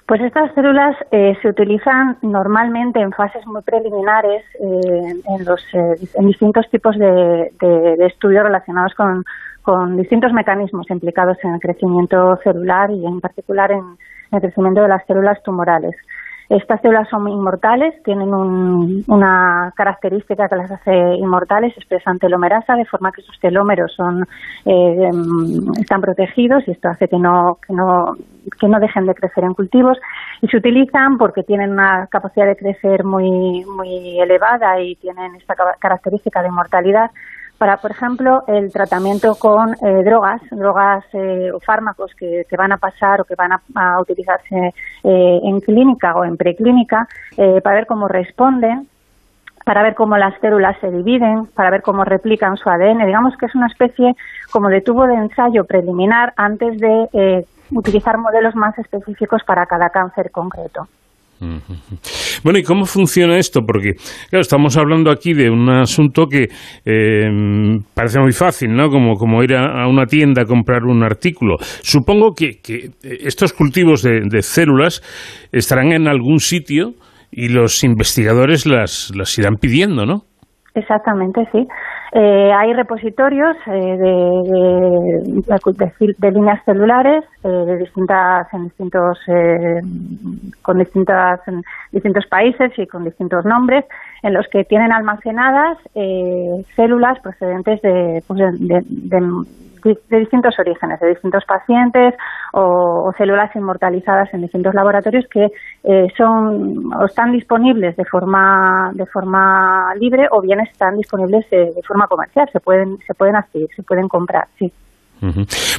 Pues 0.09 0.21
estas 0.21 0.51
células 0.55 0.95
eh, 1.11 1.37
se 1.39 1.49
utilizan 1.49 2.17
normalmente 2.23 2.99
en 2.99 3.11
fases 3.11 3.45
muy 3.45 3.61
preliminares 3.61 4.43
eh, 4.55 5.21
en, 5.23 5.45
los, 5.45 5.63
en 5.73 6.25
distintos 6.25 6.67
tipos 6.71 6.97
de, 6.97 7.51
estudios 8.07 8.43
relacionados 8.43 8.95
con, 8.95 9.23
con 9.69 9.97
distintos 9.97 10.33
mecanismos 10.33 10.89
implicados 10.89 11.37
en 11.43 11.53
el 11.53 11.59
crecimiento 11.59 12.37
celular 12.43 12.89
y 12.89 13.05
en 13.05 13.21
particular 13.21 13.71
en 13.71 13.83
el 14.31 14.41
crecimiento 14.41 14.81
de 14.81 14.87
las 14.87 15.05
células 15.05 15.37
tumorales. 15.43 15.95
Estas 16.49 16.81
células 16.81 17.07
son 17.07 17.27
inmortales, 17.27 17.93
tienen 18.03 18.33
una 18.33 19.71
característica 19.75 20.47
que 20.49 20.55
las 20.55 20.71
hace 20.71 20.91
inmortales, 21.19 21.77
expresan 21.77 22.17
telomerasa, 22.17 22.73
de 22.73 22.85
forma 22.85 23.11
que 23.11 23.21
sus 23.21 23.39
telómeros 23.39 23.93
son, 23.95 24.23
eh, 24.65 25.09
están 25.79 26.01
protegidos 26.01 26.67
y 26.67 26.71
esto 26.71 26.89
hace 26.89 27.07
que 27.07 27.19
no, 27.19 27.59
que, 27.67 27.71
no, 27.71 28.15
que 28.59 28.67
no 28.67 28.79
dejen 28.79 29.05
de 29.05 29.13
crecer 29.13 29.43
en 29.43 29.53
cultivos. 29.53 29.99
Y 30.41 30.47
se 30.47 30.57
utilizan 30.57 31.19
porque 31.19 31.43
tienen 31.43 31.73
una 31.73 32.07
capacidad 32.07 32.47
de 32.47 32.55
crecer 32.55 33.03
muy, 33.03 33.63
muy 33.65 34.19
elevada 34.19 34.81
y 34.81 34.95
tienen 34.95 35.35
esta 35.35 35.53
característica 35.79 36.41
de 36.41 36.47
inmortalidad 36.47 37.11
para, 37.59 37.75
por 37.77 37.91
ejemplo, 37.91 38.43
el 38.47 38.71
tratamiento 38.71 39.35
con 39.35 39.73
eh, 39.73 40.03
drogas, 40.05 40.41
drogas 40.49 41.03
eh, 41.13 41.51
o 41.53 41.59
fármacos 41.59 42.15
que, 42.15 42.45
van 42.57 42.71
a 42.71 42.77
pasar 42.77 43.19
o 43.19 43.25
que 43.25 43.35
van 43.35 43.51
a, 43.51 44.01
utilizarse 44.01 44.73
eh, 45.03 45.39
en 45.43 45.59
clínica 45.59 46.15
o 46.15 46.23
en 46.23 46.37
preclínica, 46.37 47.07
para 47.35 47.75
ver 47.75 47.85
cómo 47.85 48.07
responden, 48.07 48.87
para 49.65 49.83
ver 49.83 49.93
cómo 49.93 50.17
las 50.17 50.39
células 50.39 50.77
se 50.79 50.89
dividen, 50.89 51.47
para 51.53 51.69
ver 51.69 51.81
cómo 51.81 52.03
replican 52.05 52.55
su 52.55 52.69
ADN. 52.69 53.05
Digamos 53.05 53.35
que 53.37 53.45
es 53.45 53.55
una 53.55 53.67
especie 53.67 54.15
como 54.51 54.69
de 54.69 54.81
tubo 54.81 55.05
de 55.05 55.15
ensayo 55.15 55.65
preliminar 55.65 56.33
antes 56.37 56.79
de 56.79 57.45
utilizar 57.71 58.17
modelos 58.17 58.55
más 58.55 58.77
específicos 58.79 59.43
para 59.45 59.65
cada 59.65 59.89
cáncer 59.89 60.31
concreto. 60.31 60.87
Bueno, 62.43 62.59
¿y 62.59 62.63
cómo 62.63 62.85
funciona 62.85 63.37
esto? 63.37 63.61
Porque, 63.65 63.93
claro, 64.29 64.41
estamos 64.41 64.77
hablando 64.77 65.11
aquí 65.11 65.33
de 65.33 65.49
un 65.49 65.69
asunto 65.69 66.25
que 66.27 66.47
eh, 66.85 67.29
parece 67.93 68.19
muy 68.19 68.31
fácil, 68.33 68.75
¿no? 68.75 68.89
Como, 68.89 69.15
como 69.15 69.43
ir 69.43 69.55
a, 69.55 69.87
una 69.87 70.05
tienda 70.05 70.41
a 70.43 70.45
comprar 70.45 70.83
un 70.83 71.03
artículo. 71.03 71.55
Supongo 71.59 72.33
que, 72.33 72.59
estos 73.01 73.53
cultivos 73.53 74.03
de, 74.03 74.41
células 74.41 75.01
estarán 75.51 75.91
en 75.91 76.07
algún 76.07 76.39
sitio 76.39 76.91
y 77.31 77.49
los 77.49 77.83
investigadores 77.83 78.65
las, 78.65 79.11
las 79.15 79.37
irán 79.37 79.55
pidiendo, 79.55 80.05
¿no? 80.05 80.23
Exactamente, 80.75 81.41
sí. 81.51 81.67
Eh, 82.11 82.51
hay 82.51 82.73
repositorios 82.73 83.55
eh, 83.67 83.71
de, 83.71 84.07
de, 86.17 86.31
líneas 86.31 86.63
celulares 86.65 87.23
eh, 87.43 87.47
de 87.47 87.77
distintas, 87.77 88.51
en 88.51 88.63
distintos, 88.63 89.19
con 90.63 90.79
distintas, 90.79 91.39
en 91.47 91.61
distintos 91.91 92.25
países 92.25 92.71
y 92.77 92.87
con 92.87 93.03
distintos 93.03 93.45
nombres, 93.45 93.85
en 94.23 94.33
los 94.33 94.47
que 94.47 94.63
tienen 94.63 94.91
almacenadas 94.91 95.77
células 96.75 97.19
procedentes 97.19 97.79
de, 97.83 98.23
pues 98.25 98.39
de, 99.83 99.97
de 100.09 100.19
distintos 100.19 100.57
orígenes, 100.59 100.99
de 100.99 101.09
distintos 101.09 101.43
pacientes 101.45 102.15
o, 102.53 103.11
células 103.17 103.55
inmortalizadas 103.55 104.33
en 104.33 104.41
distintos 104.41 104.73
laboratorios 104.73 105.25
que 105.31 105.47
eh, 105.83 106.07
son 106.17 106.93
o 106.93 107.05
están 107.05 107.31
disponibles 107.31 107.95
de 107.95 108.05
forma 108.05 108.91
de 108.93 109.05
forma 109.05 109.93
libre 109.99 110.27
o 110.31 110.41
bien 110.41 110.59
están 110.61 110.95
disponibles 110.97 111.49
de, 111.49 111.71
forma 111.87 112.07
comercial, 112.07 112.49
se 112.51 112.59
pueden 112.59 112.97
se 113.05 113.13
pueden 113.13 113.35
adquirir, 113.35 113.69
se 113.75 113.83
pueden 113.83 114.07
comprar, 114.07 114.47
sí. 114.57 114.71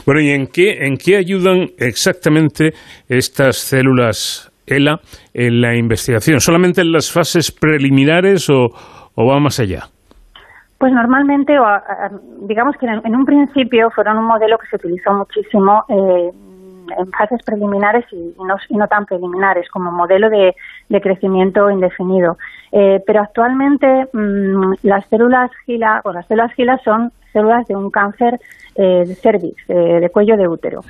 Bueno, 0.05 0.21
¿y 0.21 0.31
en 0.31 0.49
qué 0.49 0.87
en 0.87 0.99
qué 0.99 1.17
ayudan 1.17 1.71
exactamente 1.79 2.73
estas 3.09 3.57
células 3.57 4.53
ELA 4.67 5.01
en 5.33 5.61
la 5.61 5.75
investigación? 5.77 6.41
¿Solamente 6.41 6.83
en 6.83 6.93
las 6.93 7.11
fases 7.11 7.51
preliminares 7.51 8.51
o, 8.51 8.69
o 9.15 9.27
va 9.27 9.41
más 9.41 9.59
allá? 9.59 9.85
Pues 10.81 10.95
normalmente, 10.95 11.59
digamos 12.49 12.75
que 12.79 12.87
en, 12.87 13.15
un 13.15 13.27
principio 13.27 13.91
fueron 13.91 14.17
un 14.17 14.25
modelo 14.25 14.57
que 14.57 14.67
se 14.67 14.77
utilizó 14.77 15.13
muchísimo 15.13 15.85
eh, 15.91 16.31
en 16.97 17.11
fases 17.11 17.43
preliminares 17.45 18.07
y 18.11 18.33
no, 18.75 18.89
tan 18.89 19.05
preliminares, 19.05 19.69
como 19.69 19.93
modelo 19.93 20.31
de, 20.31 20.55
crecimiento 21.03 21.71
indefinido. 21.71 22.39
Eh, 22.73 23.03
pero 23.07 23.21
actualmente 23.21 24.09
mm, 24.11 24.77
las 24.85 25.05
células 25.09 25.51
GILA, 25.67 26.01
o 26.05 26.15
las 26.15 26.27
células 26.27 26.55
GILA 26.55 26.81
son 26.83 27.13
células 27.31 27.67
de 27.67 27.77
un 27.77 27.91
cáncer 27.91 28.41
eh, 28.75 29.05
de 29.07 29.15
cervix, 29.17 29.67
de 29.67 30.09
cuello 30.11 30.39
de 30.39 30.49
útero, 30.49 30.81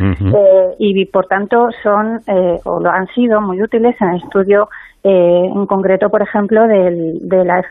y 0.79 1.05
por 1.07 1.27
tanto 1.27 1.69
son, 1.83 2.21
o 2.65 2.79
lo 2.79 2.91
han 2.91 3.09
sido, 3.09 3.41
muy 3.41 3.61
útiles 3.61 4.01
en 4.01 4.11
el 4.11 4.23
estudio 4.23 4.69
eh, 5.03 5.51
en 5.55 5.67
concreto, 5.67 6.11
por 6.11 6.21
ejemplo, 6.21 6.67
del, 6.67 7.21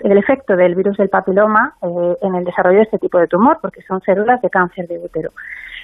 efecto 0.03 0.55
del 0.55 0.75
virus 0.75 0.97
del 0.97 1.09
papiloma 1.09 1.75
eh, 1.81 2.17
en 2.21 2.35
el 2.35 2.43
desarrollo 2.43 2.77
de 2.77 2.83
este 2.83 2.97
tipo 2.97 3.19
de 3.19 3.27
tumor, 3.27 3.59
porque 3.61 3.81
son 3.83 4.01
células 4.01 4.41
de 4.41 4.49
cáncer 4.49 4.87
de 4.87 4.99
útero. 4.99 5.31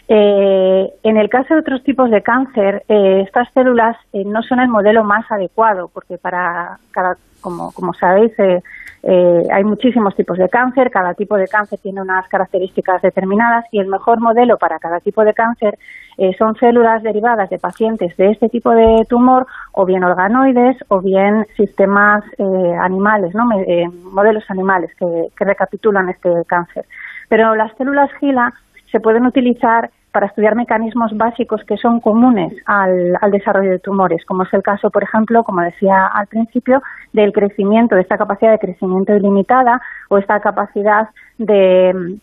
Eh, 0.08 0.94
en 1.04 1.18
el 1.18 1.30
caso 1.30 1.54
de 1.54 1.62
otros 1.62 1.84
tipos 1.84 2.12
de 2.12 2.22
cáncer, 2.22 2.84
estas 2.88 3.52
células 3.54 3.98
no 4.14 4.44
son 4.44 4.60
el 4.60 4.68
modelo 4.68 5.04
más 5.04 5.30
adecuado, 5.32 5.90
porque 5.94 6.18
para 6.18 6.78
cada, 6.92 7.16
como, 7.42 7.72
como 7.72 7.94
sabéis, 7.94 8.32
hay 8.38 9.64
muchísimos 9.64 10.16
tipos 10.16 10.38
de 10.38 10.50
cáncer, 10.50 10.90
cada 10.92 11.14
tipo 11.14 11.38
de 11.38 11.48
cáncer 11.48 11.80
tiene 11.80 12.02
unas 12.02 12.28
características 12.28 13.02
determinadas 13.02 13.66
y 13.72 13.80
el 13.80 13.88
mejor 13.88 14.20
modelo 14.20 14.58
para 14.58 14.80
cada 14.80 15.00
tipo 15.00 15.24
de 15.24 15.34
cáncer 15.34 15.78
eh, 16.18 16.34
son 16.38 16.56
células 16.56 17.04
derivadas 17.04 17.50
de 17.50 17.60
pacientes 17.60 18.16
de 18.16 18.32
este 18.32 18.48
tipo 18.48 18.72
de 18.72 19.06
tumor 19.10 19.46
o 19.74 19.86
bien 19.86 20.04
organoides 20.04 20.78
o 20.88 21.02
bien 21.02 21.46
sistemas 21.58 22.24
eh, 22.38 22.76
animales, 22.80 23.36
¿no? 23.36 23.50
Eh, 23.60 23.90
modelos 24.04 24.44
animales 24.50 24.92
que, 24.98 25.46
recapitulan 25.46 26.10
este 26.10 26.30
cáncer. 26.48 26.86
Pero 27.28 27.54
las 27.56 27.76
células 27.78 28.10
GILA 28.20 28.54
se 28.96 29.02
pueden 29.02 29.26
utilizar 29.26 29.90
para 30.14 30.28
estudiar 30.28 30.56
mecanismos 30.56 31.12
básicos 31.18 31.62
que 31.66 31.76
son 31.76 32.00
comunes 32.00 32.54
al, 32.66 33.18
al, 33.20 33.30
desarrollo 33.30 33.72
de 33.72 33.80
tumores, 33.80 34.24
como 34.24 34.44
es 34.44 34.54
el 34.54 34.64
caso, 34.64 34.90
por 34.90 35.04
ejemplo, 35.04 35.44
como 35.44 35.60
decía 35.60 36.08
al 36.08 36.28
principio, 36.28 36.82
del 37.12 37.34
crecimiento, 37.34 37.96
de 37.96 38.04
esta 38.04 38.18
capacidad 38.18 38.52
de 38.52 38.60
crecimiento 38.60 39.14
ilimitada 39.14 39.82
o 40.08 40.18
esta 40.18 40.40
capacidad 40.40 41.10
de, 41.38 42.18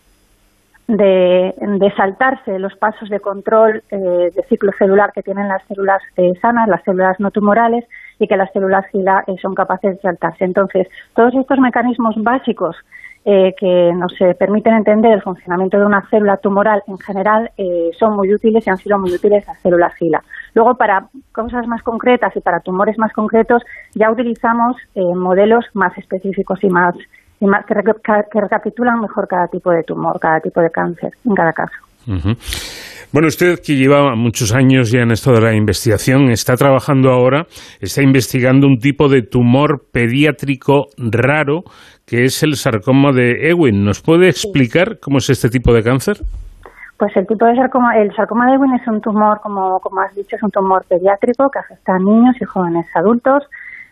de, 0.87 1.93
saltarse 1.95 2.57
los 2.57 2.75
pasos 2.75 3.07
de 3.09 3.19
control 3.19 3.83
eh, 3.91 4.31
de 4.35 4.43
ciclo 4.49 4.71
celular 4.79 5.11
que 5.13 5.21
tienen 5.21 5.47
las 5.47 5.63
células 5.67 6.01
eh, 6.17 6.33
sanas, 6.41 6.67
las 6.67 6.83
células 6.83 7.19
no 7.19 7.29
tumorales, 7.29 7.85
y 8.17 8.27
que 8.27 8.35
las 8.35 8.51
células 8.51 8.87
GILA 8.87 9.23
eh, 9.27 9.35
son 9.39 9.53
capaces 9.53 9.95
de 9.95 10.01
saltarse. 10.01 10.43
Entonces, 10.43 10.87
todos 11.15 11.35
estos 11.35 11.59
mecanismos 11.59 12.15
básicos 12.17 12.75
que 13.23 13.91
nos 13.95 14.13
permiten 14.37 14.73
entender 14.73 15.13
el 15.13 15.21
funcionamiento 15.21 15.77
de 15.77 15.85
una 15.85 16.07
célula 16.09 16.37
tumoral 16.37 16.83
en 16.87 16.97
general 16.97 17.51
son 17.97 18.15
muy 18.15 18.33
útiles 18.33 18.65
y 18.67 18.69
han 18.69 18.77
sido 18.77 18.99
muy 18.99 19.13
útiles 19.13 19.45
las 19.47 19.59
células 19.59 19.95
GILA. 19.95 20.21
Luego, 20.53 20.75
para 20.75 21.07
cosas 21.31 21.65
más 21.67 21.81
concretas 21.83 22.35
y 22.35 22.41
para 22.41 22.59
tumores 22.59 22.97
más 22.97 23.13
concretos, 23.13 23.63
ya 23.95 24.11
utilizamos 24.11 24.75
modelos 24.95 25.65
más 25.73 25.97
específicos 25.97 26.63
y 26.63 26.69
más 26.69 26.95
que, 27.65 28.39
recapitulan 28.39 29.01
mejor 29.01 29.27
cada 29.27 29.47
tipo 29.47 29.71
de 29.71 29.83
tumor, 29.83 30.19
cada 30.19 30.39
tipo 30.39 30.61
de 30.61 30.69
cáncer 30.69 31.13
en 31.25 31.35
cada 31.35 31.53
caso. 31.53 31.75
Bueno, 33.13 33.27
usted 33.27 33.59
que 33.63 33.75
lleva 33.75 34.15
muchos 34.15 34.55
años 34.55 34.91
ya 34.91 35.01
en 35.01 35.11
esto 35.11 35.31
de 35.33 35.39
la 35.39 35.53
investigación, 35.53 36.31
está 36.31 36.55
trabajando 36.55 37.11
ahora, 37.11 37.45
está 37.79 38.01
investigando 38.01 38.65
un 38.65 38.79
tipo 38.79 39.07
de 39.07 39.21
tumor 39.21 39.83
pediátrico 39.93 40.87
raro 40.97 41.61
que 42.07 42.23
es 42.23 42.41
el 42.41 42.55
sarcoma 42.55 43.11
de 43.11 43.51
Ewing. 43.51 43.85
¿Nos 43.85 44.01
puede 44.01 44.29
explicar 44.29 44.97
cómo 44.99 45.19
es 45.19 45.29
este 45.29 45.49
tipo 45.49 45.71
de 45.73 45.83
cáncer? 45.83 46.17
Pues 46.97 47.15
el 47.15 47.27
tipo 47.27 47.45
de 47.45 47.55
sarcoma, 47.55 47.95
el 47.99 48.11
sarcoma 48.15 48.47
de 48.47 48.55
Ewing 48.55 48.73
es 48.81 48.87
un 48.87 48.99
tumor, 48.99 49.39
como, 49.43 49.79
como 49.79 50.01
has 50.01 50.15
dicho, 50.15 50.35
es 50.35 50.41
un 50.41 50.49
tumor 50.49 50.83
pediátrico 50.89 51.51
que 51.51 51.59
afecta 51.59 51.93
a 51.93 51.99
niños 51.99 52.35
y 52.41 52.45
jóvenes 52.45 52.87
adultos 52.95 53.43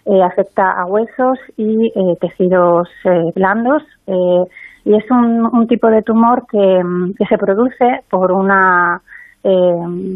eh, 0.03 0.24
afecta 0.24 0.63
a 0.72 0.88
huesos 0.88 1.38
y 1.57 1.89
eh, 1.89 2.17
tejidos 2.19 2.89
eh, 3.05 3.32
blandos 3.36 3.84
y 4.84 4.95
es 4.95 5.09
un, 5.11 5.67
tipo 5.67 5.88
de 5.88 6.01
tumor 6.01 6.45
que, 6.47 6.84
mm, 6.84 7.13
que 7.13 7.25
se 7.25 7.38
produce 7.38 8.01
por 8.09 8.32
una 8.32 9.01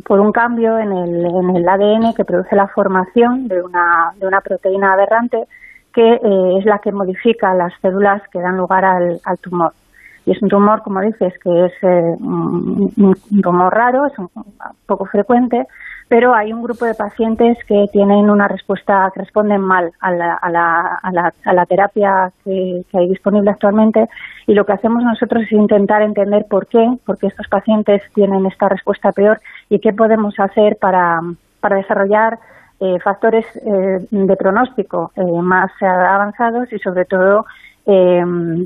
por 0.05 0.19
un 0.19 0.31
cambio 0.31 0.77
en 0.77 0.91
el, 0.91 1.25
en 1.25 1.55
el 1.55 1.67
ADN 1.67 2.13
que 2.13 2.23
produce 2.23 2.55
la 2.55 2.67
formación 2.67 3.47
de 3.47 3.59
una, 3.59 4.11
de 4.19 4.27
una 4.27 4.39
proteína 4.41 4.93
aberrante 4.93 5.45
que 5.95 6.19
es 6.59 6.65
la 6.65 6.77
que 6.77 6.91
modifica 6.91 7.53
las 7.55 7.73
células 7.81 8.21
que 8.29 8.39
dan 8.39 8.57
lugar 8.57 8.83
al, 8.83 9.19
al 9.23 9.37
tumor. 9.39 9.71
Y 10.25 10.31
es 10.31 10.41
un 10.41 10.49
tumor, 10.49 10.81
como 10.81 10.99
dices, 11.01 11.33
que 11.41 11.65
es 11.65 11.73
un, 11.81 12.91
un, 12.97 13.41
tumor 13.41 13.73
raro, 13.73 14.05
es 14.07 14.17
un, 14.19 14.29
poco 14.85 15.05
frecuente, 15.05 15.65
pero 16.07 16.35
hay 16.35 16.53
un 16.53 16.61
grupo 16.61 16.85
de 16.85 16.93
pacientes 16.93 17.57
que 17.67 17.87
tienen 17.91 18.29
una 18.29 18.47
respuesta, 18.47 19.11
que 19.13 19.21
responden 19.21 19.61
mal 19.61 19.91
a 19.99 20.11
la, 20.11 20.33
a 20.35 20.49
la, 20.51 20.99
a 21.43 21.53
la, 21.53 21.65
terapia 21.65 22.31
que, 22.43 22.83
hay 22.93 23.09
disponible 23.09 23.49
actualmente. 23.49 24.07
Y 24.45 24.53
lo 24.53 24.65
que 24.65 24.73
hacemos 24.73 25.03
nosotros 25.03 25.43
es 25.43 25.51
intentar 25.51 26.03
entender 26.03 26.45
por 26.47 26.67
qué, 26.67 26.87
por 27.05 27.17
qué 27.17 27.27
estos 27.27 27.47
pacientes 27.47 28.03
tienen 28.13 28.45
esta 28.45 28.69
respuesta 28.69 29.11
peor 29.11 29.41
y 29.69 29.79
qué 29.79 29.93
podemos 29.93 30.39
hacer 30.39 30.77
para, 30.79 31.21
para 31.59 31.77
desarrollar 31.77 32.37
eh, 32.79 32.99
factores 32.99 33.45
eh, 33.55 34.05
de 34.11 34.35
pronóstico 34.35 35.11
eh, 35.15 35.23
más 35.41 35.71
avanzados 35.81 36.71
y 36.71 36.79
sobre 36.79 37.05
todo 37.05 37.45
Em, 37.87 38.65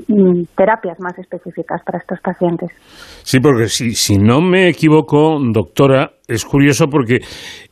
terapias 0.55 0.97
más 1.01 1.17
específicas 1.19 1.81
para 1.85 1.97
estos 1.97 2.21
pacientes. 2.21 2.71
Sí, 3.23 3.41
porque 3.41 3.67
si, 3.67 3.93
si 3.93 4.17
no 4.17 4.39
me 4.39 4.69
equivoco, 4.69 5.37
doctora, 5.51 6.11
es 6.25 6.45
curioso 6.45 6.87
porque 6.87 7.19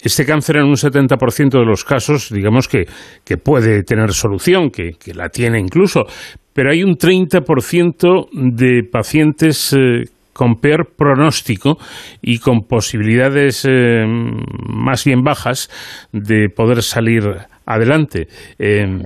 este 0.02 0.26
cáncer 0.26 0.58
en 0.58 0.66
un 0.66 0.76
70% 0.76 1.52
de 1.52 1.66
los 1.66 1.86
casos, 1.86 2.30
digamos 2.34 2.68
que, 2.68 2.84
que 3.24 3.38
puede 3.38 3.84
tener 3.84 4.12
solución, 4.12 4.72
que, 4.72 4.98
que, 5.00 5.14
la 5.14 5.30
tiene 5.30 5.58
incluso, 5.58 6.04
pero 6.52 6.70
hay 6.70 6.84
un 6.84 6.96
30% 6.98 8.28
de 8.34 8.84
pacientes 8.84 9.72
eh, 9.72 10.04
con 10.34 10.56
peor 10.56 10.90
pronóstico 10.98 11.78
y 12.22 12.40
con 12.40 12.68
posibilidades 12.68 13.66
eh, 13.66 14.06
más 14.06 15.06
bien 15.06 15.22
bajas 15.24 15.70
de 16.12 16.50
poder 16.50 16.84
salir 16.84 17.24
adelante. 17.66 18.28
Em, 18.60 19.02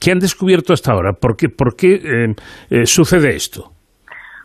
¿Qué 0.00 0.12
han 0.12 0.18
descubierto 0.18 0.72
hasta 0.72 0.92
ahora? 0.92 1.12
¿Por 1.12 1.36
qué, 1.36 1.46
eh, 1.94 2.34
eh, 2.70 2.86
sucede 2.86 3.34
esto? 3.34 3.72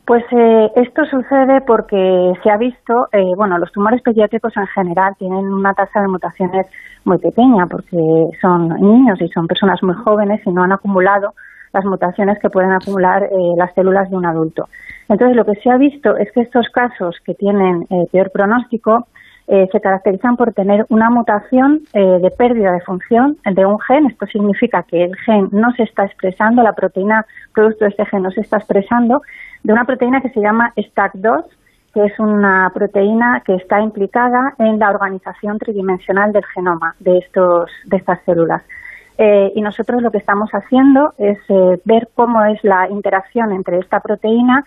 Pues 0.06 0.24
eh, 0.32 0.68
esto 0.76 1.06
sucede 1.06 1.62
porque 1.66 2.34
se 2.44 2.50
ha 2.50 2.58
visto, 2.58 3.08
bueno, 3.38 3.58
los 3.58 3.72
tumores 3.72 4.02
pediátricos 4.02 4.52
en 4.58 4.68
general 4.68 5.14
tienen 5.18 5.46
una 5.46 5.74
tasa 5.74 6.02
de 6.02 6.10
mutaciones 6.10 6.68
muy 7.06 7.18
pequeña 7.20 7.68
porque 7.68 7.98
son 8.42 8.68
niños 8.82 9.22
y 9.22 9.30
son 9.30 9.48
personas 9.48 9.82
muy 9.82 9.96
jóvenes 9.96 10.42
y 10.46 10.52
no 10.52 10.64
han 10.64 10.74
acumulado 10.74 11.30
las 11.72 11.86
mutaciones 11.86 12.38
que 12.40 12.50
pueden 12.50 12.74
acumular 12.74 13.22
las 13.58 13.74
células 13.74 14.10
de 14.10 14.18
un 14.18 14.26
adulto. 14.26 14.66
Entonces, 15.08 15.38
lo 15.38 15.46
que 15.46 15.56
se 15.62 15.72
ha 15.72 15.78
visto 15.78 16.18
es 16.18 16.30
que 16.34 16.42
estos 16.42 16.68
casos 16.68 17.16
que 17.26 17.34
tienen 17.34 17.86
peor 18.12 18.30
pronóstico 18.30 19.08
eh, 19.48 19.68
se 19.72 19.82
caracterizan 19.82 20.38
por 20.38 20.54
tener 20.54 20.86
una 20.88 21.10
mutación 21.10 21.82
eh, 21.94 22.00
de 22.00 22.32
pérdida 22.32 22.72
de 22.72 22.80
función 22.82 23.38
de 23.44 23.66
un 23.66 23.78
gen. 23.80 24.06
Esto 24.06 24.26
significa 24.28 24.84
que 24.84 25.04
el 25.04 25.16
gen 25.18 25.50
no 25.52 25.72
se 25.74 25.84
está 25.84 26.06
expresando, 26.06 26.64
la 26.64 26.74
proteína 26.74 27.26
producto 27.54 27.84
de 27.84 27.90
este 27.92 28.06
gen 28.06 28.24
no 28.24 28.32
se 28.32 28.42
está 28.42 28.58
expresando, 28.58 29.22
de 29.64 29.74
una 29.74 29.84
proteína 29.84 30.22
que 30.22 30.30
se 30.30 30.40
llama 30.40 30.72
STAC2, 30.78 31.44
que 31.94 32.06
es 32.06 32.20
una 32.20 32.72
proteína 32.74 33.44
que 33.46 33.56
está 33.56 33.82
implicada 33.82 34.56
en 34.60 34.80
la 34.80 34.90
organización 34.90 35.60
tridimensional 35.60 36.32
del 36.32 36.46
genoma 36.46 36.96
de, 37.00 37.18
estos, 37.18 37.70
de 37.86 37.98
estas 37.98 38.20
células. 38.26 38.64
Eh, 39.18 39.52
y 39.56 39.62
nosotros 39.62 40.02
lo 40.02 40.10
que 40.10 40.18
estamos 40.18 40.50
haciendo 40.52 41.14
es 41.18 41.38
ver 41.86 42.08
cómo 42.16 42.44
es 42.46 42.64
la 42.64 42.90
interacción 42.90 43.52
entre 43.52 43.78
esta 43.78 44.00
proteína 44.00 44.64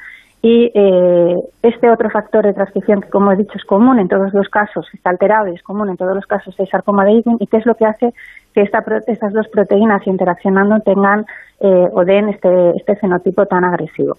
y 0.46 0.70
eh, 0.72 1.40
este 1.60 1.90
otro 1.90 2.08
factor 2.08 2.46
de 2.46 2.52
transcripción 2.52 3.00
que, 3.00 3.08
como 3.08 3.32
he 3.32 3.36
dicho, 3.36 3.54
es 3.56 3.64
común 3.64 3.98
en 3.98 4.06
todos 4.06 4.32
los 4.32 4.48
casos, 4.48 4.86
está 4.94 5.10
alterado 5.10 5.48
y 5.48 5.56
es 5.56 5.62
común 5.64 5.88
en 5.88 5.96
todos 5.96 6.14
los 6.14 6.24
casos 6.24 6.56
de 6.56 6.66
sarcoma 6.66 7.04
de 7.04 7.14
Ewing, 7.14 7.38
y 7.40 7.48
qué 7.48 7.56
es 7.56 7.66
lo 7.66 7.74
que 7.74 7.84
hace 7.84 8.14
que 8.54 8.62
esta, 8.62 8.84
estas 9.08 9.32
dos 9.32 9.48
proteínas 9.48 10.06
interaccionando 10.06 10.78
tengan 10.84 11.26
eh, 11.58 11.88
o 11.92 12.04
den 12.04 12.28
este, 12.28 12.76
este 12.76 12.94
fenotipo 12.94 13.44
tan 13.46 13.64
agresivo. 13.64 14.16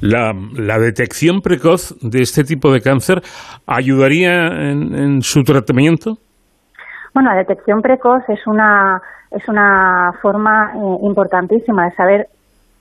La, 0.00 0.78
detección 0.80 1.40
precoz 1.40 1.94
de 2.00 2.22
este 2.22 2.42
tipo 2.42 2.72
de 2.72 2.80
cáncer 2.80 3.22
ayudaría 3.64 4.48
en, 4.70 5.22
su 5.22 5.44
tratamiento? 5.44 6.18
Bueno, 7.14 7.30
la 7.30 7.36
detección 7.36 7.80
precoz 7.80 8.28
es 8.28 8.44
una, 8.46 9.00
es 9.30 9.48
una 9.48 10.12
forma 10.20 10.72
eh, 10.74 10.98
importantísima 11.02 11.84
de 11.84 11.94
saber 11.94 12.28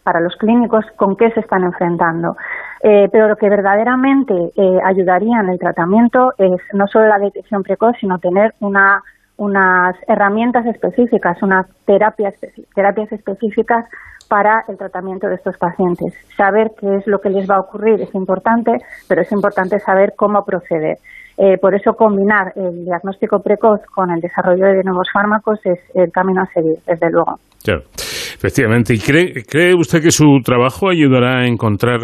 para 0.06 0.22
los 0.22 0.36
clínicos 0.38 0.86
con 0.95 1.18
qué 1.18 1.32
se 1.32 1.39
están 1.39 1.64
enfrentando. 1.64 2.38
Eh, 2.82 3.10
pero 3.12 3.28
lo 3.28 3.36
que 3.36 3.49
verdaderamente 3.49 4.34
eh, 4.56 4.80
ayudaría 4.86 5.39
en 5.41 5.49
el 5.49 5.58
tratamiento 5.58 6.32
es 6.38 6.62
no 6.74 6.86
solo 6.88 7.08
la 7.08 7.18
detección 7.18 7.64
precoz, 7.64 7.95
sino 7.99 8.20
tener 8.20 8.53
una, 8.60 9.01
unas 9.38 9.95
herramientas 10.08 10.68
específicas, 10.68 11.41
unas 11.41 11.66
terapias, 11.86 12.36
terapias 12.76 13.12
específicas 13.12 13.86
para 14.30 14.64
el 14.68 14.78
tratamiento 14.78 15.28
de 15.28 15.36
estos 15.36 15.58
pacientes. 15.58 16.14
Saber 16.38 16.72
qué 16.80 16.97
es 16.97 17.08
lo 17.08 17.20
que 17.20 17.32
les 17.32 17.49
va 17.49 17.56
a 17.56 17.62
ocurrir 17.62 17.99
es 18.01 18.14
importante, 18.14 18.78
pero 19.10 19.22
es 19.22 19.32
importante 19.32 19.80
saber 19.80 20.14
cómo 20.16 20.45
proceder. 20.45 20.97
Eh, 21.38 21.58
por 21.58 21.76
eso 21.76 21.94
combinar 21.94 22.54
el 22.56 22.86
diagnóstico 22.86 23.42
precoz 23.42 23.82
con 23.94 24.10
el 24.10 24.22
desarrollo 24.22 24.68
de 24.68 24.84
nuevos 24.84 25.10
fármacos 25.12 25.60
es 25.66 25.80
el 25.94 26.10
camino 26.12 26.42
a 26.42 26.46
seguir, 26.54 26.78
desde 26.88 27.12
luego. 27.12 27.40
Claro, 27.62 27.82
efectivamente. 27.92 28.94
¿Y 28.94 29.00
cree, 29.00 29.44
cree 29.44 29.74
usted 29.76 30.02
que 30.02 30.12
su 30.12 30.40
trabajo 30.46 30.90
ayudará 30.90 31.40
a 31.40 31.46
encontrar 31.46 32.02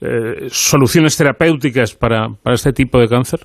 eh, 0.00 0.46
soluciones 0.48 1.16
terapéuticas 1.16 1.94
para, 1.94 2.28
para 2.42 2.54
este 2.54 2.72
tipo 2.72 2.98
de 2.98 3.08
cáncer? 3.08 3.40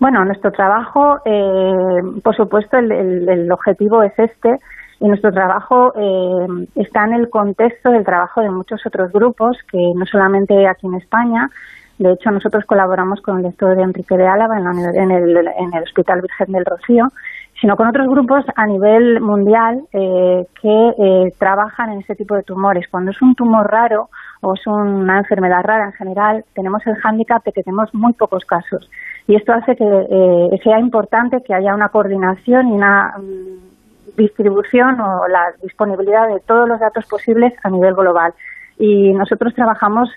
Bueno, 0.00 0.24
nuestro 0.24 0.50
trabajo, 0.50 1.18
eh, 1.26 2.20
por 2.22 2.34
supuesto, 2.34 2.78
el, 2.78 3.52
objetivo 3.52 4.02
es 4.02 4.18
este 4.18 4.56
y 5.00 5.08
nuestro 5.08 5.30
trabajo 5.30 5.92
está 6.74 7.04
en 7.04 7.14
el 7.14 7.28
contexto 7.28 7.90
del 7.90 8.04
trabajo 8.04 8.40
de 8.40 8.50
muchos 8.50 8.80
otros 8.84 9.12
grupos 9.12 9.56
que 9.70 9.78
no 9.94 10.06
solamente 10.06 10.66
aquí 10.66 10.86
en 10.86 10.94
España, 10.94 11.48
de 11.98 12.12
hecho, 12.12 12.30
nosotros 12.30 12.64
colaboramos 12.64 13.20
con 13.20 13.40
el 13.40 13.46
Estado 13.46 13.74
de 13.74 13.82
Enrique 13.82 14.16
de 14.16 14.26
Álava 14.26 14.56
en, 14.56 15.10
el, 15.10 15.82
Hospital 15.82 16.20
Virgen 16.20 16.52
del 16.52 16.64
Rocío, 16.64 17.08
sino 17.60 17.76
con 17.76 17.88
otros 17.88 18.06
grupos 18.06 18.44
a 18.54 18.66
nivel 18.66 19.20
mundial 19.20 19.82
eh, 19.92 20.46
que 20.62 20.94
eh, 20.96 21.32
trabajan 21.38 21.90
en 21.90 22.00
este 22.00 22.14
tipo 22.14 22.36
de 22.36 22.44
tumores. 22.44 22.86
Cuando 22.88 23.10
es 23.10 23.20
un 23.20 23.34
tumor 23.34 23.68
raro 23.68 24.10
o 24.42 24.54
es 24.54 24.64
una 24.68 25.18
enfermedad 25.18 25.64
rara 25.64 25.86
en 25.86 25.92
general, 25.92 26.44
tenemos 26.54 26.86
el 26.86 26.94
hándicap 26.94 27.42
de 27.44 27.50
que 27.50 27.64
tenemos 27.64 27.92
muy 27.92 28.12
pocos 28.12 28.44
casos. 28.44 28.88
Y 29.26 29.34
esto 29.34 29.52
hace 29.52 29.74
que 29.74 29.84
eh, 29.84 30.60
sea 30.62 30.78
importante 30.78 31.42
que 31.42 31.52
haya 31.52 31.74
una 31.74 31.88
coordinación 31.88 32.68
y 32.68 32.72
una 32.72 33.14
mm, 33.18 34.16
distribución 34.16 35.00
o 35.00 35.26
la 35.26 35.52
disponibilidad 35.64 36.28
de 36.28 36.38
todos 36.46 36.68
los 36.68 36.78
datos 36.78 37.06
posibles 37.06 37.54
a 37.64 37.70
nivel 37.70 37.94
global. 37.94 38.34
Y 38.78 39.12
nosotros 39.14 39.52
trabajamos 39.54 40.08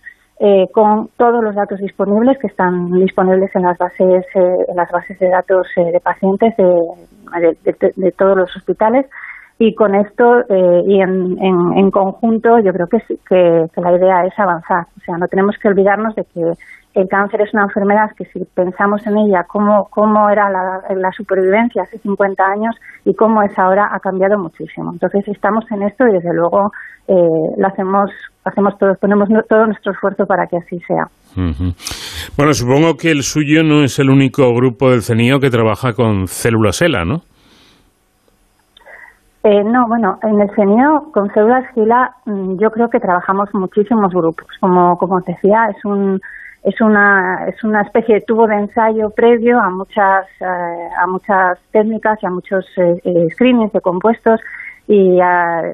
eh, 0.43 0.65
con 0.73 1.09
todos 1.17 1.43
los 1.43 1.53
datos 1.53 1.77
disponibles 1.79 2.35
que 2.39 2.47
están 2.47 2.89
disponibles 2.93 3.55
en 3.55 3.61
las 3.61 3.77
bases, 3.77 4.25
eh, 4.33 4.65
en 4.67 4.75
las 4.75 4.89
bases 4.89 5.19
de 5.19 5.29
datos 5.29 5.67
eh, 5.75 5.91
de 5.91 5.99
pacientes 5.99 6.55
de, 6.57 8.11
todos 8.17 8.35
los 8.35 8.55
hospitales 8.55 9.05
y 9.59 9.75
con 9.75 9.93
esto 9.93 10.39
eh, 10.49 10.81
y 10.87 10.99
en, 10.99 11.37
en, 11.39 11.91
conjunto 11.91 12.57
yo 12.57 12.73
creo 12.73 12.87
que, 12.87 12.97
que, 13.29 13.65
que 13.71 13.81
la 13.81 13.95
idea 13.95 14.25
es 14.25 14.33
avanzar. 14.39 14.87
O 14.97 14.99
sea, 15.05 15.17
no 15.17 15.27
tenemos 15.27 15.55
que 15.61 15.67
olvidarnos 15.67 16.15
de 16.15 16.23
que 16.33 16.41
el 16.93 17.07
cáncer 17.07 17.41
es 17.41 17.53
una 17.53 17.63
enfermedad 17.63 18.09
que 18.17 18.25
si 18.25 18.43
pensamos 18.55 19.05
en 19.07 19.17
ella, 19.17 19.45
cómo, 19.47 19.87
cómo 19.89 20.29
era 20.29 20.49
la, 20.49 21.11
supervivencia 21.11 21.83
hace 21.83 21.99
50 21.99 22.43
años 22.43 22.75
y 23.05 23.13
cómo 23.13 23.43
es 23.43 23.57
ahora, 23.57 23.89
ha 23.93 23.99
cambiado 23.99 24.37
muchísimo. 24.37 24.91
Entonces 24.91 25.27
estamos 25.27 25.63
en 25.71 25.83
esto 25.83 26.07
y 26.07 26.13
desde 26.13 26.33
luego 26.33 26.71
eh, 27.07 27.13
lo 27.57 27.67
hacemos, 27.67 28.11
hacemos 28.43 28.77
todos, 28.77 28.97
ponemos 28.97 29.29
todo 29.47 29.67
nuestro 29.67 29.91
esfuerzo 29.91 30.25
para 30.25 30.47
que 30.47 30.57
así 30.57 30.79
sea. 30.81 31.07
Bueno, 32.35 32.53
supongo 32.53 32.97
que 32.97 33.11
el 33.11 33.23
suyo 33.23 33.63
no 33.63 33.83
es 33.83 33.99
el 33.99 34.09
único 34.09 34.53
grupo 34.53 34.91
del 34.91 35.01
CENIO 35.01 35.39
que 35.39 35.49
trabaja 35.49 35.93
con 35.93 36.27
células 36.27 36.81
ELA, 36.81 37.05
¿no? 37.05 37.21
Eh, 39.43 39.63
no, 39.63 39.87
bueno, 39.87 40.19
en 40.21 40.39
el 40.39 40.51
CENIO 40.55 41.11
con 41.11 41.33
células 41.33 41.65
GILA 41.73 42.15
mm, 42.25 42.57
yo 42.59 42.69
creo 42.69 42.89
que 42.89 42.99
trabajamos 42.99 43.49
muchísimos 43.53 44.13
grupos. 44.13 44.47
Como, 44.59 44.97
como 44.97 45.19
decía, 45.21 45.67
es 45.75 45.83
un 45.83 46.21
es 46.63 46.79
una, 46.79 47.47
es 47.47 47.63
una 47.63 47.81
especie 47.81 48.15
de 48.15 48.21
tubo 48.21 48.47
de 48.47 48.55
ensayo 48.55 49.09
previo 49.09 49.59
a 49.59 49.69
muchas, 49.69 50.27
eh, 50.39 50.89
a 50.97 51.07
muchas 51.07 51.59
técnicas 51.71 52.21
y 52.21 52.27
a 52.27 52.29
muchos 52.29 52.65
eh, 52.77 53.01
eh, 53.03 53.27
screenings 53.31 53.73
de 53.73 53.81
compuestos 53.81 54.39
y 54.93 55.17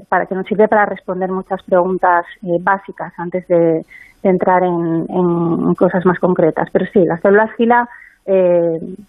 para 0.09 0.27
que 0.27 0.35
nos 0.35 0.45
sirve 0.45 0.67
para 0.67 0.85
responder 0.85 1.31
muchas 1.31 1.63
preguntas 1.63 2.23
básicas 2.61 3.11
antes 3.17 3.47
de, 3.47 3.81
entrar 4.21 4.63
en, 4.63 5.05
en, 5.09 5.73
cosas 5.73 6.05
más 6.05 6.19
concretas. 6.19 6.69
Pero 6.71 6.85
sí, 6.93 7.03
las 7.05 7.19
células 7.21 7.49
GILA 7.57 7.87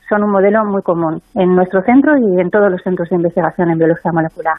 son 0.09 0.25
un 0.25 0.31
modelo 0.31 0.65
muy 0.65 0.81
común 0.83 1.21
en 1.35 1.55
nuestro 1.55 1.83
centro 1.83 2.17
y 2.17 2.41
en 2.41 2.51
todos 2.51 2.71
los 2.71 2.81
centros 2.83 3.11
de 3.11 3.17
investigación 3.17 3.71
en 3.71 3.79
biología 3.79 4.13
molecular. 4.13 4.55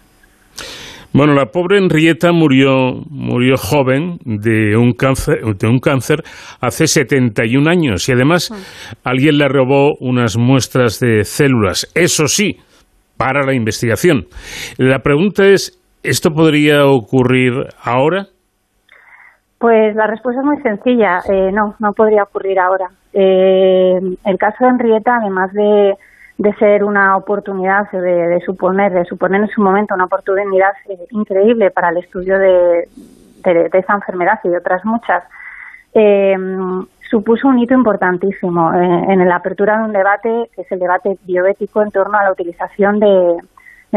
Bueno, 1.11 1.33
la 1.33 1.47
pobre 1.47 1.79
Henrietta 1.79 2.31
murió, 2.31 2.93
murió 3.09 3.55
joven 3.57 4.19
de 4.25 4.77
un 4.77 4.91
cáncer, 4.91 5.39
de 5.57 5.67
un 5.67 5.79
cáncer 5.79 6.19
hace 6.61 6.85
71 6.85 7.67
años 7.67 8.07
y 8.07 8.11
además 8.11 8.51
alguien 9.03 9.39
le 9.39 9.47
robó 9.47 9.95
unas 9.99 10.37
muestras 10.37 10.99
de 10.99 11.23
células. 11.23 11.91
Eso 11.95 12.27
sí, 12.27 12.57
para 13.19 13.43
la 13.43 13.53
investigación. 13.53 14.27
La 14.77 14.99
pregunta 14.99 15.45
es, 15.45 15.77
¿esto 16.01 16.33
podría 16.33 16.87
ocurrir 16.87 17.67
ahora? 17.83 18.27
Pues 19.57 19.93
la 19.93 20.07
respuesta 20.07 20.39
es 20.39 20.45
muy 20.45 20.61
sencilla. 20.61 21.19
Eh, 21.29 21.51
no, 21.51 21.75
no 21.79 21.91
podría 21.91 22.23
ocurrir 22.23 22.57
ahora. 22.57 22.89
Eh, 23.11 23.99
el 24.25 24.37
caso 24.37 24.63
de 24.63 24.69
Henrietta, 24.69 25.17
además 25.17 25.51
de 25.51 25.95
de 26.39 26.53
ser 26.53 26.85
una 26.85 27.17
oportunidad, 27.17 27.91
de, 27.91 28.41
suponer, 28.45 28.93
de 28.93 29.03
suponer 29.03 29.41
en 29.41 29.49
su 29.49 29.61
momento 29.61 29.93
una 29.93 30.05
oportunidad 30.05 30.71
eh, 30.87 30.97
increíble 31.11 31.69
para 31.69 31.89
el 31.89 31.97
estudio 31.97 32.39
de, 32.39 32.87
de, 33.43 33.69
esa 33.73 33.93
enfermedad 33.93 34.39
y 34.45 34.47
de 34.47 34.57
otras 34.57 34.85
muchas, 34.85 35.21
eh, 35.93 36.37
supuso 37.09 37.47
un 37.47 37.59
hito 37.59 37.73
importantísimo 37.73 38.73
eh, 38.73 39.05
en 39.09 39.27
la 39.27 39.37
apertura 39.37 39.77
de 39.77 39.83
un 39.85 39.93
debate, 39.93 40.49
que 40.55 40.61
es 40.61 40.71
el 40.71 40.79
debate 40.79 41.17
bioético 41.23 41.81
en 41.81 41.91
torno 41.91 42.17
a 42.17 42.23
la 42.23 42.31
utilización 42.31 42.99
de, 42.99 43.37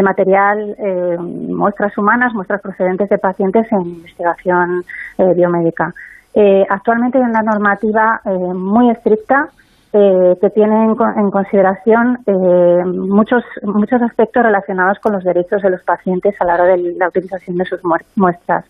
material, 0.03 0.75
muestras 1.21 1.97
humanas, 1.99 2.33
muestras 2.33 2.63
procedentes 2.63 3.11
de 3.11 3.19
pacientes 3.19 3.71
en 3.73 3.83
investigación 3.83 4.85
biomédica. 5.37 5.93
actualmente 6.71 7.19
hay 7.19 7.25
una 7.25 7.43
normativa 7.43 8.23
muy 8.25 8.89
estricta 8.89 9.51
eh, 9.95 10.39
que 10.41 10.49
tienen 10.49 10.97
en, 11.19 11.31
consideración 11.31 12.21
eh, 12.25 12.83
muchos, 12.87 13.45
muchos 13.63 14.01
aspectos 14.01 14.43
relacionados 14.43 14.99
con 15.01 15.13
los 15.13 15.23
derechos 15.23 15.61
de 15.61 15.69
los 15.69 15.83
pacientes 15.83 16.35
a 16.41 16.47
la 16.47 16.55
hora 16.55 16.65
de 16.65 16.95
la 16.97 17.09
utilización 17.09 17.59
de 17.59 17.67
sus 17.67 17.81
muestras. 18.17 18.65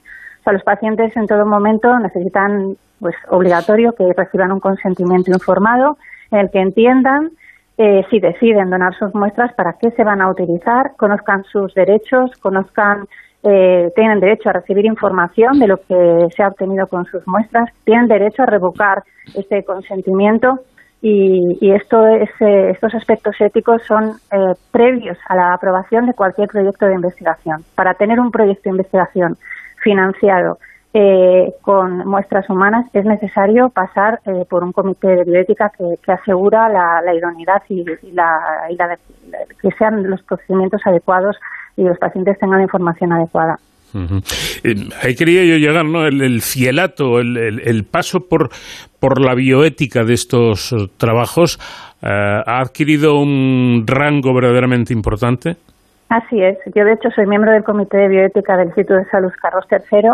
Los 0.45 0.64
pacientes 0.64 1.16
en 1.16 1.28
todo 1.28 1.47
momento 1.47 1.97
necesitan, 2.01 2.76
pues, 3.03 3.16
obligatorio 3.28 3.92
que 3.92 4.05
reciban 4.16 4.53
un 4.53 4.61
consentimiento 4.61 5.32
informado 5.32 5.98
en 6.30 6.38
el 6.38 6.50
que 6.50 6.61
entiendan 6.61 7.32
eh, 7.76 8.07
si 8.11 8.20
deciden 8.20 8.70
donar 8.70 8.94
sus 8.94 9.12
muestras 9.14 9.53
para 9.55 9.74
qué 9.74 9.90
se 9.90 10.05
van 10.05 10.22
a 10.22 10.30
utilizar, 10.30 10.92
conozcan 10.96 11.42
sus 11.44 11.74
derechos, 11.74 12.30
conozcan 12.40 13.07
eh, 13.42 13.90
tienen 13.96 14.20
derecho 14.20 14.50
a 14.50 14.53
recibir 14.53 14.84
información 14.84 15.59
de 15.59 15.66
lo 15.66 15.78
que 15.78 16.28
se 16.36 16.44
ha 16.44 16.48
obtenido 16.48 16.86
con 16.86 17.07
sus 17.07 17.26
muestras, 17.26 17.70
tienen 17.84 18.07
derecho 18.07 18.44
a 18.44 18.46
revocar 18.46 19.03
este 19.34 19.64
consentimiento 19.64 20.61
y, 21.05 21.72
esto 21.72 22.07
es, 22.07 22.30
estos 22.38 22.94
aspectos 22.94 23.34
éticos 23.40 23.82
son 23.82 24.12
eh, 24.30 24.55
previos 24.70 25.18
a 25.28 25.34
la 25.34 25.53
aprobación 25.53 26.07
de 26.07 26.14
cualquier 26.14 26.46
proyecto 26.46 26.86
de 26.86 26.94
investigación. 26.94 27.64
Para 27.74 27.94
tener 27.94 28.20
un 28.20 28.30
proyecto 28.30 28.62
de 28.64 28.76
investigación 28.76 29.36
financiado 29.82 30.59
eh, 30.95 31.55
con 31.62 32.07
muestras 32.07 32.49
humanas 32.51 32.86
es 32.93 33.05
necesario 33.05 33.70
pasar 33.70 34.20
por 34.49 34.62
un 34.62 34.72
comité 34.72 35.09
de 35.09 35.24
bioética 35.24 35.70
que, 35.70 36.12
asegura 36.12 36.68
la, 36.68 37.14
idoneidad 37.14 37.62
y, 37.68 37.84
la, 38.12 38.99
que 39.61 39.70
sean 39.78 40.09
los 40.09 40.22
procedimientos 40.22 40.82
adecuados 40.84 41.36
y 41.76 41.84
los 41.84 41.99
pacientes 41.99 42.38
tengan 42.38 42.59
la 42.59 42.64
información 42.64 43.12
adecuada. 43.12 43.59
Eh, 44.64 44.74
ahí 45.03 45.14
quería 45.14 45.45
yo 45.45 45.57
llegar, 45.57 45.84
¿no? 45.84 46.07
El, 46.07 46.40
fielato, 46.40 47.20
el, 47.20 47.84
paso 47.90 48.26
por, 48.28 48.51
por 48.99 49.20
la 49.20 49.34
bioética 49.34 50.05
de 50.05 50.14
estos 50.14 50.74
trabajos 50.97 51.59
eh, 52.03 52.07
ha 52.09 52.61
adquirido 52.61 53.18
un 53.18 53.84
rango 53.86 54.34
verdaderamente 54.34 54.93
importante. 54.93 55.57
Así 56.09 56.43
es. 56.43 56.59
Yo, 56.74 56.84
de 56.84 56.95
hecho, 56.95 57.11
soy 57.14 57.26
miembro 57.26 57.53
del 57.53 57.64
Comité 57.64 57.97
de 57.97 58.09
Bioética 58.09 58.57
del 58.57 58.68
Instituto 58.68 58.95
de 58.95 59.07
Salud 59.07 59.32
Carlos 59.40 59.64
III 59.70 60.11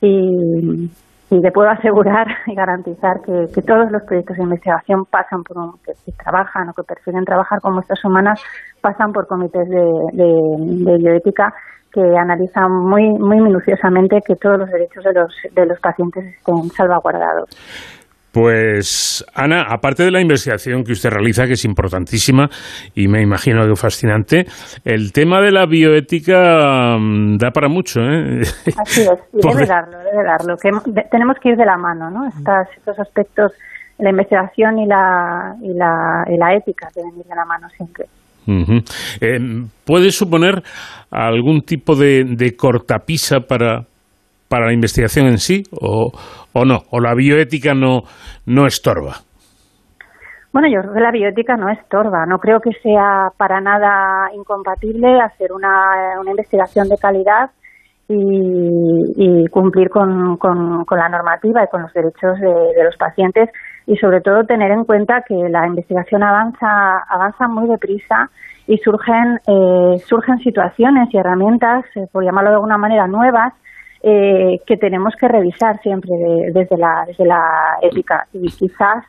y, 0.00 0.90
y 1.30 1.38
le 1.38 1.52
puedo 1.52 1.68
asegurar 1.68 2.26
y 2.46 2.54
garantizar 2.54 3.20
que, 3.22 3.62
todos 3.62 3.90
los 3.90 4.02
proyectos 4.02 4.36
de 4.36 4.42
investigación 4.42 5.04
pasan 5.06 5.42
por 5.42 5.58
un, 5.58 5.72
que, 5.84 5.92
trabajan 6.12 6.68
o 6.68 6.72
que 6.72 6.82
prefieren 6.82 7.24
trabajar 7.24 7.60
con 7.60 7.74
muestras 7.74 8.04
humanas 8.04 8.40
pasan 8.80 9.12
por 9.12 9.26
comités 9.26 9.68
de, 9.68 9.84
de 10.12 10.98
bioética 10.98 11.54
que 11.92 12.00
analiza 12.16 12.68
muy, 12.68 13.08
muy 13.10 13.40
minuciosamente 13.40 14.20
que 14.24 14.36
todos 14.36 14.58
los 14.58 14.70
derechos 14.70 15.02
de 15.04 15.12
los, 15.12 15.34
de 15.52 15.66
los 15.66 15.80
pacientes 15.80 16.24
estén 16.24 16.70
salvaguardados. 16.70 17.48
Pues, 18.32 19.24
Ana, 19.34 19.66
aparte 19.68 20.04
de 20.04 20.10
la 20.10 20.20
investigación 20.20 20.84
que 20.84 20.92
usted 20.92 21.10
realiza, 21.10 21.46
que 21.46 21.54
es 21.54 21.64
importantísima 21.64 22.48
y 22.94 23.08
me 23.08 23.22
imagino 23.22 23.66
que 23.66 23.74
fascinante, 23.74 24.46
el 24.84 25.12
tema 25.12 25.40
de 25.40 25.50
la 25.50 25.66
bioética 25.66 26.96
mm, 26.98 27.38
da 27.38 27.50
para 27.50 27.68
mucho, 27.68 28.00
¿eh? 28.00 28.40
Así 28.78 29.02
es, 29.02 29.10
debe 29.32 29.66
darlo, 29.66 29.98
debe 29.98 30.24
darlo. 30.24 30.56
Que 30.56 30.70
tenemos 31.10 31.36
que 31.42 31.50
ir 31.50 31.56
de 31.56 31.66
la 31.66 31.76
mano, 31.76 32.10
¿no? 32.10 32.28
estos 32.28 32.98
aspectos, 32.98 33.52
la 33.98 34.10
investigación 34.10 34.78
y 34.78 34.86
la, 34.86 35.56
y 35.62 35.74
la, 35.74 36.24
y 36.28 36.36
la 36.36 36.54
ética 36.54 36.88
deben 36.94 37.18
ir 37.18 37.24
de 37.24 37.34
la 37.34 37.44
mano 37.44 37.68
siempre. 37.70 38.06
Eh, 39.20 39.38
¿Puede 39.84 40.10
suponer 40.10 40.62
algún 41.10 41.62
tipo 41.62 41.94
de, 41.94 42.54
cortapisa 42.56 43.40
para, 43.40 43.84
para 44.50 44.66
la 44.66 44.72
investigación 44.72 45.26
en 45.28 45.38
sí 45.38 45.62
o, 45.70 46.10
o 46.52 46.64
no? 46.64 46.80
¿O 46.90 47.00
la 47.00 47.14
bioética 47.14 47.72
no, 47.72 48.02
no 48.46 48.66
estorba? 48.66 49.22
Bueno, 50.52 50.66
yo 50.68 50.80
creo 50.80 50.94
que 50.94 51.00
la 51.00 51.12
bioética 51.12 51.56
no 51.56 51.70
estorba. 51.70 52.26
No 52.26 52.38
creo 52.38 52.60
que 52.60 52.72
sea 52.82 53.28
para 53.36 53.60
nada 53.60 54.28
incompatible 54.34 55.20
hacer 55.20 55.52
una, 55.52 56.18
una 56.20 56.30
investigación 56.30 56.88
de 56.88 56.96
calidad 56.98 57.50
y, 58.12 59.46
cumplir 59.50 59.88
con, 59.88 60.36
con, 60.36 60.84
la 60.90 61.08
normativa 61.08 61.62
y 61.62 61.68
con 61.68 61.82
los 61.82 61.92
derechos 61.92 62.40
de, 62.40 62.82
los 62.82 62.96
pacientes 62.96 63.50
y 63.86 63.96
sobre 63.96 64.20
todo 64.20 64.42
tener 64.44 64.72
en 64.72 64.84
cuenta 64.84 65.22
que 65.26 65.34
la 65.48 65.66
investigación 65.66 66.24
avanza 66.24 66.98
avanza 67.08 67.46
muy 67.46 67.68
deprisa 67.68 68.28
y 68.66 68.78
surgen 68.78 69.38
eh, 69.46 69.98
surgen 69.98 70.38
situaciones 70.38 71.08
y 71.12 71.18
herramientas 71.18 71.84
eh, 71.94 72.06
por 72.10 72.24
llamarlo 72.24 72.50
de 72.50 72.56
alguna 72.56 72.78
manera 72.78 73.06
nuevas 73.06 73.54
eh, 74.02 74.60
que 74.66 74.76
tenemos 74.76 75.14
que 75.18 75.28
revisar 75.28 75.80
siempre 75.82 76.10
desde 76.52 76.76
la 76.76 77.04
desde 77.06 77.24
la 77.24 77.78
ética. 77.82 78.26
Y 78.32 78.50
quizás 78.50 79.04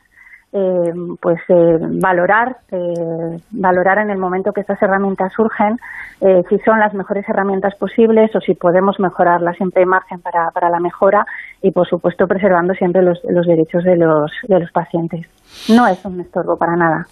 eh, 0.54 0.94
pues 1.22 1.40
eh, 1.48 1.78
valorar 1.80 2.58
eh, 2.74 3.40
valorar 3.52 4.00
en 4.00 4.10
el 4.10 4.18
momento 4.18 4.52
que 4.52 4.60
estas 4.60 4.82
herramientas 4.82 5.32
surgen 5.34 5.80
si 6.20 6.60
son 6.60 6.78
las 6.78 6.94
mejores 6.94 7.28
herramientas 7.28 7.74
posibles 7.80 8.30
o 8.36 8.42
si 8.42 8.54
podemos 8.54 9.00
mejorarlas 9.00 9.56
siempre 9.58 9.82
hay 9.82 9.88
margen 9.88 10.20
para, 10.20 10.52
para 10.52 10.70
la 10.70 10.80
mejora 10.80 11.26
y 11.64 11.72
por 11.72 11.88
supuesto 11.88 12.28
preservando 12.28 12.76
siempre 12.76 13.02
los, 13.02 13.18
los 13.28 13.48
derechos 13.48 13.84
de 13.86 13.96
los 13.96 14.30
de 14.48 14.60
los 14.60 14.72
pacientes. 14.72 15.26
No 15.70 15.88
es 15.88 16.04
un 16.06 16.20
estorbo 16.20 16.58
para 16.58 16.76
nada. 16.76 17.08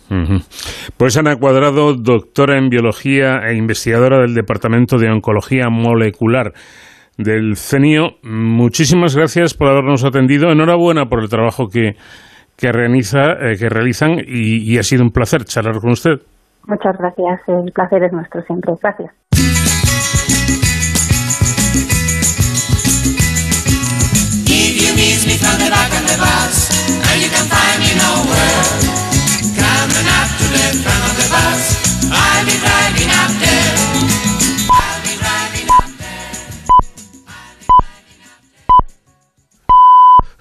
Pues 0.98 1.18
Ana 1.18 1.38
Cuadrado 1.38 1.96
doctora 1.96 2.58
en 2.58 2.70
biología 2.70 3.40
e 3.48 3.56
investigadora 3.56 4.20
del 4.20 4.36
departamento 4.36 4.98
de 4.98 5.10
oncología 5.10 5.70
molecular 5.70 6.54
del 7.20 7.56
CENIO 7.56 8.18
muchísimas 8.24 9.16
gracias 9.16 9.54
por 9.54 9.68
habernos 9.68 10.04
atendido 10.04 10.52
enhorabuena 10.52 11.06
por 11.06 11.22
el 11.22 11.30
trabajo 11.30 11.68
que 11.68 11.96
que, 12.60 12.72
realiza, 12.74 13.32
eh, 13.40 13.56
que 13.58 13.70
realizan 13.70 14.18
y, 14.26 14.78
ha 14.78 14.84
sido 14.84 15.04
un 15.04 15.12
placer 15.12 15.46
charlar 15.46 15.80
con 15.80 15.92
usted. 15.92 16.20
Muchas 16.68 16.98
gracias, 16.98 17.40
el 17.48 17.72
placer 17.72 18.04
es 18.04 18.12
nuestro 18.12 18.42
siempre. 18.42 18.74
Gracias. 18.82 19.12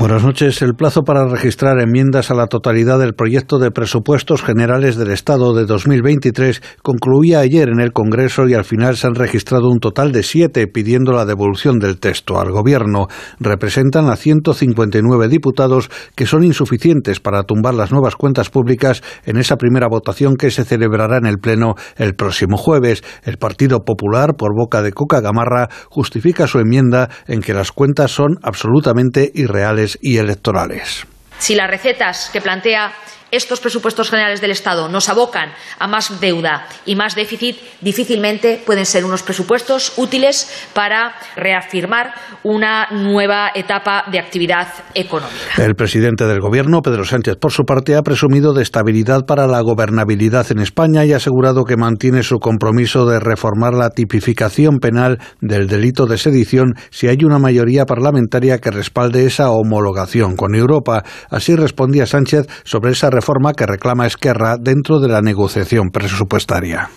Buenas 0.00 0.24
noches. 0.24 0.62
El 0.62 0.76
plazo 0.76 1.02
para 1.02 1.28
registrar 1.28 1.78
enmiendas 1.78 2.30
a 2.30 2.34
la 2.34 2.46
totalidad 2.46 2.98
del 2.98 3.12
proyecto 3.12 3.58
de 3.58 3.70
presupuestos 3.70 4.42
generales 4.42 4.96
del 4.96 5.10
Estado 5.10 5.52
de 5.52 5.66
2023 5.66 6.62
concluía 6.82 7.40
ayer 7.40 7.68
en 7.68 7.80
el 7.80 7.92
Congreso 7.92 8.48
y 8.48 8.54
al 8.54 8.64
final 8.64 8.96
se 8.96 9.08
han 9.08 9.14
registrado 9.14 9.68
un 9.68 9.78
total 9.78 10.10
de 10.10 10.22
siete 10.22 10.66
pidiendo 10.68 11.12
la 11.12 11.26
devolución 11.26 11.78
del 11.78 12.00
texto 12.00 12.40
al 12.40 12.50
Gobierno. 12.50 13.08
Representan 13.40 14.08
a 14.08 14.16
159 14.16 15.28
diputados 15.28 15.90
que 16.16 16.24
son 16.24 16.44
insuficientes 16.44 17.20
para 17.20 17.42
tumbar 17.42 17.74
las 17.74 17.92
nuevas 17.92 18.16
cuentas 18.16 18.48
públicas 18.48 19.02
en 19.26 19.36
esa 19.36 19.56
primera 19.56 19.86
votación 19.86 20.36
que 20.36 20.50
se 20.50 20.64
celebrará 20.64 21.18
en 21.18 21.26
el 21.26 21.40
Pleno 21.40 21.74
el 21.98 22.14
próximo 22.14 22.56
jueves. 22.56 23.04
El 23.22 23.36
Partido 23.36 23.84
Popular, 23.84 24.34
por 24.38 24.56
boca 24.56 24.80
de 24.80 24.92
Coca 24.92 25.20
Gamarra, 25.20 25.68
justifica 25.90 26.46
su 26.46 26.58
enmienda 26.58 27.10
en 27.26 27.42
que 27.42 27.52
las 27.52 27.70
cuentas 27.70 28.12
son 28.12 28.38
absolutamente 28.42 29.30
irreales 29.34 29.89
y 30.00 30.18
electorales. 30.18 31.06
Si 31.38 31.54
las 31.54 31.70
recetas 31.70 32.30
que 32.32 32.40
plantea 32.40 32.92
estos 33.30 33.60
presupuestos 33.60 34.10
generales 34.10 34.40
del 34.40 34.50
Estado 34.50 34.88
nos 34.88 35.08
abocan 35.08 35.50
a 35.78 35.86
más 35.86 36.20
deuda 36.20 36.66
y 36.84 36.96
más 36.96 37.14
déficit, 37.14 37.56
difícilmente 37.80 38.60
pueden 38.64 38.86
ser 38.86 39.04
unos 39.04 39.22
presupuestos 39.22 39.92
útiles 39.96 40.68
para 40.74 41.14
reafirmar 41.36 42.12
una 42.42 42.88
nueva 42.90 43.50
etapa 43.54 44.04
de 44.10 44.18
actividad 44.18 44.68
económica. 44.94 45.38
El 45.58 45.74
presidente 45.74 46.26
del 46.26 46.40
Gobierno, 46.40 46.80
Pedro 46.82 47.04
Sánchez, 47.04 47.36
por 47.36 47.52
su 47.52 47.64
parte, 47.64 47.94
ha 47.96 48.02
presumido 48.02 48.52
de 48.52 48.62
estabilidad 48.62 49.26
para 49.26 49.46
la 49.46 49.60
gobernabilidad 49.60 50.50
en 50.50 50.58
España 50.58 51.04
y 51.04 51.12
ha 51.12 51.16
asegurado 51.16 51.64
que 51.64 51.76
mantiene 51.76 52.22
su 52.22 52.38
compromiso 52.38 53.06
de 53.06 53.20
reformar 53.20 53.74
la 53.74 53.90
tipificación 53.90 54.78
penal 54.78 55.18
del 55.40 55.68
delito 55.68 56.06
de 56.06 56.18
sedición 56.18 56.74
si 56.90 57.08
hay 57.08 57.18
una 57.24 57.38
mayoría 57.38 57.84
parlamentaria 57.84 58.58
que 58.58 58.70
respalde 58.70 59.26
esa 59.26 59.50
homologación 59.50 60.36
con 60.36 60.54
Europa. 60.54 61.04
Así 61.30 61.54
respondía 61.54 62.06
Sánchez 62.06 62.46
sobre 62.64 62.92
esa 62.92 63.10
reforma 63.10 63.19
que 63.56 63.66
reclama 63.66 64.06
Esquerra 64.06 64.56
dentro 64.60 65.00
de 65.00 65.08
la 65.08 65.20
negociación 65.20 65.90
presupuestaria. 65.90 66.90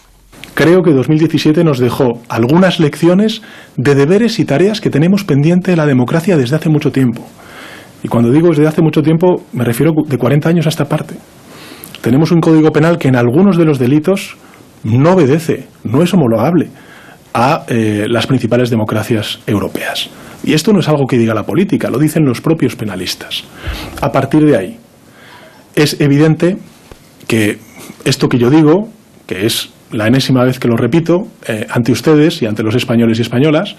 Creo 0.53 0.83
que 0.83 0.91
2017 0.91 1.63
nos 1.63 1.79
dejó 1.79 2.21
algunas 2.29 2.79
lecciones 2.79 3.41
de 3.75 3.95
deberes 3.95 4.39
y 4.39 4.45
tareas 4.45 4.81
que 4.81 4.89
tenemos 4.89 5.23
pendiente 5.23 5.71
de 5.71 5.77
la 5.77 5.85
democracia 5.85 6.37
desde 6.37 6.55
hace 6.55 6.69
mucho 6.69 6.91
tiempo. 6.91 7.25
Y 8.03 8.07
cuando 8.07 8.31
digo 8.31 8.49
desde 8.49 8.67
hace 8.67 8.81
mucho 8.81 9.01
tiempo, 9.01 9.43
me 9.53 9.63
refiero 9.63 9.93
de 10.05 10.17
40 10.17 10.49
años 10.49 10.65
a 10.67 10.69
esta 10.69 10.85
parte. 10.85 11.15
Tenemos 12.01 12.31
un 12.31 12.41
código 12.41 12.71
penal 12.71 12.97
que 12.97 13.07
en 13.07 13.15
algunos 13.15 13.57
de 13.57 13.65
los 13.65 13.79
delitos 13.79 14.35
no 14.83 15.13
obedece, 15.13 15.67
no 15.83 16.03
es 16.03 16.13
homologable 16.13 16.69
a 17.33 17.63
eh, 17.67 18.05
las 18.09 18.27
principales 18.27 18.69
democracias 18.69 19.39
europeas. 19.47 20.09
Y 20.43 20.53
esto 20.53 20.73
no 20.73 20.81
es 20.81 20.89
algo 20.89 21.07
que 21.07 21.17
diga 21.17 21.33
la 21.33 21.43
política, 21.43 21.89
lo 21.89 21.97
dicen 21.97 22.25
los 22.25 22.41
propios 22.41 22.75
penalistas. 22.75 23.45
A 24.01 24.11
partir 24.11 24.45
de 24.45 24.57
ahí, 24.57 24.79
es 25.75 25.99
evidente 25.99 26.57
que 27.27 27.57
esto 28.05 28.29
que 28.29 28.37
yo 28.37 28.49
digo, 28.49 28.89
que 29.27 29.45
es 29.45 29.69
la 29.91 30.07
enésima 30.07 30.43
vez 30.43 30.59
que 30.59 30.67
lo 30.67 30.75
repito, 30.75 31.27
eh, 31.47 31.65
ante 31.69 31.91
ustedes 31.91 32.41
y 32.41 32.45
ante 32.45 32.63
los 32.63 32.75
españoles 32.75 33.19
y 33.19 33.21
españolas, 33.21 33.75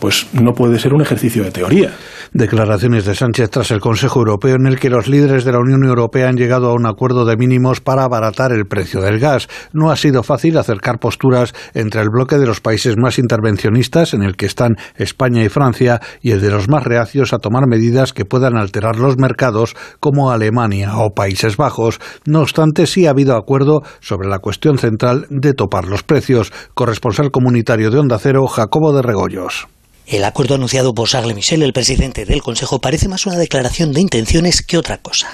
pues 0.00 0.26
no 0.32 0.52
puede 0.52 0.78
ser 0.78 0.92
un 0.92 1.00
ejercicio 1.00 1.44
de 1.44 1.50
teoría. 1.50 1.90
Declaraciones 2.36 3.04
de 3.04 3.14
Sánchez 3.14 3.48
tras 3.48 3.70
el 3.70 3.78
Consejo 3.78 4.18
Europeo 4.18 4.56
en 4.56 4.66
el 4.66 4.80
que 4.80 4.90
los 4.90 5.06
líderes 5.06 5.44
de 5.44 5.52
la 5.52 5.60
Unión 5.60 5.84
Europea 5.84 6.28
han 6.28 6.34
llegado 6.34 6.68
a 6.68 6.74
un 6.74 6.84
acuerdo 6.84 7.24
de 7.24 7.36
mínimos 7.36 7.80
para 7.80 8.02
abaratar 8.02 8.50
el 8.50 8.66
precio 8.66 9.00
del 9.00 9.20
gas. 9.20 9.46
No 9.72 9.92
ha 9.92 9.96
sido 9.96 10.24
fácil 10.24 10.58
acercar 10.58 10.98
posturas 10.98 11.54
entre 11.74 12.00
el 12.00 12.10
bloque 12.10 12.36
de 12.36 12.46
los 12.46 12.60
países 12.60 12.96
más 12.96 13.20
intervencionistas, 13.20 14.14
en 14.14 14.24
el 14.24 14.34
que 14.34 14.46
están 14.46 14.74
España 14.96 15.44
y 15.44 15.48
Francia, 15.48 16.00
y 16.22 16.32
el 16.32 16.40
de 16.40 16.50
los 16.50 16.68
más 16.68 16.82
reacios 16.82 17.32
a 17.32 17.38
tomar 17.38 17.68
medidas 17.68 18.12
que 18.12 18.24
puedan 18.24 18.56
alterar 18.56 18.98
los 18.98 19.16
mercados, 19.16 19.76
como 20.00 20.32
Alemania 20.32 20.96
o 20.96 21.14
Países 21.14 21.56
Bajos. 21.56 22.00
No 22.26 22.40
obstante, 22.40 22.88
sí 22.88 23.06
ha 23.06 23.10
habido 23.10 23.36
acuerdo 23.36 23.82
sobre 24.00 24.28
la 24.28 24.40
cuestión 24.40 24.78
central 24.78 25.26
de 25.30 25.54
topar 25.54 25.86
los 25.86 26.02
precios. 26.02 26.52
Corresponsal 26.74 27.30
comunitario 27.30 27.92
de 27.92 28.00
Onda 28.00 28.18
Cero, 28.18 28.48
Jacobo 28.48 28.92
de 28.92 29.02
Regoyos. 29.02 29.68
El 30.06 30.24
acuerdo 30.24 30.56
anunciado 30.56 30.94
por 30.94 31.08
Charles 31.08 31.34
Michel, 31.34 31.62
el 31.62 31.72
presidente 31.72 32.26
del 32.26 32.42
Consejo, 32.42 32.78
parece 32.78 33.08
más 33.08 33.24
una 33.24 33.38
declaración 33.38 33.92
de 33.92 34.02
intenciones 34.02 34.60
que 34.60 34.76
otra 34.76 34.98
cosa. 34.98 35.32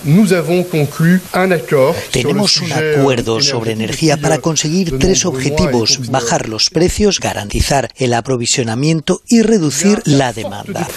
Tenemos 2.13 2.59
un 2.59 2.73
acuerdo 2.73 3.41
sobre 3.41 3.73
energía 3.73 4.17
para 4.17 4.39
conseguir 4.39 4.97
tres 4.99 5.25
objetivos, 5.25 6.11
bajar 6.11 6.49
los 6.49 6.71
precios, 6.71 7.19
garantizar 7.19 7.89
el 7.97 8.15
aprovisionamiento 8.15 9.23
y 9.29 9.43
reducir 9.43 10.03
la 10.05 10.33
demanda. 10.33 10.89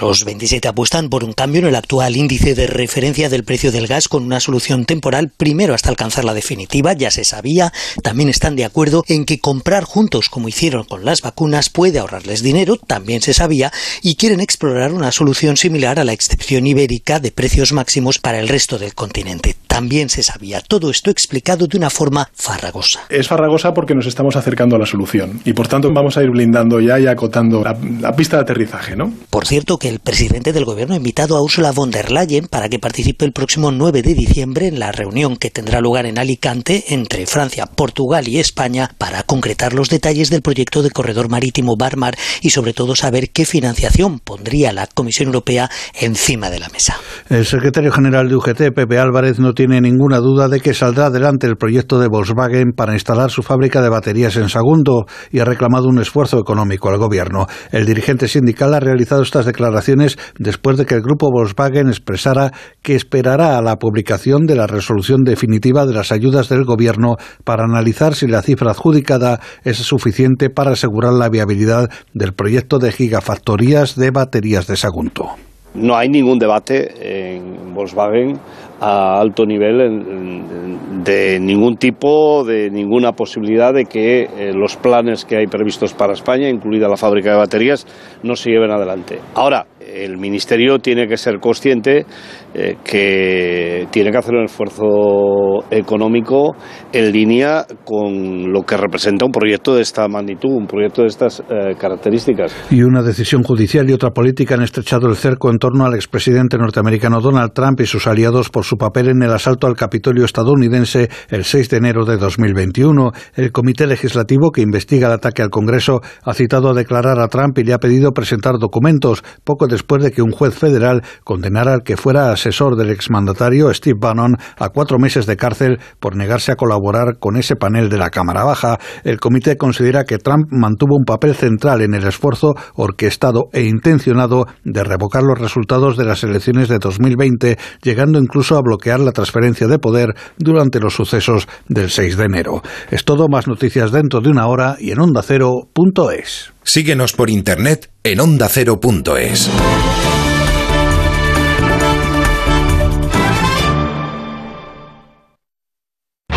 Los 0.00 0.24
27 0.24 0.66
apuestan 0.68 1.10
por 1.10 1.22
un 1.22 1.34
cambio 1.34 1.60
en 1.60 1.66
el 1.66 1.76
actual 1.76 2.16
índice 2.16 2.54
de 2.54 2.66
referencia 2.66 3.28
del 3.28 3.44
precio 3.44 3.72
del 3.72 3.88
gas 3.88 4.08
con 4.08 4.24
una 4.24 4.40
solución 4.40 4.86
temporal 4.86 5.30
primero 5.36 5.74
hasta 5.74 5.90
alcanzar 5.90 6.24
la 6.24 6.34
definitiva, 6.34 6.94
ya 6.94 7.10
se 7.10 7.24
sabía. 7.24 7.74
También 8.02 8.30
están 8.30 8.56
de 8.56 8.64
acuerdo 8.64 9.04
en 9.06 9.26
que 9.26 9.38
comprar 9.38 9.84
juntos, 9.84 10.30
como 10.30 10.48
hicieron 10.48 10.84
con 10.84 11.04
las 11.04 11.20
vacunas, 11.20 11.68
puede 11.68 11.98
ahorrarles 11.98 12.42
dinero 12.42 12.78
también 12.86 13.22
se 13.22 13.34
sabía, 13.34 13.72
y 14.02 14.16
quieren 14.16 14.40
explorar 14.40 14.92
una 14.92 15.12
solución 15.12 15.56
similar 15.56 15.98
a 15.98 16.04
la 16.04 16.12
excepción 16.12 16.66
ibérica 16.66 17.20
de 17.20 17.32
precios 17.32 17.72
máximos 17.72 18.18
para 18.18 18.40
el 18.40 18.48
resto 18.48 18.78
del 18.78 18.94
continente. 18.94 19.56
También 19.66 20.08
se 20.08 20.22
sabía. 20.22 20.62
Todo 20.62 20.90
esto 20.90 21.10
explicado 21.10 21.66
de 21.66 21.76
una 21.76 21.90
forma 21.90 22.30
farragosa. 22.34 23.00
Es 23.10 23.28
farragosa 23.28 23.74
porque 23.74 23.94
nos 23.94 24.06
estamos 24.06 24.36
acercando 24.36 24.76
a 24.76 24.78
la 24.78 24.86
solución 24.86 25.40
y 25.44 25.52
por 25.52 25.68
tanto 25.68 25.92
vamos 25.92 26.16
a 26.16 26.22
ir 26.22 26.30
blindando 26.30 26.80
ya 26.80 26.98
y 26.98 27.06
acotando 27.06 27.62
la, 27.62 27.76
la 28.00 28.16
pista 28.16 28.36
de 28.36 28.42
aterrizaje, 28.42 28.96
¿no? 28.96 29.12
Por 29.28 29.46
cierto, 29.46 29.78
que 29.78 29.88
el 29.88 29.98
presidente 30.00 30.52
del 30.52 30.64
gobierno 30.64 30.94
ha 30.94 30.98
invitado 30.98 31.36
a 31.36 31.42
Ursula 31.42 31.72
von 31.72 31.90
der 31.90 32.10
Leyen 32.10 32.46
para 32.48 32.68
que 32.68 32.78
participe 32.78 33.24
el 33.24 33.32
próximo 33.32 33.70
9 33.70 34.02
de 34.02 34.14
diciembre 34.14 34.66
en 34.66 34.78
la 34.78 34.92
reunión 34.92 35.36
que 35.36 35.50
tendrá 35.50 35.80
lugar 35.80 36.06
en 36.06 36.18
Alicante 36.18 36.84
entre 36.88 37.26
Francia, 37.26 37.66
Portugal 37.66 38.28
y 38.28 38.38
España 38.38 38.90
para 38.98 39.22
concretar 39.22 39.74
los 39.74 39.88
detalles 39.88 40.30
del 40.30 40.42
proyecto 40.42 40.82
de 40.82 40.90
corredor 40.90 41.28
marítimo 41.28 41.76
Barmar 41.76 42.16
y 42.40 42.50
sobre 42.50 42.72
todo 42.76 42.94
saber 42.94 43.30
qué 43.30 43.46
financiación 43.46 44.20
pondría 44.20 44.72
la 44.72 44.86
Comisión 44.86 45.28
Europea 45.28 45.70
encima 45.98 46.50
de 46.50 46.60
la 46.60 46.68
mesa. 46.68 46.96
El 47.30 47.46
secretario 47.46 47.90
general 47.90 48.28
de 48.28 48.36
UGT, 48.36 48.74
Pepe 48.74 48.98
Álvarez, 48.98 49.38
no 49.38 49.54
tiene 49.54 49.80
ninguna 49.80 50.18
duda 50.18 50.48
de 50.48 50.60
que 50.60 50.74
saldrá 50.74 51.06
adelante 51.06 51.46
el 51.46 51.56
proyecto 51.56 51.98
de 51.98 52.06
Volkswagen 52.06 52.72
para 52.76 52.92
instalar 52.92 53.30
su 53.30 53.42
fábrica 53.42 53.80
de 53.80 53.88
baterías 53.88 54.36
en 54.36 54.50
Sagunto 54.50 55.06
y 55.32 55.38
ha 55.38 55.46
reclamado 55.46 55.88
un 55.88 55.98
esfuerzo 55.98 56.38
económico 56.38 56.90
al 56.90 56.98
gobierno. 56.98 57.46
El 57.72 57.86
dirigente 57.86 58.28
sindical 58.28 58.74
ha 58.74 58.80
realizado 58.80 59.22
estas 59.22 59.46
declaraciones 59.46 60.18
después 60.38 60.76
de 60.76 60.84
que 60.84 60.94
el 60.94 61.02
grupo 61.02 61.30
Volkswagen 61.32 61.88
expresara 61.88 62.52
que 62.82 62.94
esperará 62.94 63.56
a 63.56 63.62
la 63.62 63.76
publicación 63.76 64.44
de 64.44 64.54
la 64.54 64.66
resolución 64.66 65.24
definitiva 65.24 65.86
de 65.86 65.94
las 65.94 66.12
ayudas 66.12 66.50
del 66.50 66.64
gobierno 66.64 67.16
para 67.44 67.64
analizar 67.64 68.14
si 68.14 68.26
la 68.26 68.42
cifra 68.42 68.72
adjudicada 68.72 69.40
es 69.64 69.78
suficiente 69.78 70.50
para 70.50 70.72
asegurar 70.72 71.14
la 71.14 71.30
viabilidad 71.30 71.88
del 72.12 72.34
proyecto 72.34 72.65
de 72.66 72.92
gigafactorías 72.92 73.96
de 73.96 74.10
baterías 74.10 74.66
de 74.66 74.76
Sagunto. 74.76 75.30
No 75.74 75.96
hay 75.96 76.08
ningún 76.08 76.38
debate 76.38 77.36
en 77.36 77.74
Volkswagen 77.74 78.38
a 78.80 79.20
alto 79.20 79.44
nivel 79.44 81.04
de 81.04 81.38
ningún 81.40 81.76
tipo, 81.76 82.44
de 82.44 82.70
ninguna 82.70 83.12
posibilidad 83.12 83.72
de 83.72 83.84
que 83.84 84.22
eh, 84.24 84.52
los 84.54 84.76
planes 84.76 85.24
que 85.24 85.36
hay 85.36 85.46
previstos 85.46 85.94
para 85.94 86.14
España, 86.14 86.48
incluida 86.48 86.88
la 86.88 86.96
fábrica 86.96 87.30
de 87.30 87.36
baterías, 87.36 87.86
no 88.22 88.36
se 88.36 88.50
lleven 88.50 88.70
adelante. 88.70 89.18
Ahora, 89.34 89.66
el 90.04 90.18
Ministerio 90.18 90.78
tiene 90.78 91.06
que 91.06 91.16
ser 91.16 91.38
consciente 91.40 92.06
eh, 92.54 92.76
que 92.84 93.86
tiene 93.90 94.10
que 94.10 94.18
hacer 94.18 94.34
un 94.34 94.44
esfuerzo 94.44 95.64
económico 95.70 96.54
en 96.92 97.12
línea 97.12 97.66
con 97.84 98.52
lo 98.52 98.62
que 98.62 98.76
representa 98.76 99.26
un 99.26 99.32
proyecto 99.32 99.74
de 99.74 99.82
esta 99.82 100.06
magnitud, 100.08 100.50
un 100.50 100.66
proyecto 100.66 101.02
de 101.02 101.08
estas 101.08 101.40
eh, 101.40 101.74
características. 101.78 102.54
Y 102.70 102.82
una 102.82 103.02
decisión 103.02 103.42
judicial 103.42 103.88
y 103.88 103.92
otra 103.92 104.10
política 104.10 104.54
han 104.54 104.62
estrechado 104.62 105.08
el 105.08 105.16
cerco 105.16 105.50
en 105.50 105.58
torno 105.58 105.84
al 105.84 105.94
expresidente 105.94 106.58
norteamericano 106.58 107.20
Donald 107.20 107.52
Trump 107.52 107.80
y 107.80 107.86
sus 107.86 108.06
aliados 108.06 108.50
por 108.50 108.64
su 108.64 108.76
papel 108.76 109.08
en 109.08 109.22
el 109.22 109.32
asalto 109.32 109.66
al 109.66 109.76
Capitolio 109.76 110.24
estadounidense 110.24 111.08
el 111.28 111.44
6 111.44 111.70
de 111.70 111.76
enero 111.76 112.04
de 112.04 112.16
2021. 112.16 113.12
El 113.34 113.52
Comité 113.52 113.86
Legislativo 113.86 114.50
que 114.50 114.62
investiga 114.62 115.08
el 115.08 115.14
ataque 115.14 115.42
al 115.42 115.50
Congreso 115.50 116.00
ha 116.22 116.34
citado 116.34 116.70
a 116.70 116.74
declarar 116.74 117.20
a 117.20 117.28
Trump 117.28 117.58
y 117.58 117.64
le 117.64 117.72
ha 117.72 117.78
pedido 117.78 118.12
presentar 118.12 118.58
documentos. 118.58 119.22
Poco 119.44 119.66
después 119.66 119.85
después 119.86 120.02
de 120.02 120.10
que 120.10 120.20
un 120.20 120.32
juez 120.32 120.52
federal 120.52 121.04
condenara 121.22 121.72
al 121.72 121.84
que 121.84 121.96
fuera 121.96 122.32
asesor 122.32 122.74
del 122.74 122.90
exmandatario 122.90 123.72
Steve 123.72 123.96
Bannon 124.00 124.36
a 124.58 124.70
cuatro 124.70 124.98
meses 124.98 125.26
de 125.26 125.36
cárcel 125.36 125.78
por 126.00 126.16
negarse 126.16 126.50
a 126.50 126.56
colaborar 126.56 127.20
con 127.20 127.36
ese 127.36 127.54
panel 127.54 127.88
de 127.88 127.96
la 127.96 128.10
Cámara 128.10 128.42
Baja. 128.42 128.80
El 129.04 129.20
comité 129.20 129.56
considera 129.56 130.02
que 130.02 130.18
Trump 130.18 130.48
mantuvo 130.50 130.96
un 130.96 131.04
papel 131.04 131.36
central 131.36 131.82
en 131.82 131.94
el 131.94 132.04
esfuerzo 132.04 132.54
orquestado 132.74 133.44
e 133.52 133.62
intencionado 133.62 134.46
de 134.64 134.82
revocar 134.82 135.22
los 135.22 135.38
resultados 135.38 135.96
de 135.96 136.04
las 136.04 136.24
elecciones 136.24 136.68
de 136.68 136.80
2020, 136.80 137.56
llegando 137.80 138.18
incluso 138.18 138.56
a 138.56 138.62
bloquear 138.62 138.98
la 138.98 139.12
transferencia 139.12 139.68
de 139.68 139.78
poder 139.78 140.16
durante 140.36 140.80
los 140.80 140.94
sucesos 140.94 141.46
del 141.68 141.90
6 141.90 142.16
de 142.16 142.24
enero. 142.24 142.60
Es 142.90 143.04
todo, 143.04 143.28
más 143.28 143.46
noticias 143.46 143.92
dentro 143.92 144.20
de 144.20 144.30
una 144.30 144.48
hora 144.48 144.74
y 144.80 144.90
en 144.90 144.98
ondacero.es. 144.98 146.55
Síguenos 146.66 147.12
por 147.12 147.30
internet 147.30 147.90
en 148.02 148.20
ondacero.es. 148.20 149.48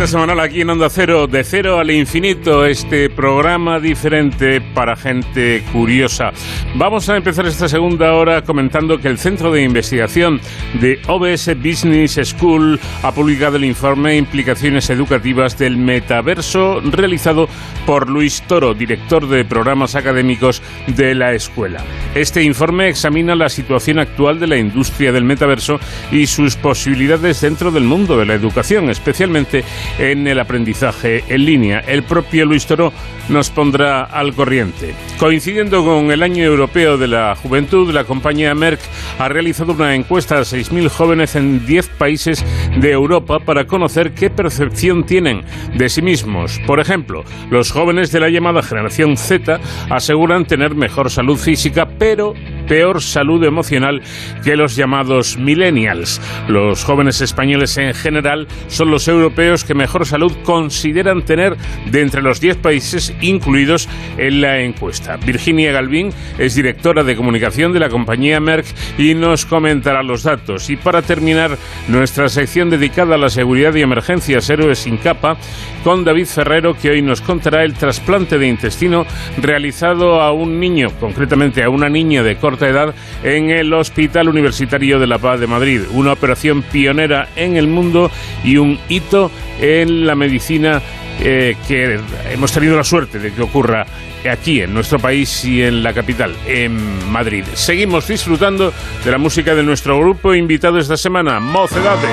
Cita 0.00 0.12
semanal 0.12 0.40
aquí 0.40 0.62
en 0.62 0.70
Onda 0.70 0.88
Cero, 0.88 1.26
de 1.26 1.44
cero 1.44 1.78
al 1.78 1.90
infinito, 1.90 2.64
este 2.64 3.10
programa 3.10 3.78
diferente 3.80 4.62
para 4.62 4.96
gente 4.96 5.62
curiosa. 5.74 6.32
Vamos 6.74 7.10
a 7.10 7.18
empezar 7.18 7.44
esta 7.44 7.68
segunda 7.68 8.14
hora 8.14 8.42
comentando 8.42 8.98
que 8.98 9.08
el 9.08 9.18
Centro 9.18 9.52
de 9.52 9.62
Investigación 9.62 10.40
de 10.80 10.98
OBS 11.06 11.54
Business 11.62 12.18
School 12.30 12.80
ha 13.02 13.12
publicado 13.12 13.56
el 13.56 13.64
informe 13.66 14.16
Implicaciones 14.16 14.88
Educativas 14.88 15.58
del 15.58 15.76
Metaverso 15.76 16.80
realizado 16.80 17.46
por 17.84 18.08
Luis 18.08 18.40
Toro, 18.46 18.72
director 18.72 19.28
de 19.28 19.44
programas 19.44 19.96
académicos 19.96 20.62
de 20.86 21.14
la 21.14 21.34
escuela. 21.34 21.84
Este 22.14 22.42
informe 22.42 22.88
examina 22.88 23.34
la 23.34 23.50
situación 23.50 23.98
actual 23.98 24.40
de 24.40 24.46
la 24.46 24.56
industria 24.56 25.12
del 25.12 25.24
metaverso 25.24 25.78
y 26.10 26.26
sus 26.26 26.56
posibilidades 26.56 27.42
dentro 27.42 27.70
del 27.70 27.84
mundo 27.84 28.16
de 28.16 28.24
la 28.24 28.32
educación, 28.32 28.88
especialmente 28.88 29.62
en 29.98 30.26
el 30.26 30.40
aprendizaje 30.40 31.24
en 31.28 31.44
línea. 31.44 31.80
El 31.80 32.02
propio 32.02 32.44
Luis 32.44 32.66
Toro 32.66 32.92
nos 33.28 33.50
pondrá 33.50 34.02
al 34.02 34.34
corriente. 34.34 34.94
Coincidiendo 35.18 35.84
con 35.84 36.10
el 36.10 36.22
Año 36.22 36.44
Europeo 36.44 36.98
de 36.98 37.08
la 37.08 37.36
Juventud, 37.36 37.92
la 37.92 38.04
compañía 38.04 38.54
Merck 38.54 38.80
ha 39.18 39.28
realizado 39.28 39.72
una 39.72 39.94
encuesta 39.94 40.38
a 40.38 40.42
6.000 40.42 40.88
jóvenes 40.88 41.36
en 41.36 41.64
10 41.66 41.88
países 41.90 42.44
de 42.78 42.90
Europa 42.90 43.38
para 43.38 43.66
conocer 43.66 44.12
qué 44.12 44.30
percepción 44.30 45.04
tienen 45.04 45.44
de 45.76 45.88
sí 45.88 46.02
mismos. 46.02 46.60
Por 46.66 46.80
ejemplo, 46.80 47.24
los 47.50 47.70
jóvenes 47.70 48.10
de 48.12 48.20
la 48.20 48.30
llamada 48.30 48.62
generación 48.62 49.16
Z 49.16 49.60
aseguran 49.90 50.46
tener 50.46 50.74
mejor 50.74 51.10
salud 51.10 51.36
física, 51.36 51.88
pero 51.98 52.34
peor 52.66 53.02
salud 53.02 53.42
emocional 53.44 54.00
que 54.44 54.56
los 54.56 54.76
llamados 54.76 55.36
millennials. 55.36 56.20
Los 56.48 56.84
jóvenes 56.84 57.20
españoles 57.20 57.76
en 57.78 57.94
general 57.94 58.46
son 58.68 58.90
los 58.90 59.08
europeos 59.08 59.64
que 59.64 59.74
mejor 59.80 60.04
salud 60.04 60.36
consideran 60.44 61.22
tener 61.22 61.56
de 61.90 62.02
entre 62.02 62.20
los 62.20 62.38
10 62.38 62.58
países 62.58 63.14
incluidos 63.22 63.88
en 64.18 64.42
la 64.42 64.60
encuesta. 64.60 65.16
Virginia 65.16 65.72
Galvín 65.72 66.12
es 66.38 66.54
directora 66.54 67.02
de 67.02 67.16
comunicación 67.16 67.72
de 67.72 67.80
la 67.80 67.88
compañía 67.88 68.40
Merck 68.40 68.66
y 68.98 69.14
nos 69.14 69.46
comentará 69.46 70.02
los 70.02 70.22
datos. 70.22 70.68
Y 70.68 70.76
para 70.76 71.00
terminar 71.00 71.56
nuestra 71.88 72.28
sección 72.28 72.68
dedicada 72.68 73.14
a 73.14 73.18
la 73.18 73.30
seguridad 73.30 73.74
y 73.74 73.80
emergencias 73.80 74.50
héroes 74.50 74.80
sin 74.80 74.98
capa, 74.98 75.38
con 75.82 76.04
David 76.04 76.26
Ferrero, 76.26 76.76
que 76.76 76.90
hoy 76.90 77.00
nos 77.00 77.22
contará 77.22 77.64
el 77.64 77.72
trasplante 77.72 78.36
de 78.36 78.48
intestino 78.48 79.06
realizado 79.38 80.20
a 80.20 80.30
un 80.32 80.60
niño, 80.60 80.90
concretamente 81.00 81.62
a 81.62 81.70
una 81.70 81.88
niña 81.88 82.22
de 82.22 82.36
corta 82.36 82.68
edad, 82.68 82.94
en 83.22 83.48
el 83.48 83.72
Hospital 83.72 84.28
Universitario 84.28 84.98
de 84.98 85.06
la 85.06 85.16
Paz 85.16 85.40
de 85.40 85.46
Madrid. 85.46 85.80
Una 85.92 86.12
operación 86.12 86.60
pionera 86.60 87.28
en 87.34 87.56
el 87.56 87.66
mundo 87.66 88.10
y 88.44 88.58
un 88.58 88.78
hito 88.90 89.30
en 89.60 90.06
la 90.06 90.14
medicina 90.14 90.80
eh, 91.20 91.56
que 91.68 92.00
hemos 92.32 92.52
tenido 92.52 92.76
la 92.76 92.84
suerte 92.84 93.18
de 93.18 93.32
que 93.32 93.42
ocurra 93.42 93.86
aquí 94.30 94.62
en 94.62 94.74
nuestro 94.74 94.98
país 94.98 95.44
y 95.44 95.62
en 95.62 95.82
la 95.82 95.92
capital, 95.92 96.34
en 96.46 97.10
Madrid. 97.10 97.44
Seguimos 97.54 98.08
disfrutando 98.08 98.72
de 99.04 99.10
la 99.10 99.18
música 99.18 99.54
de 99.54 99.62
nuestro 99.62 99.98
grupo 99.98 100.34
invitado 100.34 100.78
esta 100.78 100.96
semana, 100.96 101.40
Mocedades. 101.40 102.10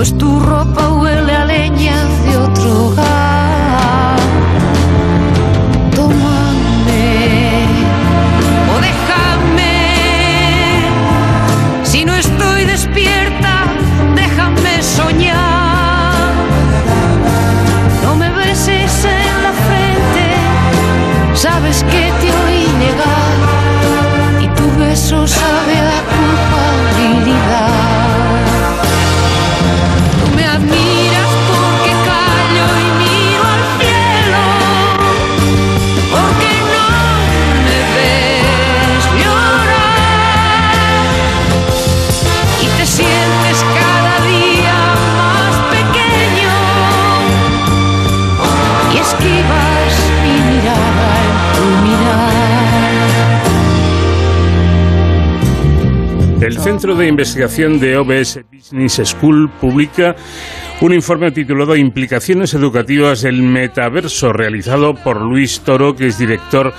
Pues 0.00 0.16
tu 0.16 0.40
Centro 56.70 56.94
de 56.94 57.08
Investigación 57.08 57.80
de 57.80 57.96
OBS 57.96 58.42
Business 58.48 59.02
School 59.04 59.50
publica 59.60 60.14
un 60.80 60.94
informe 60.94 61.32
titulado 61.32 61.74
Implicaciones 61.74 62.54
educativas 62.54 63.22
del 63.22 63.42
metaverso, 63.42 64.32
realizado 64.32 64.94
por 64.94 65.20
Luis 65.20 65.62
Toro, 65.62 65.96
que 65.96 66.06
es 66.06 66.16
director 66.16 66.72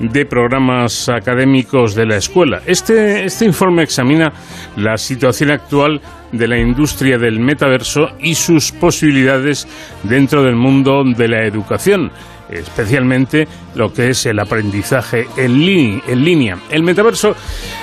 de 0.00 0.26
programas 0.26 1.08
académicos 1.08 1.94
de 1.94 2.06
la 2.06 2.16
escuela. 2.16 2.60
Este, 2.66 3.24
este 3.24 3.44
informe 3.44 3.84
examina 3.84 4.32
la 4.76 4.96
situación 4.96 5.52
actual 5.52 6.00
de 6.32 6.48
la 6.48 6.58
industria 6.58 7.16
del 7.16 7.38
metaverso 7.38 8.08
y 8.20 8.34
sus 8.34 8.72
posibilidades 8.72 9.68
dentro 10.02 10.42
del 10.42 10.56
mundo 10.56 11.04
de 11.04 11.28
la 11.28 11.46
educación 11.46 12.10
especialmente 12.50 13.46
lo 13.74 13.92
que 13.92 14.10
es 14.10 14.26
el 14.26 14.38
aprendizaje 14.38 15.26
en, 15.36 15.64
línea. 16.24 16.58
El 16.70 16.82
metaverso 16.82 17.34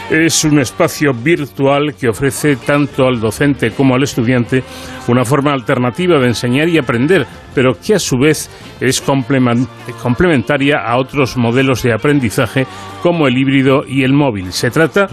es 0.09 0.43
un 0.43 0.59
espacio 0.59 1.13
virtual 1.13 1.95
que 1.95 2.09
ofrece 2.09 2.55
tanto 2.57 3.07
al 3.07 3.19
docente 3.19 3.71
como 3.71 3.95
al 3.95 4.03
estudiante 4.03 4.63
una 5.07 5.25
forma 5.25 5.51
alternativa 5.51 6.19
de 6.19 6.27
enseñar 6.27 6.69
y 6.69 6.77
aprender, 6.77 7.25
pero 7.53 7.73
que 7.79 7.95
a 7.95 7.99
su 7.99 8.17
vez 8.17 8.49
es 8.79 9.01
complementaria 9.01 10.77
a 10.77 10.97
otros 10.97 11.37
modelos 11.37 11.83
de 11.83 11.93
aprendizaje 11.93 12.65
como 13.01 13.27
el 13.27 13.37
híbrido 13.37 13.83
y 13.87 14.03
el 14.03 14.13
móvil. 14.13 14.51
Se 14.53 14.71
trata 14.71 15.07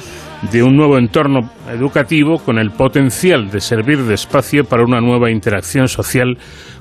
de 0.51 0.62
un 0.62 0.74
nuevo 0.76 0.96
entorno 0.96 1.51
educativo 1.70 2.38
con 2.38 2.59
el 2.59 2.70
potencial 2.70 3.51
de 3.51 3.61
servir 3.61 3.98
de 4.05 4.14
espacio 4.14 4.64
para 4.64 4.84
una 4.84 5.01
nueva 5.01 5.30
interacción 5.30 5.88
social 5.88 6.38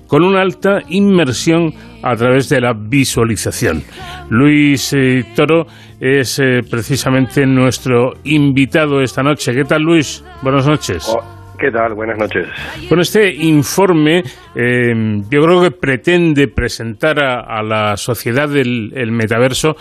con 0.10 0.24
una 0.24 0.42
alta 0.42 0.80
inmersión 0.90 1.72
a 2.02 2.16
través 2.16 2.50
de 2.50 2.60
la 2.60 2.74
visualización. 2.74 3.84
Luis 4.30 4.92
eh, 4.94 5.24
Toro 5.36 5.66
es 6.00 6.40
eh, 6.40 6.62
precisamente 6.70 7.46
nuestro 7.46 8.14
invitado 8.24 9.02
esta 9.02 9.22
noche. 9.22 9.54
¿Qué 9.54 9.64
tal, 9.64 9.84
Luis? 9.84 10.26
Buenas 10.42 10.68
noches. 10.68 11.08
Oh, 11.16 11.56
¿Qué 11.60 11.70
tal? 11.70 11.94
Buenas 11.94 12.18
noches. 12.18 12.48
Bueno, 12.90 13.04
este 13.04 13.32
informe 13.32 14.24
eh, 14.56 14.94
yo 15.30 15.42
creo 15.42 15.62
que 15.62 15.72
pretende 15.72 16.48
presentar 16.48 17.24
a, 17.24 17.62
la 17.62 17.96
sociedad 17.96 18.50
del 18.50 19.12
metaverso 19.12 19.76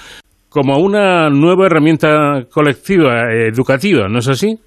como 0.50 0.78
una 0.78 1.30
nueva 1.30 1.66
herramienta 1.66 2.44
colectiva, 2.52 3.32
educativa, 3.32 4.08
¿no 4.08 4.18
es 4.18 4.28
así? 4.28 4.58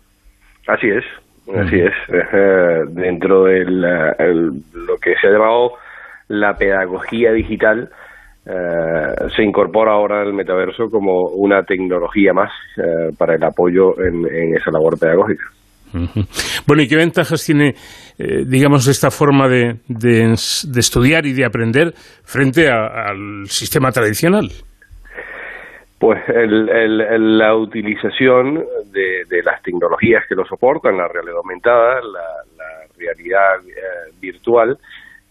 Así 0.68 0.88
es. 0.88 1.21
Así 1.56 1.80
es, 1.80 1.94
eh, 2.10 2.82
dentro 2.90 3.44
de 3.46 3.66
lo 3.66 4.98
que 5.02 5.14
se 5.20 5.28
ha 5.28 5.32
llamado 5.32 5.74
la 6.28 6.54
pedagogía 6.56 7.32
digital, 7.32 7.90
eh, 8.46 9.30
se 9.36 9.44
incorpora 9.44 9.94
ahora 9.94 10.24
el 10.24 10.34
metaverso 10.34 10.90
como 10.90 11.28
una 11.36 11.64
tecnología 11.64 12.34
más 12.34 12.52
eh, 12.78 13.14
para 13.18 13.36
el 13.36 13.44
apoyo 13.44 13.94
en, 14.00 14.56
esa 14.56 14.72
labor 14.72 14.98
pedagógica. 15.00 15.44
Bueno, 16.66 16.84
¿y 16.84 16.88
qué 16.88 16.96
ventajas 16.96 17.44
tiene, 17.46 17.74
digamos, 18.48 18.88
esta 18.88 19.12
forma 19.12 19.50
de, 19.50 19.80
de, 19.90 20.32
estudiar 20.32 21.26
y 21.26 21.34
de 21.34 21.44
aprender 21.44 21.92
frente 22.24 22.70
al 22.70 23.46
sistema 23.48 23.92
tradicional? 23.92 24.48
Pues 26.02 26.20
el, 26.30 27.38
la 27.38 27.56
utilización 27.56 28.66
de, 28.92 29.44
las 29.44 29.62
tecnologías 29.62 30.24
que 30.28 30.34
lo 30.34 30.44
soportan, 30.48 30.98
la 30.98 31.08
realidad 31.08 31.38
aumentada, 31.38 32.02
la, 32.02 32.88
realidad 32.98 33.60
eh, 33.68 34.12
virtual, 34.20 34.80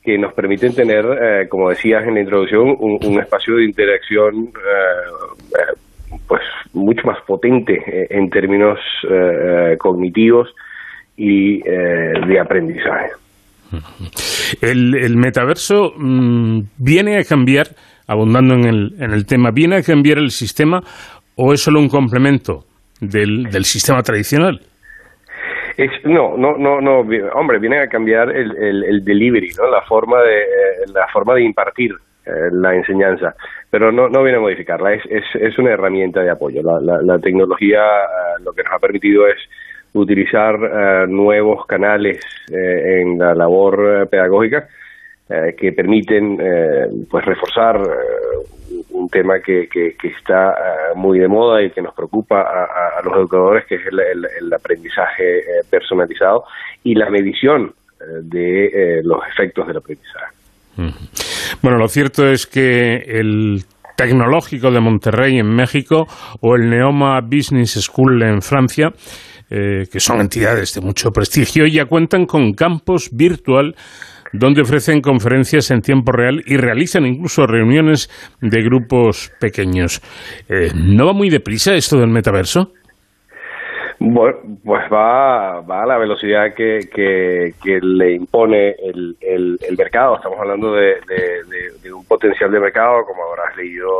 que 0.01 0.17
nos 0.17 0.33
permiten 0.33 0.73
tener, 0.73 1.05
eh, 1.05 1.49
como 1.49 1.71
decías 1.71 2.05
en 2.07 2.15
la 2.15 2.21
introducción, 2.21 2.77
un, 2.79 3.21
espacio 3.21 3.57
de 3.57 3.65
interacción 3.65 4.53
eh, 4.55 6.19
pues 6.29 6.43
mucho 6.73 7.05
más 7.05 7.19
potente 7.27 8.07
en 8.09 8.31
términos 8.31 8.79
cognitivos 9.79 10.55
y 11.17 11.63
de 11.63 12.41
aprendizaje. 12.41 13.11
El, 14.61 14.95
el 14.95 15.17
metaverso 15.17 15.95
mm, 15.97 16.61
viene 16.79 17.19
a 17.19 17.25
cambiar 17.25 17.69
abundando 18.11 18.55
en 18.55 18.65
el, 18.65 18.95
en 18.99 19.13
el 19.13 19.25
tema, 19.25 19.53
¿viene 19.53 19.77
a 19.77 19.83
cambiar 19.83 20.19
el 20.19 20.31
sistema 20.31 20.83
o 21.37 21.53
es 21.53 21.61
solo 21.61 21.79
un 21.79 21.89
complemento 21.89 22.65
del, 23.01 23.45
del 23.45 23.65
sistema 23.65 24.03
tradicional? 24.03 24.61
No, 26.05 26.37
no, 26.37 26.59
no, 26.59 26.81
no, 26.81 26.99
hombre, 27.35 27.59
viene 27.59 27.79
a 27.79 27.87
cambiar 27.87 28.37
el, 28.37 28.85
el, 28.85 29.05
delivery, 29.05 29.53
¿no? 29.57 29.71
La 29.71 29.81
forma 29.83 30.21
de, 30.23 30.43
eh, 30.43 30.47
la 30.93 31.07
forma 31.11 31.35
de 31.35 31.43
impartir 31.43 31.93
eh, 32.27 32.31
la 32.53 32.75
enseñanza, 32.75 33.35
pero 33.71 33.91
no, 33.91 34.09
no 34.09 34.23
viene 34.23 34.39
a 34.39 34.43
modificarla, 34.43 34.93
es, 34.93 35.03
es, 35.09 35.25
es 35.41 35.59
una 35.59 35.71
herramienta 35.71 36.21
de 36.21 36.31
apoyo. 36.31 36.61
La, 36.63 37.01
la, 37.01 37.19
tecnología 37.19 37.81
eh, 37.81 38.43
lo 38.45 38.53
que 38.53 38.63
nos 38.63 38.75
ha 38.75 38.79
permitido 38.79 39.27
es 39.27 39.39
utilizar 39.95 41.09
nuevos 41.09 41.67
canales 41.67 42.21
en 42.49 43.19
la 43.19 43.35
labor 43.35 44.09
pedagógica 44.09 44.69
eh, 45.33 45.55
que 45.57 45.71
permiten 45.71 46.39
eh, 46.41 46.89
pues 47.09 47.25
reforzar 47.25 47.77
eh, 47.77 48.75
un 48.91 49.09
tema 49.09 49.39
que, 49.39 49.69
que, 49.69 49.95
está 50.09 50.53
muy 50.97 51.21
de 51.21 51.29
moda 51.29 51.63
y 51.63 51.71
que 51.71 51.81
nos 51.81 51.95
preocupa 51.95 52.41
a, 52.41 53.01
los 53.05 53.15
educadores, 53.15 53.65
que 53.67 53.77
es 53.77 53.83
el, 53.87 54.53
aprendizaje 54.53 55.43
personalizado 55.71 56.43
y 56.83 56.97
la 56.97 57.09
medición 57.11 57.73
de 58.23 59.01
los 59.05 59.21
efectos 59.29 59.69
del 59.69 59.77
aprendizaje. 59.77 60.35
Bueno, 61.63 61.79
lo 61.79 61.87
cierto 61.87 62.27
es 62.27 62.49
que 62.49 62.97
el 62.97 63.63
Tecnológico 63.97 64.73
de 64.73 64.81
Monterrey 64.81 65.39
en 65.39 65.55
México 65.55 66.07
o 66.41 66.57
el 66.57 66.69
Neoma 66.69 67.21
Business 67.21 67.81
School 67.81 68.23
en 68.23 68.43
Francia, 68.43 68.93
que 69.49 70.01
son 70.01 70.21
entidades 70.21 70.75
de 70.75 70.81
mucho 70.81 71.13
prestigio, 71.13 71.67
ya 71.67 71.85
cuentan 71.85 72.27
con 72.27 72.53
campos 72.53 73.11
virtual 73.13 73.77
donde 74.33 74.63
ofrecen 74.63 75.01
conferencias 75.01 75.71
en 75.71 75.81
tiempo 75.81 76.13
real 76.13 76.43
y 76.47 76.57
realizan 76.57 77.07
incluso 77.07 77.47
reuniones 77.47 78.09
de 78.41 78.63
grupos 78.63 79.33
pequeños. 79.41 80.01
Eh, 80.49 80.71
¿No 80.75 81.07
va 81.07 81.13
muy 81.13 81.31
deprisa 81.31 81.75
esto 81.75 81.99
del 81.99 82.11
metaverso? 82.11 82.73
Bueno, 84.03 84.39
pues 84.65 84.85
va, 84.91 85.61
va 85.61 85.83
a 85.83 85.87
la 85.87 85.99
velocidad 85.99 86.55
que, 86.55 87.53
le 87.83 88.15
impone 88.15 88.75
el, 88.83 89.59
mercado. 89.77 90.17
Estamos 90.17 90.39
hablando 90.41 90.73
de, 90.73 90.95
un 91.93 92.07
potencial 92.07 92.51
de 92.51 92.61
mercado, 92.61 93.05
como 93.05 93.25
habrás 93.25 93.55
leído 93.59 93.91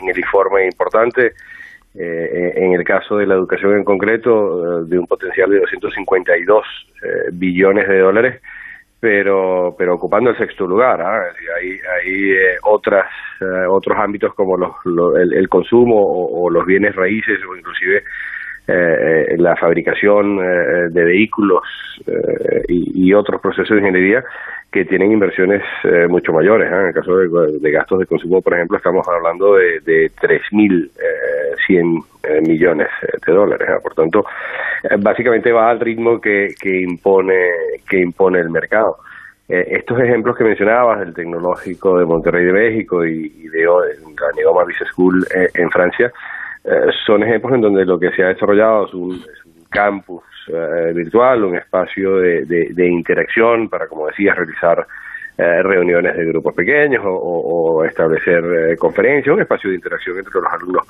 en 0.00 0.08
el 0.08 0.16
informe 0.16 0.66
importante, 0.66 1.32
eh, 1.98 2.52
en 2.54 2.74
el 2.74 2.84
caso 2.84 3.16
de 3.16 3.26
la 3.26 3.34
educación 3.34 3.76
en 3.76 3.82
concreto, 3.82 4.84
de 4.84 4.96
un 4.96 5.08
potencial 5.08 5.50
de 5.50 5.58
252 5.58 6.64
eh, 7.02 7.08
billones 7.32 7.88
de 7.88 7.98
dólares 7.98 8.40
pero 9.00 9.74
pero 9.78 9.94
ocupando 9.94 10.30
el 10.30 10.36
sexto 10.36 10.66
lugar 10.66 11.00
¿ah? 11.00 11.32
hay 11.58 11.70
hay 11.70 12.30
eh, 12.32 12.58
otras 12.62 13.06
eh, 13.40 13.66
otros 13.68 13.98
ámbitos 13.98 14.34
como 14.34 14.56
los, 14.58 14.72
el, 15.16 15.48
consumo 15.48 15.96
o, 15.96 16.50
los 16.50 16.66
bienes 16.66 16.94
raíces 16.94 17.38
o 17.50 17.56
inclusive 17.56 18.04
eh, 18.66 19.36
la 19.38 19.56
fabricación 19.56 20.36
de 20.36 21.04
vehículos 21.04 21.62
y, 22.68 23.12
otros 23.12 23.40
procesos 23.40 23.70
de 23.70 23.78
ingeniería 23.78 24.22
que 24.70 24.84
tienen 24.84 25.10
inversiones 25.10 25.62
mucho 26.08 26.32
mayores. 26.32 26.70
En 26.70 26.86
el 26.86 26.94
caso 26.94 27.16
de, 27.16 27.70
gastos 27.72 27.98
de 27.98 28.06
consumo, 28.06 28.40
por 28.40 28.54
ejemplo, 28.54 28.76
estamos 28.76 29.04
hablando 29.08 29.56
de, 29.56 29.80
de 29.80 30.12
3.100 30.12 32.04
millones 32.46 32.86
de 33.26 33.32
dólares. 33.32 33.68
Por 33.82 33.94
tanto, 33.94 34.24
básicamente 35.00 35.50
va 35.50 35.70
al 35.70 35.80
ritmo 35.80 36.20
que, 36.20 36.54
que 36.60 36.82
impone 36.82 37.50
que 37.88 37.98
impone 37.98 38.38
el 38.38 38.50
mercado. 38.50 38.98
Eh, 39.50 39.78
estos 39.78 39.98
ejemplos 39.98 40.36
que 40.36 40.44
mencionabas 40.44 41.00
del 41.00 41.12
tecnológico 41.12 41.98
de 41.98 42.04
Monterrey 42.04 42.44
de 42.44 42.52
México 42.52 43.04
y, 43.04 43.48
de, 43.48 43.64
la 43.64 44.32
Neoma 44.36 44.62
Business 44.62 44.90
School 44.92 45.26
eh, 45.34 45.48
en 45.54 45.68
Francia 45.70 46.12
eh, 46.64 46.86
son 47.06 47.22
ejemplos 47.22 47.54
en 47.54 47.60
donde 47.60 47.84
lo 47.84 47.98
que 47.98 48.10
se 48.12 48.22
ha 48.22 48.28
desarrollado 48.28 48.86
es 48.86 48.94
un, 48.94 49.20
campus 49.70 50.24
virtual, 50.92 51.44
un 51.44 51.54
espacio 51.54 52.16
de, 52.16 52.44
de, 52.44 52.88
interacción 52.88 53.68
para, 53.68 53.86
como 53.86 54.08
decías, 54.08 54.36
realizar 54.36 54.84
reuniones 55.36 56.16
de 56.16 56.24
grupos 56.24 56.54
pequeños 56.54 57.04
o, 57.06 57.84
establecer 57.84 58.76
conferencias, 58.76 59.32
un 59.32 59.42
espacio 59.42 59.70
de 59.70 59.76
interacción 59.76 60.18
entre 60.18 60.40
los 60.40 60.52
alumnos 60.52 60.88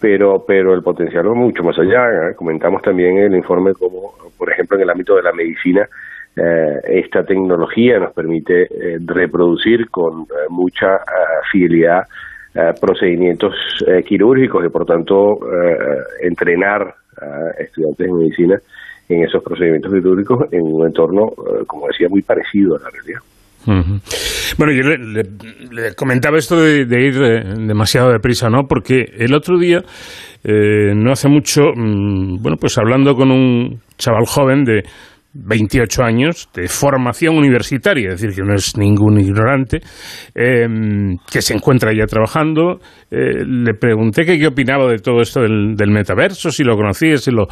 pero 0.00 0.44
pero 0.46 0.72
el 0.74 0.82
potencial 0.82 1.26
es 1.26 1.32
mucho 1.32 1.62
más 1.62 1.78
allá. 1.78 2.32
Comentamos 2.34 2.82
también 2.82 3.18
en 3.18 3.32
el 3.32 3.36
informe 3.36 3.72
como, 3.74 4.14
por 4.36 4.52
ejemplo, 4.52 4.76
en 4.76 4.82
el 4.82 4.90
ámbito 4.90 5.16
de 5.16 5.22
la 5.22 5.32
medicina, 5.32 5.88
eh, 6.34 6.80
esta 6.84 7.24
tecnología 7.24 7.98
nos 7.98 8.12
permite 8.14 8.62
eh, 8.62 8.98
reproducir 9.04 9.90
con 9.90 10.22
eh, 10.22 10.48
mucha 10.48 11.00
fidelidad 11.50 12.04
procedimientos 12.80 13.54
quirúrgicos 14.06 14.64
y, 14.64 14.68
por 14.68 14.84
tanto, 14.84 15.38
entrenar 16.20 16.82
a 17.20 17.62
estudiantes 17.62 18.06
de 18.06 18.12
medicina 18.12 18.58
en 19.08 19.24
esos 19.24 19.42
procedimientos 19.42 19.92
quirúrgicos 19.92 20.52
en 20.52 20.62
un 20.62 20.86
entorno, 20.86 21.28
como 21.66 21.86
decía, 21.88 22.08
muy 22.10 22.22
parecido 22.22 22.76
a 22.76 22.80
la 22.80 22.90
realidad. 22.90 23.20
Bueno, 24.58 24.72
yo 24.72 24.82
le, 24.82 25.94
comentaba 25.94 26.38
esto 26.38 26.60
de, 26.60 26.80
ir 26.80 27.22
eh, 27.22 27.42
demasiado 27.66 28.10
deprisa, 28.10 28.48
¿no? 28.48 28.66
Porque 28.68 29.04
el 29.16 29.34
otro 29.34 29.58
día, 29.58 29.82
eh, 30.44 30.92
no 30.94 31.12
hace 31.12 31.28
mucho, 31.28 31.72
mm, 31.74 32.42
bueno, 32.42 32.56
pues 32.60 32.76
hablando 32.78 33.14
con 33.14 33.30
un 33.30 33.80
chaval 33.96 34.24
joven 34.26 34.64
de 34.64 34.82
28 35.34 36.02
años 36.02 36.48
de 36.54 36.68
formación 36.68 37.36
universitaria, 37.36 38.10
es 38.12 38.20
decir, 38.20 38.36
que 38.36 38.42
no 38.42 38.54
es 38.54 38.76
ningún 38.76 39.18
ignorante, 39.18 39.80
em, 40.34 41.16
que 41.30 41.40
se 41.40 41.54
encuentra 41.54 41.92
ya 41.96 42.06
trabajando. 42.06 42.80
Eh, 43.10 43.44
le 43.46 43.74
pregunté 43.74 44.24
qué 44.24 44.46
opinaba 44.46 44.90
de 44.90 44.98
todo 44.98 45.20
esto 45.20 45.40
del, 45.40 45.90
metaverso, 45.90 46.50
si 46.50 46.64
lo 46.64 46.76
conocía, 46.76 47.16
si 47.16 47.30
lo 47.30 47.46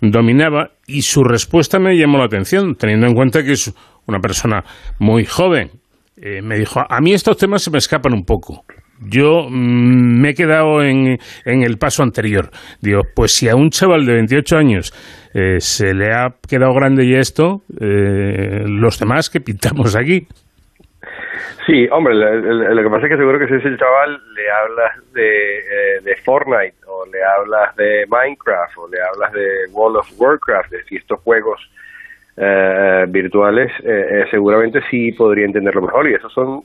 dominaba, 0.00 0.70
y 0.86 1.02
su 1.02 1.22
respuesta 1.22 1.78
me 1.78 1.96
llamó 1.96 2.18
la 2.18 2.24
atención, 2.24 2.74
teniendo 2.76 3.06
en 3.06 3.14
cuenta 3.14 3.42
que 3.42 3.52
es 3.52 3.74
una 4.06 4.20
persona 4.20 4.64
muy 4.98 5.24
joven. 5.24 5.70
Eh, 6.16 6.42
me 6.42 6.58
dijo, 6.58 6.80
a 6.88 7.00
mí 7.00 7.12
estos 7.12 7.36
temas 7.36 7.62
se 7.62 7.70
me 7.70 7.78
escapan 7.78 8.12
un 8.14 8.24
poco. 8.24 8.64
Yo 9.00 9.46
mm, 9.48 10.20
me 10.20 10.30
he 10.30 10.34
quedado 10.34 10.82
en, 10.82 11.18
en, 11.44 11.62
el 11.62 11.78
paso 11.78 12.02
anterior. 12.02 12.50
Digo, 12.80 13.02
pues 13.14 13.32
si 13.32 13.48
a 13.48 13.56
un 13.56 13.70
chaval 13.70 14.06
de 14.06 14.14
28 14.14 14.56
años 14.56 14.92
eh, 15.34 15.60
se 15.60 15.94
le 15.94 16.12
ha 16.12 16.34
quedado 16.48 16.74
grande 16.74 17.08
ya 17.08 17.18
esto, 17.18 17.62
eh, 17.80 18.64
los 18.66 18.98
demás 18.98 19.30
que 19.30 19.40
pintamos 19.40 19.96
aquí. 19.96 20.26
Sí, 21.66 21.88
hombre, 21.90 22.14
lo, 22.14 22.82
que 22.82 22.90
pasa 22.90 23.06
es 23.06 23.12
que 23.12 23.16
seguro 23.16 23.38
que 23.38 23.46
si 23.46 23.54
ese 23.54 23.76
chaval 23.78 24.20
le 24.34 24.50
hablas 24.50 25.12
de, 25.14 25.58
eh, 25.58 26.00
de 26.02 26.16
Fortnite 26.16 26.76
o 26.86 27.06
le 27.06 27.24
hablas 27.24 27.74
de 27.76 28.04
Minecraft 28.08 28.76
o 28.76 28.88
le 28.88 28.98
hablas 29.00 29.32
de 29.32 29.72
World 29.72 29.96
of 29.96 30.12
Warcraft, 30.18 30.70
de 30.70 30.82
estos 30.90 31.20
juegos 31.20 31.60
eh, 32.36 33.04
virtuales, 33.08 33.70
eh, 33.84 34.24
seguramente 34.28 34.80
sí 34.90 35.12
podría 35.12 35.46
entenderlo 35.46 35.82
mejor. 35.82 36.08
Y 36.08 36.14
esos 36.14 36.32
son 36.32 36.62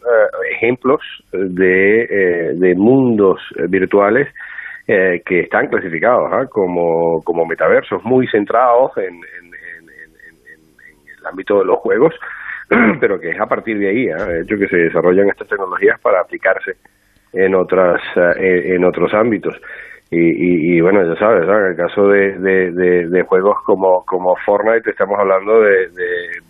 ejemplos 0.52 1.02
de, 1.32 2.56
de 2.56 2.76
mundos 2.76 3.40
virtuales 3.68 4.28
que 4.88 5.42
están 5.42 5.68
clasificados 5.68 6.32
¿ah? 6.34 6.48
como, 6.50 7.22
como 7.24 7.46
metaversos, 7.46 8.04
muy 8.04 8.26
centrados 8.28 8.98
en, 8.98 9.14
en, 9.14 9.54
el 11.20 11.26
ámbito 11.28 11.60
de 11.60 11.66
los 11.66 11.78
juegos, 11.78 12.16
pero 13.00 13.20
que 13.20 13.30
es 13.30 13.40
a 13.40 13.46
partir 13.46 13.78
de 13.78 13.90
ahí, 13.90 14.08
¿eh? 14.08 14.42
hecho 14.42 14.58
que 14.58 14.68
se 14.68 14.78
desarrollan 14.78 15.30
estas 15.30 15.48
tecnologías 15.48 16.00
para 16.02 16.22
aplicarse 16.22 16.78
en 17.34 17.54
otras 17.54 18.02
en 18.16 18.84
otros 18.84 19.14
ámbitos. 19.14 19.56
Y, 20.12 20.76
y, 20.76 20.82
bueno, 20.82 21.06
ya 21.06 21.20
sabes, 21.20 21.44
en 21.44 21.66
el 21.66 21.76
caso 21.76 22.08
de, 22.08 22.40
de, 23.08 23.24
juegos 23.24 23.58
como, 23.64 24.04
como 24.06 24.36
Fortnite 24.44 24.90
estamos 24.90 25.20
hablando 25.20 25.62
de, 25.62 25.88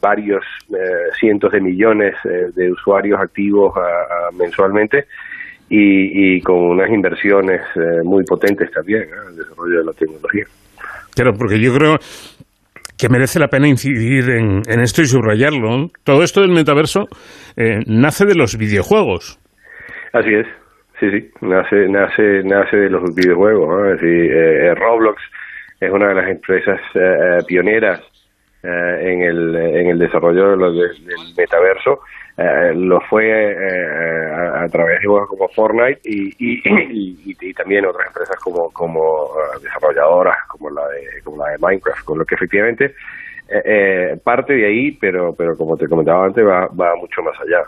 varios 0.02 0.46
eh, 0.70 1.12
cientos 1.20 1.52
de 1.52 1.60
millones 1.60 2.16
eh, 2.24 2.52
de 2.56 2.72
usuarios 2.72 3.20
activos 3.20 3.74
mensualmente 4.38 5.08
y, 5.70 6.40
con 6.42 6.56
unas 6.56 6.90
inversiones 6.90 7.60
eh, 7.76 8.02
muy 8.06 8.24
potentes 8.24 8.72
también 8.72 9.04
en 9.04 9.28
el 9.32 9.36
desarrollo 9.36 9.80
de 9.80 9.86
la 9.86 9.92
tecnología. 9.92 10.46
Claro, 11.14 11.34
porque 11.38 11.60
yo 11.60 11.74
creo 11.74 11.98
que 12.98 13.10
merece 13.10 13.40
la 13.40 13.50
pena 13.50 13.68
incidir 13.68 14.30
en, 14.30 14.80
esto 14.80 15.02
y 15.02 15.06
subrayarlo. 15.06 15.90
Todo 16.06 16.24
esto 16.24 16.40
del 16.42 16.52
metaverso 16.52 17.08
nace 17.88 18.26
de 18.26 18.36
los 18.36 18.58
videojuegos. 18.58 19.38
Así 20.14 20.34
es. 20.34 20.48
Sí, 21.00 21.10
sí, 21.12 21.32
nace, 21.42 21.88
nace, 21.88 22.44
nace 22.44 22.76
de 22.76 22.90
los 22.90 23.16
videojuegos. 23.16 23.94
Decir, 23.94 24.32
eh, 24.34 24.68
eh, 24.68 24.76
Roblox 24.76 25.22
es 25.80 25.90
una 25.90 26.10
de 26.10 26.16
las 26.16 26.30
empresas 26.30 26.80
eh, 26.94 27.38
pioneras 27.48 28.02
en, 28.62 29.22
el, 29.22 29.56
en 29.56 29.88
el 29.88 30.00
desarrollo 30.00 30.58
del 30.58 30.90
metaverso. 31.38 32.02
lo 32.76 33.00
fue 33.10 33.32
a, 34.34 34.68
través 34.68 35.00
de 35.00 35.08
juegos 35.08 35.30
como 35.30 35.48
Fortnite 35.48 36.02
y, 36.04 36.34
y, 36.38 36.62
y, 37.40 37.54
también 37.54 37.86
otras 37.86 38.08
empresas 38.08 38.36
como, 38.44 38.70
como 38.72 39.30
desarrolladoras 39.62 40.36
como 40.48 40.70
la 40.70 40.86
de 40.90 41.22
como 41.24 41.38
la 41.38 41.52
de 41.52 41.58
Minecraft, 41.60 42.04
con 42.04 42.20
lo 42.20 42.26
que 42.26 42.36
efectivamente 42.36 42.94
eh, 43.52 43.62
eh, 43.66 44.18
parte 44.24 44.54
de 44.54 44.68
ahí, 44.68 44.92
pero, 44.92 45.34
pero 45.36 45.56
como 45.58 45.76
te 45.76 45.88
comentaba 45.88 46.26
antes, 46.26 46.46
va, 46.46 46.68
va 46.68 46.96
mucho 46.96 47.22
más 47.24 47.36
allá. 47.42 47.64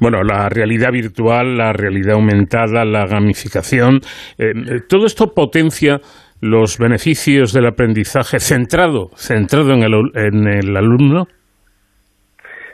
Bueno, 0.00 0.22
la 0.22 0.48
realidad 0.48 0.90
virtual, 0.90 1.58
la 1.58 1.74
realidad 1.74 2.14
aumentada, 2.14 2.84
la 2.86 3.06
gamificación, 3.06 4.00
eh, 4.38 4.80
todo 4.88 5.04
esto 5.04 5.34
potencia 5.34 6.00
los 6.40 6.78
beneficios 6.78 7.52
del 7.52 7.66
aprendizaje 7.66 8.40
centrado, 8.40 9.10
centrado 9.14 9.74
en 9.74 9.82
el, 9.82 9.92
en 10.14 10.48
el 10.48 10.76
alumno. 10.76 11.26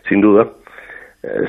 Sin 0.08 0.20
duda, 0.20 0.48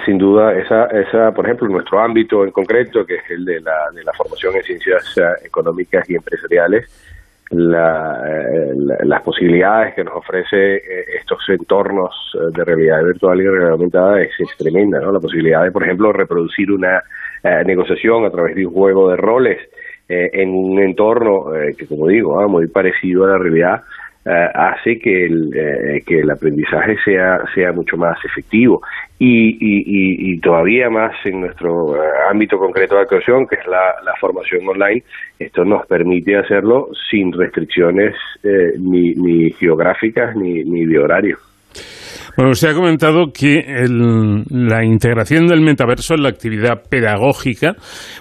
sin 0.05 0.17
duda, 0.17 0.53
esa, 0.53 0.85
esa, 0.87 1.31
por 1.31 1.45
ejemplo, 1.45 1.67
nuestro 1.69 1.99
ámbito 1.99 2.43
en 2.43 2.51
concreto, 2.51 3.05
que 3.05 3.15
es 3.15 3.29
el 3.29 3.45
de 3.45 3.61
la, 3.61 3.91
de 3.93 4.03
la 4.03 4.11
formación 4.13 4.55
en 4.55 4.63
ciencias 4.63 5.15
económicas 5.45 6.09
y 6.09 6.15
empresariales, 6.15 6.87
la, 7.51 8.21
las 9.03 9.21
posibilidades 9.23 9.95
que 9.95 10.03
nos 10.03 10.15
ofrece 10.15 10.75
eh, 10.75 11.05
estos 11.19 11.39
entornos 11.49 12.13
eh, 12.35 12.51
de 12.55 12.63
realidad 12.63 13.03
virtual 13.03 13.41
y 13.41 13.47
realidad 13.47 13.71
aumentada 13.71 14.21
es, 14.21 14.31
tremenda, 14.57 14.99
¿no? 14.99 15.11
La 15.11 15.19
posibilidad 15.19 15.63
de, 15.63 15.71
por 15.71 15.83
ejemplo, 15.83 16.13
reproducir 16.13 16.71
una 16.71 17.03
eh, 17.43 17.63
negociación 17.65 18.25
a 18.25 18.29
través 18.29 18.55
de 18.55 18.65
un 18.65 18.73
juego 18.73 19.09
de 19.09 19.17
roles 19.17 19.59
en 20.11 20.49
un 20.49 20.79
entorno 20.79 21.51
que, 21.77 21.85
como 21.85 22.07
digo, 22.07 22.39
ah, 22.39 22.47
muy 22.47 22.65
parecido 22.65 23.25
a 23.25 23.27
la 23.27 23.37
realidad, 23.37 23.83
eh, 23.83 24.08
hace 24.31 24.99
que 24.99 25.25
el, 25.25 25.49
eh, 25.53 26.01
que 26.05 26.19
el 26.19 26.29
aprendizaje 26.29 26.95
sea, 27.03 27.39
sea 27.53 27.71
mucho 27.71 27.97
más 27.97 28.17
efectivo 28.23 28.81
y, 29.17 29.49
y, 29.49 30.33
y, 30.33 30.39
todavía 30.39 30.89
más 30.89 31.13
en 31.25 31.41
nuestro 31.41 31.95
eh, 31.95 31.99
ámbito 32.29 32.57
concreto 32.57 32.95
de 32.95 33.01
actuación, 33.01 33.47
que 33.47 33.55
es 33.55 33.67
la, 33.67 33.95
la, 34.05 34.13
formación 34.19 34.67
online, 34.67 35.03
esto 35.37 35.65
nos 35.65 35.85
permite 35.87 36.37
hacerlo 36.37 36.87
sin 37.09 37.33
restricciones 37.33 38.15
ni, 38.79 39.13
ni, 39.15 39.51
geográficas 39.51 40.35
ni, 40.35 40.63
ni 40.63 40.85
de 40.85 40.99
horario. 40.99 41.37
Bueno, 42.37 42.51
usted 42.51 42.69
ha 42.69 42.73
comentado 42.73 43.33
que 43.33 43.59
el, 43.59 44.45
la 44.49 44.85
integración 44.85 45.47
del 45.47 45.61
metaverso 45.61 46.13
en 46.13 46.23
la 46.23 46.29
actividad 46.29 46.83
pedagógica 46.89 47.75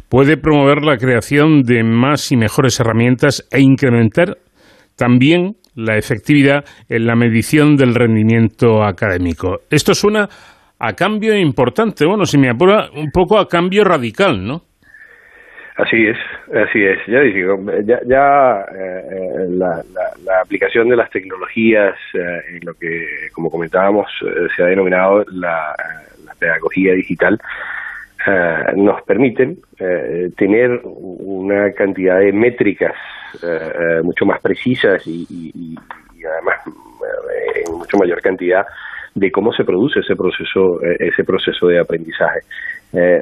puede 0.09 0.37
promover 0.37 0.83
la 0.83 0.97
creación 0.97 1.63
de 1.63 1.85
más 1.85 2.33
y 2.33 2.37
mejores 2.37 2.81
herramientas 2.81 3.47
e 3.53 3.61
incrementar 3.61 4.39
también 4.97 5.55
la 5.79 5.97
efectividad 5.97 6.65
en 6.89 7.07
la 7.07 7.15
medición 7.15 7.77
del 7.77 7.95
rendimiento 7.95 8.83
académico. 8.83 9.61
Esto 9.71 9.95
suena 9.95 10.29
a 10.81 10.93
cambio 10.95 11.37
importante, 11.37 12.05
bueno, 12.05 12.27
si 12.27 12.37
me 12.37 12.51
apura, 12.51 12.91
un 12.95 13.11
poco 13.11 13.39
a 13.39 13.49
cambio 13.49 13.85
radical, 13.85 14.45
¿no? 14.45 14.63
Así 15.77 16.07
es, 16.07 16.19
así 16.53 16.83
es. 16.83 16.99
Ya 17.07 17.21
digo, 17.21 17.57
ya, 17.85 18.01
ya 18.05 18.65
eh, 18.77 19.47
la, 19.51 19.81
la, 20.25 20.41
aplicación 20.43 20.89
de 20.89 20.97
las 20.97 21.09
tecnologías 21.11 21.95
eh, 22.15 22.57
en 22.57 22.67
lo 22.67 22.75
que, 22.75 23.29
como 23.33 23.49
comentábamos, 23.49 24.09
eh, 24.23 24.49
se 24.57 24.65
ha 24.65 24.67
denominado 24.67 25.25
la, 25.31 25.77
la 26.25 26.35
pedagogía 26.35 26.95
digital, 26.95 27.39
eh, 28.27 28.73
nos 28.75 29.01
permiten 29.03 29.59
eh, 29.79 30.31
tener 30.37 30.81
una 30.85 31.71
cantidad 31.73 32.19
de 32.19 32.33
métricas 32.33 32.95
eh, 33.43 34.01
mucho 34.03 34.27
más 34.27 34.41
precisas 34.41 35.07
y, 35.07 35.77
además 36.27 36.57
en 37.65 37.75
mucho 37.75 37.97
mayor 37.97 38.21
cantidad 38.21 38.67
de 39.15 39.31
cómo 39.31 39.53
se 39.53 39.65
produce 39.65 40.01
ese 40.01 40.17
proceso 40.17 40.81
ese 40.83 41.23
proceso 41.25 41.69
de 41.69 41.79
aprendizaje. 41.79 42.41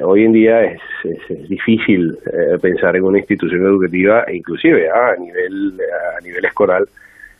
Hoy 0.03 0.25
en 0.25 0.33
día 0.33 0.61
es, 0.63 0.81
difícil 1.47 2.17
pensar 2.61 2.95
en 2.95 3.03
una 3.03 3.19
institución 3.19 3.65
educativa 3.65 4.25
inclusive 4.31 4.89
ah, 4.89 5.11
a 5.15 5.21
nivel 5.21 5.79
a 6.17 6.21
nivel 6.21 6.43
escolar 6.43 6.81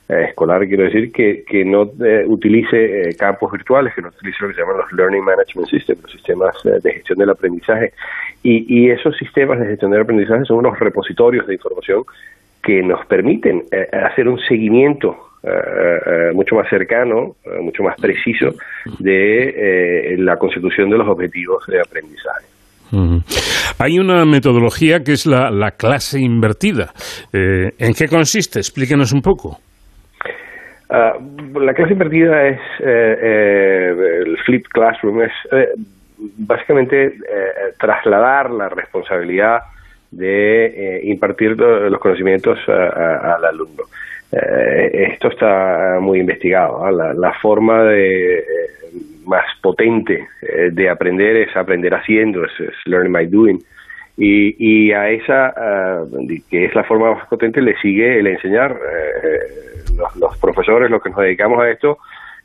escolar, 0.09 0.65
quiero 0.67 0.83
decir, 0.85 1.11
que, 1.11 1.43
que 1.43 1.65
no 1.65 1.91
eh, 2.03 2.23
utilice 2.25 3.09
eh, 3.09 3.15
campos 3.15 3.51
virtuales, 3.51 3.93
que 3.93 4.01
no 4.01 4.07
utilice 4.07 4.37
lo 4.41 4.47
que 4.47 4.53
se 4.55 4.61
llaman 4.61 4.77
los 4.77 4.93
Learning 4.93 5.23
Management 5.23 5.67
Systems, 5.69 6.01
los 6.03 6.11
sistemas 6.11 6.55
de 6.63 6.93
gestión 6.93 7.19
del 7.19 7.29
aprendizaje. 7.29 7.93
Y, 8.41 8.65
y, 8.73 8.89
esos 8.89 9.17
sistemas 9.17 9.59
de 9.59 9.67
gestión 9.67 9.91
del 9.91 10.01
aprendizaje 10.01 10.45
son 10.45 10.59
unos 10.59 10.79
repositorios 10.79 11.45
de 11.47 11.55
información 11.55 12.03
que 12.63 12.81
nos 12.81 13.05
permiten 13.05 13.63
hacer 13.91 14.27
un 14.27 14.39
seguimiento 14.39 15.15
mucho 16.33 16.55
más 16.55 16.67
cercano, 16.69 17.35
mucho 17.61 17.83
más 17.83 17.95
preciso 17.95 18.53
de 18.99 20.15
la 20.17 20.37
constitución 20.37 20.89
de 20.89 20.97
los 20.97 21.07
objetivos 21.07 21.65
de 21.67 21.79
aprendizaje. 21.79 22.45
Hay 23.77 23.99
una 23.99 24.25
metodología 24.25 25.03
que 25.03 25.13
es 25.13 25.25
la, 25.25 25.49
la 25.49 25.71
clase 25.71 26.19
invertida. 26.19 26.93
¿En 27.31 27.93
qué 27.93 28.07
consiste? 28.09 28.59
Explíquenos 28.59 29.13
un 29.13 29.21
poco. 29.21 29.59
Ah, 30.89 31.17
la 31.53 31.73
clase 31.73 31.93
invertida 31.93 32.47
es 32.47 32.59
eh, 32.79 33.17
eh, 33.21 34.23
el 34.25 34.37
flip 34.45 34.67
classroom, 34.69 35.23
es 35.23 35.33
eh, 35.51 35.69
básicamente 36.17 37.13
trasladar 37.77 38.49
la 38.51 38.69
responsabilidad 38.69 39.59
de 40.09 41.01
impartir 41.03 41.57
los 41.59 41.99
conocimientos 41.99 42.57
al 42.67 43.45
alumno. 43.45 43.83
esto 44.31 45.27
está 45.27 45.99
muy 45.99 46.19
investigado. 46.19 46.89
La, 46.89 47.33
forma 47.33 47.83
de 47.83 48.43
más 49.25 49.45
potente 49.61 50.27
de 50.71 50.89
aprender 50.89 51.35
es 51.35 51.55
aprender 51.55 51.93
haciendo, 51.93 52.45
es, 52.45 52.59
es 52.59 52.73
learning 52.85 53.13
by 53.13 53.27
doing. 53.27 53.59
Y, 54.17 54.55
y 54.57 54.91
a 54.93 55.09
esa, 55.09 55.53
que 56.49 56.65
es 56.65 56.73
la 56.73 56.83
forma 56.85 57.13
más 57.13 57.27
potente, 57.27 57.61
le 57.61 57.77
sigue 57.77 58.19
el 58.19 58.27
enseñar. 58.27 58.75
Los, 59.95 60.15
los 60.15 60.37
profesores, 60.37 60.89
los 60.89 61.01
que 61.01 61.09
nos 61.09 61.19
dedicamos 61.19 61.59
a 61.61 61.69
esto, 61.69 61.97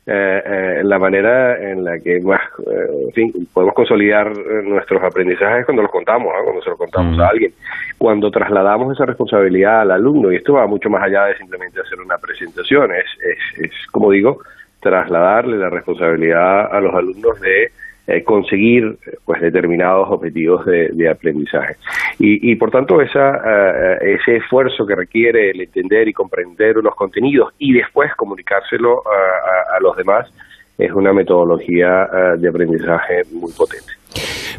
eh, 0.05 0.41
eh, 0.45 0.81
la 0.83 0.99
manera 0.99 1.57
en 1.57 1.85
la 1.85 1.97
que 1.97 2.19
más, 2.19 2.41
eh, 2.59 3.05
en 3.07 3.11
fin, 3.13 3.47
podemos 3.53 3.73
consolidar 3.73 4.35
nuestros 4.65 5.01
aprendizajes 5.01 5.65
cuando 5.65 5.81
los 5.81 5.91
contamos, 5.91 6.33
cuando 6.43 6.61
se 6.61 6.69
los 6.71 6.77
contamos 6.77 7.17
a 7.19 7.29
alguien, 7.29 7.53
cuando 7.97 8.29
trasladamos 8.29 8.93
esa 8.93 9.05
responsabilidad 9.05 9.81
al 9.81 9.91
alumno, 9.91 10.29
y 10.29 10.35
esto 10.35 10.53
va 10.53 10.67
mucho 10.67 10.89
más 10.89 11.03
allá 11.03 11.27
de 11.27 11.37
simplemente 11.37 11.79
hacer 11.79 12.01
una 12.01 12.17
presentación, 12.17 12.91
es, 12.91 13.05
es, 13.25 13.65
es 13.65 13.87
como 13.91 14.11
digo, 14.11 14.39
trasladarle 14.81 15.57
la 15.57 15.69
responsabilidad 15.69 16.75
a 16.75 16.81
los 16.81 16.93
alumnos 16.93 17.39
de 17.39 17.71
eh, 18.05 18.21
conseguir 18.21 18.97
pues 19.23 19.39
determinados 19.39 20.09
objetivos 20.09 20.65
de, 20.65 21.09
aprendizaje 21.09 21.75
y, 22.19 22.51
y, 22.51 22.55
por 22.57 22.69
tanto 22.69 22.99
esa, 22.99 23.37
eh, 23.37 24.17
ese 24.19 24.35
esfuerzo 24.35 24.85
que 24.85 24.93
requiere 24.93 25.51
el 25.51 25.61
entender 25.61 26.09
y 26.09 26.11
comprender 26.11 26.77
unos 26.77 26.95
contenidos 26.95 27.53
y 27.59 27.71
después 27.71 28.11
comunicárselo 28.17 29.03
a, 29.05 29.79
los 29.79 29.95
demás 29.95 30.29
es 30.77 30.91
una 30.91 31.13
metodología 31.13 32.03
eh, 32.03 32.39
de 32.39 32.49
aprendizaje 32.49 33.21
muy 33.31 33.53
potente. 33.53 33.93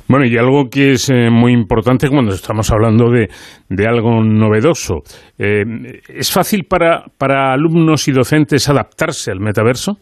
Bueno, 0.09 0.25
y 0.25 0.39
algo 0.39 0.71
que 0.71 0.93
es 0.93 1.13
muy 1.31 1.53
importante 1.53 2.09
cuando 2.09 2.33
estamos 2.33 2.71
hablando 2.73 3.11
de, 3.11 3.29
de 3.69 3.87
algo 3.87 4.23
novedoso. 4.23 5.03
¿Es 5.37 6.33
fácil 6.33 6.65
para, 6.65 7.05
para 7.19 7.53
alumnos 7.53 8.09
y 8.09 8.13
docentes 8.13 8.71
adaptarse 8.71 9.31
al 9.31 9.41
metaverso? 9.41 9.99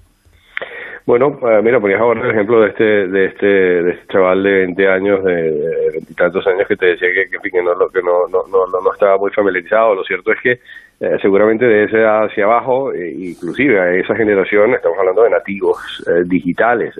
Bueno, 1.04 1.36
eh, 1.50 1.60
mira, 1.62 1.80
ponías 1.80 2.00
ahora 2.00 2.22
el 2.22 2.30
ejemplo 2.30 2.60
de 2.60 2.68
este, 2.68 2.84
de 2.84 3.24
este, 3.26 3.46
de 3.46 3.90
este 3.90 4.06
chaval 4.12 4.40
de 4.40 4.52
20 4.52 4.88
años, 4.88 5.24
de 5.24 5.90
veintitantos 5.94 6.46
años 6.46 6.68
que 6.68 6.76
te 6.76 6.86
decía 6.86 7.08
que, 7.12 7.28
que, 7.28 7.50
que, 7.50 7.62
no, 7.62 7.72
que 7.88 8.02
no, 8.02 8.28
no, 8.30 8.46
no, 8.48 8.80
no, 8.80 8.92
estaba 8.92 9.18
muy 9.18 9.32
familiarizado. 9.32 9.96
Lo 9.96 10.04
cierto 10.04 10.30
es 10.30 10.40
que 10.40 10.52
eh, 11.00 11.18
seguramente 11.20 11.64
de 11.64 11.84
ese 11.84 12.04
hacia 12.04 12.44
abajo, 12.44 12.92
eh, 12.92 13.10
inclusive 13.10 13.80
a 13.80 13.92
esa 13.96 14.14
generación, 14.14 14.74
estamos 14.74 14.96
hablando 14.96 15.24
de 15.24 15.30
nativos 15.30 16.04
digitales, 16.26 16.94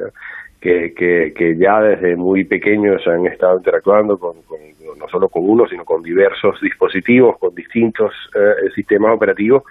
que, 0.60 0.92
que, 0.94 1.32
que 1.32 1.56
ya 1.56 1.80
desde 1.80 2.16
muy 2.16 2.44
pequeños 2.44 3.06
han 3.06 3.26
estado 3.26 3.58
interactuando 3.58 4.18
con, 4.18 4.34
no 4.98 5.08
solo 5.08 5.28
con 5.28 5.48
uno, 5.48 5.68
sino 5.68 5.84
con 5.84 6.02
diversos 6.02 6.60
dispositivos, 6.60 7.38
con 7.38 7.54
distintos 7.54 8.12
sistemas 8.74 9.14
operativos, 9.14 9.62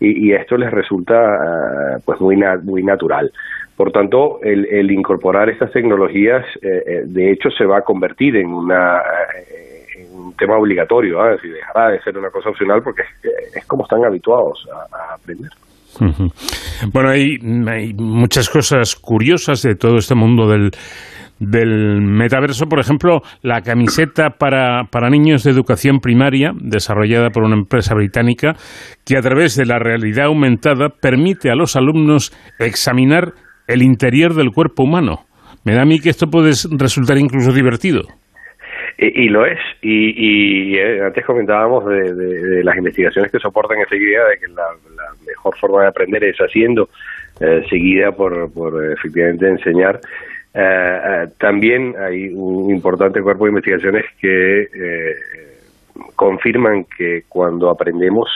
y, 0.00 0.28
y, 0.28 0.32
esto 0.32 0.56
les 0.56 0.70
resulta 0.70 2.00
pues 2.04 2.20
muy, 2.20 2.36
muy 2.62 2.82
natural. 2.82 3.30
Por 3.76 3.90
tanto, 3.90 4.38
el, 4.42 4.90
incorporar 4.90 5.50
estas 5.50 5.72
tecnologías, 5.72 6.44
eh, 6.62 6.68
eh, 6.86 7.02
de 7.06 7.32
hecho, 7.32 7.50
se 7.50 7.64
va 7.64 7.78
a 7.78 7.82
convertir 7.82 8.36
en, 8.36 8.46
una, 8.46 8.98
eh, 8.98 10.06
un 10.12 10.32
tema 10.36 10.56
obligatorio, 10.56 11.24
es 11.26 11.42
decir, 11.42 11.54
dejará 11.54 11.90
de 11.90 12.00
ser 12.02 12.16
una 12.16 12.30
cosa 12.30 12.50
opcional 12.50 12.82
porque 12.84 13.02
es, 13.52 13.66
como 13.66 13.82
están 13.82 14.04
habituados 14.04 14.64
a, 14.72 15.14
aprender. 15.14 15.50
Bueno, 16.92 17.10
hay, 17.10 17.36
hay, 17.68 17.94
muchas 17.94 18.48
cosas 18.48 18.94
curiosas 18.94 19.62
de 19.62 19.74
todo 19.74 19.96
este 19.96 20.14
mundo 20.14 20.48
del, 20.48 20.70
del 21.38 22.00
metaverso. 22.00 22.66
Por 22.66 22.80
ejemplo, 22.80 23.20
la 23.42 23.60
camiseta 23.62 24.30
para, 24.30 24.84
para 24.90 25.10
niños 25.10 25.42
de 25.42 25.50
educación 25.50 25.98
primaria, 25.98 26.52
desarrollada 26.54 27.30
por 27.30 27.44
una 27.44 27.56
empresa 27.56 27.94
británica, 27.94 28.54
que 29.04 29.16
a 29.16 29.20
través 29.20 29.56
de 29.56 29.66
la 29.66 29.78
realidad 29.78 30.26
aumentada 30.26 30.88
permite 30.88 31.50
a 31.50 31.54
los 31.54 31.76
alumnos 31.76 32.32
examinar 32.58 33.32
el 33.66 33.82
interior 33.82 34.34
del 34.34 34.50
cuerpo 34.50 34.84
humano. 34.84 35.26
Me 35.64 35.74
da 35.74 35.82
a 35.82 35.86
mí 35.86 35.98
que 35.98 36.10
esto 36.10 36.26
puede 36.28 36.52
resultar 36.78 37.16
incluso 37.18 37.52
divertido. 37.52 38.02
Y, 38.96 39.28
lo 39.28 39.44
es. 39.44 39.58
Y, 39.82 40.76
eh, 40.76 41.02
antes 41.02 41.24
comentábamos 41.24 41.84
de, 41.86 42.62
las 42.62 42.76
investigaciones 42.76 43.32
que 43.32 43.40
soportan 43.40 43.78
esa 43.80 43.96
idea 43.96 44.24
de 44.26 44.38
que 44.38 44.46
la, 44.48 44.66
mejor 45.26 45.56
forma 45.56 45.82
de 45.82 45.88
aprender 45.88 46.22
es 46.24 46.36
haciendo, 46.38 46.88
eh, 47.40 47.64
seguida 47.68 48.12
por, 48.12 48.52
por 48.52 48.92
efectivamente 48.92 49.48
enseñar. 49.48 49.98
Eh, 50.54 51.26
también 51.38 51.94
hay 51.98 52.28
un 52.32 52.70
importante 52.70 53.20
cuerpo 53.20 53.44
de 53.44 53.50
investigaciones 53.50 54.04
que 54.20 54.68
confirman 56.14 56.86
que 56.96 57.22
cuando 57.28 57.70
aprendemos 57.70 58.28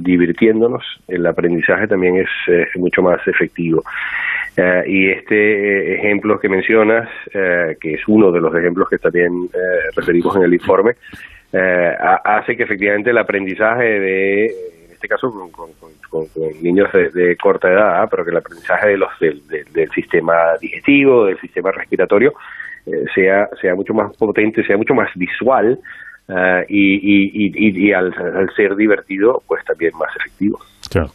divirtiéndonos, 0.00 0.84
el 1.08 1.26
aprendizaje 1.26 1.86
también 1.86 2.16
es 2.16 2.76
mucho 2.76 3.02
más 3.02 3.26
efectivo. 3.26 3.82
Eh, 4.56 4.84
y 4.86 5.10
este 5.10 5.34
eh, 5.36 5.94
ejemplo 5.96 6.38
que 6.38 6.48
mencionas, 6.48 7.08
eh, 7.34 7.76
que 7.78 7.94
es 7.94 8.00
uno 8.06 8.32
de 8.32 8.40
los 8.40 8.54
ejemplos 8.54 8.88
que 8.88 8.96
también 8.96 9.48
referimos 9.94 10.34
en 10.36 10.42
el 10.44 10.54
informe, 10.54 10.92
hace 12.24 12.56
que 12.56 12.64
efectivamente 12.64 13.10
el 13.10 13.18
aprendizaje 13.18 13.84
de, 13.84 14.44
en 14.46 14.92
este 14.92 15.08
caso 15.08 15.30
con, 15.52 16.26
niños 16.62 16.88
de, 16.92 17.36
corta 17.36 17.68
edad, 17.68 18.02
¿ah? 18.02 18.06
pero 18.10 18.24
que 18.24 18.30
el 18.30 18.36
aprendizaje 18.38 18.88
de 18.88 18.96
los, 18.96 19.10
del 19.20 19.90
sistema 19.94 20.34
digestivo, 20.60 21.26
del 21.26 21.38
sistema 21.40 21.70
respiratorio, 21.72 22.32
sea, 23.14 23.48
sea 23.60 23.74
mucho 23.74 23.92
más 23.94 24.16
potente, 24.16 24.64
sea 24.64 24.76
mucho 24.76 24.94
más 24.94 25.10
visual 25.14 25.78
y, 26.68 26.94
y, 26.94 27.86
y, 27.88 27.92
al, 27.92 28.12
al, 28.14 28.50
ser 28.54 28.74
divertido, 28.76 29.42
pues 29.46 29.64
también 29.64 29.92
más 29.98 30.14
efectivo. 30.16 30.58
Claro. 30.90 31.10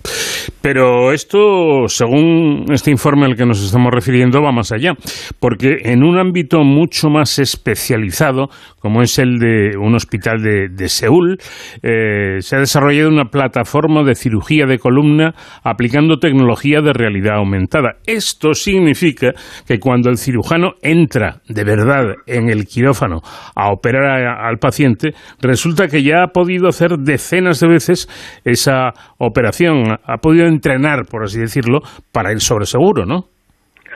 Pero 0.62 1.12
esto, 1.12 1.88
según 1.88 2.66
este 2.72 2.92
informe 2.92 3.26
al 3.26 3.36
que 3.36 3.48
nos 3.48 3.64
estamos 3.64 3.92
refiriendo, 3.92 4.42
va 4.44 4.52
más 4.52 4.72
allá, 4.72 4.94
porque 5.40 5.78
en 5.86 6.04
un 6.04 6.20
ámbito 6.20 6.64
mucho 6.64 7.10
más 7.10 7.40
especializado, 7.40 8.50
como 8.80 9.02
es 9.02 9.18
el 9.18 9.40
de 9.40 9.78
un 9.78 9.96
hospital 9.96 10.42
de, 10.42 10.88
Seúl, 10.88 11.38
eh, 11.82 12.38
se 12.42 12.56
ha 12.56 12.60
desarrollado 12.60 13.10
una 13.10 13.26
plataforma 13.26 14.04
de 14.04 14.14
cirugía 14.16 14.66
de 14.66 14.78
columna 14.78 15.34
aplicando 15.64 16.18
tecnología 16.18 16.82
de 16.82 16.94
realidad 16.94 17.38
aumentada. 17.38 17.96
Esto 18.06 18.54
significa 18.54 19.32
que 19.68 19.80
cuando 19.80 20.10
el 20.10 20.18
cirujano 20.18 20.74
entra 20.84 21.42
de 21.48 21.64
verdad 21.64 22.16
en 22.28 22.50
el 22.50 22.66
quirófano 22.66 23.22
a 23.56 23.72
operar 23.72 24.46
al 24.46 24.58
paciente, 24.58 25.14
resulta 25.42 25.88
que 25.88 26.04
ya 26.04 26.24
ha 26.24 26.28
podido 26.28 26.68
hacer 26.68 26.98
decenas 27.00 27.60
de 27.60 27.68
veces 27.68 28.08
esa 28.44 28.94
operación, 29.18 29.98
ha 30.04 30.18
podido 30.18 30.51
entrenar, 30.52 31.06
por 31.10 31.24
así 31.24 31.40
decirlo, 31.40 31.80
para 32.12 32.32
ir 32.32 32.40
sobre 32.40 32.66
seguro, 32.66 33.06
¿no? 33.06 33.26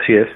Así 0.02 0.14
es. 0.14 0.28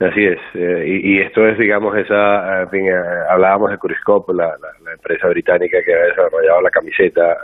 Así 0.00 0.24
es, 0.24 0.38
eh, 0.54 0.84
y, 0.86 1.18
esto 1.20 1.44
es, 1.44 1.58
digamos, 1.58 1.96
esa, 1.96 2.62
en 2.62 2.70
fin, 2.70 2.86
eh, 2.86 2.94
hablábamos 3.28 3.72
de 3.72 3.78
Curiscope, 3.78 4.32
la, 4.32 4.54
empresa 4.94 5.26
británica 5.26 5.78
que 5.84 5.92
ha 5.92 6.06
desarrollado 6.06 6.60
la 6.62 6.70
camiseta 6.70 7.32
eh, 7.32 7.36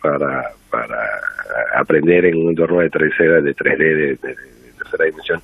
para, 0.00 0.44
para 0.70 0.98
aprender 1.74 2.26
en 2.26 2.36
un 2.36 2.50
entorno 2.50 2.78
de 2.78 2.90
3D, 2.92 3.42
de, 3.42 3.56
3D, 3.56 4.20
de, 4.20 4.36
tercera 4.78 5.04
dimensión, 5.04 5.40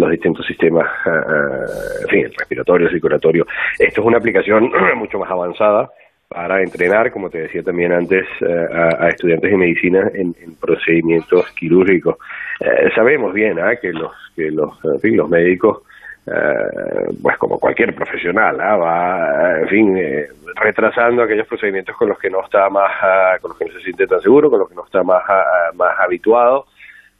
los 0.00 0.10
distintos 0.10 0.46
sistemas, 0.46 0.88
en 1.04 2.08
fin, 2.08 2.32
respiratorio, 2.38 2.88
circulatorio. 2.88 3.46
Esto 3.78 4.00
es 4.00 4.06
una 4.06 4.16
aplicación 4.16 4.72
mucho 4.96 5.18
más 5.18 5.30
avanzada, 5.30 5.90
para 6.28 6.62
entrenar, 6.62 7.12
como 7.12 7.30
te 7.30 7.42
decía 7.42 7.62
también 7.62 7.92
antes, 7.92 8.26
eh, 8.40 8.66
a, 8.72 9.08
estudiantes 9.08 9.50
de 9.50 9.56
medicina 9.56 10.10
en, 10.14 10.34
procedimientos 10.60 11.50
quirúrgicos. 11.52 12.16
Eh, 12.60 12.90
sabemos 12.94 13.32
bien 13.32 13.58
¿ah? 13.60 13.76
que 13.76 13.92
los 13.92 14.12
que 14.34 14.50
los, 14.50 14.72
en 14.84 15.00
fin, 15.00 15.16
los 15.16 15.28
médicos, 15.28 15.82
eh, 16.26 17.14
pues 17.22 17.36
como 17.38 17.58
cualquier 17.58 17.94
profesional, 17.94 18.60
¿ah? 18.60 18.76
va, 18.76 19.60
en 19.60 19.68
fin, 19.68 19.96
retrasando 20.56 21.22
aquellos 21.22 21.46
procedimientos 21.46 21.96
con 21.96 22.08
los 22.08 22.18
que 22.18 22.30
no 22.30 22.42
está 22.42 22.68
más, 22.68 22.90
ah, 23.02 23.36
con 23.40 23.50
los 23.50 23.58
que 23.58 23.66
no 23.66 23.72
se 23.74 23.80
siente 23.80 24.06
tan 24.06 24.20
seguro, 24.20 24.50
con 24.50 24.58
los 24.58 24.68
que 24.68 24.74
no 24.74 24.84
está 24.84 25.02
más 25.04 25.22
más 25.74 25.94
habituado, 26.00 26.66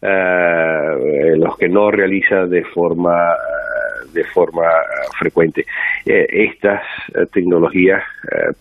los 0.03 1.57
que 1.57 1.69
no 1.69 1.91
realiza 1.91 2.47
de 2.47 2.65
forma 2.65 3.35
de 4.13 4.25
forma 4.25 4.65
eh, 4.65 5.07
frecuente. 5.19 5.65
Eh, 6.05 6.27
estas 6.31 6.83
eh, 7.15 7.27
tecnologías 7.33 8.03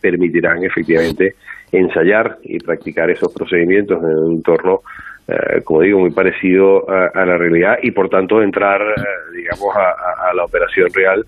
permitirán 0.01 0.63
efectivamente 0.63 1.35
ensayar 1.71 2.37
y 2.43 2.59
practicar 2.59 3.09
esos 3.09 3.33
procedimientos 3.33 3.97
en 4.03 4.17
un 4.17 4.31
entorno, 4.37 4.81
como 5.63 5.81
digo, 5.81 5.99
muy 5.99 6.11
parecido 6.11 6.87
a, 6.89 7.25
la 7.25 7.37
realidad 7.37 7.77
y 7.81 7.91
por 7.91 8.09
tanto 8.09 8.41
entrar, 8.41 8.81
digamos, 9.33 9.73
a, 9.75 10.33
la 10.35 10.43
operación 10.43 10.89
real 10.93 11.25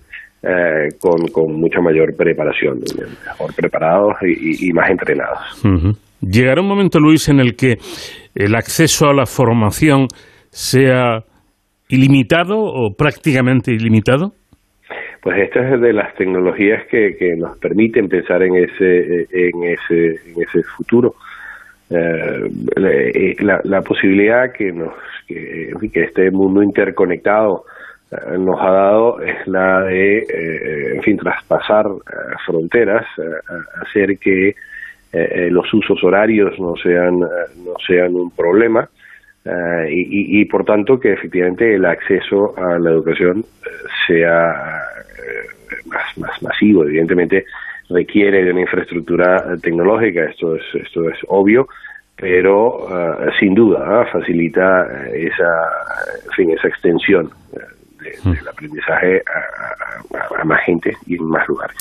con, 1.00 1.58
mucha 1.58 1.80
mayor 1.80 2.14
preparación, 2.14 2.80
mejor 3.26 3.54
preparados 3.54 4.14
y, 4.22 4.70
más 4.72 4.90
entrenados. 4.90 5.38
Llegará 6.20 6.60
un 6.60 6.68
momento, 6.68 7.00
Luis, 7.00 7.28
en 7.28 7.40
el 7.40 7.56
que 7.56 7.78
el 8.34 8.54
acceso 8.54 9.08
a 9.08 9.14
la 9.14 9.26
formación 9.26 10.08
sea 10.50 11.24
ilimitado 11.88 12.58
o 12.58 12.94
prácticamente 12.94 13.72
ilimitado? 13.72 14.32
Pues 15.22 15.38
esta 15.38 15.60
es 15.60 15.80
de 15.80 15.92
las 15.92 16.14
tecnologías 16.14 16.86
que, 16.86 17.16
que 17.16 17.34
nos 17.36 17.58
permiten 17.58 18.08
pensar 18.08 18.42
en 18.42 18.56
ese, 18.56 19.26
en 19.32 19.64
ese, 19.64 20.20
en 20.30 20.42
ese 20.42 20.62
futuro. 20.62 21.14
Eh, 21.90 22.50
eh, 22.76 23.36
la, 23.40 23.82
posibilidad 23.82 24.52
que 24.52 24.72
nos 24.72 24.92
que, 25.26 25.72
que 25.92 26.02
este 26.02 26.30
mundo 26.30 26.62
interconectado 26.62 27.64
nos 28.38 28.60
ha 28.60 28.70
dado 28.70 29.20
es 29.20 29.46
la 29.48 29.82
de, 29.82 30.26
en 30.94 31.02
fin, 31.02 31.16
traspasar 31.16 31.86
fronteras, 32.46 33.04
hacer 33.82 34.18
que 34.18 34.54
los 35.50 35.72
usos 35.74 36.02
horarios 36.04 36.58
no 36.60 36.76
sean, 36.76 37.18
no 37.18 37.74
sean 37.84 38.14
un 38.14 38.30
problema 38.30 38.88
eh, 39.46 39.86
y, 39.88 40.44
por 40.46 40.64
tanto 40.64 40.98
que 40.98 41.12
efectivamente 41.12 41.76
el 41.76 41.84
acceso 41.84 42.52
a 42.58 42.80
la 42.80 42.90
educación 42.90 43.38
eh, 43.38 43.70
sea 44.08 44.50
eh, 44.50 45.86
más, 45.86 46.18
más 46.18 46.42
masivo. 46.42 46.84
Evidentemente 46.84 47.44
requiere 47.88 48.42
de 48.42 48.50
una 48.50 48.62
infraestructura 48.62 49.36
tecnológica, 49.62 50.24
esto 50.24 50.56
es, 50.56 50.64
esto 50.74 51.08
es 51.08 51.16
obvio, 51.28 51.68
pero 52.16 52.88
sin 53.38 53.54
duda 53.54 54.04
facilita 54.10 54.86
esa, 55.14 55.50
en 56.24 56.32
fin, 56.34 56.50
esa 56.50 56.66
extensión 56.66 57.30
hmm. 58.24 58.32
del 58.32 58.48
aprendizaje 58.48 59.22
a, 59.28 60.40
a, 60.40 60.44
más 60.44 60.60
gente 60.64 60.90
y 61.06 61.14
en 61.14 61.24
más 61.28 61.46
lugares. 61.46 61.76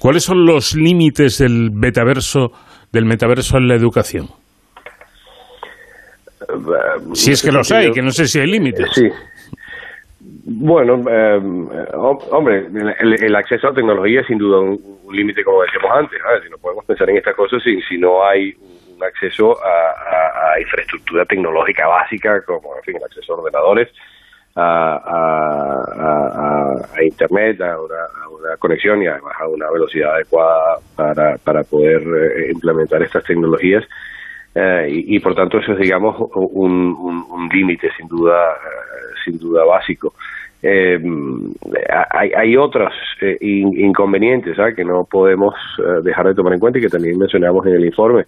¿Cuáles 0.00 0.24
son 0.24 0.44
los 0.44 0.74
límites 0.74 1.38
del 1.38 1.70
metaverso, 1.70 2.50
del 2.90 3.04
metaverso 3.04 3.58
en 3.58 3.68
la 3.68 3.76
educación? 3.76 4.26
Si 7.14 7.32
es 7.32 7.42
que 7.42 7.52
los 7.52 7.70
hay, 7.72 7.90
que 7.92 8.02
no 8.02 8.10
sé 8.10 8.26
si 8.26 8.38
hay 8.40 8.46
límites. 8.46 8.88
Sí. 8.92 9.10
Bueno, 10.50 11.04
eh, 11.10 11.40
hombre, 12.30 12.66
el, 13.00 13.36
acceso 13.36 13.68
a 13.68 13.74
tecnología 13.74 14.22
es 14.22 14.26
sin 14.26 14.38
duda 14.38 14.60
un, 14.60 14.98
límite, 15.10 15.44
como 15.44 15.62
decíamos 15.62 15.90
antes. 15.90 16.18
Si 16.42 16.50
no 16.50 16.56
podemos 16.58 16.84
pensar 16.86 17.10
en 17.10 17.18
estas 17.18 17.34
cosas 17.34 17.62
si, 17.62 17.98
no 17.98 18.24
hay 18.24 18.54
un 18.94 19.02
acceso 19.02 19.56
a, 19.62 20.58
infraestructura 20.58 21.24
tecnológica 21.26 21.86
básica, 21.86 22.42
como 22.42 22.76
en 22.76 22.82
fin, 22.82 22.96
el 22.96 23.04
acceso 23.04 23.34
a 23.34 23.36
ordenadores, 23.36 23.88
a, 24.56 25.04
Internet, 27.02 27.60
a 27.60 27.78
una, 27.78 28.56
conexión 28.58 29.02
y 29.02 29.06
además 29.06 29.34
a 29.38 29.46
una 29.48 29.70
velocidad 29.70 30.14
adecuada 30.14 30.78
para, 30.96 31.36
para 31.38 31.62
poder 31.62 32.02
eh, 32.02 32.50
implementar 32.52 33.02
estas 33.02 33.22
tecnologías. 33.24 33.84
Eh, 34.54 34.88
y, 34.90 35.20
por 35.20 35.34
tanto 35.34 35.58
eso 35.58 35.72
es 35.72 35.78
digamos 35.78 36.16
un, 36.34 36.96
un, 37.30 37.48
límite 37.48 37.90
sin 37.96 38.08
duda 38.08 38.52
eh, 38.52 39.14
sin 39.24 39.38
duda 39.38 39.64
básico. 39.64 40.14
Eh, 40.62 40.98
hay, 42.10 42.32
hay 42.36 42.56
otros 42.56 42.92
inconvenientes 43.40 44.56
que 44.74 44.84
no 44.84 45.04
podemos 45.04 45.54
dejar 46.02 46.26
de 46.26 46.34
tomar 46.34 46.54
en 46.54 46.58
cuenta 46.60 46.78
y 46.78 46.82
que 46.82 46.88
también 46.88 47.18
mencionamos 47.18 47.64
en 47.66 47.74
el 47.74 47.84
informe. 47.84 48.24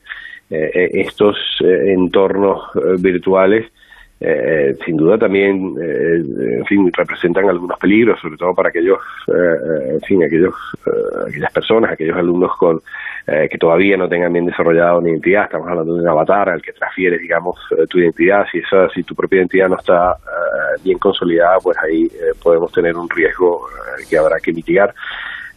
Estos 0.49 1.37
entornos 1.61 2.61
virtuales 2.99 3.67
eh, 4.23 4.77
sin 4.85 4.99
duda 4.99 5.17
también, 5.17 5.75
eh, 5.81 6.23
en 6.59 6.67
fin, 6.67 6.91
representan 6.93 7.49
algunos 7.49 7.79
peligros, 7.79 8.21
sobre 8.21 8.37
todo 8.37 8.55
para 8.55 8.69
aquellos, 8.69 8.99
eh, 9.29 9.95
en 9.95 10.01
fin, 10.03 10.23
aquellos, 10.23 10.53
aquellas 11.27 11.51
personas, 11.51 11.93
aquellos 11.93 12.17
alumnos 12.17 12.55
con 12.57 12.81
que 13.27 13.59
todavía 13.59 13.97
no 13.97 14.09
tengan 14.09 14.33
bien 14.33 14.47
desarrollada 14.47 14.99
una 14.99 15.11
identidad. 15.11 15.45
Estamos 15.45 15.69
hablando 15.69 15.95
de 15.95 16.03
un 16.03 16.09
avatar 16.09 16.49
al 16.49 16.61
que 16.61 16.73
transfieres, 16.73 17.21
digamos, 17.21 17.61
tu 17.89 18.01
identidad. 18.01 18.45
Si 18.51 18.59
esa, 18.59 18.89
si 18.89 19.05
tu 19.05 19.15
propia 19.15 19.39
identidad 19.39 19.69
no 19.69 19.77
está 19.77 20.17
bien 20.83 20.99
consolidada, 20.99 21.59
pues 21.63 21.79
ahí 21.79 22.11
podemos 22.43 22.73
tener 22.73 22.97
un 22.97 23.09
riesgo 23.09 23.69
que 24.09 24.19
habrá 24.19 24.41
que 24.41 24.53
mitigar. 24.53 24.93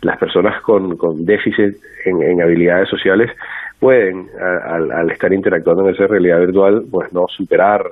Las 0.01 0.19
personas 0.19 0.61
con, 0.61 0.97
con 0.97 1.25
déficit 1.25 1.75
en, 2.05 2.39
habilidades 2.39 2.89
sociales 2.89 3.31
pueden, 3.79 4.29
al, 4.39 4.91
al, 4.91 5.09
estar 5.09 5.33
interactuando 5.33 5.87
en 5.87 5.95
esa 5.95 6.05
realidad 6.05 6.41
virtual, 6.41 6.83
pues 6.91 7.11
no 7.11 7.25
superar 7.27 7.83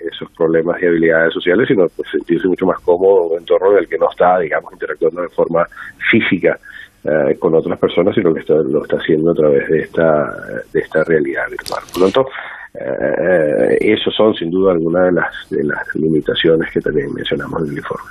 esos 0.00 0.30
problemas 0.32 0.80
y 0.82 0.86
habilidades 0.86 1.34
sociales, 1.34 1.68
sino 1.68 1.86
pues, 1.88 2.08
sentirse 2.10 2.48
mucho 2.48 2.66
más 2.66 2.80
cómodo 2.80 3.26
en 3.26 3.32
un 3.32 3.38
entorno 3.38 3.72
en 3.72 3.78
el 3.78 3.88
que 3.88 3.98
no 3.98 4.10
está, 4.10 4.38
digamos, 4.38 4.72
interactuando 4.72 5.22
de 5.22 5.28
forma 5.28 5.66
física 6.10 6.58
eh, 7.04 7.36
con 7.38 7.54
otras 7.54 7.78
personas, 7.78 8.14
sino 8.14 8.34
que 8.34 8.42
lo 8.48 8.82
está 8.82 8.96
haciendo 8.96 9.30
a 9.30 9.34
través 9.34 9.68
de 9.68 9.80
esta, 9.80 10.34
de 10.72 10.80
esta 10.80 11.04
realidad 11.04 11.48
virtual. 11.50 11.82
Por 11.92 12.02
lo 12.02 12.10
tanto, 12.10 12.28
eh, 12.74 13.76
eh 13.80 13.92
esos 13.92 14.14
son 14.14 14.34
sin 14.34 14.50
duda 14.50 14.72
algunas 14.72 15.06
de 15.06 15.12
las, 15.12 15.50
de 15.50 15.64
las 15.64 15.94
limitaciones 15.94 16.70
que 16.72 16.80
también 16.80 17.12
mencionamos 17.14 17.62
en 17.62 17.70
el 17.70 17.78
informe. 17.78 18.10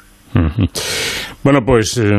Bueno, 1.43 1.61
pues 1.65 1.97
eh, 1.97 2.11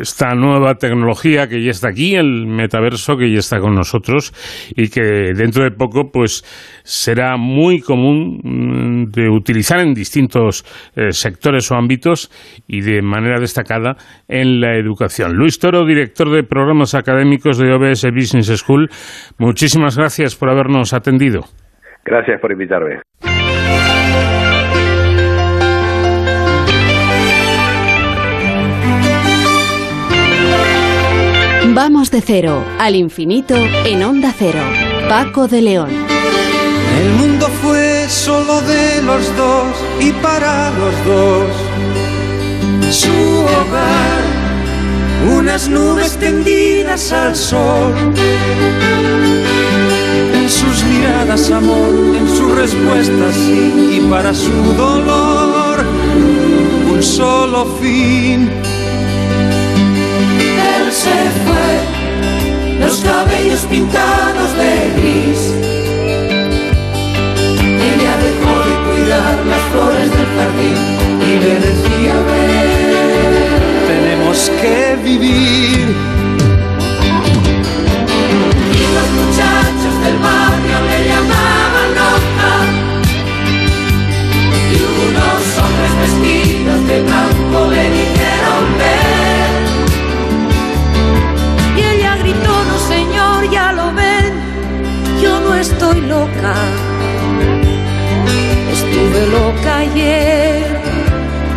esta 0.00 0.34
nueva 0.34 0.74
tecnología 0.74 1.48
que 1.48 1.62
ya 1.64 1.70
está 1.70 1.88
aquí, 1.88 2.14
el 2.14 2.46
metaverso 2.46 3.16
que 3.16 3.30
ya 3.30 3.38
está 3.38 3.58
con 3.58 3.74
nosotros 3.74 4.32
y 4.76 4.88
que 4.88 5.32
dentro 5.34 5.64
de 5.64 5.70
poco 5.72 6.10
pues 6.12 6.44
será 6.84 7.36
muy 7.36 7.80
común 7.80 8.40
mm, 8.42 9.10
de 9.10 9.28
utilizar 9.28 9.80
en 9.80 9.94
distintos 9.94 10.64
eh, 10.94 11.10
sectores 11.10 11.72
o 11.72 11.74
ámbitos 11.74 12.30
y 12.68 12.82
de 12.82 13.02
manera 13.02 13.40
destacada 13.40 13.96
en 14.28 14.60
la 14.60 14.76
educación. 14.76 15.34
Luis 15.34 15.58
Toro, 15.58 15.84
director 15.84 16.30
de 16.30 16.44
programas 16.44 16.94
académicos 16.94 17.58
de 17.58 17.72
OBS 17.72 18.04
Business 18.14 18.46
School, 18.58 18.88
muchísimas 19.38 19.96
gracias 19.96 20.36
por 20.36 20.50
habernos 20.50 20.92
atendido. 20.92 21.40
Gracias 22.04 22.40
por 22.40 22.52
invitarme. 22.52 23.00
Vamos 31.74 32.10
de 32.10 32.20
cero 32.20 32.62
al 32.78 32.94
infinito 32.96 33.54
en 33.56 34.02
onda 34.02 34.34
cero. 34.38 34.60
Paco 35.08 35.48
de 35.48 35.62
León. 35.62 35.88
El 37.00 37.12
mundo 37.12 37.48
fue 37.62 38.06
solo 38.10 38.60
de 38.60 39.00
los 39.02 39.24
dos 39.38 39.72
y 39.98 40.12
para 40.12 40.70
los 40.72 40.94
dos. 41.06 42.94
Su 42.94 43.08
hogar, 43.08 44.22
unas 45.34 45.70
nubes 45.70 46.18
tendidas 46.18 47.10
al 47.10 47.34
sol. 47.34 47.94
En 50.34 50.50
sus 50.50 50.84
miradas 50.84 51.50
amor, 51.50 51.88
en 52.14 52.28
sus 52.28 52.54
respuestas 52.54 53.34
sí, 53.34 53.96
y 53.96 54.10
para 54.10 54.34
su 54.34 54.52
dolor, 54.76 55.86
un 56.92 57.02
solo 57.02 57.64
fin 57.80 58.61
pintados 63.72 64.50
de 64.60 64.72
gris. 64.98 65.40
Ella 67.90 68.14
dejó 68.26 68.52
de 68.68 68.74
cuidar 68.86 69.34
las 69.52 69.62
flores 69.72 70.08
del 70.16 70.28
jardín 70.36 70.78
y 71.28 71.32
le 71.42 71.54
decía, 71.68 72.14
ver, 72.28 73.32
tenemos 73.88 74.36
que 74.60 74.96
vivir. 75.02 75.51
Ayer, 99.82 100.62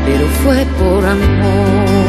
pero 0.05 0.25
fue 0.41 0.65
por 0.79 1.05
amor. 1.05 2.05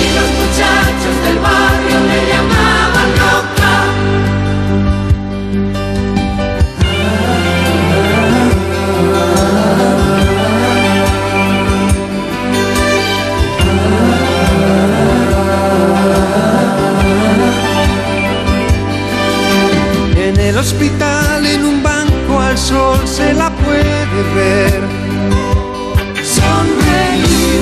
Y 0.00 0.04
los 0.16 0.28
muchachos 0.40 1.16
del 1.24 1.38
barrio 1.48 1.96
me 2.10 2.18
llamaban 2.30 3.10
loca. 3.22 3.74
el 20.48 20.56
hospital 20.58 21.15
se 23.16 23.32
la 23.32 23.48
puede 23.50 24.22
ver. 24.34 24.80
Sonreír, 26.22 27.60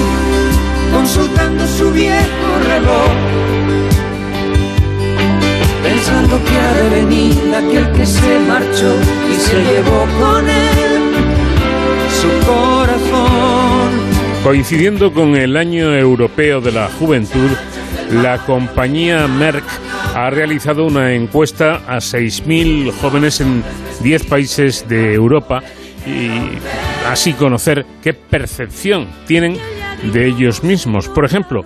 consultando 0.92 1.64
su 1.68 1.92
viejo 1.92 2.48
reloj. 2.66 3.12
Pensando 5.84 6.40
que 6.46 6.56
ha 6.58 6.72
de 6.80 6.88
venir 6.96 7.54
aquel 7.54 7.86
que 7.92 8.04
se 8.04 8.38
marchó 8.48 8.92
y 9.32 9.34
se 9.36 9.56
llevó 9.68 10.00
con 10.20 10.48
él 10.48 11.02
su 12.20 12.30
corazón. 12.50 13.90
Coincidiendo 14.42 15.12
con 15.12 15.36
el 15.36 15.56
año 15.56 15.94
europeo 15.94 16.60
de 16.60 16.72
la 16.72 16.88
juventud, 16.98 17.50
la 18.10 18.38
compañía 18.38 19.28
Merck 19.28 19.64
ha 20.14 20.30
realizado 20.30 20.84
una 20.84 21.12
encuesta 21.12 21.82
a 21.86 21.98
6.000 21.98 22.92
jóvenes 23.00 23.40
en 23.40 23.62
10 24.04 24.26
países 24.26 24.86
de 24.86 25.14
Europa 25.14 25.62
y 26.06 26.28
así 27.08 27.32
conocer 27.32 27.86
qué 28.02 28.12
percepción 28.12 29.08
tienen 29.26 29.56
de 30.12 30.26
ellos 30.26 30.62
mismos. 30.62 31.08
Por 31.08 31.24
ejemplo, 31.24 31.62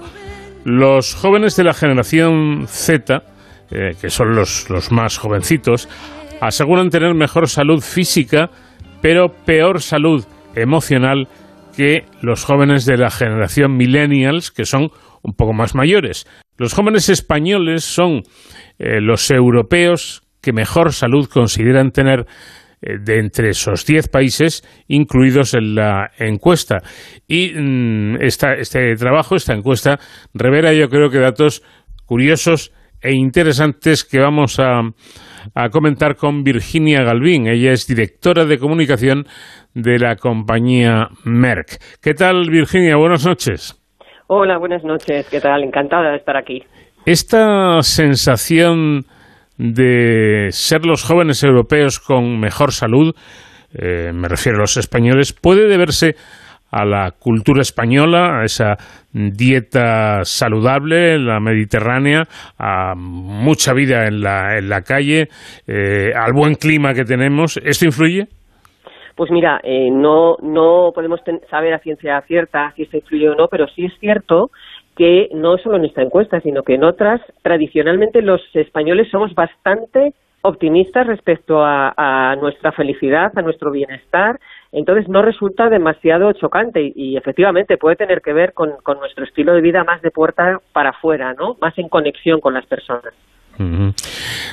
los 0.65 1.15
jóvenes 1.15 1.57
de 1.57 1.65
la 1.65 1.75
generación 1.75 2.67
Z, 2.69 3.25
eh, 3.73 3.97
que 4.01 4.09
son 4.09 4.37
los, 4.37 4.71
los 4.71 4.93
más 4.93 5.19
jovencitos, 5.19 5.89
aseguran 6.41 6.91
tener 6.91 7.13
mejor 7.15 7.49
salud 7.49 7.83
física, 7.83 8.51
pero 9.03 9.35
peor 9.45 9.83
salud 9.83 10.25
emocional 10.55 11.27
que 11.77 12.05
los 12.23 12.45
jóvenes 12.45 12.87
de 12.87 12.99
la 12.99 13.11
generación 13.11 13.77
millennials, 13.77 14.53
que 14.53 14.65
son 14.65 14.93
un 15.23 15.33
poco 15.35 15.53
más 15.53 15.75
mayores. 15.75 16.25
Los 16.57 16.73
jóvenes 16.73 17.09
españoles 17.09 17.83
son 17.83 18.23
eh, 18.79 19.01
los 19.01 19.29
europeos 19.33 20.23
que 20.41 20.53
mejor 20.53 20.93
salud 20.93 21.29
consideran 21.29 21.91
tener 21.91 22.27
eh, 22.81 22.99
de 23.01 23.19
entre 23.19 23.51
esos 23.51 23.85
10 23.85 24.09
países 24.09 24.63
incluidos 24.87 25.55
en 25.55 25.75
la 25.75 26.11
encuesta. 26.19 26.79
Y 27.27 27.53
mm, 27.55 28.17
este 28.21 28.95
trabajo, 28.97 29.35
esta 29.35 29.55
encuesta, 29.55 29.99
revela 30.33 30.73
yo 30.73 30.89
creo 30.89 31.11
que 31.11 31.19
datos 31.19 31.63
curiosos 32.07 32.73
e 33.01 33.13
interesantes 33.13 34.05
que 34.05 34.19
vamos 34.19 34.59
a, 34.59 34.81
a 35.55 35.69
comentar 35.71 36.17
con 36.17 36.43
Virginia 36.43 37.03
Galvín. 37.03 37.47
Ella 37.49 37.73
es 37.73 37.87
directora 37.87 38.45
de 38.45 38.59
comunicación 38.59 39.25
de 39.75 39.99
la 39.99 40.17
compañía 40.17 41.09
Merck. 41.25 41.79
¿Qué 42.03 42.15
tal, 42.15 42.49
Virginia? 42.51 42.97
Buenas 42.97 43.27
noches. 43.27 43.75
Hola, 44.29 44.59
buenas 44.59 44.85
noches. 44.85 45.27
¿Qué 45.31 45.41
tal? 45.41 45.65
Encantada 45.65 46.11
de 46.11 46.17
estar 46.19 46.37
aquí. 46.37 46.63
Esta 47.07 47.81
sensación 47.83 49.07
de 49.59 50.49
ser 50.51 50.87
los 50.87 51.03
jóvenes 51.05 51.43
europeos 51.43 51.99
con 51.99 52.39
mejor 52.39 52.73
salud, 52.73 53.15
eh, 53.75 54.13
me 54.15 54.29
refiero 54.29 54.59
a 54.59 54.63
los 54.63 54.77
españoles, 54.77 55.33
puede 55.33 55.69
deberse 55.69 56.15
a 56.71 56.85
la 56.85 57.13
cultura 57.19 57.63
española, 57.63 58.41
a 58.41 58.45
esa 58.45 58.77
dieta 59.13 60.25
saludable, 60.25 61.19
la 61.19 61.41
mediterránea, 61.41 62.25
a 62.59 62.95
mucha 62.95 63.73
vida 63.73 64.07
en 64.07 64.21
la, 64.21 64.59
en 64.59 64.69
la 64.69 64.83
calle, 64.83 65.29
eh, 65.67 66.13
al 66.15 66.33
buen 66.33 66.55
clima 66.55 66.93
que 66.93 67.05
tenemos. 67.05 67.57
¿Esto 67.57 67.87
influye? 67.87 68.27
Pues 69.17 69.33
mira, 69.33 69.61
eh, 69.65 69.91
no, 69.91 70.37
no 70.43 70.93
podemos 70.95 71.21
saber 71.51 71.75
a 71.75 71.81
ciencia 71.81 72.21
cierta 72.29 72.73
si 72.77 72.83
esto 72.83 72.99
influye 72.99 73.29
o 73.29 73.35
no, 73.35 73.49
pero 73.49 73.67
sí 73.67 73.87
es 73.87 73.93
cierto 73.99 74.51
que 74.99 75.29
no 75.33 75.57
solo 75.59 75.77
en 75.77 75.85
esta 75.85 76.03
encuesta, 76.03 76.41
sino 76.41 76.65
que 76.65 76.75
en 76.75 76.83
otras, 76.83 77.21
tradicionalmente 77.43 78.21
los 78.21 78.43
españoles 78.53 79.09
somos 79.13 79.33
bastante 79.33 80.13
optimistas 80.43 81.07
respecto 81.07 81.63
a, 81.65 82.37
nuestra 82.41 82.73
felicidad, 82.73 83.31
a 83.37 83.43
nuestro 83.43 83.71
bienestar, 83.71 84.41
entonces 84.73 85.09
no 85.09 85.23
resulta 85.23 85.69
demasiado 85.69 86.33
chocante 86.33 86.93
y, 86.95 87.17
efectivamente 87.17 87.77
puede 87.77 87.95
tener 87.95 88.21
que 88.23 88.33
ver 88.33 88.53
con, 88.55 88.71
nuestro 89.01 89.25
estilo 89.25 89.55
de 89.55 89.61
vida 89.61 89.85
más 89.85 90.03
de 90.03 90.11
puerta 90.11 90.61
para 90.73 90.91
afuera, 90.91 91.33
¿no? 91.33 91.57
Más 91.61 91.79
en 91.79 91.89
conexión 91.89 92.41
con 92.41 92.55
las 92.55 92.67
personas. 92.67 93.15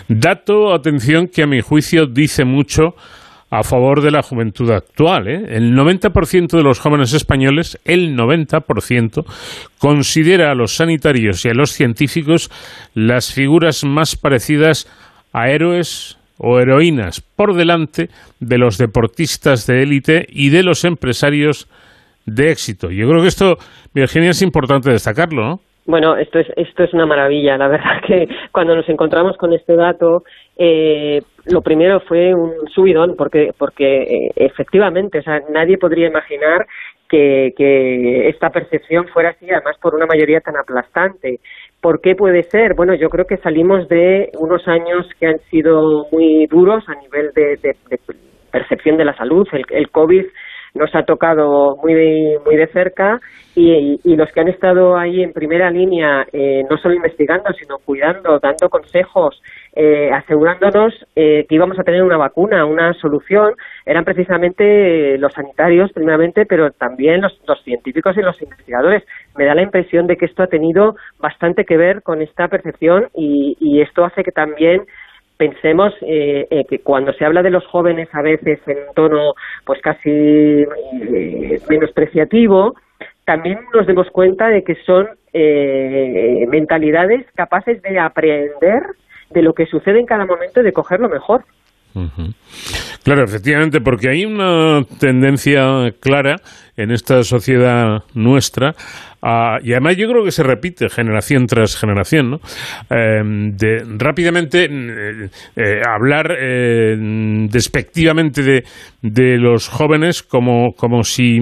Dato, 0.08 0.74
atención, 0.74 1.28
que 1.28 1.42
a 1.44 1.48
mi 1.48 1.62
juicio 1.62 2.06
dice 2.06 2.46
mucho 2.46 2.96
a 3.58 3.64
favor 3.64 4.02
de 4.02 4.12
la 4.12 4.22
juventud 4.22 4.70
actual. 4.72 5.28
¿eh? 5.28 5.46
El 5.50 5.74
90% 5.74 6.58
de 6.58 6.64
los 6.64 6.80
jóvenes 6.80 7.14
españoles, 7.14 7.80
el 7.86 8.16
90%, 8.16 9.24
considera 9.80 10.52
a 10.52 10.56
los 10.56 10.76
sanitarios 10.76 11.46
y 11.46 11.50
a 11.50 11.54
los 11.54 11.72
científicos 11.72 12.50
las 12.94 13.34
figuras 13.34 13.86
más 13.86 14.18
parecidas 14.18 14.88
a 15.32 15.50
héroes 15.50 16.18
o 16.38 16.60
heroínas 16.60 17.22
por 17.22 17.54
delante 17.54 18.10
de 18.42 18.58
los 18.58 18.78
deportistas 18.78 19.66
de 19.68 19.84
élite 19.84 20.26
y 20.28 20.50
de 20.50 20.64
los 20.64 20.84
empresarios 20.84 21.70
de 22.26 22.52
éxito. 22.52 22.90
Yo 22.92 23.08
creo 23.08 23.22
que 23.22 23.30
esto, 23.30 23.56
Virginia, 23.94 24.32
es 24.32 24.42
importante 24.42 24.92
destacarlo, 24.92 25.44
¿no? 25.46 25.60
Bueno, 25.88 26.18
esto 26.18 26.40
es, 26.40 26.48
esto 26.58 26.84
es 26.84 26.94
una 26.94 27.06
maravilla. 27.06 27.58
La 27.58 27.68
verdad 27.68 28.02
que 28.08 28.28
cuando 28.52 28.76
nos 28.76 28.90
encontramos 28.90 29.38
con 29.38 29.54
este 29.54 29.76
dato, 29.76 30.24
eh, 30.58 31.22
lo 31.48 31.62
primero 31.62 32.00
fue 32.02 32.34
un 32.34 32.68
subidón, 32.74 33.16
porque, 33.16 33.52
porque 33.58 34.04
eh, 34.04 34.32
efectivamente, 34.36 35.20
o 35.20 35.22
sea, 35.22 35.42
nadie 35.50 35.78
podría 35.78 36.08
imaginar 36.08 36.66
que, 37.08 37.54
que 37.56 38.30
esta 38.30 38.50
percepción 38.50 39.08
fuera 39.10 39.30
así, 39.30 39.50
además 39.50 39.78
por 39.82 39.96
una 39.96 40.06
mayoría 40.06 40.42
tan 40.42 40.58
aplastante. 40.58 41.40
¿Por 41.82 42.02
qué 42.02 42.16
puede 42.16 42.44
ser? 42.44 42.74
Bueno, 42.76 42.96
yo 42.96 43.10
creo 43.10 43.26
que 43.26 43.38
salimos 43.38 43.88
de 43.90 44.30
unos 44.40 44.68
años 44.68 45.08
que 45.20 45.28
han 45.28 45.40
sido 45.52 46.08
muy 46.12 46.48
duros 46.48 46.84
a 46.88 46.96
nivel 46.96 47.32
de, 47.36 47.76
percepción 48.52 48.98
de 48.98 49.06
la 49.06 49.16
salud. 49.16 49.48
El, 49.52 49.66
el 49.70 49.90
COVID 49.92 50.26
nos 50.76 50.94
ha 50.94 51.04
tocado 51.04 51.78
muy 51.78 52.38
muy 52.46 52.56
de 52.58 52.68
cerca 52.68 53.20
y, 53.56 54.16
los 54.16 54.32
que 54.32 54.42
han 54.42 54.50
estado 54.50 54.98
ahí 54.98 55.24
en 55.24 55.32
primera 55.32 55.70
línea, 55.72 56.26
eh, 56.32 56.64
no 56.70 56.78
solo 56.78 56.96
investigando, 56.96 57.52
sino 57.54 57.78
cuidando, 57.78 58.40
dando 58.40 58.70
consejos, 58.70 59.42
eh, 59.76 60.10
asegurándonos 60.12 60.94
eh, 61.16 61.46
que 61.48 61.56
íbamos 61.56 61.80
a 61.80 61.84
tener 61.84 62.04
una 62.04 62.18
vacuna, 62.18 62.66
una 62.66 62.94
solución, 62.94 63.54
eran 63.86 64.04
precisamente 64.04 65.18
los 65.18 65.34
sanitarios 65.34 65.92
primeramente, 65.94 66.46
pero 66.46 66.72
también 66.72 67.22
los, 67.22 67.34
científicos 67.64 68.18
y 68.18 68.22
los 68.22 68.42
investigadores. 68.42 69.04
Me 69.38 69.46
da 69.46 69.56
la 69.56 69.64
impresión 69.64 70.08
de 70.08 70.18
que 70.18 70.26
esto 70.26 70.44
ha 70.44 70.48
tenido 70.48 70.96
bastante 71.20 71.64
que 71.64 71.78
ver 71.78 72.04
con 72.04 72.22
esta 72.22 72.48
percepción 72.48 73.08
y, 73.16 73.56
y 73.60 73.82
esto 73.82 74.04
hace 74.06 74.24
que 74.24 74.32
también 74.32 74.82
pensemos 75.38 75.94
eh, 76.02 76.48
eh, 76.50 76.66
que 76.66 76.80
cuando 76.80 77.14
se 77.14 77.26
habla 77.26 77.44
de 77.44 77.50
los 77.50 77.66
jóvenes 77.68 78.08
a 78.14 78.22
veces 78.22 78.60
en 78.68 78.78
tono 78.96 79.34
pues 79.66 79.82
casi 79.82 80.10
eh, 80.10 81.60
menospreciativo, 81.70 82.76
también 83.26 83.60
nos 83.74 83.88
demos 83.88 84.10
cuenta 84.12 84.50
de 84.50 84.64
que 84.64 84.76
son 84.86 85.08
mentalidades 86.48 87.26
capaces 87.36 87.82
de 87.82 88.00
aprender 88.00 88.84
de 89.32 89.42
lo 89.42 89.54
que 89.54 89.66
sucede 89.66 90.00
en 90.00 90.06
cada 90.06 90.26
momento 90.26 90.62
y 90.62 90.64
de 90.64 90.72
cogerlo 90.72 91.10
mejor. 91.10 91.44
Claro, 93.04 93.24
efectivamente, 93.24 93.80
porque 93.82 94.10
hay 94.10 94.26
una 94.26 94.84
tendencia 95.00 95.92
clara 96.00 96.38
en 96.76 96.92
esta 96.92 97.24
sociedad 97.24 98.04
nuestra, 98.14 98.76
y 99.64 99.72
además 99.72 99.98
yo 99.98 100.08
creo 100.08 100.24
que 100.24 100.32
se 100.32 100.44
repite 100.44 100.88
generación 100.90 101.48
tras 101.48 101.76
generación, 101.78 102.30
¿no? 102.30 102.40
Em, 102.90 103.56
de 103.58 103.84
rápidamente 103.98 104.66
eh, 104.66 105.30
eh, 105.56 105.82
hablar 105.84 106.32
eh, 106.38 106.96
despectivamente 107.50 108.44
de, 108.44 108.64
de, 109.02 109.38
los 109.38 109.68
jóvenes 109.68 110.22
como, 110.22 110.74
como 110.74 111.04
si 111.04 111.40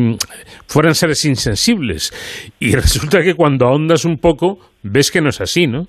fueran 0.65 0.95
seres 0.95 1.25
insensibles. 1.25 2.13
Y 2.59 2.71
resulta 2.75 3.21
que 3.21 3.33
cuando 3.33 3.67
ahondas 3.67 4.05
un 4.05 4.17
poco, 4.17 4.59
ves 4.83 5.11
que 5.11 5.19
no 5.19 5.29
es 5.29 5.41
así, 5.41 5.67
¿no? 5.67 5.87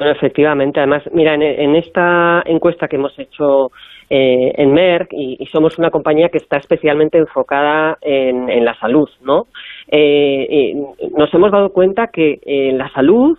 Bueno, 0.00 0.14
efectivamente. 0.14 0.80
Además, 0.80 1.02
mira, 1.12 1.34
en, 1.34 1.76
esta 1.76 2.42
encuesta 2.46 2.88
que 2.88 2.96
hemos 2.96 3.18
hecho 3.18 3.70
eh, 4.08 4.50
en 4.56 4.72
Merck, 4.72 5.12
y, 5.12 5.44
somos 5.52 5.78
una 5.78 5.90
compañía 5.90 6.30
que 6.30 6.38
está 6.38 6.56
especialmente 6.56 7.18
enfocada 7.18 7.98
en, 8.00 8.64
la 8.64 8.74
salud, 8.76 9.10
¿no? 9.22 9.48
Eh, 9.88 10.72
nos 11.14 11.34
hemos 11.34 11.52
dado 11.52 11.68
cuenta 11.74 12.06
que 12.06 12.38
eh, 12.46 12.72
la 12.72 12.88
salud, 12.94 13.36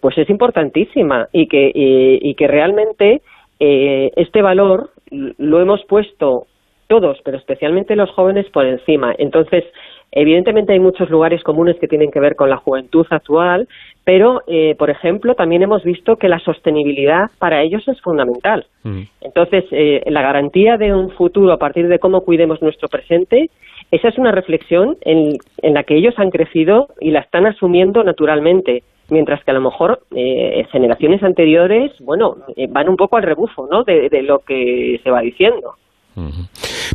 pues 0.00 0.16
es 0.16 0.30
importantísima 0.30 1.28
y 1.30 1.46
que, 1.46 1.70
y 1.74 2.34
que 2.36 2.46
realmente 2.46 3.20
este 3.58 4.40
valor 4.40 4.92
lo 5.10 5.60
hemos 5.60 5.84
puesto 5.84 6.46
todos, 6.88 7.18
pero 7.22 7.36
especialmente 7.36 7.96
los 7.96 8.10
jóvenes 8.12 8.48
por 8.48 8.64
encima. 8.64 9.14
Entonces, 9.18 9.64
Evidentemente 10.12 10.72
hay 10.72 10.80
muchos 10.80 11.08
lugares 11.08 11.42
comunes 11.44 11.76
que 11.78 11.86
tienen 11.86 12.10
que 12.10 12.20
ver 12.20 12.34
con 12.34 12.50
la 12.50 12.56
juventud 12.56 13.06
actual, 13.10 13.68
pero, 14.04 14.42
eh, 14.48 14.74
por 14.76 14.90
ejemplo, 14.90 15.34
también 15.34 15.62
hemos 15.62 15.84
visto 15.84 16.16
que 16.16 16.28
la 16.28 16.40
sostenibilidad 16.40 17.30
para 17.38 17.62
ellos 17.62 17.86
es 17.86 18.00
fundamental. 18.00 18.66
Mm. 18.82 19.02
Entonces, 19.20 19.64
eh, 19.70 20.02
la 20.06 20.22
garantía 20.22 20.76
de 20.78 20.92
un 20.92 21.10
futuro 21.10 21.52
a 21.52 21.58
partir 21.58 21.86
de 21.86 22.00
cómo 22.00 22.22
cuidemos 22.22 22.60
nuestro 22.60 22.88
presente, 22.88 23.50
esa 23.92 24.08
es 24.08 24.18
una 24.18 24.32
reflexión 24.32 24.96
en, 25.02 25.38
la 25.62 25.84
que 25.84 25.96
ellos 25.96 26.14
han 26.16 26.30
crecido 26.30 26.88
y 27.00 27.10
la 27.10 27.20
están 27.20 27.46
asumiendo 27.46 28.02
naturalmente 28.02 28.82
mientras 29.10 29.42
que 29.44 29.50
a 29.50 29.54
lo 29.54 29.60
mejor 29.60 30.00
eh, 30.14 30.64
generaciones 30.70 31.22
anteriores, 31.24 31.92
bueno, 32.00 32.36
van 32.68 32.88
un 32.88 32.96
poco 32.96 33.16
al 33.16 33.24
rebufo, 33.24 33.66
¿no? 33.68 33.82
de, 33.82 34.08
lo 34.22 34.38
que 34.38 35.00
se 35.02 35.10
va 35.10 35.20
diciendo. 35.20 35.74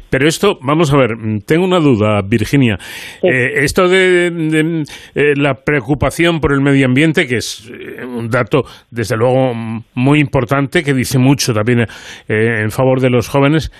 Pero 0.09 0.27
esto, 0.27 0.59
vamos 0.61 0.93
a 0.93 0.97
ver, 0.97 1.09
tengo 1.45 1.65
una 1.65 1.79
duda, 1.79 2.21
Virginia. 2.21 2.77
Eh, 3.21 3.63
esto 3.63 3.87
de, 3.87 4.83
eh, 5.15 5.33
la 5.35 5.55
preocupación 5.55 6.39
por 6.39 6.53
el 6.53 6.61
medio 6.61 6.85
ambiente, 6.85 7.27
que 7.27 7.37
es 7.37 7.69
eh, 7.69 8.05
un 8.05 8.29
dato, 8.29 8.63
desde 8.91 9.17
luego, 9.17 9.53
muy 9.93 10.19
importante, 10.19 10.83
que 10.83 10.93
dice 10.93 11.17
mucho 11.17 11.53
también 11.53 11.85
en 12.27 12.71
favor 12.71 13.01
de 13.01 13.09
los 13.09 13.27
jóvenes, 13.27 13.71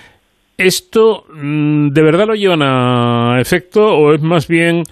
¿esto 0.56 1.24
mm, 1.32 1.88
de 1.88 2.02
verdad 2.02 2.26
lo 2.26 2.34
llevan 2.34 2.62
a 2.62 3.38
efecto 3.40 3.86
o 3.86 4.14
es 4.14 4.22
más 4.22 4.48
bien 4.48 4.82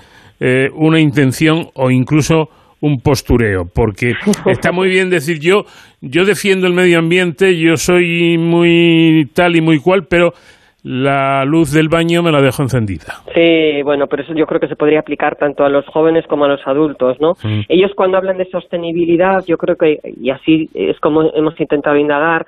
una 0.74 1.00
intención 1.00 1.70
o 1.74 1.90
incluso 1.90 2.50
un 2.84 3.00
postureo, 3.00 3.64
porque 3.74 4.12
está 4.46 4.70
muy 4.70 4.88
bien 4.88 5.08
decir 5.08 5.38
yo, 5.40 5.64
yo 6.02 6.26
defiendo 6.26 6.66
el 6.66 6.74
medio 6.74 6.98
ambiente, 6.98 7.58
yo 7.58 7.76
soy 7.76 8.36
muy 8.36 9.26
tal 9.34 9.56
y 9.56 9.62
muy 9.62 9.78
cual, 9.80 10.06
pero 10.08 10.34
la 10.82 11.46
luz 11.46 11.72
del 11.72 11.88
baño 11.88 12.22
me 12.22 12.30
la 12.30 12.42
dejo 12.42 12.62
encendida. 12.62 13.22
Sí, 13.34 13.82
bueno, 13.82 14.06
pero 14.06 14.22
eso 14.22 14.34
yo 14.34 14.44
creo 14.44 14.60
que 14.60 14.68
se 14.68 14.76
podría 14.76 15.00
aplicar 15.00 15.36
tanto 15.36 15.64
a 15.64 15.70
los 15.70 15.86
jóvenes 15.86 16.26
como 16.26 16.44
a 16.44 16.48
los 16.48 16.60
adultos, 16.66 17.18
¿no? 17.20 17.32
Mm. 17.42 17.62
Ellos 17.70 17.92
cuando 17.96 18.18
hablan 18.18 18.36
de 18.36 18.44
sostenibilidad, 18.50 19.42
yo 19.46 19.56
creo 19.56 19.76
que, 19.76 20.00
y 20.20 20.28
así 20.28 20.68
es 20.74 21.00
como 21.00 21.22
hemos 21.34 21.58
intentado 21.58 21.96
indagar, 21.96 22.44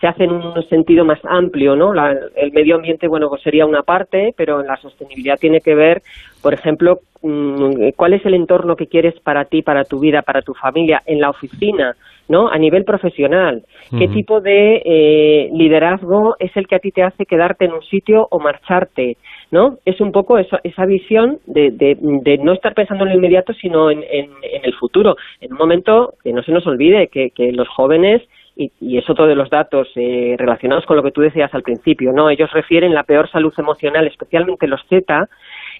se 0.00 0.06
hace 0.06 0.24
en 0.24 0.32
un 0.32 0.62
sentido 0.68 1.04
más 1.04 1.18
amplio, 1.24 1.74
¿no? 1.76 1.92
La- 1.94 2.16
el 2.36 2.52
medio 2.52 2.76
ambiente, 2.76 3.08
bueno, 3.08 3.28
pues 3.28 3.42
sería 3.42 3.66
una 3.66 3.82
parte, 3.82 4.34
pero 4.36 4.62
la 4.62 4.76
sostenibilidad 4.76 5.38
tiene 5.38 5.60
que 5.60 5.74
ver, 5.74 6.02
por 6.42 6.52
ejemplo, 6.54 7.00
mm, 7.22 7.90
cuál 7.96 8.12
es 8.12 8.24
el 8.26 8.34
entorno 8.34 8.76
que 8.76 8.86
quieres 8.86 9.18
para 9.20 9.44
ti, 9.46 9.62
para 9.62 9.84
tu 9.84 9.98
vida, 9.98 10.22
para 10.22 10.42
tu 10.42 10.54
familia, 10.54 11.02
en 11.06 11.20
la 11.20 11.30
oficina, 11.30 11.96
¿no? 12.28 12.48
A 12.48 12.58
nivel 12.58 12.84
profesional. 12.84 13.62
¿Qué 13.98 14.08
tipo 14.08 14.40
de 14.40 14.82
eh, 14.84 15.50
liderazgo 15.52 16.36
es 16.38 16.54
el 16.56 16.66
que 16.66 16.74
a 16.74 16.78
ti 16.80 16.90
te 16.90 17.02
hace 17.02 17.24
quedarte 17.24 17.64
en 17.64 17.72
un 17.72 17.82
sitio 17.82 18.26
o 18.30 18.38
marcharte? 18.38 19.16
¿no? 19.50 19.78
Es 19.84 20.00
un 20.00 20.10
poco 20.10 20.38
eso, 20.38 20.58
esa 20.64 20.86
visión 20.86 21.38
de, 21.46 21.70
de, 21.70 21.96
de 22.00 22.38
no 22.38 22.52
estar 22.52 22.74
pensando 22.74 23.04
en 23.04 23.10
lo 23.10 23.16
inmediato, 23.16 23.52
sino 23.54 23.90
en, 23.90 24.02
en, 24.10 24.30
en 24.42 24.64
el 24.64 24.74
futuro. 24.74 25.16
En 25.40 25.52
un 25.52 25.58
momento 25.58 26.14
que 26.22 26.32
no 26.32 26.42
se 26.42 26.50
nos 26.52 26.66
olvide 26.66 27.06
que, 27.08 27.30
que 27.30 27.52
los 27.52 27.68
jóvenes 27.68 28.22
y, 28.56 28.72
y 28.80 28.98
es 28.98 29.08
otro 29.08 29.26
de 29.26 29.34
los 29.34 29.50
datos 29.50 29.88
eh, 29.96 30.34
relacionados 30.38 30.86
con 30.86 30.96
lo 30.96 31.02
que 31.02 31.12
tú 31.12 31.20
decías 31.20 31.52
al 31.54 31.62
principio, 31.62 32.12
¿no? 32.12 32.30
Ellos 32.30 32.50
refieren 32.52 32.94
la 32.94 33.04
peor 33.04 33.30
salud 33.30 33.52
emocional, 33.58 34.06
especialmente 34.06 34.66
los 34.66 34.80
Z, 34.88 35.28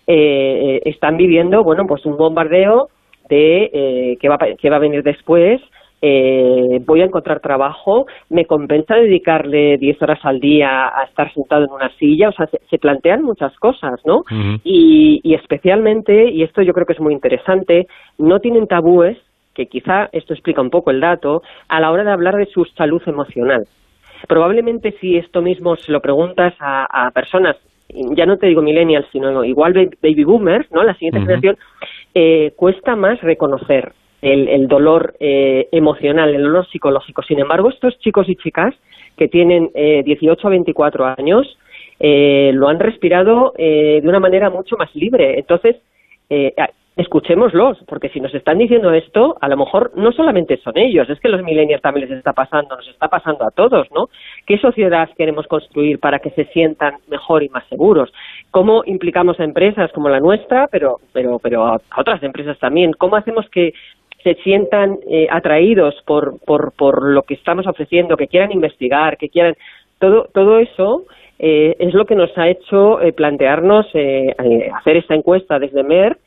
eh, 0.06 0.82
están 0.84 1.16
viviendo, 1.16 1.64
bueno, 1.64 1.84
pues 1.88 2.04
un 2.04 2.16
bombardeo 2.16 2.88
de 3.28 3.70
eh, 3.72 4.18
qué 4.20 4.28
va, 4.28 4.38
qué 4.38 4.70
va 4.70 4.76
a 4.76 4.80
venir 4.80 5.02
después, 5.02 5.60
eh, 6.02 6.80
voy 6.86 7.00
a 7.00 7.06
encontrar 7.06 7.40
trabajo, 7.40 8.06
me 8.28 8.44
compensa 8.44 8.94
dedicarle 8.96 9.78
10 9.78 10.02
horas 10.02 10.20
al 10.24 10.40
día 10.40 10.88
a 10.88 11.04
estar 11.04 11.32
sentado 11.32 11.64
en 11.64 11.70
una 11.70 11.90
silla, 11.96 12.28
o 12.28 12.32
sea, 12.32 12.46
se, 12.46 12.60
se 12.70 12.78
plantean 12.78 13.22
muchas 13.22 13.56
cosas, 13.56 14.00
¿no? 14.04 14.22
y, 14.62 15.20
y 15.24 15.34
especialmente, 15.34 16.30
y 16.30 16.42
esto 16.42 16.62
yo 16.62 16.74
creo 16.74 16.86
que 16.86 16.92
es 16.92 17.00
muy 17.00 17.14
interesante, 17.14 17.86
no 18.18 18.40
tienen 18.40 18.66
tabúes, 18.66 19.16
que 19.56 19.66
quizá 19.66 20.08
esto 20.12 20.34
explica 20.34 20.60
un 20.60 20.70
poco 20.70 20.90
el 20.90 21.00
dato, 21.00 21.42
a 21.68 21.80
la 21.80 21.90
hora 21.90 22.04
de 22.04 22.10
hablar 22.12 22.36
de 22.36 22.46
su 22.46 22.64
salud 22.76 23.02
emocional. 23.06 23.64
Probablemente 24.28 24.94
si 25.00 25.16
esto 25.16 25.40
mismo 25.42 25.76
se 25.76 25.92
lo 25.92 26.00
preguntas 26.00 26.54
a, 26.60 27.06
a 27.06 27.10
personas, 27.10 27.56
ya 27.88 28.26
no 28.26 28.36
te 28.36 28.46
digo 28.48 28.62
millennials, 28.62 29.06
sino 29.12 29.44
igual 29.44 29.72
ba- 29.72 29.96
baby 30.02 30.24
boomers, 30.24 30.70
¿no? 30.72 30.82
La 30.82 30.94
siguiente 30.94 31.20
generación, 31.20 31.56
eh, 32.14 32.52
cuesta 32.56 32.96
más 32.96 33.20
reconocer 33.22 33.92
el, 34.22 34.48
el 34.48 34.68
dolor 34.68 35.14
eh, 35.20 35.68
emocional, 35.72 36.34
el 36.34 36.42
dolor 36.42 36.66
psicológico. 36.68 37.22
Sin 37.22 37.38
embargo, 37.38 37.68
estos 37.70 37.98
chicos 38.00 38.28
y 38.28 38.36
chicas 38.36 38.74
que 39.16 39.28
tienen 39.28 39.70
eh, 39.74 40.02
18 40.04 40.46
a 40.46 40.50
24 40.50 41.14
años 41.18 41.58
eh, 42.00 42.50
lo 42.52 42.68
han 42.68 42.78
respirado 42.80 43.54
eh, 43.56 44.00
de 44.02 44.08
una 44.08 44.20
manera 44.20 44.50
mucho 44.50 44.76
más 44.76 44.94
libre. 44.94 45.38
Entonces, 45.38 45.76
eh, 46.28 46.52
escuchémoslos, 46.96 47.78
porque 47.86 48.08
si 48.08 48.20
nos 48.20 48.34
están 48.34 48.56
diciendo 48.56 48.90
esto, 48.92 49.36
a 49.40 49.48
lo 49.48 49.56
mejor 49.58 49.92
no 49.96 50.12
solamente 50.12 50.56
son 50.56 50.78
ellos, 50.78 51.08
es 51.10 51.20
que 51.20 51.28
los 51.28 51.42
millennials 51.42 51.82
también 51.82 52.08
les 52.08 52.18
está 52.18 52.32
pasando, 52.32 52.74
nos 52.74 52.88
está 52.88 53.08
pasando 53.08 53.44
a 53.46 53.50
todos, 53.50 53.86
¿no? 53.92 54.08
¿Qué 54.46 54.56
sociedad 54.58 55.08
queremos 55.16 55.46
construir 55.46 56.00
para 56.00 56.20
que 56.20 56.30
se 56.30 56.46
sientan 56.46 56.94
mejor 57.08 57.42
y 57.42 57.50
más 57.50 57.66
seguros? 57.68 58.10
¿Cómo 58.50 58.82
implicamos 58.86 59.38
a 59.38 59.44
empresas 59.44 59.92
como 59.92 60.08
la 60.08 60.20
nuestra, 60.20 60.68
pero, 60.68 60.96
pero, 61.12 61.38
pero 61.38 61.66
a 61.66 61.80
otras 61.98 62.22
empresas 62.22 62.58
también? 62.58 62.92
¿Cómo 62.94 63.16
hacemos 63.16 63.46
que 63.50 63.74
se 64.24 64.34
sientan 64.36 64.98
eh, 65.08 65.28
atraídos 65.30 65.94
por, 66.06 66.40
por, 66.44 66.72
por 66.72 67.10
lo 67.10 67.22
que 67.22 67.34
estamos 67.34 67.66
ofreciendo, 67.66 68.16
que 68.16 68.26
quieran 68.26 68.52
investigar, 68.52 69.18
que 69.18 69.28
quieran... 69.28 69.54
Todo, 69.98 70.28
todo 70.34 70.58
eso 70.58 71.04
eh, 71.38 71.76
es 71.78 71.94
lo 71.94 72.06
que 72.06 72.14
nos 72.14 72.36
ha 72.36 72.48
hecho 72.48 73.00
eh, 73.00 73.12
plantearnos 73.12 73.86
eh, 73.94 74.34
eh, 74.42 74.70
hacer 74.74 74.96
esta 74.96 75.14
encuesta 75.14 75.58
desde 75.58 75.82
MER, 75.82 76.18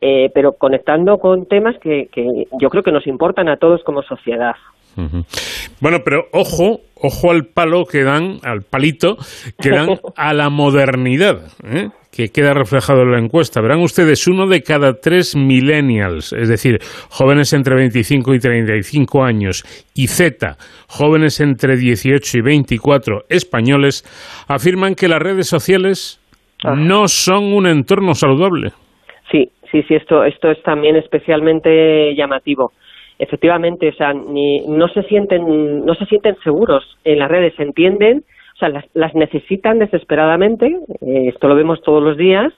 eh, 0.00 0.30
pero 0.34 0.52
conectando 0.52 1.18
con 1.18 1.46
temas 1.46 1.76
que, 1.78 2.08
que 2.12 2.46
yo 2.60 2.68
creo 2.70 2.82
que 2.82 2.92
nos 2.92 3.06
importan 3.06 3.48
a 3.48 3.56
todos 3.56 3.82
como 3.84 4.02
sociedad. 4.02 4.54
Bueno, 5.80 5.98
pero 6.04 6.26
ojo, 6.32 6.80
ojo 6.96 7.30
al 7.30 7.46
palo 7.46 7.84
que 7.84 8.02
dan, 8.02 8.38
al 8.42 8.62
palito 8.62 9.16
que 9.60 9.70
dan 9.70 9.88
a 10.16 10.34
la 10.34 10.50
modernidad, 10.50 11.52
¿eh? 11.64 11.90
que 12.10 12.30
queda 12.30 12.52
reflejado 12.52 13.02
en 13.02 13.12
la 13.12 13.18
encuesta. 13.18 13.60
Verán 13.60 13.80
ustedes, 13.80 14.26
uno 14.26 14.48
de 14.48 14.62
cada 14.62 14.94
tres 14.94 15.36
millennials, 15.36 16.32
es 16.32 16.48
decir, 16.48 16.80
jóvenes 17.10 17.52
entre 17.52 17.76
25 17.76 18.34
y 18.34 18.40
35 18.40 19.22
años, 19.22 19.64
y 19.94 20.08
Z, 20.08 20.56
jóvenes 20.88 21.38
entre 21.40 21.76
18 21.76 22.38
y 22.38 22.40
24 22.40 23.26
españoles, 23.28 24.04
afirman 24.48 24.96
que 24.96 25.06
las 25.06 25.20
redes 25.20 25.46
sociales 25.46 26.20
no 26.64 27.06
son 27.06 27.52
un 27.52 27.68
entorno 27.68 28.14
saludable. 28.14 28.72
Sí, 29.70 29.82
sí, 29.82 29.94
esto, 29.94 30.24
esto 30.24 30.50
es 30.50 30.62
también 30.62 30.96
especialmente 30.96 32.14
llamativo. 32.14 32.72
Efectivamente, 33.18 33.88
o 33.88 33.92
sea, 33.94 34.12
ni, 34.14 34.66
no 34.66 34.88
se 34.88 35.02
sienten, 35.04 35.84
no 35.84 35.94
se 35.94 36.06
sienten 36.06 36.36
seguros 36.42 36.84
en 37.04 37.18
las 37.18 37.28
redes, 37.28 37.58
entienden, 37.58 38.24
o 38.54 38.58
sea, 38.58 38.68
las, 38.68 38.84
las 38.94 39.14
necesitan 39.14 39.78
desesperadamente, 39.78 40.66
eh, 40.66 41.28
esto 41.28 41.48
lo 41.48 41.56
vemos 41.56 41.82
todos 41.82 42.02
los 42.02 42.16
días, 42.16 42.52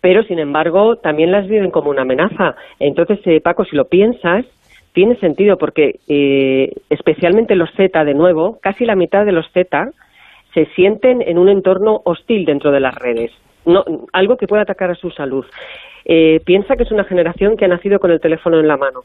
pero 0.00 0.22
sin 0.22 0.38
embargo 0.38 0.96
también 0.96 1.30
las 1.30 1.46
viven 1.46 1.70
como 1.70 1.90
una 1.90 2.02
amenaza. 2.02 2.56
Entonces, 2.78 3.20
eh, 3.26 3.40
Paco, 3.40 3.64
si 3.64 3.76
lo 3.76 3.84
piensas, 3.84 4.46
tiene 4.92 5.16
sentido 5.16 5.56
porque 5.58 6.00
eh, 6.08 6.72
especialmente 6.88 7.54
los 7.54 7.70
Z, 7.72 8.04
de 8.04 8.14
nuevo, 8.14 8.58
casi 8.60 8.84
la 8.84 8.96
mitad 8.96 9.24
de 9.24 9.32
los 9.32 9.50
Z 9.52 9.90
se 10.54 10.64
sienten 10.74 11.22
en 11.22 11.38
un 11.38 11.48
entorno 11.48 12.00
hostil 12.04 12.44
dentro 12.44 12.72
de 12.72 12.80
las 12.80 12.94
redes, 12.94 13.30
no, 13.64 13.84
algo 14.12 14.36
que 14.36 14.46
puede 14.46 14.62
atacar 14.62 14.90
a 14.90 14.94
su 14.94 15.10
salud. 15.10 15.44
Eh, 16.04 16.40
piensa 16.44 16.76
que 16.76 16.84
es 16.84 16.90
una 16.90 17.04
generación 17.04 17.56
que 17.56 17.66
ha 17.66 17.68
nacido 17.68 17.98
con 17.98 18.10
el 18.10 18.20
teléfono 18.20 18.58
en 18.58 18.68
la 18.68 18.76
mano, 18.76 19.04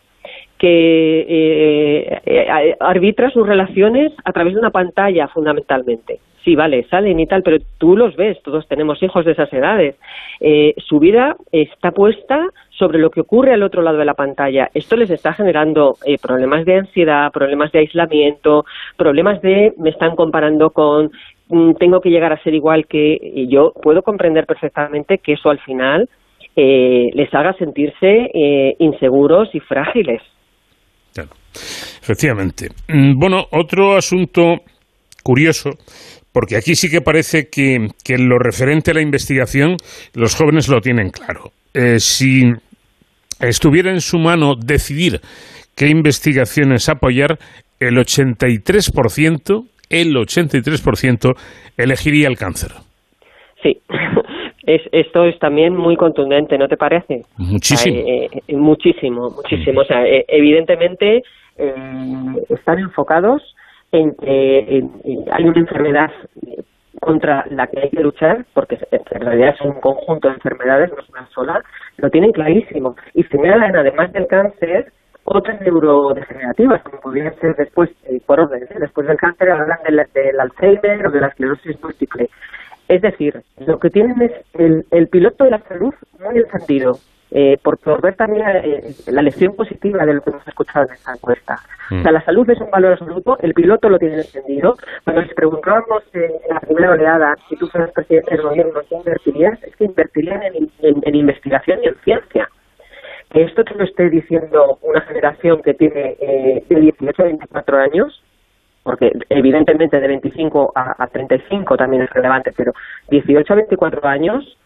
que 0.57 1.19
eh, 1.27 2.21
eh, 2.25 2.75
arbitra 2.79 3.29
sus 3.29 3.45
relaciones 3.45 4.13
a 4.23 4.31
través 4.31 4.53
de 4.53 4.59
una 4.59 4.71
pantalla 4.71 5.27
fundamentalmente. 5.27 6.19
Sí, 6.45 6.55
vale, 6.55 6.85
salen 6.91 7.19
y 7.19 7.25
tal, 7.25 7.41
pero 7.41 7.57
tú 7.79 7.97
los 7.97 8.15
ves, 8.15 8.39
todos 8.43 8.67
tenemos 8.67 9.01
hijos 9.01 9.25
de 9.25 9.31
esas 9.31 9.51
edades. 9.51 9.95
Eh, 10.39 10.75
su 10.77 10.99
vida 10.99 11.35
está 11.51 11.89
puesta 11.89 12.49
sobre 12.69 12.99
lo 12.99 13.09
que 13.09 13.21
ocurre 13.21 13.51
al 13.51 13.63
otro 13.63 13.81
lado 13.81 13.97
de 13.97 14.05
la 14.05 14.13
pantalla. 14.13 14.69
Esto 14.75 14.95
les 14.95 15.09
está 15.09 15.33
generando 15.33 15.95
eh, 16.05 16.19
problemas 16.21 16.63
de 16.65 16.75
ansiedad, 16.75 17.31
problemas 17.31 17.71
de 17.71 17.79
aislamiento, 17.79 18.63
problemas 18.95 19.41
de 19.41 19.73
me 19.79 19.89
están 19.89 20.15
comparando 20.15 20.69
con 20.69 21.11
tengo 21.79 22.01
que 22.01 22.09
llegar 22.09 22.33
a 22.33 22.41
ser 22.43 22.53
igual 22.53 22.85
que 22.87 23.45
yo 23.49 23.71
puedo 23.81 24.01
comprender 24.01 24.45
perfectamente 24.45 25.19
que 25.19 25.33
eso 25.33 25.49
al 25.49 25.59
final 25.59 26.09
eh, 26.55 27.09
les 27.13 27.33
haga 27.33 27.53
sentirse 27.53 28.29
eh, 28.33 28.75
inseguros 28.79 29.49
y 29.53 29.59
frágiles. 29.59 30.21
Efectivamente. 32.01 32.69
Mm, 32.87 33.17
Bueno, 33.17 33.45
otro 33.51 33.95
asunto 33.95 34.57
curioso, 35.23 35.71
porque 36.31 36.57
aquí 36.57 36.75
sí 36.75 36.89
que 36.89 37.01
parece 37.01 37.49
que, 37.49 37.87
que 38.03 38.15
en 38.15 38.29
lo 38.29 38.37
referente 38.37 38.91
a 38.91 38.93
la 38.93 39.01
investigación 39.01 39.77
los 40.13 40.35
jóvenes 40.35 40.69
lo 40.69 40.81
tienen 40.81 41.09
claro. 41.09 41.51
Eh, 41.73 41.99
si 41.99 42.43
estuviera 43.39 43.91
en 43.91 44.01
su 44.01 44.17
mano 44.17 44.55
decidir 44.55 45.19
qué 45.75 45.87
investigaciones 45.87 46.89
apoyar, 46.89 47.37
el 47.79 47.95
83%, 47.97 49.65
el 49.89 50.15
83% 50.15 51.33
elegiría 51.77 52.27
el 52.27 52.37
cáncer. 52.37 52.71
Sí, 53.63 53.81
es, 54.65 54.81
esto 54.91 55.25
es 55.25 55.37
también 55.39 55.75
muy 55.75 55.95
contundente, 55.95 56.57
¿no 56.57 56.67
te 56.67 56.77
parece? 56.77 57.21
Muchísimo. 57.37 57.95
Eh, 57.97 58.29
eh, 58.47 58.55
muchísimo, 58.55 59.29
muchísimo. 59.31 59.81
O 59.81 59.85
sea, 59.85 60.05
eh, 60.05 60.25
evidentemente 60.27 61.23
eh, 61.57 61.73
están 62.49 62.79
enfocados 62.79 63.41
en 63.91 64.13
que 64.15 64.59
en- 64.59 64.91
en- 65.03 65.25
hay 65.31 65.43
una 65.45 65.59
enfermedad 65.59 66.11
contra 67.01 67.45
la 67.49 67.67
que 67.67 67.79
hay 67.81 67.89
que 67.89 68.01
luchar, 68.01 68.45
porque 68.53 68.77
en 68.91 69.21
realidad 69.21 69.53
es 69.55 69.61
un 69.61 69.79
conjunto 69.79 70.27
de 70.27 70.35
enfermedades, 70.35 70.91
no 70.91 70.99
es 71.01 71.09
una 71.09 71.27
sola, 71.29 71.63
lo 71.97 72.09
tienen 72.09 72.31
clarísimo. 72.31 72.95
Y 73.13 73.23
señalan, 73.23 73.75
además 73.75 74.11
del 74.13 74.27
cáncer, 74.27 74.91
otras 75.25 75.59
neurodegenerativas, 75.61 76.81
como 76.83 76.99
podrían 77.01 77.35
ser 77.39 77.55
después, 77.55 77.89
eh, 78.05 78.19
por 78.25 78.39
orden, 78.39 78.63
¿eh? 78.63 78.75
después 78.79 79.07
del 79.07 79.17
cáncer 79.17 79.49
hablan 79.51 79.79
del, 79.83 80.01
del 80.13 80.39
Alzheimer 80.39 81.07
o 81.07 81.11
de 81.11 81.19
la 81.21 81.27
esclerosis 81.27 81.81
múltiple. 81.83 82.29
Es 82.87 83.01
decir, 83.01 83.41
lo 83.65 83.79
que 83.79 83.89
tienen 83.89 84.21
es 84.21 84.31
el, 84.53 84.85
el 84.91 85.07
piloto 85.07 85.43
de 85.43 85.51
la 85.51 85.59
salud 85.67 85.93
muy 86.19 86.37
encendido, 86.37 86.93
eh, 87.31 87.57
por, 87.63 87.79
ver 88.01 88.15
también 88.15 88.45
eh, 88.47 88.81
la 89.07 89.23
lección 89.23 89.55
positiva 89.55 90.05
de 90.05 90.13
lo 90.13 90.21
que 90.21 90.29
hemos 90.29 90.47
escuchado 90.47 90.85
en 90.87 90.93
esta 90.93 91.13
encuesta. 91.13 91.55
O 91.99 92.01
sea, 92.03 92.11
la 92.11 92.21
salud 92.21 92.47
es 92.49 92.61
un 92.61 92.69
valor 92.69 92.93
absoluto, 92.93 93.37
el 93.41 93.53
piloto 93.53 93.89
lo 93.89 93.97
tiene 93.97 94.17
encendido. 94.17 94.75
Cuando 95.03 95.23
les 95.23 95.33
preguntábamos 95.33 96.03
en 96.13 96.31
la 96.53 96.59
primera 96.59 96.91
oleada 96.91 97.35
si 97.49 97.55
tú 97.57 97.67
fueras 97.67 97.91
presidente 97.91 98.35
del 98.35 98.43
gobierno, 98.43 98.79
¿qué 98.87 98.95
invertirías? 98.95 99.61
Es 99.63 99.75
que 99.75 99.85
invertirían 99.85 100.43
en, 100.43 100.69
en- 100.83 101.01
en 101.03 101.15
investigación 101.15 101.79
y 101.83 101.87
en 101.87 101.95
ciencia. 102.03 102.47
Que 103.29 103.43
esto 103.43 103.63
te 103.63 103.75
lo 103.75 103.83
esté 103.83 104.09
diciendo 104.09 104.77
una 104.81 105.01
generación 105.01 105.61
que 105.61 105.73
tiene 105.73 106.15
eh, 106.19 106.63
de 106.69 106.79
18 106.79 107.21
a 107.21 107.25
24 107.25 107.77
años, 107.77 108.23
porque 108.83 109.11
evidentemente 109.29 109.99
de 109.99 110.07
25 110.07 110.71
a, 110.75 111.03
a 111.03 111.07
35 111.07 111.75
también 111.75 112.03
es 112.03 112.09
relevante, 112.11 112.51
pero 112.55 112.71
18 113.09 113.51
a 113.51 113.55
24 113.55 114.07
años 114.07 114.57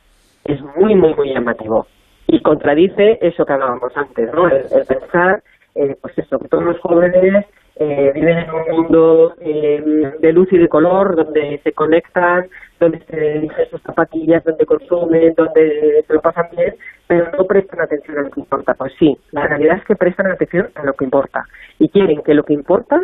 es 0.46 0.62
muy, 0.76 0.96
muy, 0.96 1.14
muy 1.16 1.34
llamativo. 1.34 1.88
Y 2.28 2.42
contradice 2.42 3.18
eso 3.22 3.46
que 3.46 3.54
hablábamos 3.54 3.96
antes, 3.96 4.32
¿no? 4.34 4.48
El, 4.48 4.64
pensar, 4.88 5.42
eh, 5.76 5.96
pues 6.00 6.18
eso, 6.18 6.38
que 6.38 6.48
todos 6.48 6.64
los 6.64 6.80
jóvenes 6.80 7.46
eh, 7.80 8.12
viven 8.14 8.40
en 8.40 8.52
un 8.52 8.76
mundo 8.76 9.36
eh, 9.40 10.12
de 10.20 10.34
luz 10.34 10.52
y 10.52 10.58
de 10.58 10.68
color, 10.68 11.16
donde 11.16 11.62
se 11.64 11.72
conectan, 11.72 12.48
donde 12.78 13.00
se 13.06 13.36
eligen 13.36 13.70
sus 13.70 13.82
zapatillas, 13.84 14.44
donde 14.44 14.66
consumen, 14.66 15.34
donde 15.36 16.04
se 16.06 16.14
lo 16.14 16.20
pasan 16.20 16.48
bien, 16.52 16.76
pero 17.08 17.32
no 17.38 17.46
prestan 17.46 17.80
atención 17.80 18.18
a 18.18 18.22
lo 18.24 18.32
que 18.32 18.42
importa. 18.42 18.74
Pues 18.74 18.92
sí, 19.00 19.18
la 19.32 19.48
realidad 19.48 19.78
es 19.78 19.86
que 19.86 19.96
prestan 19.96 20.28
atención 20.28 20.68
a 20.76 20.84
lo 20.84 20.94
que 20.94 21.06
importa 21.06 21.46
y 21.80 21.88
quieren 21.88 22.22
que 22.22 22.34
lo 22.34 22.44
que 22.44 22.54
importa 22.54 23.00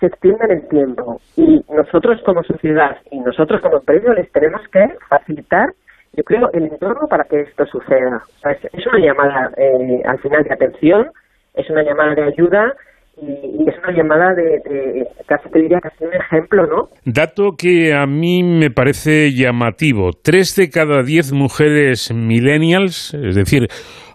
se 0.00 0.06
extienda 0.06 0.44
en 0.44 0.50
el 0.50 0.68
tiempo. 0.68 1.20
Y 1.36 1.64
nosotros 1.72 2.20
como 2.26 2.42
sociedad 2.42 2.98
y 3.10 3.20
nosotros 3.20 3.62
como 3.62 3.78
empresa 3.78 4.12
les 4.12 4.30
tenemos 4.32 4.60
que 4.68 4.86
facilitar, 5.08 5.70
yo 6.12 6.24
creo, 6.24 6.50
el 6.52 6.64
entorno 6.64 7.08
para 7.08 7.24
que 7.24 7.40
esto 7.40 7.64
suceda. 7.66 8.22
es, 8.70 8.86
una 8.86 8.98
llamada 8.98 9.50
eh, 9.56 10.02
al 10.04 10.18
final 10.18 10.44
de 10.44 10.52
atención, 10.52 11.10
es 11.54 11.70
una 11.70 11.82
llamada 11.82 12.14
de 12.14 12.24
ayuda 12.24 12.74
y, 13.20 13.68
es 13.68 13.74
una 13.82 13.96
llamada 13.96 14.34
de, 14.34 15.06
casi 15.26 15.48
te 15.50 15.60
diría 15.60 15.78
casi 15.80 16.04
un 16.04 16.14
ejemplo, 16.14 16.66
¿no? 16.66 16.88
Dato 17.04 17.52
que 17.56 17.94
a 17.94 18.06
mí 18.06 18.42
me 18.42 18.70
parece 18.70 19.32
llamativo. 19.32 20.10
Tres 20.22 20.56
de 20.56 20.70
cada 20.70 21.02
diez 21.02 21.32
mujeres 21.32 22.12
millennials, 22.12 23.14
es 23.14 23.36
decir, 23.36 23.68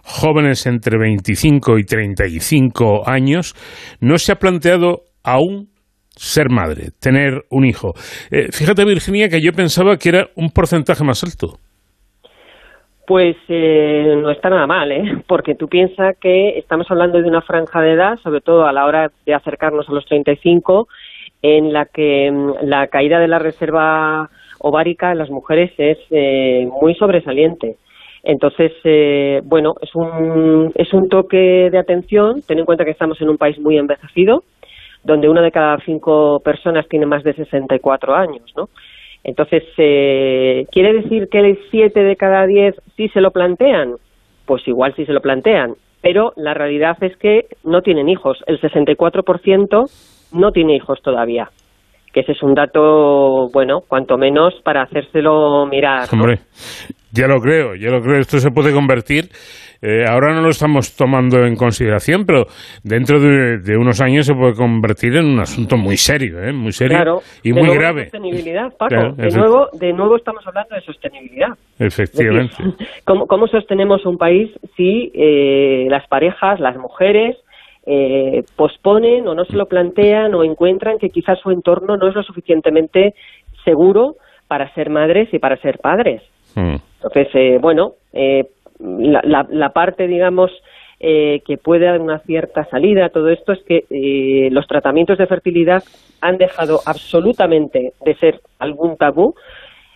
jóvenes 0.04 0.66
entre 0.66 0.98
25 0.98 1.78
y 1.78 1.84
35 1.84 3.08
años, 3.08 3.54
no 4.00 4.18
se 4.18 4.32
ha 4.32 4.36
planteado 4.36 5.02
aún 5.22 5.68
ser 6.16 6.50
madre, 6.50 6.90
tener 7.00 7.44
un 7.50 7.64
hijo. 7.64 7.94
Eh, 8.30 8.48
fíjate, 8.52 8.84
Virginia, 8.84 9.28
que 9.28 9.40
yo 9.40 9.52
pensaba 9.52 9.96
que 9.96 10.10
era 10.10 10.26
un 10.36 10.50
porcentaje 10.50 11.04
más 11.04 11.24
alto. 11.24 11.58
Pues 13.10 13.36
eh, 13.48 14.14
no 14.22 14.30
está 14.30 14.50
nada 14.50 14.68
mal, 14.68 14.92
¿eh? 14.92 15.02
porque 15.26 15.56
tú 15.56 15.66
piensas 15.66 16.16
que 16.20 16.50
estamos 16.50 16.88
hablando 16.92 17.20
de 17.20 17.26
una 17.26 17.42
franja 17.42 17.80
de 17.80 17.94
edad, 17.94 18.16
sobre 18.22 18.40
todo 18.40 18.66
a 18.66 18.72
la 18.72 18.86
hora 18.86 19.10
de 19.26 19.34
acercarnos 19.34 19.88
a 19.88 19.92
los 19.92 20.06
35, 20.06 20.86
en 21.42 21.72
la 21.72 21.86
que 21.86 22.30
mm, 22.30 22.68
la 22.68 22.86
caída 22.86 23.18
de 23.18 23.26
la 23.26 23.40
reserva 23.40 24.30
ovárica 24.60 25.10
en 25.10 25.18
las 25.18 25.28
mujeres 25.28 25.72
es 25.76 25.98
eh, 26.12 26.68
muy 26.80 26.94
sobresaliente. 26.94 27.78
Entonces, 28.22 28.70
eh, 28.84 29.40
bueno, 29.42 29.74
es 29.82 29.92
un, 29.96 30.70
es 30.76 30.92
un 30.92 31.08
toque 31.08 31.68
de 31.68 31.78
atención. 31.78 32.42
Ten 32.46 32.60
en 32.60 32.64
cuenta 32.64 32.84
que 32.84 32.92
estamos 32.92 33.20
en 33.20 33.28
un 33.28 33.38
país 33.38 33.58
muy 33.58 33.76
envejecido, 33.76 34.44
donde 35.02 35.28
una 35.28 35.42
de 35.42 35.50
cada 35.50 35.78
cinco 35.84 36.38
personas 36.44 36.86
tiene 36.88 37.06
más 37.06 37.24
de 37.24 37.34
64 37.34 38.14
años, 38.14 38.52
¿no? 38.56 38.68
Entonces, 39.24 39.64
eh, 39.76 40.66
¿quiere 40.72 40.94
decir 40.94 41.28
que 41.30 41.58
siete 41.70 42.00
de 42.00 42.16
cada 42.16 42.46
diez 42.46 42.74
sí 42.96 43.08
se 43.08 43.20
lo 43.20 43.30
plantean? 43.30 43.96
Pues 44.46 44.66
igual 44.66 44.94
sí 44.96 45.04
se 45.04 45.12
lo 45.12 45.20
plantean, 45.20 45.74
pero 46.00 46.32
la 46.36 46.54
realidad 46.54 46.96
es 47.02 47.16
que 47.16 47.46
no 47.64 47.82
tienen 47.82 48.08
hijos. 48.08 48.38
El 48.46 48.60
64% 48.60 49.90
no 50.32 50.52
tiene 50.52 50.76
hijos 50.76 51.00
todavía. 51.02 51.50
Que 52.12 52.20
ese 52.20 52.32
es 52.32 52.42
un 52.42 52.54
dato, 52.54 53.48
bueno, 53.52 53.82
cuanto 53.86 54.16
menos 54.16 54.54
para 54.64 54.82
hacérselo 54.82 55.66
mirar. 55.66 56.08
Hombre, 56.12 56.40
ya 57.12 57.28
lo 57.28 57.40
creo, 57.40 57.76
ya 57.76 57.90
lo 57.90 58.00
creo. 58.00 58.18
Esto 58.18 58.38
se 58.38 58.50
puede 58.50 58.72
convertir 58.72 59.26
eh, 59.82 60.04
ahora 60.06 60.34
no 60.34 60.42
lo 60.42 60.50
estamos 60.50 60.94
tomando 60.94 61.44
en 61.44 61.56
consideración, 61.56 62.24
pero 62.26 62.44
dentro 62.84 63.18
de, 63.18 63.76
unos 63.76 64.00
años 64.00 64.26
se 64.26 64.34
puede 64.34 64.54
convertir 64.54 65.16
en 65.16 65.26
un 65.26 65.40
asunto 65.40 65.76
muy 65.76 65.96
serio, 65.96 66.42
¿eh? 66.42 66.52
muy 66.52 66.72
serio 66.72 67.22
y 67.42 67.52
muy 67.52 67.74
grave. 67.74 68.04
Sostenibilidad, 68.04 68.76
Paco. 68.76 69.12
de, 69.16 69.30
nuevo, 69.30 69.68
de 69.72 69.92
nuevo 69.92 70.16
estamos 70.16 70.46
hablando 70.46 70.74
de 70.74 70.82
sostenibilidad. 70.82 71.48
Efectivamente. 71.78 72.56
¿cómo, 73.04 73.46
sostenemos 73.48 74.04
un 74.04 74.18
país 74.18 74.50
si 74.76 75.10
eh, 75.14 75.86
las 75.88 76.06
parejas, 76.08 76.60
las 76.60 76.76
mujeres, 76.76 77.36
eh, 77.86 78.42
posponen 78.56 79.26
o 79.26 79.34
no 79.34 79.44
se 79.46 79.56
lo 79.56 79.66
plantean 79.66 80.34
o 80.34 80.44
encuentran 80.44 80.98
que 80.98 81.08
quizás 81.08 81.38
su 81.40 81.50
entorno 81.50 81.96
no 81.96 82.08
es 82.08 82.14
lo 82.14 82.22
suficientemente 82.22 83.14
seguro 83.64 84.16
para 84.46 84.72
ser 84.74 84.90
madres 84.90 85.32
y 85.32 85.38
para 85.38 85.56
ser 85.56 85.78
padres? 85.78 86.22
Hmm. 86.54 86.76
Entonces, 87.02 87.28
eh, 87.34 87.58
bueno, 87.60 87.92
eh, 88.12 88.44
la, 88.80 89.46
la, 89.48 89.68
parte, 89.70 90.06
digamos, 90.06 90.50
eh, 90.98 91.40
que 91.46 91.56
puede 91.56 91.86
dar 91.86 92.00
una 92.00 92.18
cierta 92.20 92.64
salida 92.66 93.06
a 93.06 93.08
todo 93.08 93.30
esto 93.30 93.52
es 93.52 93.62
que 93.64 93.84
eh, 93.90 94.50
los 94.50 94.66
tratamientos 94.66 95.18
de 95.18 95.26
fertilidad 95.26 95.82
han 96.20 96.36
dejado 96.38 96.80
absolutamente 96.86 97.92
de 98.04 98.14
ser 98.16 98.40
algún 98.58 98.96
tabú. 98.96 99.34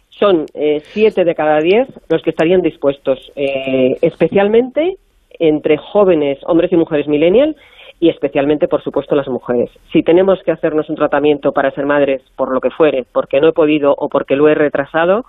Son 0.09 0.47
eh, 0.55 0.81
siete 0.85 1.25
de 1.25 1.35
cada 1.35 1.61
diez 1.61 1.89
los 2.09 2.23
que 2.23 2.31
estarían 2.31 2.63
dispuestos, 2.63 3.33
especialmente 3.35 4.97
entre 5.41 5.77
jóvenes, 5.77 6.39
hombres 6.47 6.71
y 6.73 6.77
mujeres 6.77 7.09
millennial, 7.09 7.57
y 8.01 8.09
especialmente, 8.11 8.69
por 8.69 8.83
supuesto, 8.83 9.15
las 9.15 9.29
mujeres. 9.29 9.71
Si 9.93 10.03
tenemos 10.03 10.43
que 10.45 10.53
hacernos 10.53 10.89
un 10.89 10.97
tratamiento 10.97 11.53
para 11.53 11.71
ser 11.71 11.87
madres, 11.87 12.23
por 12.37 12.53
lo 12.53 12.61
que 12.61 12.71
fuere, 12.71 13.05
porque 13.13 13.41
no 13.41 13.49
he 13.49 13.53
podido 13.53 13.95
o 13.97 14.09
porque 14.09 14.37
lo 14.37 14.49
he 14.49 14.55
retrasado, 14.55 15.25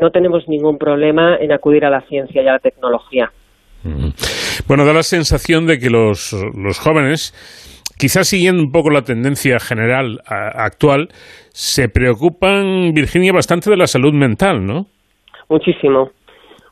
no 0.00 0.10
tenemos 0.10 0.48
ningún 0.48 0.78
problema 0.78 1.36
en 1.36 1.52
acudir 1.52 1.84
a 1.84 1.90
la 1.90 2.00
ciencia 2.02 2.42
y 2.42 2.48
a 2.48 2.52
la 2.52 2.58
tecnología. 2.58 3.30
Bueno, 4.66 4.84
da 4.84 4.92
la 4.92 5.02
sensación 5.02 5.66
de 5.66 5.78
que 5.78 5.90
los, 5.90 6.32
los 6.54 6.78
jóvenes, 6.78 7.32
quizás 7.98 8.28
siguiendo 8.28 8.62
un 8.62 8.72
poco 8.72 8.90
la 8.90 9.02
tendencia 9.02 9.58
general 9.58 10.20
actual, 10.26 11.08
se 11.50 11.88
preocupan, 11.88 12.92
Virginia, 12.94 13.32
bastante 13.32 13.70
de 13.70 13.76
la 13.76 13.86
salud 13.86 14.12
mental, 14.12 14.64
¿no? 14.64 14.86
Muchísimo, 15.48 16.10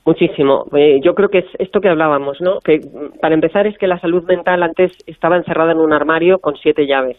muchísimo. 0.05 0.67
Eh, 0.77 1.01
yo 1.03 1.15
creo 1.15 1.29
que 1.29 1.39
es 1.39 1.47
esto 1.59 1.81
que 1.81 1.89
hablábamos, 1.89 2.41
¿no? 2.41 2.61
Que 2.61 2.81
para 3.21 3.35
empezar 3.35 3.67
es 3.67 3.77
que 3.79 3.87
la 3.87 3.99
salud 4.01 4.25
mental 4.25 4.63
antes 4.63 4.93
estaba 5.07 5.37
encerrada 5.37 5.73
en 5.73 5.79
un 5.79 5.93
armario 5.93 6.39
con 6.39 6.57
siete 6.57 6.87
llaves. 6.87 7.17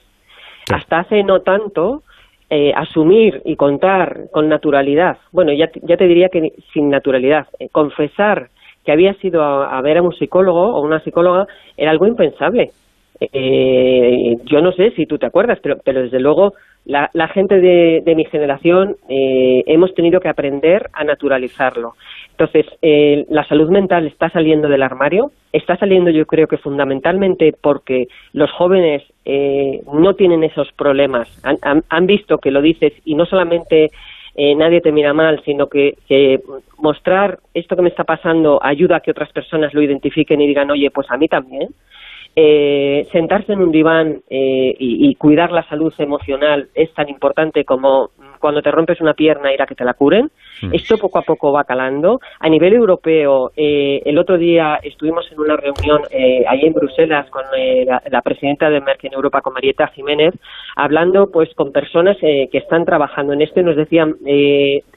Hasta 0.72 1.00
hace 1.00 1.24
no 1.24 1.42
tanto 1.42 2.04
eh, 2.50 2.74
asumir 2.76 3.42
y 3.46 3.56
contar 3.56 4.30
con 4.32 4.50
naturalidad, 4.50 5.18
bueno, 5.32 5.54
ya, 5.54 5.70
ya 5.84 5.98
te 5.98 6.08
diría 6.08 6.30
que 6.30 6.54
sin 6.74 6.90
naturalidad, 6.90 7.48
eh, 7.60 7.70
confesar 7.72 8.50
que 8.84 8.92
había 8.92 9.14
sido 9.16 9.44
a, 9.44 9.80
ver 9.82 9.98
a 9.98 10.02
un 10.02 10.14
psicólogo 10.14 10.74
o 10.74 10.82
una 10.82 11.00
psicóloga 11.02 11.46
era 11.78 11.92
algo 11.92 12.08
impensable. 12.08 12.72
Eh, 13.20 14.38
yo 14.46 14.62
no 14.62 14.72
sé 14.72 14.92
si 14.92 15.06
tú 15.06 15.18
te 15.18 15.26
acuerdas, 15.26 15.60
pero, 15.62 15.78
pero 15.84 16.02
desde 16.02 16.20
luego 16.20 16.54
la, 16.86 17.10
la 17.14 17.28
gente 17.28 17.60
de, 17.60 18.02
de 18.04 18.16
mi 18.16 18.26
generación 18.26 18.96
eh, 19.10 19.62
hemos 19.68 19.94
tenido 19.94 20.20
que 20.20 20.30
aprender 20.30 20.90
a 20.94 21.04
naturalizarlo. 21.04 21.94
Entonces, 22.40 22.68
eh, 22.82 23.26
la 23.30 23.46
salud 23.50 23.70
mental 23.70 24.08
está 24.08 24.30
saliendo 24.30 24.70
del 24.70 24.82
armario, 24.82 25.34
está 25.52 25.76
saliendo 25.76 26.10
yo 26.10 26.26
creo 26.26 26.48
que 26.48 26.58
fundamentalmente 26.58 27.54
porque 27.62 28.08
los 28.32 28.50
jóvenes 28.52 29.04
eh, 29.26 29.82
no 29.94 30.14
tienen 30.14 30.46
esos 30.46 30.72
problemas, 30.72 31.28
han, 31.44 31.84
han, 31.90 32.06
visto 32.06 32.38
que 32.38 32.52
lo 32.52 32.62
dices 32.62 32.94
y 33.04 33.16
no 33.16 33.26
solamente 33.26 33.92
eh, 34.36 34.56
nadie 34.56 34.80
te 34.80 34.94
mira 34.94 35.14
mal, 35.14 35.42
sino 35.44 35.68
que, 35.68 35.98
que, 36.08 36.40
mostrar 36.78 37.40
esto 37.54 37.76
que 37.76 37.82
me 37.82 37.90
está 37.90 38.06
pasando 38.06 38.62
ayuda 38.64 38.96
a 38.96 39.00
que 39.02 39.12
otras 39.12 39.34
personas 39.34 39.74
lo 39.74 39.82
identifiquen 39.82 40.40
y 40.40 40.48
digan, 40.48 40.72
oye, 40.72 40.92
pues 40.92 41.12
a 41.12 41.18
mí 41.18 41.28
también. 41.28 41.68
Eh, 42.36 43.06
sentarse 43.12 43.52
en 43.52 43.60
un 43.60 43.72
diván 43.72 44.22
eh, 44.30 44.74
y, 44.80 45.14
cuidar 45.16 45.52
la 45.52 45.68
salud 45.68 45.94
emocional 45.98 46.70
es 46.74 46.94
tan 46.94 47.10
importante 47.10 47.66
como 47.66 48.12
cuando 48.40 48.62
te 48.62 48.72
rompes 48.72 49.02
una 49.02 49.14
pierna 49.14 49.54
ir 49.54 49.62
a 49.62 49.66
que 49.66 49.76
te 49.76 49.84
la 49.84 49.94
curen. 49.94 50.30
Mm. 50.62 50.74
Esto 50.74 50.98
poco 50.98 51.20
a 51.20 51.24
poco 51.24 51.52
va 51.52 51.66
calando. 51.66 52.20
A 52.40 52.48
nivel 52.48 52.74
europeo, 52.74 53.52
eh, 53.58 54.02
el 54.06 54.18
otro 54.18 54.38
día 54.38 54.80
estuvimos 54.82 55.30
en 55.32 55.40
una 55.40 55.58
reunión 55.58 56.02
allí 56.48 56.68
en 56.68 56.74
Bruselas 56.74 57.30
con 57.30 57.44
la, 57.52 58.22
presidenta 58.22 58.70
de 58.70 58.80
Merck 58.80 59.04
en 59.04 59.14
Europa, 59.14 59.42
con 59.42 59.54
Marieta 59.54 59.88
Jiménez, 59.88 60.34
hablando 60.76 61.30
pues 61.34 61.54
con 61.56 61.72
personas 61.72 62.16
que 62.20 62.48
están 62.54 62.86
trabajando 62.86 63.34
en 63.34 63.42
esto 63.42 63.60
y 63.60 63.64
nos 63.64 63.76
decían, 63.76 64.16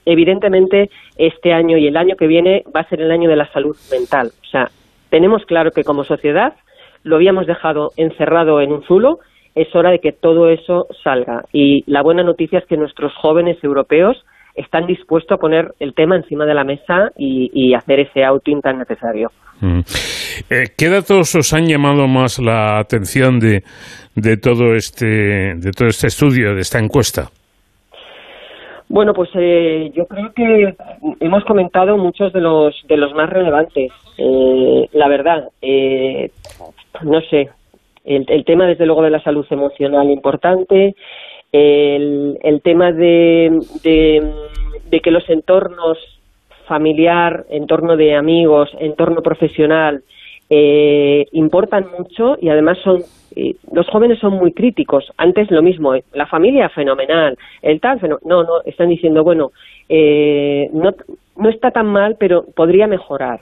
evidentemente, 0.04 0.90
este 1.16 1.52
año 1.52 1.76
y 1.76 1.86
el 1.86 1.96
año 1.96 2.14
que 2.16 2.26
viene 2.26 2.62
va 2.74 2.80
a 2.80 2.88
ser 2.88 3.00
el 3.00 3.10
año 3.10 3.28
de 3.28 3.36
la 3.36 3.50
salud 3.52 3.76
mental. 3.90 4.28
O 4.42 4.46
sea, 4.46 4.68
tenemos 5.10 5.44
claro 5.44 5.70
que 5.72 5.84
como 5.84 6.04
sociedad 6.04 6.54
lo 7.04 7.16
habíamos 7.16 7.46
dejado 7.46 7.90
encerrado 7.96 8.60
en 8.60 8.72
un 8.72 8.82
zulo, 8.84 9.18
es 9.54 9.74
hora 9.74 9.90
de 9.90 9.98
que 9.98 10.12
todo 10.12 10.48
eso 10.48 10.86
salga. 11.02 11.44
Y 11.52 11.84
la 11.86 12.02
buena 12.02 12.22
noticia 12.22 12.58
es 12.58 12.66
que 12.66 12.76
nuestros 12.76 13.12
jóvenes 13.14 13.62
europeos 13.62 14.16
están 14.54 14.86
dispuestos 14.86 15.36
a 15.36 15.40
poner 15.40 15.72
el 15.80 15.94
tema 15.94 16.16
encima 16.16 16.44
de 16.44 16.54
la 16.54 16.64
mesa 16.64 17.10
y, 17.16 17.74
hacer 17.74 18.00
ese 18.00 18.24
outing 18.24 18.60
tan 18.60 18.78
necesario. 18.78 19.30
Mm. 19.60 19.80
Eh, 20.50 20.64
¿Qué 20.76 20.88
datos 20.88 21.34
os 21.34 21.52
han 21.52 21.66
llamado 21.66 22.06
más 22.06 22.38
la 22.38 22.78
atención 22.78 23.38
de, 23.38 23.62
de, 24.14 24.36
todo 24.36 24.74
este, 24.74 25.54
de 25.56 25.70
todo 25.76 25.88
este 25.88 26.08
estudio, 26.08 26.54
de 26.54 26.60
esta 26.60 26.78
encuesta? 26.78 27.28
Bueno, 28.88 29.14
pues 29.14 29.30
eh, 29.34 29.90
yo 29.94 30.04
creo 30.04 30.32
que 30.34 30.74
hemos 31.20 31.44
comentado 31.44 31.96
muchos 31.96 32.30
de 32.34 32.42
los 32.42 32.74
de 32.88 32.98
los 32.98 33.14
más 33.14 33.30
relevantes. 33.30 33.90
Eh, 34.18 34.86
la 34.92 35.08
verdad, 35.08 35.48
no 37.02 37.20
sé, 37.22 37.50
el, 38.04 38.44
tema 38.44 38.66
desde 38.66 38.86
luego 38.86 39.02
de 39.02 39.10
la 39.10 39.22
salud 39.22 39.46
emocional 39.50 40.10
importante, 40.10 40.94
el, 41.52 42.38
el 42.42 42.62
tema 42.62 42.92
de, 42.92 43.60
de, 43.82 45.00
que 45.00 45.10
los 45.10 45.28
entornos 45.30 45.98
familiar, 46.66 47.44
entorno 47.50 47.96
de 47.96 48.14
amigos, 48.14 48.70
entorno 48.78 49.22
profesional, 49.22 50.02
eh, 50.50 51.26
importan 51.32 51.86
mucho 51.96 52.36
y 52.40 52.48
además 52.48 52.78
son 52.84 53.02
eh, 53.34 53.56
los 53.72 53.88
jóvenes 53.88 54.18
son 54.18 54.34
muy 54.34 54.52
críticos. 54.52 55.10
Antes 55.16 55.50
lo 55.50 55.62
mismo, 55.62 55.94
eh, 55.94 56.04
la 56.12 56.26
familia 56.26 56.68
fenomenal, 56.68 57.38
el 57.62 57.80
tal 57.80 58.00
no, 58.24 58.42
no, 58.42 58.62
están 58.64 58.88
diciendo 58.88 59.24
bueno, 59.24 59.52
eh, 59.88 60.68
no, 60.72 60.92
no 61.36 61.48
está 61.48 61.70
tan 61.70 61.86
mal, 61.86 62.16
pero 62.18 62.44
podría 62.54 62.86
mejorar. 62.86 63.40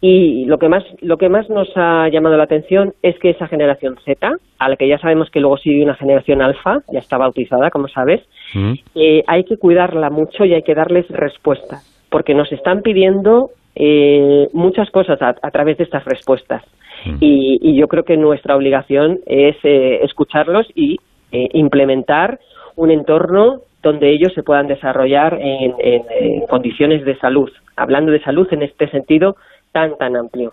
Y 0.00 0.44
lo 0.44 0.58
que 0.58 0.68
más 0.68 0.84
lo 1.00 1.16
que 1.16 1.28
más 1.28 1.50
nos 1.50 1.68
ha 1.74 2.08
llamado 2.08 2.36
la 2.36 2.44
atención 2.44 2.94
es 3.02 3.18
que 3.18 3.30
esa 3.30 3.48
generación 3.48 3.96
Z, 4.04 4.30
a 4.58 4.68
la 4.68 4.76
que 4.76 4.86
ya 4.86 4.98
sabemos 4.98 5.28
que 5.30 5.40
luego 5.40 5.56
sigue 5.58 5.82
una 5.82 5.96
generación 5.96 6.40
alfa, 6.40 6.78
ya 6.92 7.00
está 7.00 7.18
bautizada, 7.18 7.70
como 7.70 7.88
sabes, 7.88 8.20
mm. 8.54 8.72
eh, 8.94 9.24
hay 9.26 9.42
que 9.42 9.56
cuidarla 9.56 10.08
mucho 10.10 10.44
y 10.44 10.54
hay 10.54 10.62
que 10.62 10.76
darles 10.76 11.08
respuestas, 11.08 12.06
porque 12.10 12.34
nos 12.34 12.52
están 12.52 12.82
pidiendo 12.82 13.50
eh, 13.74 14.46
muchas 14.52 14.88
cosas 14.90 15.18
a, 15.20 15.50
través 15.50 15.78
de 15.78 15.84
estas 15.84 16.04
respuestas. 16.04 16.62
Mm. 17.04 17.16
Y, 17.20 17.76
yo 17.76 17.88
creo 17.88 18.04
que 18.04 18.16
nuestra 18.16 18.56
obligación 18.56 19.18
es 19.26 19.56
eh, 19.64 20.00
escucharlos 20.02 20.66
y 20.74 20.98
implementar 21.30 22.38
un 22.76 22.90
entorno 22.90 23.60
donde 23.82 24.10
ellos 24.10 24.32
se 24.34 24.42
puedan 24.42 24.66
desarrollar 24.66 25.38
en, 25.40 26.46
condiciones 26.48 27.04
de 27.04 27.16
salud. 27.18 27.50
Hablando 27.76 28.10
de 28.10 28.20
salud 28.22 28.48
en 28.50 28.62
este 28.62 28.88
sentido 28.88 29.36
tan, 29.78 29.96
tan 29.96 30.16
amplio. 30.16 30.50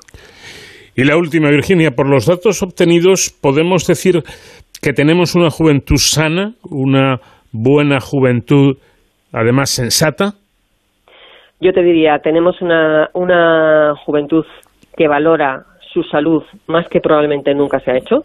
Y 0.96 1.04
la 1.04 1.18
última, 1.18 1.50
Virginia, 1.50 1.92
por 1.92 2.10
los 2.10 2.26
datos 2.26 2.62
obtenidos, 2.64 3.30
¿podemos 3.42 3.86
decir 3.86 4.24
que 4.82 4.94
tenemos 4.94 5.36
una 5.36 5.50
juventud 5.50 5.98
sana, 5.98 6.54
una 6.70 7.20
buena 7.52 8.00
juventud, 8.00 8.78
además 9.34 9.70
sensata? 9.70 10.34
Yo 11.60 11.74
te 11.74 11.82
diría, 11.82 12.20
tenemos 12.20 12.62
una, 12.62 13.10
una 13.14 13.96
juventud 14.06 14.46
que 14.96 15.08
valora 15.08 15.66
su 15.94 16.04
salud 16.04 16.44
más 16.68 16.88
que 16.90 17.00
probablemente 17.00 17.54
nunca 17.54 17.80
se 17.80 17.92
ha 17.92 17.98
hecho 17.98 18.24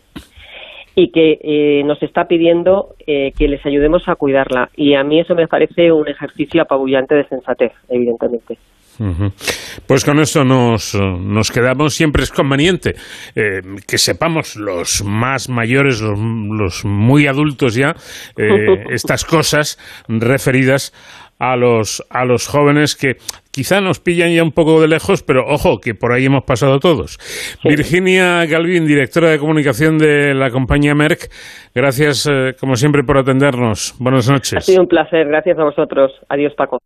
y 1.00 1.10
que 1.10 1.38
eh, 1.42 1.82
nos 1.84 2.02
está 2.02 2.26
pidiendo 2.26 2.94
eh, 3.06 3.32
que 3.38 3.48
les 3.48 3.64
ayudemos 3.64 4.06
a 4.06 4.16
cuidarla. 4.16 4.68
Y 4.76 4.94
a 4.94 5.02
mí 5.02 5.18
eso 5.18 5.34
me 5.34 5.46
parece 5.46 5.90
un 5.92 6.06
ejercicio 6.08 6.60
apabullante 6.60 7.14
de 7.14 7.24
sensatez, 7.24 7.72
evidentemente. 7.88 8.58
Pues 9.86 10.04
con 10.04 10.18
eso 10.18 10.44
nos, 10.44 10.94
nos 10.94 11.50
quedamos. 11.50 11.94
Siempre 11.94 12.22
es 12.22 12.30
conveniente 12.30 12.96
eh, 13.34 13.62
que 13.88 13.96
sepamos 13.96 14.56
los 14.56 15.02
más 15.02 15.48
mayores, 15.48 16.02
los, 16.02 16.84
muy 16.84 17.26
adultos 17.26 17.74
ya, 17.74 17.94
estas 18.90 19.24
cosas 19.24 19.78
referidas 20.06 20.92
a 21.38 21.56
los, 21.56 22.04
a 22.10 22.26
los 22.26 22.46
jóvenes 22.46 22.94
que 22.94 23.16
quizá 23.50 23.80
nos 23.80 24.00
pillan 24.00 24.34
ya 24.34 24.42
un 24.42 24.52
poco 24.52 24.80
de 24.80 24.88
lejos, 24.88 25.22
pero 25.22 25.44
ojo, 25.46 25.78
que 25.80 25.94
por 25.94 26.12
ahí 26.12 26.26
hemos 26.26 26.44
pasado 26.44 26.78
todos. 26.78 27.18
Virginia 27.64 28.44
Galvin, 28.46 28.86
directora 28.86 29.30
de 29.30 29.38
comunicación 29.38 29.98
de 29.98 30.34
la 30.34 30.50
compañía 30.50 30.94
Merck, 30.94 31.30
gracias 31.74 32.28
eh, 32.30 32.54
como 32.58 32.76
siempre 32.76 33.02
por 33.02 33.18
atendernos. 33.18 33.94
Buenas 33.98 34.30
noches. 34.30 34.56
Ha 34.56 34.60
sido 34.60 34.82
un 34.82 34.88
placer, 34.88 35.26
gracias 35.28 35.58
a 35.58 35.64
vosotros. 35.64 36.12
Adiós, 36.28 36.54
Paco. 36.56 36.78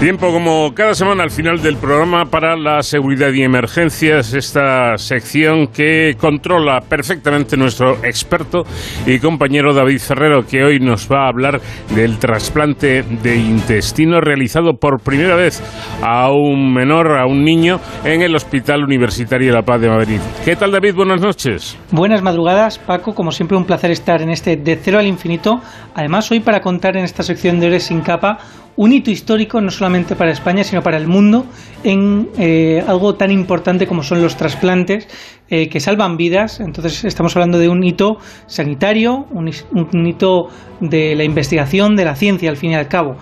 Tiempo 0.00 0.30
como 0.30 0.74
cada 0.74 0.94
semana 0.94 1.22
al 1.22 1.30
final 1.30 1.62
del 1.62 1.78
programa 1.78 2.26
para 2.26 2.54
la 2.54 2.82
seguridad 2.82 3.32
y 3.32 3.42
emergencias, 3.42 4.34
esta 4.34 4.98
sección 4.98 5.68
que 5.68 6.14
controla 6.20 6.80
perfectamente 6.80 7.56
nuestro 7.56 8.04
experto 8.04 8.64
y 9.06 9.18
compañero 9.18 9.72
David 9.72 9.98
Ferrero, 9.98 10.46
que 10.46 10.62
hoy 10.62 10.80
nos 10.80 11.10
va 11.10 11.24
a 11.24 11.28
hablar 11.28 11.62
del 11.94 12.18
trasplante 12.18 13.02
de 13.02 13.36
intestino 13.36 14.20
realizado 14.20 14.74
por 14.74 15.00
primera 15.00 15.34
vez 15.34 15.62
a 16.02 16.30
un 16.30 16.74
menor, 16.74 17.18
a 17.18 17.26
un 17.26 17.42
niño, 17.42 17.80
en 18.04 18.20
el 18.20 18.36
Hospital 18.36 18.84
Universitario 18.84 19.48
de 19.48 19.54
La 19.54 19.62
Paz 19.62 19.80
de 19.80 19.88
Madrid. 19.88 20.20
¿Qué 20.44 20.56
tal 20.56 20.72
David? 20.72 20.94
Buenas 20.94 21.22
noches. 21.22 21.76
Buenas 21.90 22.20
madrugadas, 22.22 22.78
Paco. 22.78 23.14
Como 23.14 23.30
siempre 23.32 23.56
un 23.56 23.64
placer 23.64 23.90
estar 23.90 24.20
en 24.20 24.28
este 24.28 24.56
De 24.56 24.76
Cero 24.76 24.98
al 24.98 25.06
Infinito. 25.06 25.62
Además 25.96 26.30
hoy 26.30 26.40
para 26.40 26.60
contar 26.60 26.94
en 26.98 27.04
esta 27.04 27.22
sección 27.22 27.58
de 27.58 27.68
Ores 27.68 27.84
sin 27.84 28.02
capa 28.02 28.38
un 28.76 28.92
hito 28.92 29.10
histórico 29.10 29.62
no 29.62 29.70
solamente 29.70 30.14
para 30.14 30.30
España, 30.30 30.62
sino 30.62 30.82
para 30.82 30.98
el 30.98 31.06
mundo 31.06 31.46
en 31.84 32.28
eh, 32.36 32.84
algo 32.86 33.14
tan 33.14 33.30
importante 33.30 33.86
como 33.86 34.02
son 34.02 34.20
los 34.20 34.36
trasplantes 34.36 35.08
eh, 35.48 35.70
que 35.70 35.80
salvan 35.80 36.18
vidas. 36.18 36.60
Entonces 36.60 37.02
estamos 37.04 37.34
hablando 37.34 37.58
de 37.58 37.70
un 37.70 37.82
hito 37.82 38.18
sanitario, 38.46 39.26
un, 39.30 40.06
hito 40.06 40.48
de 40.80 41.16
la 41.16 41.24
investigación, 41.24 41.96
de 41.96 42.04
la 42.04 42.14
ciencia 42.14 42.50
al 42.50 42.58
fin 42.58 42.72
y 42.72 42.74
al 42.74 42.88
cabo. 42.88 43.16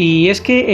Y 0.00 0.30
es 0.30 0.40
que 0.40 0.64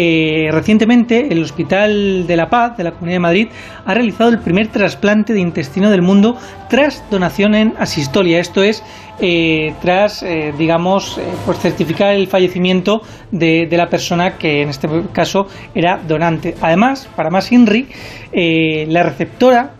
eh, 0.46 0.52
recientemente 0.52 1.32
el 1.32 1.42
Hospital 1.42 2.28
de 2.28 2.36
la 2.36 2.48
Paz 2.48 2.76
de 2.76 2.84
la 2.84 2.92
Comunidad 2.92 3.16
de 3.16 3.20
Madrid 3.20 3.48
ha 3.84 3.92
realizado 3.92 4.30
el 4.30 4.38
primer 4.38 4.68
trasplante 4.68 5.32
de 5.32 5.40
intestino 5.40 5.90
del 5.90 6.00
mundo 6.00 6.36
tras 6.70 7.02
donación 7.10 7.56
en 7.56 7.74
asistolia. 7.76 8.38
Esto 8.38 8.62
es 8.62 8.84
eh, 9.18 9.74
tras, 9.82 10.22
eh, 10.22 10.54
digamos, 10.56 11.18
pues 11.44 11.58
certificar 11.58 12.14
el 12.14 12.28
fallecimiento 12.28 13.02
de, 13.32 13.66
de, 13.66 13.76
la 13.76 13.88
persona 13.88 14.38
que 14.38 14.62
en 14.62 14.68
este 14.68 14.88
caso 15.12 15.48
era 15.74 15.98
donante. 16.06 16.54
Además, 16.60 17.08
para 17.16 17.28
más 17.28 17.50
INRI, 17.50 17.88
la 18.86 19.02
receptora 19.02 19.72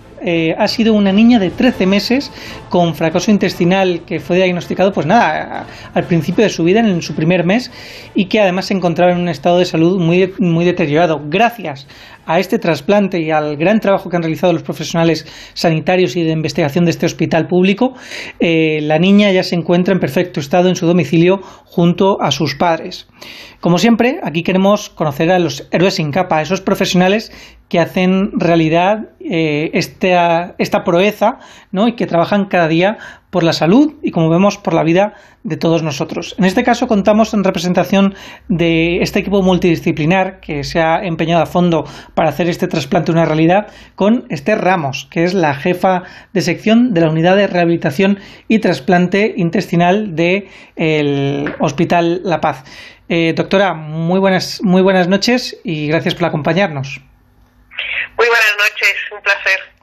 ha 0.58 0.68
sido 0.68 0.94
una 0.94 1.12
niña 1.12 1.38
de 1.38 1.50
13 1.50 1.86
meses 1.86 2.32
con 2.68 2.94
fracaso 2.94 3.30
intestinal 3.30 4.00
que 4.04 4.20
fue 4.20 4.36
diagnosticado, 4.36 4.92
pues 4.92 5.06
nada, 5.06 5.66
al 5.94 6.04
principio 6.04 6.44
de 6.44 6.50
su 6.50 6.64
vida, 6.64 6.80
en 6.80 7.02
su 7.02 7.14
primer 7.14 7.44
mes, 7.44 7.70
y 8.14 8.26
que 8.26 8.40
además 8.40 8.66
se 8.66 8.74
encontraba 8.74 9.12
en 9.12 9.18
un 9.18 9.28
estado 9.28 9.58
de 9.58 9.64
salud 9.64 10.00
muy, 10.00 10.32
muy 10.38 10.64
deteriorado. 10.64 11.20
Gracias 11.28 11.86
a 12.26 12.40
este 12.40 12.58
trasplante 12.58 13.20
y 13.20 13.30
al 13.30 13.56
gran 13.56 13.80
trabajo 13.80 14.10
que 14.10 14.16
han 14.16 14.22
realizado 14.22 14.52
los 14.52 14.62
profesionales 14.62 15.26
sanitarios 15.54 16.16
y 16.16 16.24
de 16.24 16.32
investigación 16.32 16.84
de 16.84 16.90
este 16.90 17.06
hospital 17.06 17.46
público, 17.46 17.94
eh, 18.40 18.80
la 18.82 18.98
niña 18.98 19.30
ya 19.30 19.44
se 19.44 19.54
encuentra 19.54 19.94
en 19.94 20.00
perfecto 20.00 20.40
estado 20.40 20.68
en 20.68 20.76
su 20.76 20.86
domicilio 20.86 21.40
junto 21.64 22.20
a 22.20 22.30
sus 22.32 22.56
padres. 22.56 23.06
Como 23.60 23.78
siempre, 23.78 24.18
aquí 24.22 24.42
queremos 24.42 24.90
conocer 24.90 25.30
a 25.30 25.38
los 25.38 25.66
héroes 25.70 25.94
sin 25.94 26.10
capa, 26.10 26.38
a 26.38 26.42
esos 26.42 26.60
profesionales 26.60 27.32
que 27.68 27.80
hacen 27.80 28.30
realidad 28.38 29.10
eh, 29.20 29.70
esta, 29.72 30.54
esta 30.58 30.84
proeza 30.84 31.38
¿no? 31.72 31.88
y 31.88 31.92
que 31.92 32.06
trabajan 32.06 32.44
cada 32.46 32.68
día 32.68 32.98
por 33.30 33.42
la 33.42 33.52
salud 33.52 33.94
y, 34.02 34.12
como 34.12 34.30
vemos, 34.30 34.56
por 34.56 34.72
la 34.72 34.84
vida 34.84 35.14
de 35.42 35.56
todos 35.56 35.82
nosotros. 35.82 36.34
En 36.38 36.44
este 36.44 36.62
caso 36.62 36.86
contamos 36.86 37.34
en 37.34 37.44
representación 37.44 38.14
de 38.48 39.02
este 39.02 39.18
equipo 39.18 39.42
multidisciplinar 39.42 40.40
que 40.40 40.64
se 40.64 40.80
ha 40.80 41.04
empeñado 41.04 41.42
a 41.42 41.46
fondo 41.46 41.84
para 42.14 42.30
hacer 42.30 42.48
este 42.48 42.68
trasplante 42.68 43.12
una 43.12 43.24
realidad 43.24 43.66
con 43.94 44.24
Esther 44.28 44.60
Ramos, 44.60 45.08
que 45.10 45.24
es 45.24 45.34
la 45.34 45.54
jefa 45.54 46.04
de 46.32 46.40
sección 46.40 46.94
de 46.94 47.00
la 47.00 47.10
Unidad 47.10 47.36
de 47.36 47.46
Rehabilitación 47.46 48.18
y 48.48 48.60
Trasplante 48.60 49.34
Intestinal 49.36 50.14
del 50.14 51.54
Hospital 51.58 52.20
La 52.24 52.40
Paz. 52.40 52.64
Eh, 53.08 53.34
doctora, 53.36 53.74
muy 53.74 54.18
buenas, 54.18 54.60
muy 54.62 54.82
buenas 54.82 55.08
noches 55.08 55.58
y 55.62 55.88
gracias 55.88 56.14
por 56.14 56.24
acompañarnos. 56.24 57.05
Muy 58.16 58.28
buenas 58.28 58.56
noches, 58.58 58.94
un 59.12 59.22
placer. 59.22 59.76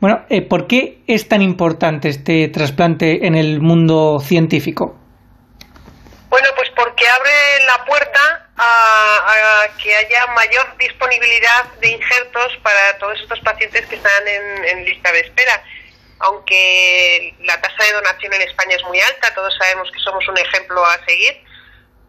Bueno, 0.00 0.24
eh, 0.30 0.40
¿por 0.42 0.66
qué 0.66 1.00
es 1.06 1.28
tan 1.28 1.42
importante 1.42 2.08
este 2.08 2.48
trasplante 2.48 3.26
en 3.26 3.34
el 3.34 3.60
mundo 3.60 4.18
científico? 4.20 4.96
Bueno, 6.30 6.48
pues 6.56 6.70
porque 6.76 7.06
abre 7.08 7.64
la 7.66 7.84
puerta 7.84 8.48
a, 8.56 9.66
que 9.82 9.94
haya 9.94 10.26
mayor 10.28 10.76
disponibilidad 10.78 11.64
de 11.80 11.88
injertos 11.90 12.56
para 12.62 12.96
todos 12.98 13.20
estos 13.20 13.40
pacientes 13.40 13.84
que 13.86 13.96
están 13.96 14.26
en, 14.26 14.84
lista 14.84 15.12
de 15.12 15.20
espera. 15.20 15.62
Aunque 16.20 17.34
la 17.40 17.60
tasa 17.60 17.84
de 17.84 17.92
donación 17.92 18.32
en 18.34 18.42
España 18.42 18.76
es 18.76 18.84
muy 18.84 19.00
alta, 19.00 19.34
todos 19.34 19.54
sabemos 19.58 19.90
que 19.90 19.98
somos 20.00 20.26
un 20.28 20.38
ejemplo 20.38 20.84
a 20.84 21.04
seguir, 21.04 21.42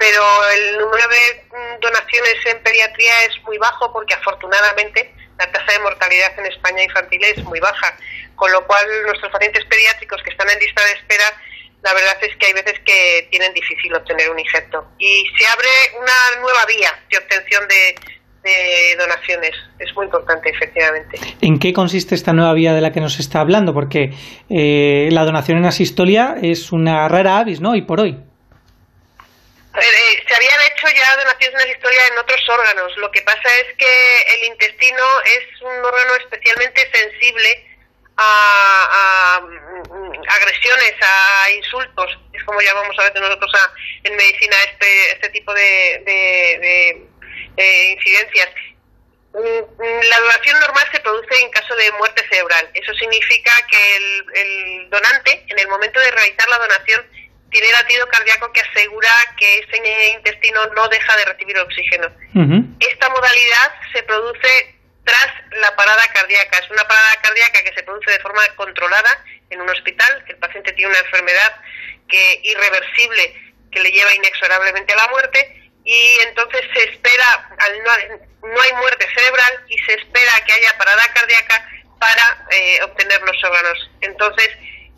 pero 0.01 0.25
el 0.49 0.79
número 0.79 1.05
de 1.07 1.45
mm, 1.45 1.79
donaciones 1.79 2.37
en 2.45 2.63
pediatría 2.63 3.13
es 3.29 3.39
muy 3.43 3.59
bajo 3.59 3.93
porque 3.93 4.15
afortunadamente 4.15 5.13
la 5.37 5.51
tasa 5.51 5.73
de 5.73 5.79
mortalidad 5.79 6.39
en 6.39 6.47
España 6.47 6.83
infantil 6.83 7.23
es 7.23 7.43
muy 7.45 7.59
baja, 7.59 7.95
con 8.35 8.51
lo 8.51 8.65
cual 8.65 8.83
nuestros 9.05 9.31
pacientes 9.31 9.63
pediátricos 9.65 10.19
que 10.23 10.31
están 10.31 10.49
en 10.49 10.57
lista 10.57 10.81
de 10.85 10.93
espera, 10.93 11.25
la 11.83 11.93
verdad 11.93 12.17
es 12.21 12.35
que 12.37 12.47
hay 12.47 12.53
veces 12.53 12.79
que 12.83 13.27
tienen 13.29 13.53
difícil 13.53 13.93
obtener 13.93 14.31
un 14.31 14.39
injerto. 14.39 14.87
Y 14.97 15.23
se 15.37 15.45
abre 15.45 15.69
una 15.99 16.41
nueva 16.41 16.65
vía 16.65 16.97
de 17.09 17.17
obtención 17.19 17.67
de, 17.67 17.95
donaciones. 18.97 19.51
Es 19.77 19.95
muy 19.95 20.05
importante, 20.05 20.49
efectivamente. 20.49 21.19
¿En 21.41 21.59
qué 21.59 21.73
consiste 21.73 22.15
esta 22.15 22.33
nueva 22.33 22.53
vía 22.53 22.73
de 22.73 22.81
la 22.81 22.91
que 22.91 22.99
nos 22.99 23.19
está 23.19 23.39
hablando? 23.39 23.71
Porque 23.71 24.15
eh, 24.49 25.09
la 25.11 25.25
donación 25.25 25.59
en 25.59 25.65
asistolia 25.65 26.35
es 26.41 26.71
una 26.71 27.07
rara 27.07 27.37
avis, 27.37 27.61
¿no? 27.61 27.75
Y 27.75 27.83
por 27.83 27.99
hoy. 27.99 28.30
Eh, 29.73 30.23
se 30.27 30.35
habían 30.35 30.61
hecho 30.63 30.87
ya 30.89 31.15
donaciones 31.15 31.63
en 31.63 31.71
historia 31.71 32.01
en 32.11 32.17
otros 32.17 32.41
órganos. 32.49 32.97
Lo 32.97 33.09
que 33.11 33.21
pasa 33.21 33.55
es 33.61 33.73
que 33.77 34.35
el 34.35 34.43
intestino 34.47 35.05
es 35.23 35.61
un 35.61 35.85
órgano 35.85 36.15
especialmente 36.15 36.91
sensible 36.91 37.67
a, 38.17 39.39
mm, 39.41 40.11
agresiones, 40.27 40.93
a 41.01 41.51
insultos, 41.51 42.19
es 42.33 42.43
como 42.43 42.61
llamamos 42.61 42.99
a 42.99 43.03
veces 43.03 43.21
nosotros 43.21 43.51
en 44.03 44.15
medicina 44.15 44.55
este, 44.71 45.11
este 45.13 45.29
tipo 45.29 45.53
de, 45.53 46.03
de, 46.05 47.91
incidencias. 47.93 48.49
Mm, 49.33 49.39
mm, 49.39 50.01
la 50.09 50.19
donación 50.19 50.59
normal 50.59 50.87
se 50.91 50.99
produce 50.99 51.41
en 51.41 51.49
caso 51.51 51.73
de 51.75 51.91
muerte 51.93 52.27
cerebral. 52.29 52.69
Eso 52.73 52.93
significa 52.95 53.51
que 53.71 53.95
el 53.95 54.89
donante, 54.89 55.45
en 55.47 55.59
el 55.59 55.67
momento 55.69 55.99
de 56.01 56.11
realizar 56.11 56.49
la 56.49 56.57
donación, 56.57 57.20
tiene 57.51 57.71
latido 57.71 58.07
cardíaco 58.07 58.51
que 58.53 58.61
asegura 58.61 59.09
que 59.37 59.59
ese 59.59 60.11
intestino 60.15 60.65
no 60.67 60.87
deja 60.87 61.15
de 61.17 61.25
recibir 61.25 61.57
oxígeno. 61.59 62.07
Esta 62.79 63.09
modalidad 63.09 63.75
se 63.93 64.03
produce 64.03 64.75
tras 65.03 65.27
la 65.59 65.75
parada 65.75 66.01
cardíaca. 66.13 66.59
Es 66.59 66.69
una 66.71 66.87
parada 66.87 67.09
cardíaca 67.21 67.61
que 67.63 67.73
se 67.73 67.83
produce 67.83 68.11
de 68.11 68.19
forma 68.19 68.41
controlada 68.55 69.23
en 69.49 69.61
un 69.61 69.69
hospital, 69.69 70.23
que 70.25 70.33
el 70.33 70.39
paciente 70.39 70.71
tiene 70.73 70.91
una 70.91 70.99
enfermedad 70.99 71.55
que 72.07 72.41
irreversible 72.43 73.51
que 73.71 73.81
le 73.81 73.91
lleva 73.91 74.13
inexorablemente 74.15 74.93
a 74.93 74.97
la 74.97 75.07
muerte 75.07 75.71
y 75.83 76.19
entonces 76.27 76.61
se 76.73 76.83
espera, 76.91 77.49
al 77.57 77.83
no, 77.83 78.49
no 78.49 78.61
hay 78.61 78.73
muerte 78.73 79.07
cerebral 79.15 79.65
y 79.67 79.77
se 79.79 79.93
espera 79.93 80.31
que 80.45 80.53
haya 80.53 80.77
parada 80.77 81.03
cardíaca 81.13 81.69
para 81.99 82.45
eh, 82.51 82.79
obtener 82.83 83.21
los 83.21 83.43
órganos. 83.43 83.91
Entonces 84.01 84.49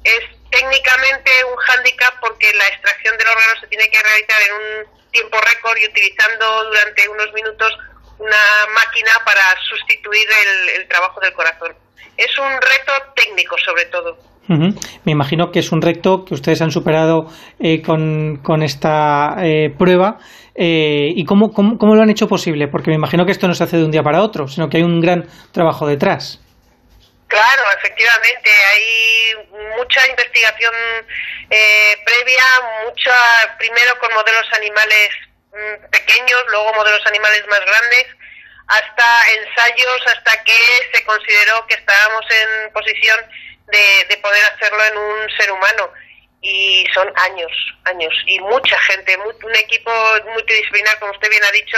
es 0.03 0.23
técnicamente 0.53 1.31
un 1.49 1.57
hándicap 1.57 2.13
porque 2.21 2.45
la 2.53 2.67
extracción 2.67 3.17
del 3.17 3.27
órgano 3.27 3.59
se 3.59 3.67
tiene 3.67 3.89
que 3.89 3.97
realizar 3.97 4.39
en 4.45 4.53
un 4.53 5.11
tiempo 5.11 5.37
récord 5.41 5.77
y 5.81 5.89
utilizando 5.89 6.45
durante 6.69 7.09
unos 7.09 7.33
minutos 7.33 7.73
una 8.19 8.43
máquina 8.73 9.11
para 9.25 9.41
sustituir 9.67 10.27
el, 10.77 10.87
trabajo 10.87 11.19
del 11.19 11.33
corazón. 11.33 11.73
Es 12.15 12.37
un 12.37 12.51
reto 12.53 12.93
técnico 13.15 13.55
sobre 13.57 13.85
todo. 13.85 14.17
Me 14.47 15.11
imagino 15.11 15.51
que 15.51 15.59
es 15.59 15.71
un 15.71 15.81
reto 15.81 16.25
que 16.25 16.33
ustedes 16.33 16.61
han 16.61 16.69
superado 16.69 17.27
eh, 17.59 17.81
con, 17.81 18.61
esta 18.61 19.37
eh, 19.41 19.73
prueba. 19.75 20.19
Eh, 20.53 21.13
¿Y 21.15 21.23
cómo, 21.25 21.51
cómo, 21.53 21.95
lo 21.95 22.01
han 22.01 22.09
hecho 22.09 22.27
posible? 22.27 22.67
Porque 22.67 22.91
me 22.91 22.95
imagino 22.95 23.25
que 23.25 23.31
esto 23.31 23.47
no 23.47 23.55
se 23.55 23.63
hace 23.63 23.77
de 23.77 23.85
un 23.85 23.91
día 23.91 24.03
para 24.03 24.21
otro, 24.21 24.47
sino 24.47 24.69
que 24.69 24.77
hay 24.77 24.83
un 24.83 24.99
gran 24.99 25.27
trabajo 25.51 25.87
detrás. 25.87 26.42
Claro, 27.27 27.63
efectivamente, 27.77 28.51
hay 28.51 29.47
mucha 29.75 30.07
investigación 30.07 30.73
previa, 31.49 32.43
mucha, 32.85 33.15
primero 33.57 33.97
con 33.99 34.13
modelos 34.13 34.45
animales 34.53 35.09
Mm, 35.53 35.85
pequeños, 35.91 36.43
luego 36.49 36.73
modelos 36.73 37.05
animales 37.05 37.45
más 37.47 37.59
grandes, 37.59 38.07
hasta 38.65 39.21
ensayos, 39.37 40.01
hasta 40.07 40.43
que 40.43 40.89
se 40.91 41.03
consideró 41.03 41.67
que 41.67 41.75
estábamos 41.75 42.25
en 42.31 42.73
posición 42.73 43.19
de, 43.67 44.17
poder 44.17 44.41
hacerlo 44.45 44.83
en 44.85 44.97
un 44.97 45.29
ser 45.37 45.51
humano. 45.51 45.93
Y 46.41 46.87
son 46.93 47.07
años, 47.15 47.51
años, 47.85 48.13
y 48.25 48.39
mucha 48.39 48.77
gente, 48.79 49.15
un 49.15 49.55
equipo 49.55 49.91
multidisciplinar, 50.33 50.99
como 50.99 51.11
usted 51.11 51.29
bien 51.29 51.43
ha 51.43 51.51
dicho, 51.51 51.77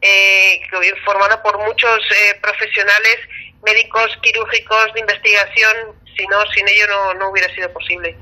eh, 0.00 0.60
formado 1.04 1.42
por 1.42 1.58
muchos 1.58 2.00
eh, 2.10 2.34
profesionales, 2.40 3.18
médicos, 3.62 4.18
quirúrgicos, 4.22 4.92
de 4.94 5.00
investigación, 5.00 5.76
si 6.16 6.26
no, 6.26 6.36
sin 6.54 6.68
ello 6.68 7.14
no, 7.18 7.30
hubiera 7.30 7.52
sido 7.54 7.72
posible. 7.72 8.16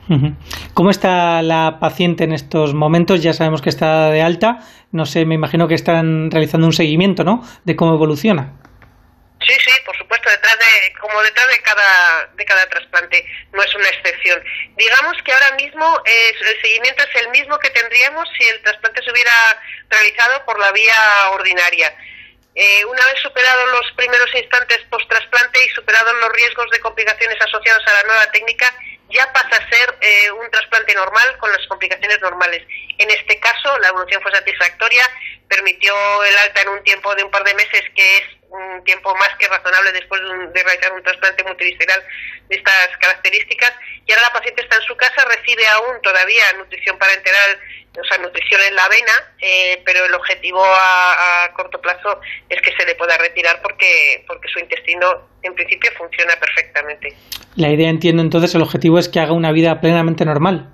¿Cómo 0.74 0.90
está 0.90 1.42
la 1.42 1.78
paciente 1.80 2.24
en 2.24 2.32
estos 2.32 2.74
momentos? 2.74 3.22
Ya 3.22 3.32
sabemos 3.32 3.62
que 3.62 3.70
está 3.70 4.10
de 4.10 4.22
alta. 4.22 4.58
No 4.92 5.06
sé, 5.06 5.24
me 5.24 5.34
imagino 5.34 5.68
que 5.68 5.74
están 5.74 6.30
realizando 6.30 6.66
un 6.66 6.72
seguimiento, 6.72 7.24
¿no? 7.24 7.44
De 7.64 7.76
cómo 7.76 7.94
evoluciona. 7.94 8.52
Sí, 9.46 9.54
sí, 9.64 9.70
por 9.86 9.96
supuesto, 9.96 10.28
detrás 10.30 10.58
de, 10.58 10.92
como 11.00 11.22
detrás 11.22 11.46
de 11.48 11.62
cada, 11.62 12.30
de 12.34 12.44
cada 12.44 12.66
trasplante, 12.68 13.24
no 13.52 13.62
es 13.62 13.74
una 13.74 13.88
excepción. 13.88 14.42
Digamos 14.76 15.16
que 15.22 15.32
ahora 15.32 15.54
mismo 15.56 16.02
el 16.04 16.60
seguimiento 16.60 17.04
es 17.04 17.22
el 17.22 17.30
mismo 17.30 17.58
que 17.58 17.70
tendríamos 17.70 18.28
si 18.36 18.48
el 18.48 18.60
trasplante 18.62 19.02
se 19.02 19.12
hubiera 19.12 19.32
realizado 19.88 20.44
por 20.44 20.58
la 20.58 20.72
vía 20.72 20.94
ordinaria. 21.32 21.94
Eh, 22.60 22.84
una 22.86 23.06
vez 23.06 23.20
superados 23.22 23.70
los 23.70 23.92
primeros 23.92 24.34
instantes 24.34 24.80
post-trasplante 24.90 25.64
y 25.64 25.68
superados 25.68 26.12
los 26.20 26.32
riesgos 26.32 26.68
de 26.72 26.80
complicaciones 26.80 27.40
asociados 27.40 27.86
a 27.86 27.92
la 27.92 28.02
nueva 28.02 28.32
técnica, 28.32 28.66
ya 29.10 29.32
pasa 29.32 29.62
a 29.62 29.70
ser 29.70 29.96
eh, 30.00 30.32
un 30.32 30.50
trasplante 30.50 30.92
normal 30.92 31.38
con 31.38 31.52
las 31.52 31.64
complicaciones 31.68 32.20
normales. 32.20 32.66
En 32.98 33.08
este 33.10 33.38
caso, 33.38 33.78
la 33.78 33.90
evolución 33.90 34.20
fue 34.22 34.32
satisfactoria, 34.32 35.08
permitió 35.46 35.94
el 36.24 36.36
alta 36.36 36.62
en 36.62 36.70
un 36.70 36.82
tiempo 36.82 37.14
de 37.14 37.22
un 37.22 37.30
par 37.30 37.44
de 37.44 37.54
meses, 37.54 37.84
que 37.94 38.18
es 38.18 38.24
un 38.50 38.84
tiempo 38.84 39.14
más 39.14 39.28
que 39.38 39.46
razonable 39.46 39.92
después 39.92 40.20
de, 40.20 40.62
realizar 40.62 40.92
un 40.92 41.02
trasplante 41.02 41.44
multivisceral 41.44 42.02
de 42.48 42.56
estas 42.56 42.96
características. 42.98 43.72
Y 44.06 44.12
ahora 44.12 44.28
la 44.28 44.32
paciente 44.32 44.62
está 44.62 44.76
en 44.76 44.82
su 44.82 44.96
casa, 44.96 45.24
recibe 45.24 45.66
aún 45.68 46.00
todavía 46.02 46.44
nutrición 46.56 46.98
parenteral, 46.98 47.60
o 48.00 48.04
sea, 48.04 48.18
nutrición 48.18 48.60
en 48.68 48.74
la 48.74 48.84
avena, 48.84 49.12
eh, 49.40 49.82
pero 49.84 50.04
el 50.04 50.14
objetivo 50.14 50.64
a, 50.64 51.52
corto 51.54 51.80
plazo 51.80 52.20
es 52.48 52.60
que 52.62 52.72
se 52.76 52.86
le 52.86 52.94
pueda 52.94 53.16
retirar 53.18 53.60
porque, 53.62 54.24
porque 54.26 54.48
su 54.48 54.60
intestino 54.60 55.28
en 55.42 55.54
principio 55.54 55.90
funciona 55.96 56.32
perfectamente. 56.38 57.14
La 57.56 57.68
idea, 57.68 57.88
entiendo 57.88 58.22
entonces, 58.22 58.54
el 58.54 58.62
objetivo 58.62 58.98
es 58.98 59.08
que 59.08 59.20
haga 59.20 59.32
una 59.32 59.52
vida 59.52 59.80
plenamente 59.80 60.24
normal. 60.24 60.70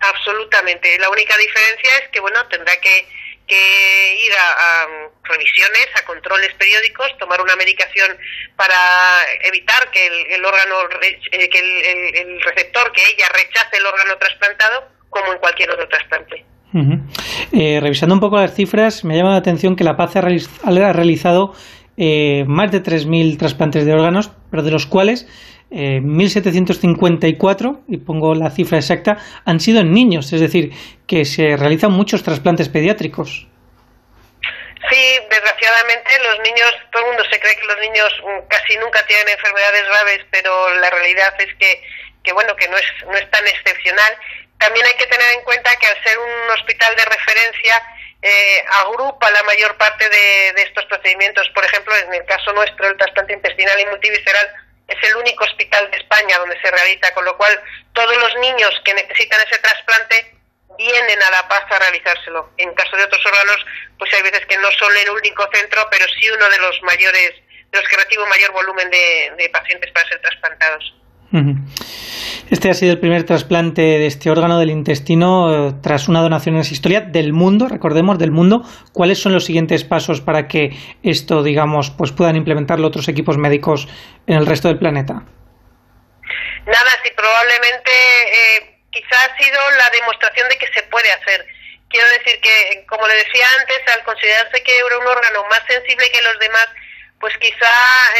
Absolutamente. 0.00 0.96
La 0.98 1.10
única 1.10 1.36
diferencia 1.36 1.90
es 2.02 2.08
que, 2.10 2.20
bueno, 2.20 2.46
tendrá 2.48 2.72
que 2.80 3.08
que 3.48 4.26
ir 4.26 4.32
a, 4.32 4.86
revisiones, 5.24 5.88
a 6.00 6.06
controles 6.06 6.54
periódicos, 6.54 7.08
tomar 7.18 7.40
una 7.40 7.56
medicación 7.56 8.16
para 8.56 8.74
evitar 9.44 9.90
que 9.90 10.06
el, 10.06 10.44
órgano, 10.44 10.76
eh, 11.02 11.48
que 11.48 11.58
el, 11.58 12.40
receptor, 12.42 12.92
que 12.92 13.02
ella 13.14 13.26
rechace 13.32 13.78
el 13.78 13.86
órgano 13.86 14.16
trasplantado, 14.18 14.88
como 15.10 15.32
en 15.32 15.38
cualquier 15.38 15.70
otro 15.70 15.88
trasplante. 15.88 16.44
Eh, 17.52 17.80
revisando 17.80 18.14
un 18.14 18.20
poco 18.20 18.36
las 18.36 18.54
cifras, 18.54 19.04
me 19.04 19.16
llama 19.16 19.30
la 19.30 19.38
atención 19.38 19.74
que 19.74 19.84
La 19.84 19.96
Paz 19.96 20.16
ha, 20.16 20.20
realizado 20.20 21.54
eh, 21.96 22.44
más 22.46 22.70
de 22.70 22.82
3.000 22.82 23.38
trasplantes 23.38 23.86
de 23.86 23.94
órganos, 23.94 24.30
pero 24.50 24.62
de 24.62 24.70
los 24.70 24.86
cuales 24.86 25.26
1.754, 25.70 27.76
eh, 27.76 27.80
y 27.88 27.96
pongo 27.98 28.34
la 28.34 28.50
cifra 28.50 28.78
exacta, 28.78 29.18
han 29.44 29.60
sido 29.60 29.80
en 29.80 29.92
niños, 29.92 30.32
es 30.32 30.40
decir, 30.40 30.72
que 31.08 31.24
se 31.24 31.56
realizan 31.56 31.90
muchos 31.90 32.22
trasplantes 32.22 32.68
pediátricos. 32.68 33.48
Sí, 34.90 35.18
desgraciadamente 35.28 36.10
los 36.22 36.38
niños, 36.40 36.72
todo 36.92 37.02
el 37.02 37.08
mundo 37.08 37.24
se 37.30 37.40
cree 37.40 37.56
que 37.56 37.66
los 37.66 37.78
niños 37.80 38.12
mm, 38.22 38.46
casi 38.48 38.76
nunca 38.76 39.04
tienen 39.06 39.28
enfermedades 39.28 39.84
graves, 39.88 40.20
pero 40.30 40.74
la 40.76 40.90
realidad 40.90 41.34
es 41.40 41.52
que, 41.56 41.82
que 42.22 42.32
bueno, 42.32 42.54
que 42.56 42.68
no 42.68 42.76
es, 42.76 42.86
no 43.06 43.16
es 43.16 43.28
tan 43.30 43.46
excepcional. 43.48 44.16
También 44.58 44.86
hay 44.86 44.96
que 44.96 45.06
tener 45.06 45.26
en 45.34 45.42
cuenta 45.42 45.74
que 45.76 45.86
al 45.86 46.02
ser 46.04 46.18
un 46.18 46.50
hospital 46.50 46.94
de 46.94 47.04
referencia, 47.04 47.82
eh, 48.20 48.64
agrupa 48.82 49.30
la 49.30 49.42
mayor 49.44 49.76
parte 49.76 50.08
de, 50.08 50.52
de, 50.54 50.62
estos 50.62 50.84
procedimientos. 50.86 51.48
Por 51.54 51.64
ejemplo, 51.64 51.94
en 51.96 52.14
el 52.14 52.24
caso 52.26 52.52
nuestro, 52.52 52.88
el 52.88 52.96
trasplante 52.96 53.32
intestinal 53.32 53.80
y 53.80 53.86
multivisceral 53.86 54.52
es 54.88 55.08
el 55.08 55.16
único 55.16 55.44
hospital 55.44 55.90
de 55.90 55.98
España 55.98 56.38
donde 56.38 56.60
se 56.60 56.70
realiza, 56.70 57.14
con 57.14 57.24
lo 57.24 57.36
cual 57.36 57.60
todos 57.92 58.16
los 58.16 58.36
niños 58.38 58.70
que 58.84 58.94
necesitan 58.94 59.38
ese 59.46 59.60
trasplante 59.60 60.37
vienen 60.78 61.18
a 61.22 61.30
La 61.30 61.48
Paz 61.48 61.64
a 61.70 61.78
realizárselo. 61.78 62.50
En 62.56 62.72
caso 62.74 62.96
de 62.96 63.04
otros 63.04 63.20
órganos, 63.26 63.66
pues 63.98 64.14
hay 64.14 64.22
veces 64.22 64.46
que 64.46 64.56
no 64.56 64.70
son 64.78 64.92
el 65.04 65.10
único 65.10 65.44
centro, 65.52 65.86
pero 65.90 66.06
sí 66.18 66.30
uno 66.30 66.48
de 66.48 66.58
los 66.58 66.80
mayores, 66.82 67.34
de 67.70 67.78
los 67.78 67.88
que 67.88 67.96
recibe 67.96 68.22
un 68.22 68.30
mayor 68.30 68.52
volumen 68.52 68.90
de 68.90 69.48
pacientes 69.52 69.90
para 69.92 70.08
ser 70.08 70.20
trasplantados. 70.20 70.94
Este 72.50 72.70
ha 72.70 72.74
sido 72.74 72.92
el 72.92 73.00
primer 73.00 73.24
trasplante 73.24 73.82
de 73.82 74.06
este 74.06 74.30
órgano 74.30 74.58
del 74.58 74.70
intestino 74.70 75.68
eh, 75.68 75.74
tras 75.82 76.08
una 76.08 76.22
donación 76.22 76.54
en 76.54 76.62
esa 76.62 76.72
historia 76.72 77.02
del 77.02 77.34
mundo, 77.34 77.68
recordemos, 77.68 78.18
del 78.18 78.30
mundo. 78.30 78.62
¿Cuáles 78.94 79.20
son 79.20 79.34
los 79.34 79.44
siguientes 79.44 79.84
pasos 79.84 80.22
para 80.22 80.48
que 80.48 80.70
esto, 81.02 81.42
digamos, 81.42 81.90
pues 81.90 82.12
puedan 82.12 82.36
implementarlo 82.36 82.86
otros 82.86 83.08
equipos 83.08 83.36
médicos 83.36 83.88
en 84.26 84.38
el 84.38 84.46
resto 84.46 84.68
del 84.68 84.78
planeta? 84.78 85.24
Nada, 86.66 86.90
sí, 87.04 87.10
probablemente 87.14 87.90
eh, 87.90 88.77
quizá 89.02 89.16
ha 89.24 89.36
sido 89.36 89.60
la 89.76 89.90
demostración 89.90 90.48
de 90.48 90.58
que 90.58 90.72
se 90.72 90.82
puede 90.84 91.10
hacer. 91.12 91.46
Quiero 91.88 92.08
decir 92.10 92.40
que, 92.40 92.84
como 92.86 93.06
le 93.06 93.14
decía 93.14 93.46
antes, 93.60 93.80
al 93.94 94.04
considerarse 94.04 94.62
que 94.62 94.76
era 94.76 94.98
un 94.98 95.06
órgano 95.06 95.44
más 95.46 95.62
sensible 95.66 96.10
que 96.10 96.22
los 96.22 96.38
demás, 96.38 96.66
pues 97.18 97.36
quizá 97.38 97.70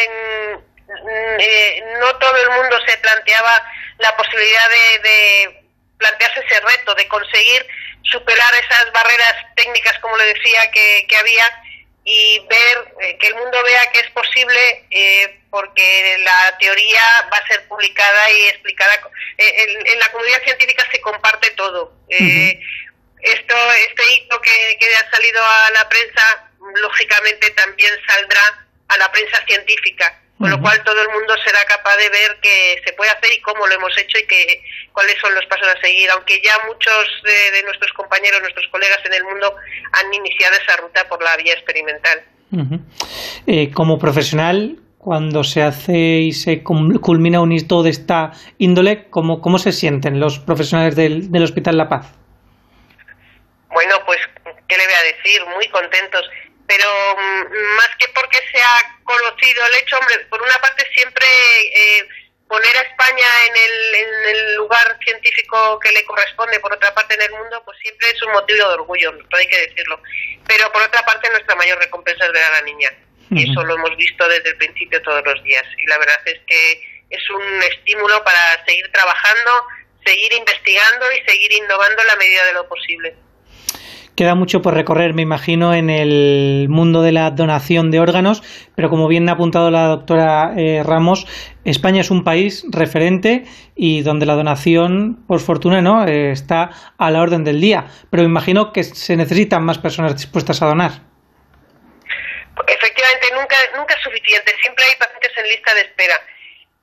en, 0.05 0.69
Mm, 0.89 1.37
eh, 1.39 1.85
no 2.01 2.17
todo 2.17 2.37
el 2.37 2.51
mundo 2.51 2.79
se 2.87 2.97
planteaba 2.99 3.63
la 3.99 4.17
posibilidad 4.17 4.69
de, 4.71 5.65
plantearse 5.99 6.41
ese 6.49 6.61
reto, 6.61 6.95
de 6.95 7.09
conseguir 7.09 7.67
superar 8.03 8.51
esas 8.55 8.91
barreras 8.93 9.35
técnicas, 9.57 9.99
como 9.99 10.17
le 10.17 10.33
decía, 10.33 10.71
que, 10.71 11.07
había 11.19 11.45
y 12.11 12.39
ver 12.49 12.95
eh, 13.03 13.19
que 13.19 13.27
el 13.27 13.35
mundo 13.35 13.59
vea 13.65 13.83
que 13.93 14.01
es 14.01 14.11
posible 14.13 14.87
eh, 14.91 15.41
porque 15.51 16.17
la 16.25 16.57
teoría 16.59 17.03
va 17.31 17.37
a 17.37 17.47
ser 17.47 17.69
publicada 17.69 18.31
y 18.31 18.49
explicada 18.49 18.95
en, 19.37 19.99
la 19.99 20.11
comunidad 20.11 20.43
científica 20.43 20.87
se 20.91 21.03
comparte 21.03 21.51
todo. 21.51 21.93
Esto 22.09 23.55
este 23.91 24.13
hito 24.15 24.41
que, 24.41 24.77
que 24.81 24.97
ha 24.97 25.11
salido 25.11 25.45
a 25.45 25.71
la 25.75 25.89
prensa 25.89 26.51
lógicamente 26.77 27.51
también 27.51 27.93
saldrá 28.07 28.67
a 28.89 28.97
la 28.97 29.13
prensa 29.13 29.45
científica 29.45 30.19
con 30.39 30.51
lo 30.51 30.61
cual 30.61 30.83
todo 30.85 31.03
el 31.03 31.09
mundo 31.09 31.35
será 31.45 31.59
capaz 31.67 31.97
de 31.97 32.09
ver 32.11 32.39
que 32.41 32.81
se 32.87 32.93
puede 32.93 33.11
hacer 33.11 33.31
y 33.37 33.41
cómo 33.41 33.67
lo 33.67 33.75
hemos 33.75 33.97
hecho 33.99 34.19
y 34.19 34.27
que 34.27 34.63
cuáles 34.93 35.17
son 35.21 35.35
los 35.35 35.45
pasos 35.47 35.67
a 35.67 35.81
seguir, 35.81 36.09
aunque 36.13 36.41
ya 36.43 36.53
muchos 36.67 37.23
de, 37.25 37.63
nuestros 37.65 37.93
compañeros, 37.93 38.41
nuestros 38.41 38.67
colegas 38.71 39.01
en 39.05 39.15
el 39.15 39.25
mundo 39.25 39.57
han 39.93 40.15
iniciado 40.15 40.55
esa 40.63 40.77
ruta 40.81 41.09
por 41.09 41.23
la 41.23 41.37
vía 41.37 41.55
experimental. 41.55 42.23
Eh, 43.47 43.71
como 43.73 43.99
profesional, 43.99 44.79
cuando 44.99 45.43
se 45.43 45.63
hace 45.63 45.97
y 45.97 46.33
se 46.33 46.63
culmina 46.63 47.41
un 47.41 47.53
hito 47.53 47.83
de 47.83 47.91
esta 47.91 48.33
índole, 48.59 49.09
¿cómo, 49.11 49.41
cómo 49.41 49.59
se 49.59 49.73
sienten 49.73 50.21
los 50.21 50.39
profesionales 50.39 50.95
del, 50.95 51.33
del 51.33 51.43
Hospital 51.43 51.77
La 51.77 51.89
Paz? 51.89 52.15
Bueno, 53.71 53.97
pues, 54.07 54.19
¿qué 54.45 54.77
le 54.77 54.85
voy 54.85 54.95
a 54.95 55.17
decir? 55.17 55.47
Muy 55.57 55.69
contentos 55.69 56.29
pero 56.69 57.17
mm, 57.17 57.77
más 57.77 57.89
que 57.99 58.07
porque 58.09 58.39
se 58.53 58.63
ha 58.63 59.01
conocido 59.03 59.67
el 59.67 59.75
hecho, 59.83 59.99
hombre, 59.99 60.19
por 60.29 60.41
una 60.43 60.59
parte 60.59 60.87
siempre 60.95 61.27
eh, 61.27 62.09
poner 62.47 62.77
a 62.77 62.83
España 62.83 63.27
en 63.49 63.57
el, 63.57 63.95
en 63.95 64.37
el 64.37 64.55
lugar 64.57 64.99
científico 65.03 65.79
que 65.81 65.93
le 65.93 66.05
corresponde, 66.05 66.61
por 66.61 66.73
otra 66.73 66.95
parte 66.95 67.15
en 67.15 67.23
el 67.23 67.31
mundo, 67.31 67.63
pues 67.65 67.79
siempre 67.83 68.11
es 68.11 68.23
un 68.23 68.33
motivo 68.33 68.69
de 68.69 68.75
orgullo, 68.75 69.13
hay 69.39 69.47
que 69.47 69.67
decirlo. 69.67 70.01
Pero 70.47 70.71
por 70.71 70.83
otra 70.83 71.03
parte 71.05 71.31
nuestra 71.31 71.55
mayor 71.57 71.79
recompensa 71.79 72.27
es 72.27 72.33
ver 72.33 72.45
a 72.45 72.61
la 72.61 72.61
niña. 72.61 72.91
Y 73.31 73.51
eso 73.51 73.63
lo 73.63 73.75
hemos 73.75 73.95
visto 73.97 74.27
desde 74.27 74.51
el 74.51 74.57
principio 74.57 75.03
todos 75.03 75.23
los 75.25 75.43
días. 75.45 75.65
Y 75.77 75.87
la 75.87 75.99
verdad 75.99 76.17
es 76.25 76.41
que 76.47 76.83
es 77.11 77.31
un 77.31 77.63
estímulo 77.63 78.25
para 78.25 78.65
seguir 78.65 78.91
trabajando, 78.91 79.65
seguir 80.05 80.33
investigando 80.33 81.13
y 81.13 81.31
seguir 81.31 81.53
innovando 81.53 82.01
en 82.01 82.09
la 82.09 82.17
medida 82.17 82.47
de 82.47 82.53
lo 82.55 82.69
posible. 82.69 83.15
Queda 84.19 84.35
mucho 84.35 84.63
por 84.63 84.75
recorrer, 84.75 85.15
me 85.15 85.23
imagino, 85.23 85.73
en 85.73 85.91
el 85.91 86.67
mundo 86.69 87.03
de 87.03 87.13
la 87.13 87.31
donación 87.31 87.93
de 87.93 88.01
órganos, 88.01 88.43
pero 88.75 88.91
como 88.91 89.07
bien 89.07 89.29
ha 89.29 89.35
apuntado 89.35 89.71
la 89.71 89.87
doctora 89.87 90.55
eh, 90.57 90.83
Ramos, 90.85 91.29
España 91.65 92.01
es 92.01 92.11
un 92.11 92.25
país 92.25 92.65
referente 92.69 93.45
y 93.77 94.03
donde 94.03 94.27
la 94.27 94.35
donación, 94.35 95.25
por 95.29 95.39
fortuna, 95.39 95.83
no 95.83 96.05
eh, 96.05 96.33
está 96.33 96.71
a 96.99 97.13
la 97.13 97.23
orden 97.23 97.45
del 97.45 97.61
día. 97.61 97.87
Pero 98.11 98.25
me 98.25 98.29
imagino 98.29 98.73
que 98.73 98.83
se 98.83 99.15
necesitan 99.15 99.63
más 99.63 99.79
personas 99.79 100.17
dispuestas 100.17 100.63
a 100.63 100.67
donar. 100.67 100.91
Efectivamente, 102.67 103.27
nunca, 103.39 103.55
nunca 103.77 103.95
es 103.95 104.03
suficiente. 104.03 104.53
Siempre 104.61 104.85
hay 104.85 104.99
pacientes 104.99 105.31
en 105.37 105.45
lista 105.45 105.75
de 105.75 105.81
espera 105.83 106.15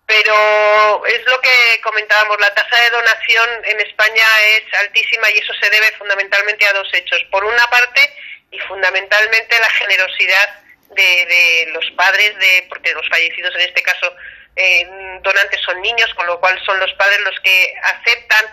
pero 0.05 1.05
es 1.05 1.25
lo 1.25 1.41
que 1.41 1.81
comentábamos, 1.81 2.39
la 2.39 2.53
tasa 2.53 2.79
de 2.79 2.89
donación 2.91 3.49
en 3.65 3.79
España 3.81 4.25
es 4.57 4.79
altísima 4.81 5.29
y 5.31 5.37
eso 5.39 5.53
se 5.59 5.69
debe 5.69 5.91
fundamentalmente 5.97 6.67
a 6.67 6.73
dos 6.73 6.87
hechos. 6.93 7.23
Por 7.31 7.43
una 7.43 7.65
parte, 7.67 8.13
y 8.51 8.59
fundamentalmente 8.59 9.59
la 9.59 9.69
generosidad 9.69 10.59
de, 10.91 11.69
los 11.73 11.89
padres, 11.91 12.37
de 12.37 12.65
porque 12.69 12.93
los 12.93 13.07
fallecidos 13.09 13.53
en 13.55 13.61
este 13.61 13.81
caso 13.81 14.15
eh, 14.55 14.87
donantes 15.21 15.59
son 15.61 15.81
niños, 15.81 16.13
con 16.13 16.27
lo 16.27 16.39
cual 16.39 16.59
son 16.65 16.79
los 16.79 16.93
padres 16.93 17.19
los 17.21 17.37
que 17.41 17.73
aceptan 17.83 18.45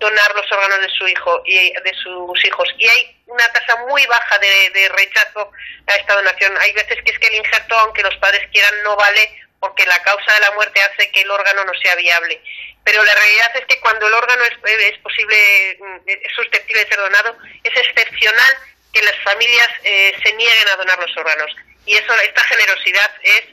donar 0.00 0.34
los 0.34 0.50
órganos 0.50 0.80
de 0.80 0.88
su 0.88 1.06
hijo 1.06 1.42
y 1.44 1.72
de 1.72 1.94
sus 2.02 2.44
hijos 2.44 2.68
y 2.76 2.88
hay 2.88 3.16
una 3.26 3.46
tasa 3.52 3.76
muy 3.88 4.04
baja 4.06 4.38
de, 4.38 4.70
de 4.70 4.88
rechazo 4.88 5.52
a 5.86 5.94
esta 5.94 6.14
donación. 6.14 6.52
Hay 6.60 6.72
veces 6.72 6.98
que 7.04 7.12
es 7.12 7.18
que 7.20 7.28
el 7.28 7.36
injerto, 7.36 7.76
aunque 7.78 8.02
los 8.02 8.16
padres 8.16 8.46
quieran, 8.50 8.74
no 8.82 8.96
vale 8.96 9.43
porque 9.64 9.86
la 9.86 9.98
causa 10.02 10.30
de 10.34 10.40
la 10.40 10.50
muerte 10.52 10.78
hace 10.82 11.10
que 11.10 11.22
el 11.22 11.30
órgano 11.30 11.64
no 11.64 11.72
sea 11.80 11.96
viable. 11.96 12.38
Pero 12.84 13.02
la 13.02 13.14
realidad 13.14 13.50
es 13.54 13.64
que 13.64 13.80
cuando 13.80 14.06
el 14.06 14.12
órgano 14.12 14.42
es, 14.44 14.92
es 14.92 14.98
posible, 14.98 15.78
mm, 15.80 15.96
es 16.06 16.32
susceptible 16.36 16.84
de 16.84 16.88
ser 16.90 16.98
donado, 16.98 17.38
es 17.62 17.72
excepcional 17.74 18.52
que 18.92 19.00
las 19.00 19.16
familias 19.24 19.68
eh, 19.84 20.12
se 20.22 20.34
nieguen 20.34 20.68
a 20.68 20.76
donar 20.76 20.98
los 20.98 21.16
órganos. 21.16 21.50
Y 21.86 21.96
eso, 21.96 22.12
esta 22.12 22.44
generosidad 22.44 23.10
es 23.22 23.44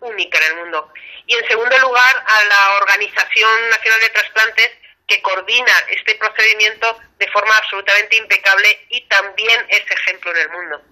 única 0.00 0.38
en 0.38 0.44
el 0.50 0.56
mundo. 0.56 0.92
Y 1.28 1.36
en 1.36 1.46
segundo 1.46 1.78
lugar, 1.78 2.16
a 2.16 2.44
la 2.48 2.78
Organización 2.82 3.70
Nacional 3.70 4.00
de 4.00 4.10
Trasplantes, 4.10 4.70
que 5.06 5.22
coordina 5.22 5.72
este 5.88 6.16
procedimiento 6.16 6.98
de 7.16 7.28
forma 7.28 7.56
absolutamente 7.56 8.16
impecable 8.16 8.66
y 8.88 9.06
también 9.06 9.60
es 9.68 9.84
ejemplo 9.88 10.32
en 10.32 10.36
el 10.36 10.48
mundo. 10.50 10.82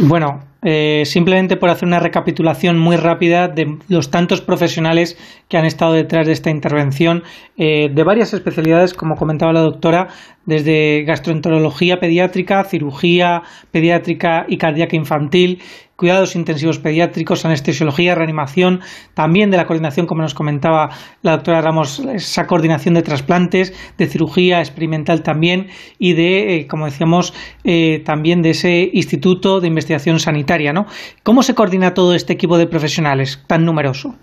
Bueno, 0.00 0.49
eh, 0.62 1.02
simplemente 1.06 1.56
por 1.56 1.70
hacer 1.70 1.88
una 1.88 2.00
recapitulación 2.00 2.78
muy 2.78 2.96
rápida 2.96 3.48
de 3.48 3.78
los 3.88 4.10
tantos 4.10 4.40
profesionales 4.42 5.16
que 5.48 5.56
han 5.56 5.64
estado 5.64 5.94
detrás 5.94 6.26
de 6.26 6.32
esta 6.32 6.50
intervención, 6.50 7.22
eh, 7.56 7.88
de 7.92 8.04
varias 8.04 8.34
especialidades, 8.34 8.92
como 8.92 9.14
comentaba 9.14 9.52
la 9.52 9.60
doctora, 9.60 10.08
desde 10.44 11.04
gastroenterología 11.04 11.98
pediátrica, 11.98 12.64
cirugía 12.64 13.42
pediátrica 13.70 14.44
y 14.48 14.58
cardíaca 14.58 14.96
infantil, 14.96 15.62
cuidados 16.00 16.34
intensivos 16.34 16.78
pediátricos, 16.78 17.44
anestesiología, 17.44 18.14
reanimación, 18.14 18.80
también 19.12 19.50
de 19.50 19.58
la 19.58 19.66
coordinación, 19.66 20.06
como 20.06 20.22
nos 20.22 20.32
comentaba 20.32 20.88
la 21.20 21.32
doctora 21.32 21.60
Ramos, 21.60 21.98
esa 21.98 22.46
coordinación 22.46 22.94
de 22.94 23.02
trasplantes, 23.02 23.74
de 23.98 24.06
cirugía 24.06 24.60
experimental 24.60 25.22
también 25.22 25.68
y 25.98 26.14
de, 26.14 26.56
eh, 26.56 26.66
como 26.66 26.86
decíamos, 26.86 27.34
eh, 27.64 28.00
también 28.02 28.40
de 28.40 28.50
ese 28.50 28.88
instituto 28.94 29.60
de 29.60 29.68
investigación 29.68 30.20
sanitaria. 30.20 30.72
¿no? 30.72 30.86
¿Cómo 31.22 31.42
se 31.42 31.54
coordina 31.54 31.92
todo 31.92 32.14
este 32.14 32.32
equipo 32.32 32.56
de 32.56 32.66
profesionales 32.66 33.44
tan 33.46 33.66
numeroso? 33.66 34.16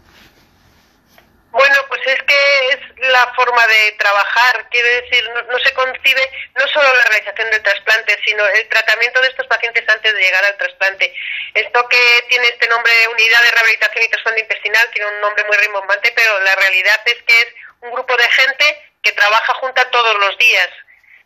La 3.17 3.33
forma 3.33 3.65
de 3.67 3.91
trabajar, 3.93 4.69
quiere 4.69 5.01
decir, 5.01 5.29
no, 5.49 5.59
se 5.59 5.73
concibe 5.73 6.21
no 6.55 6.67
solo 6.67 6.93
la 6.93 7.03
realización 7.09 7.49
del 7.49 7.63
trasplante, 7.63 8.17
sino 8.25 8.45
el 8.45 8.69
tratamiento 8.69 9.21
de 9.21 9.29
estos 9.29 9.47
pacientes 9.47 9.83
antes 9.89 10.13
de 10.13 10.21
llegar 10.21 10.45
al 10.45 10.57
trasplante. 10.57 11.13
Esto 11.53 11.89
que 11.89 12.25
tiene 12.29 12.47
este 12.47 12.67
nombre, 12.67 12.91
Unidad 13.09 13.41
de 13.41 13.51
Rehabilitación 13.51 14.05
y 14.05 14.09
Trasplante 14.09 14.41
Intestinal, 14.41 14.89
tiene 14.91 15.09
un 15.09 15.21
nombre 15.21 15.43
muy 15.45 15.57
rimbombante, 15.57 16.11
pero 16.15 16.39
la 16.41 16.55
realidad 16.55 17.01
es 17.05 17.23
que 17.23 17.41
es 17.41 17.47
un 17.81 17.91
grupo 17.91 18.15
de 18.15 18.29
gente 18.29 18.91
que 19.01 19.11
trabaja 19.13 19.53
junta 19.55 19.89
todos 19.89 20.15
los 20.19 20.37
días, 20.37 20.69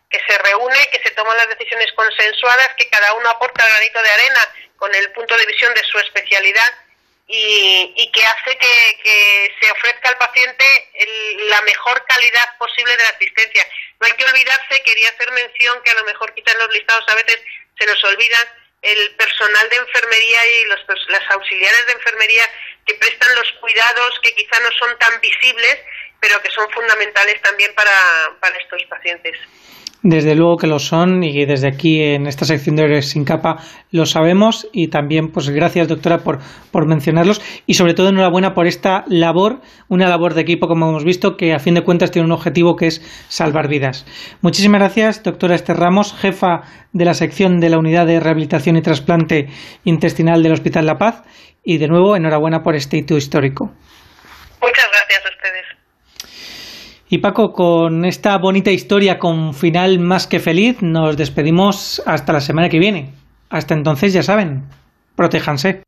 que 0.08 0.20
se 0.26 0.38
reúne, 0.38 0.88
que 0.90 1.02
se 1.02 1.10
toman 1.10 1.36
las 1.36 1.48
decisiones 1.48 1.92
consensuadas, 1.94 2.74
que 2.76 2.88
cada 2.88 3.12
uno 3.14 3.28
aporta 3.28 3.64
el 3.64 3.70
granito 3.70 4.02
de 4.02 4.10
arena 4.10 4.54
con 4.76 4.94
el 4.94 5.12
punto 5.12 5.36
de 5.36 5.46
visión 5.46 5.74
de 5.74 5.84
su 5.84 5.98
especialidad 5.98 6.81
y, 7.34 8.10
que 8.12 8.24
hace 8.26 8.58
que, 8.58 9.54
se 9.60 9.70
ofrezca 9.70 10.10
al 10.10 10.18
paciente 10.18 10.64
la 11.48 11.62
mejor 11.62 12.04
calidad 12.06 12.58
posible 12.58 12.94
de 12.94 13.02
la 13.02 13.08
asistencia. 13.10 13.66
No 14.00 14.06
hay 14.06 14.12
que 14.12 14.24
olvidarse, 14.24 14.82
quería 14.82 15.08
hacer 15.08 15.30
mención 15.32 15.82
que 15.82 15.90
a 15.92 15.94
lo 15.94 16.04
mejor 16.04 16.34
quizás 16.34 16.54
en 16.54 16.60
los 16.60 16.72
listados 16.74 17.08
a 17.08 17.14
veces 17.14 17.42
se 17.78 17.86
nos 17.86 18.04
olvida 18.04 18.36
el 18.82 19.14
personal 19.16 19.68
de 19.70 19.76
enfermería 19.76 20.46
y 20.46 20.64
los, 20.64 20.80
las 21.08 21.30
auxiliares 21.30 21.86
de 21.86 21.92
enfermería 21.92 22.44
que 22.84 22.94
prestan 22.94 23.34
los 23.34 23.50
cuidados 23.60 24.20
que 24.22 24.34
quizá 24.34 24.60
no 24.60 24.70
son 24.72 24.98
tan 24.98 25.20
visibles, 25.20 25.78
pero 26.20 26.42
que 26.42 26.50
son 26.50 26.70
fundamentales 26.70 27.40
también 27.40 27.74
para, 27.74 28.36
para 28.40 28.56
estos 28.58 28.82
pacientes. 28.90 29.38
Desde 30.04 30.34
luego 30.34 30.56
que 30.56 30.66
lo 30.66 30.80
son 30.80 31.22
y 31.22 31.44
desde 31.46 31.68
aquí 31.68 32.02
en 32.02 32.26
esta 32.26 32.44
sección 32.44 32.74
de 32.74 32.82
Héroes 32.82 33.08
sin 33.08 33.24
capa 33.24 33.58
lo 33.92 34.04
sabemos 34.04 34.66
y 34.72 34.88
también 34.88 35.30
pues 35.30 35.48
gracias 35.50 35.86
doctora 35.86 36.18
por, 36.18 36.40
por 36.72 36.88
mencionarlos 36.88 37.40
y 37.66 37.74
sobre 37.74 37.94
todo 37.94 38.08
enhorabuena 38.08 38.52
por 38.52 38.66
esta 38.66 39.04
labor, 39.06 39.60
una 39.88 40.08
labor 40.08 40.34
de 40.34 40.40
equipo 40.40 40.66
como 40.66 40.88
hemos 40.88 41.04
visto 41.04 41.36
que 41.36 41.54
a 41.54 41.60
fin 41.60 41.74
de 41.74 41.84
cuentas 41.84 42.10
tiene 42.10 42.26
un 42.26 42.32
objetivo 42.32 42.74
que 42.74 42.88
es 42.88 43.00
salvar 43.28 43.68
vidas. 43.68 44.04
Muchísimas 44.40 44.80
gracias 44.80 45.22
doctora 45.22 45.54
Esther 45.54 45.76
Ramos, 45.76 46.14
jefa 46.14 46.62
de 46.92 47.04
la 47.04 47.14
sección 47.14 47.60
de 47.60 47.70
la 47.70 47.78
Unidad 47.78 48.06
de 48.06 48.18
Rehabilitación 48.18 48.76
y 48.76 48.82
Trasplante 48.82 49.48
Intestinal 49.84 50.42
del 50.42 50.52
Hospital 50.52 50.86
La 50.86 50.98
Paz 50.98 51.22
y 51.62 51.78
de 51.78 51.86
nuevo 51.86 52.16
enhorabuena 52.16 52.62
por 52.62 52.74
este 52.74 52.96
hito 52.96 53.16
histórico. 53.16 53.66
Muchas 54.60 54.86
gracias 54.90 55.22
a 55.24 55.28
ustedes. 55.28 55.82
Y 57.12 57.18
Paco, 57.18 57.52
con 57.52 58.06
esta 58.06 58.38
bonita 58.38 58.70
historia 58.70 59.18
con 59.18 59.52
final 59.52 59.98
más 59.98 60.26
que 60.26 60.40
feliz, 60.40 60.80
nos 60.80 61.14
despedimos 61.18 62.02
hasta 62.06 62.32
la 62.32 62.40
semana 62.40 62.70
que 62.70 62.78
viene. 62.78 63.10
Hasta 63.50 63.74
entonces, 63.74 64.14
ya 64.14 64.22
saben, 64.22 64.62
protéjanse. 65.14 65.82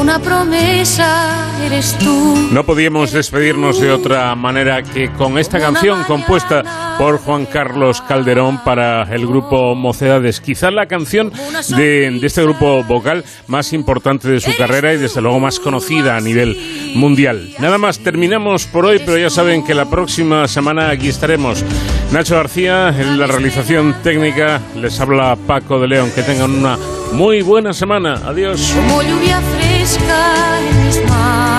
una 0.00 0.18
promesa 0.18 1.55
no 2.52 2.64
podíamos 2.64 3.12
despedirnos 3.12 3.80
de 3.80 3.90
otra 3.90 4.34
manera 4.34 4.82
que 4.82 5.10
con 5.12 5.36
esta 5.36 5.58
canción 5.58 6.04
compuesta 6.04 6.96
por 6.98 7.18
Juan 7.18 7.46
Carlos 7.46 8.00
Calderón 8.02 8.62
para 8.62 9.02
el 9.14 9.26
grupo 9.26 9.74
Mocedades. 9.74 10.40
Quizás 10.40 10.72
la 10.72 10.86
canción 10.86 11.32
de, 11.76 12.18
de 12.20 12.26
este 12.26 12.42
grupo 12.42 12.84
vocal 12.84 13.24
más 13.48 13.72
importante 13.72 14.28
de 14.28 14.40
su 14.40 14.56
carrera 14.56 14.94
y 14.94 14.96
desde 14.96 15.20
luego 15.20 15.40
más 15.40 15.58
conocida 15.58 16.16
a 16.16 16.20
nivel 16.20 16.56
mundial. 16.94 17.54
Nada 17.58 17.78
más, 17.78 17.98
terminamos 17.98 18.66
por 18.66 18.86
hoy, 18.86 19.00
pero 19.04 19.18
ya 19.18 19.30
saben 19.30 19.64
que 19.64 19.74
la 19.74 19.90
próxima 19.90 20.46
semana 20.48 20.90
aquí 20.90 21.08
estaremos. 21.08 21.64
Nacho 22.12 22.36
García 22.36 22.88
en 22.88 23.18
la 23.18 23.26
realización 23.26 23.96
técnica, 24.02 24.60
les 24.76 24.98
habla 25.00 25.36
Paco 25.46 25.80
de 25.80 25.88
León. 25.88 26.12
Que 26.14 26.22
tengan 26.22 26.52
una 26.52 26.78
muy 27.12 27.42
buena 27.42 27.72
semana. 27.72 28.20
Adiós. 28.24 28.72
Como 28.74 29.02
lluvia 29.02 29.40
fresca 29.40 30.58
en 30.60 30.86
mis 30.86 31.08
manos, 31.08 31.55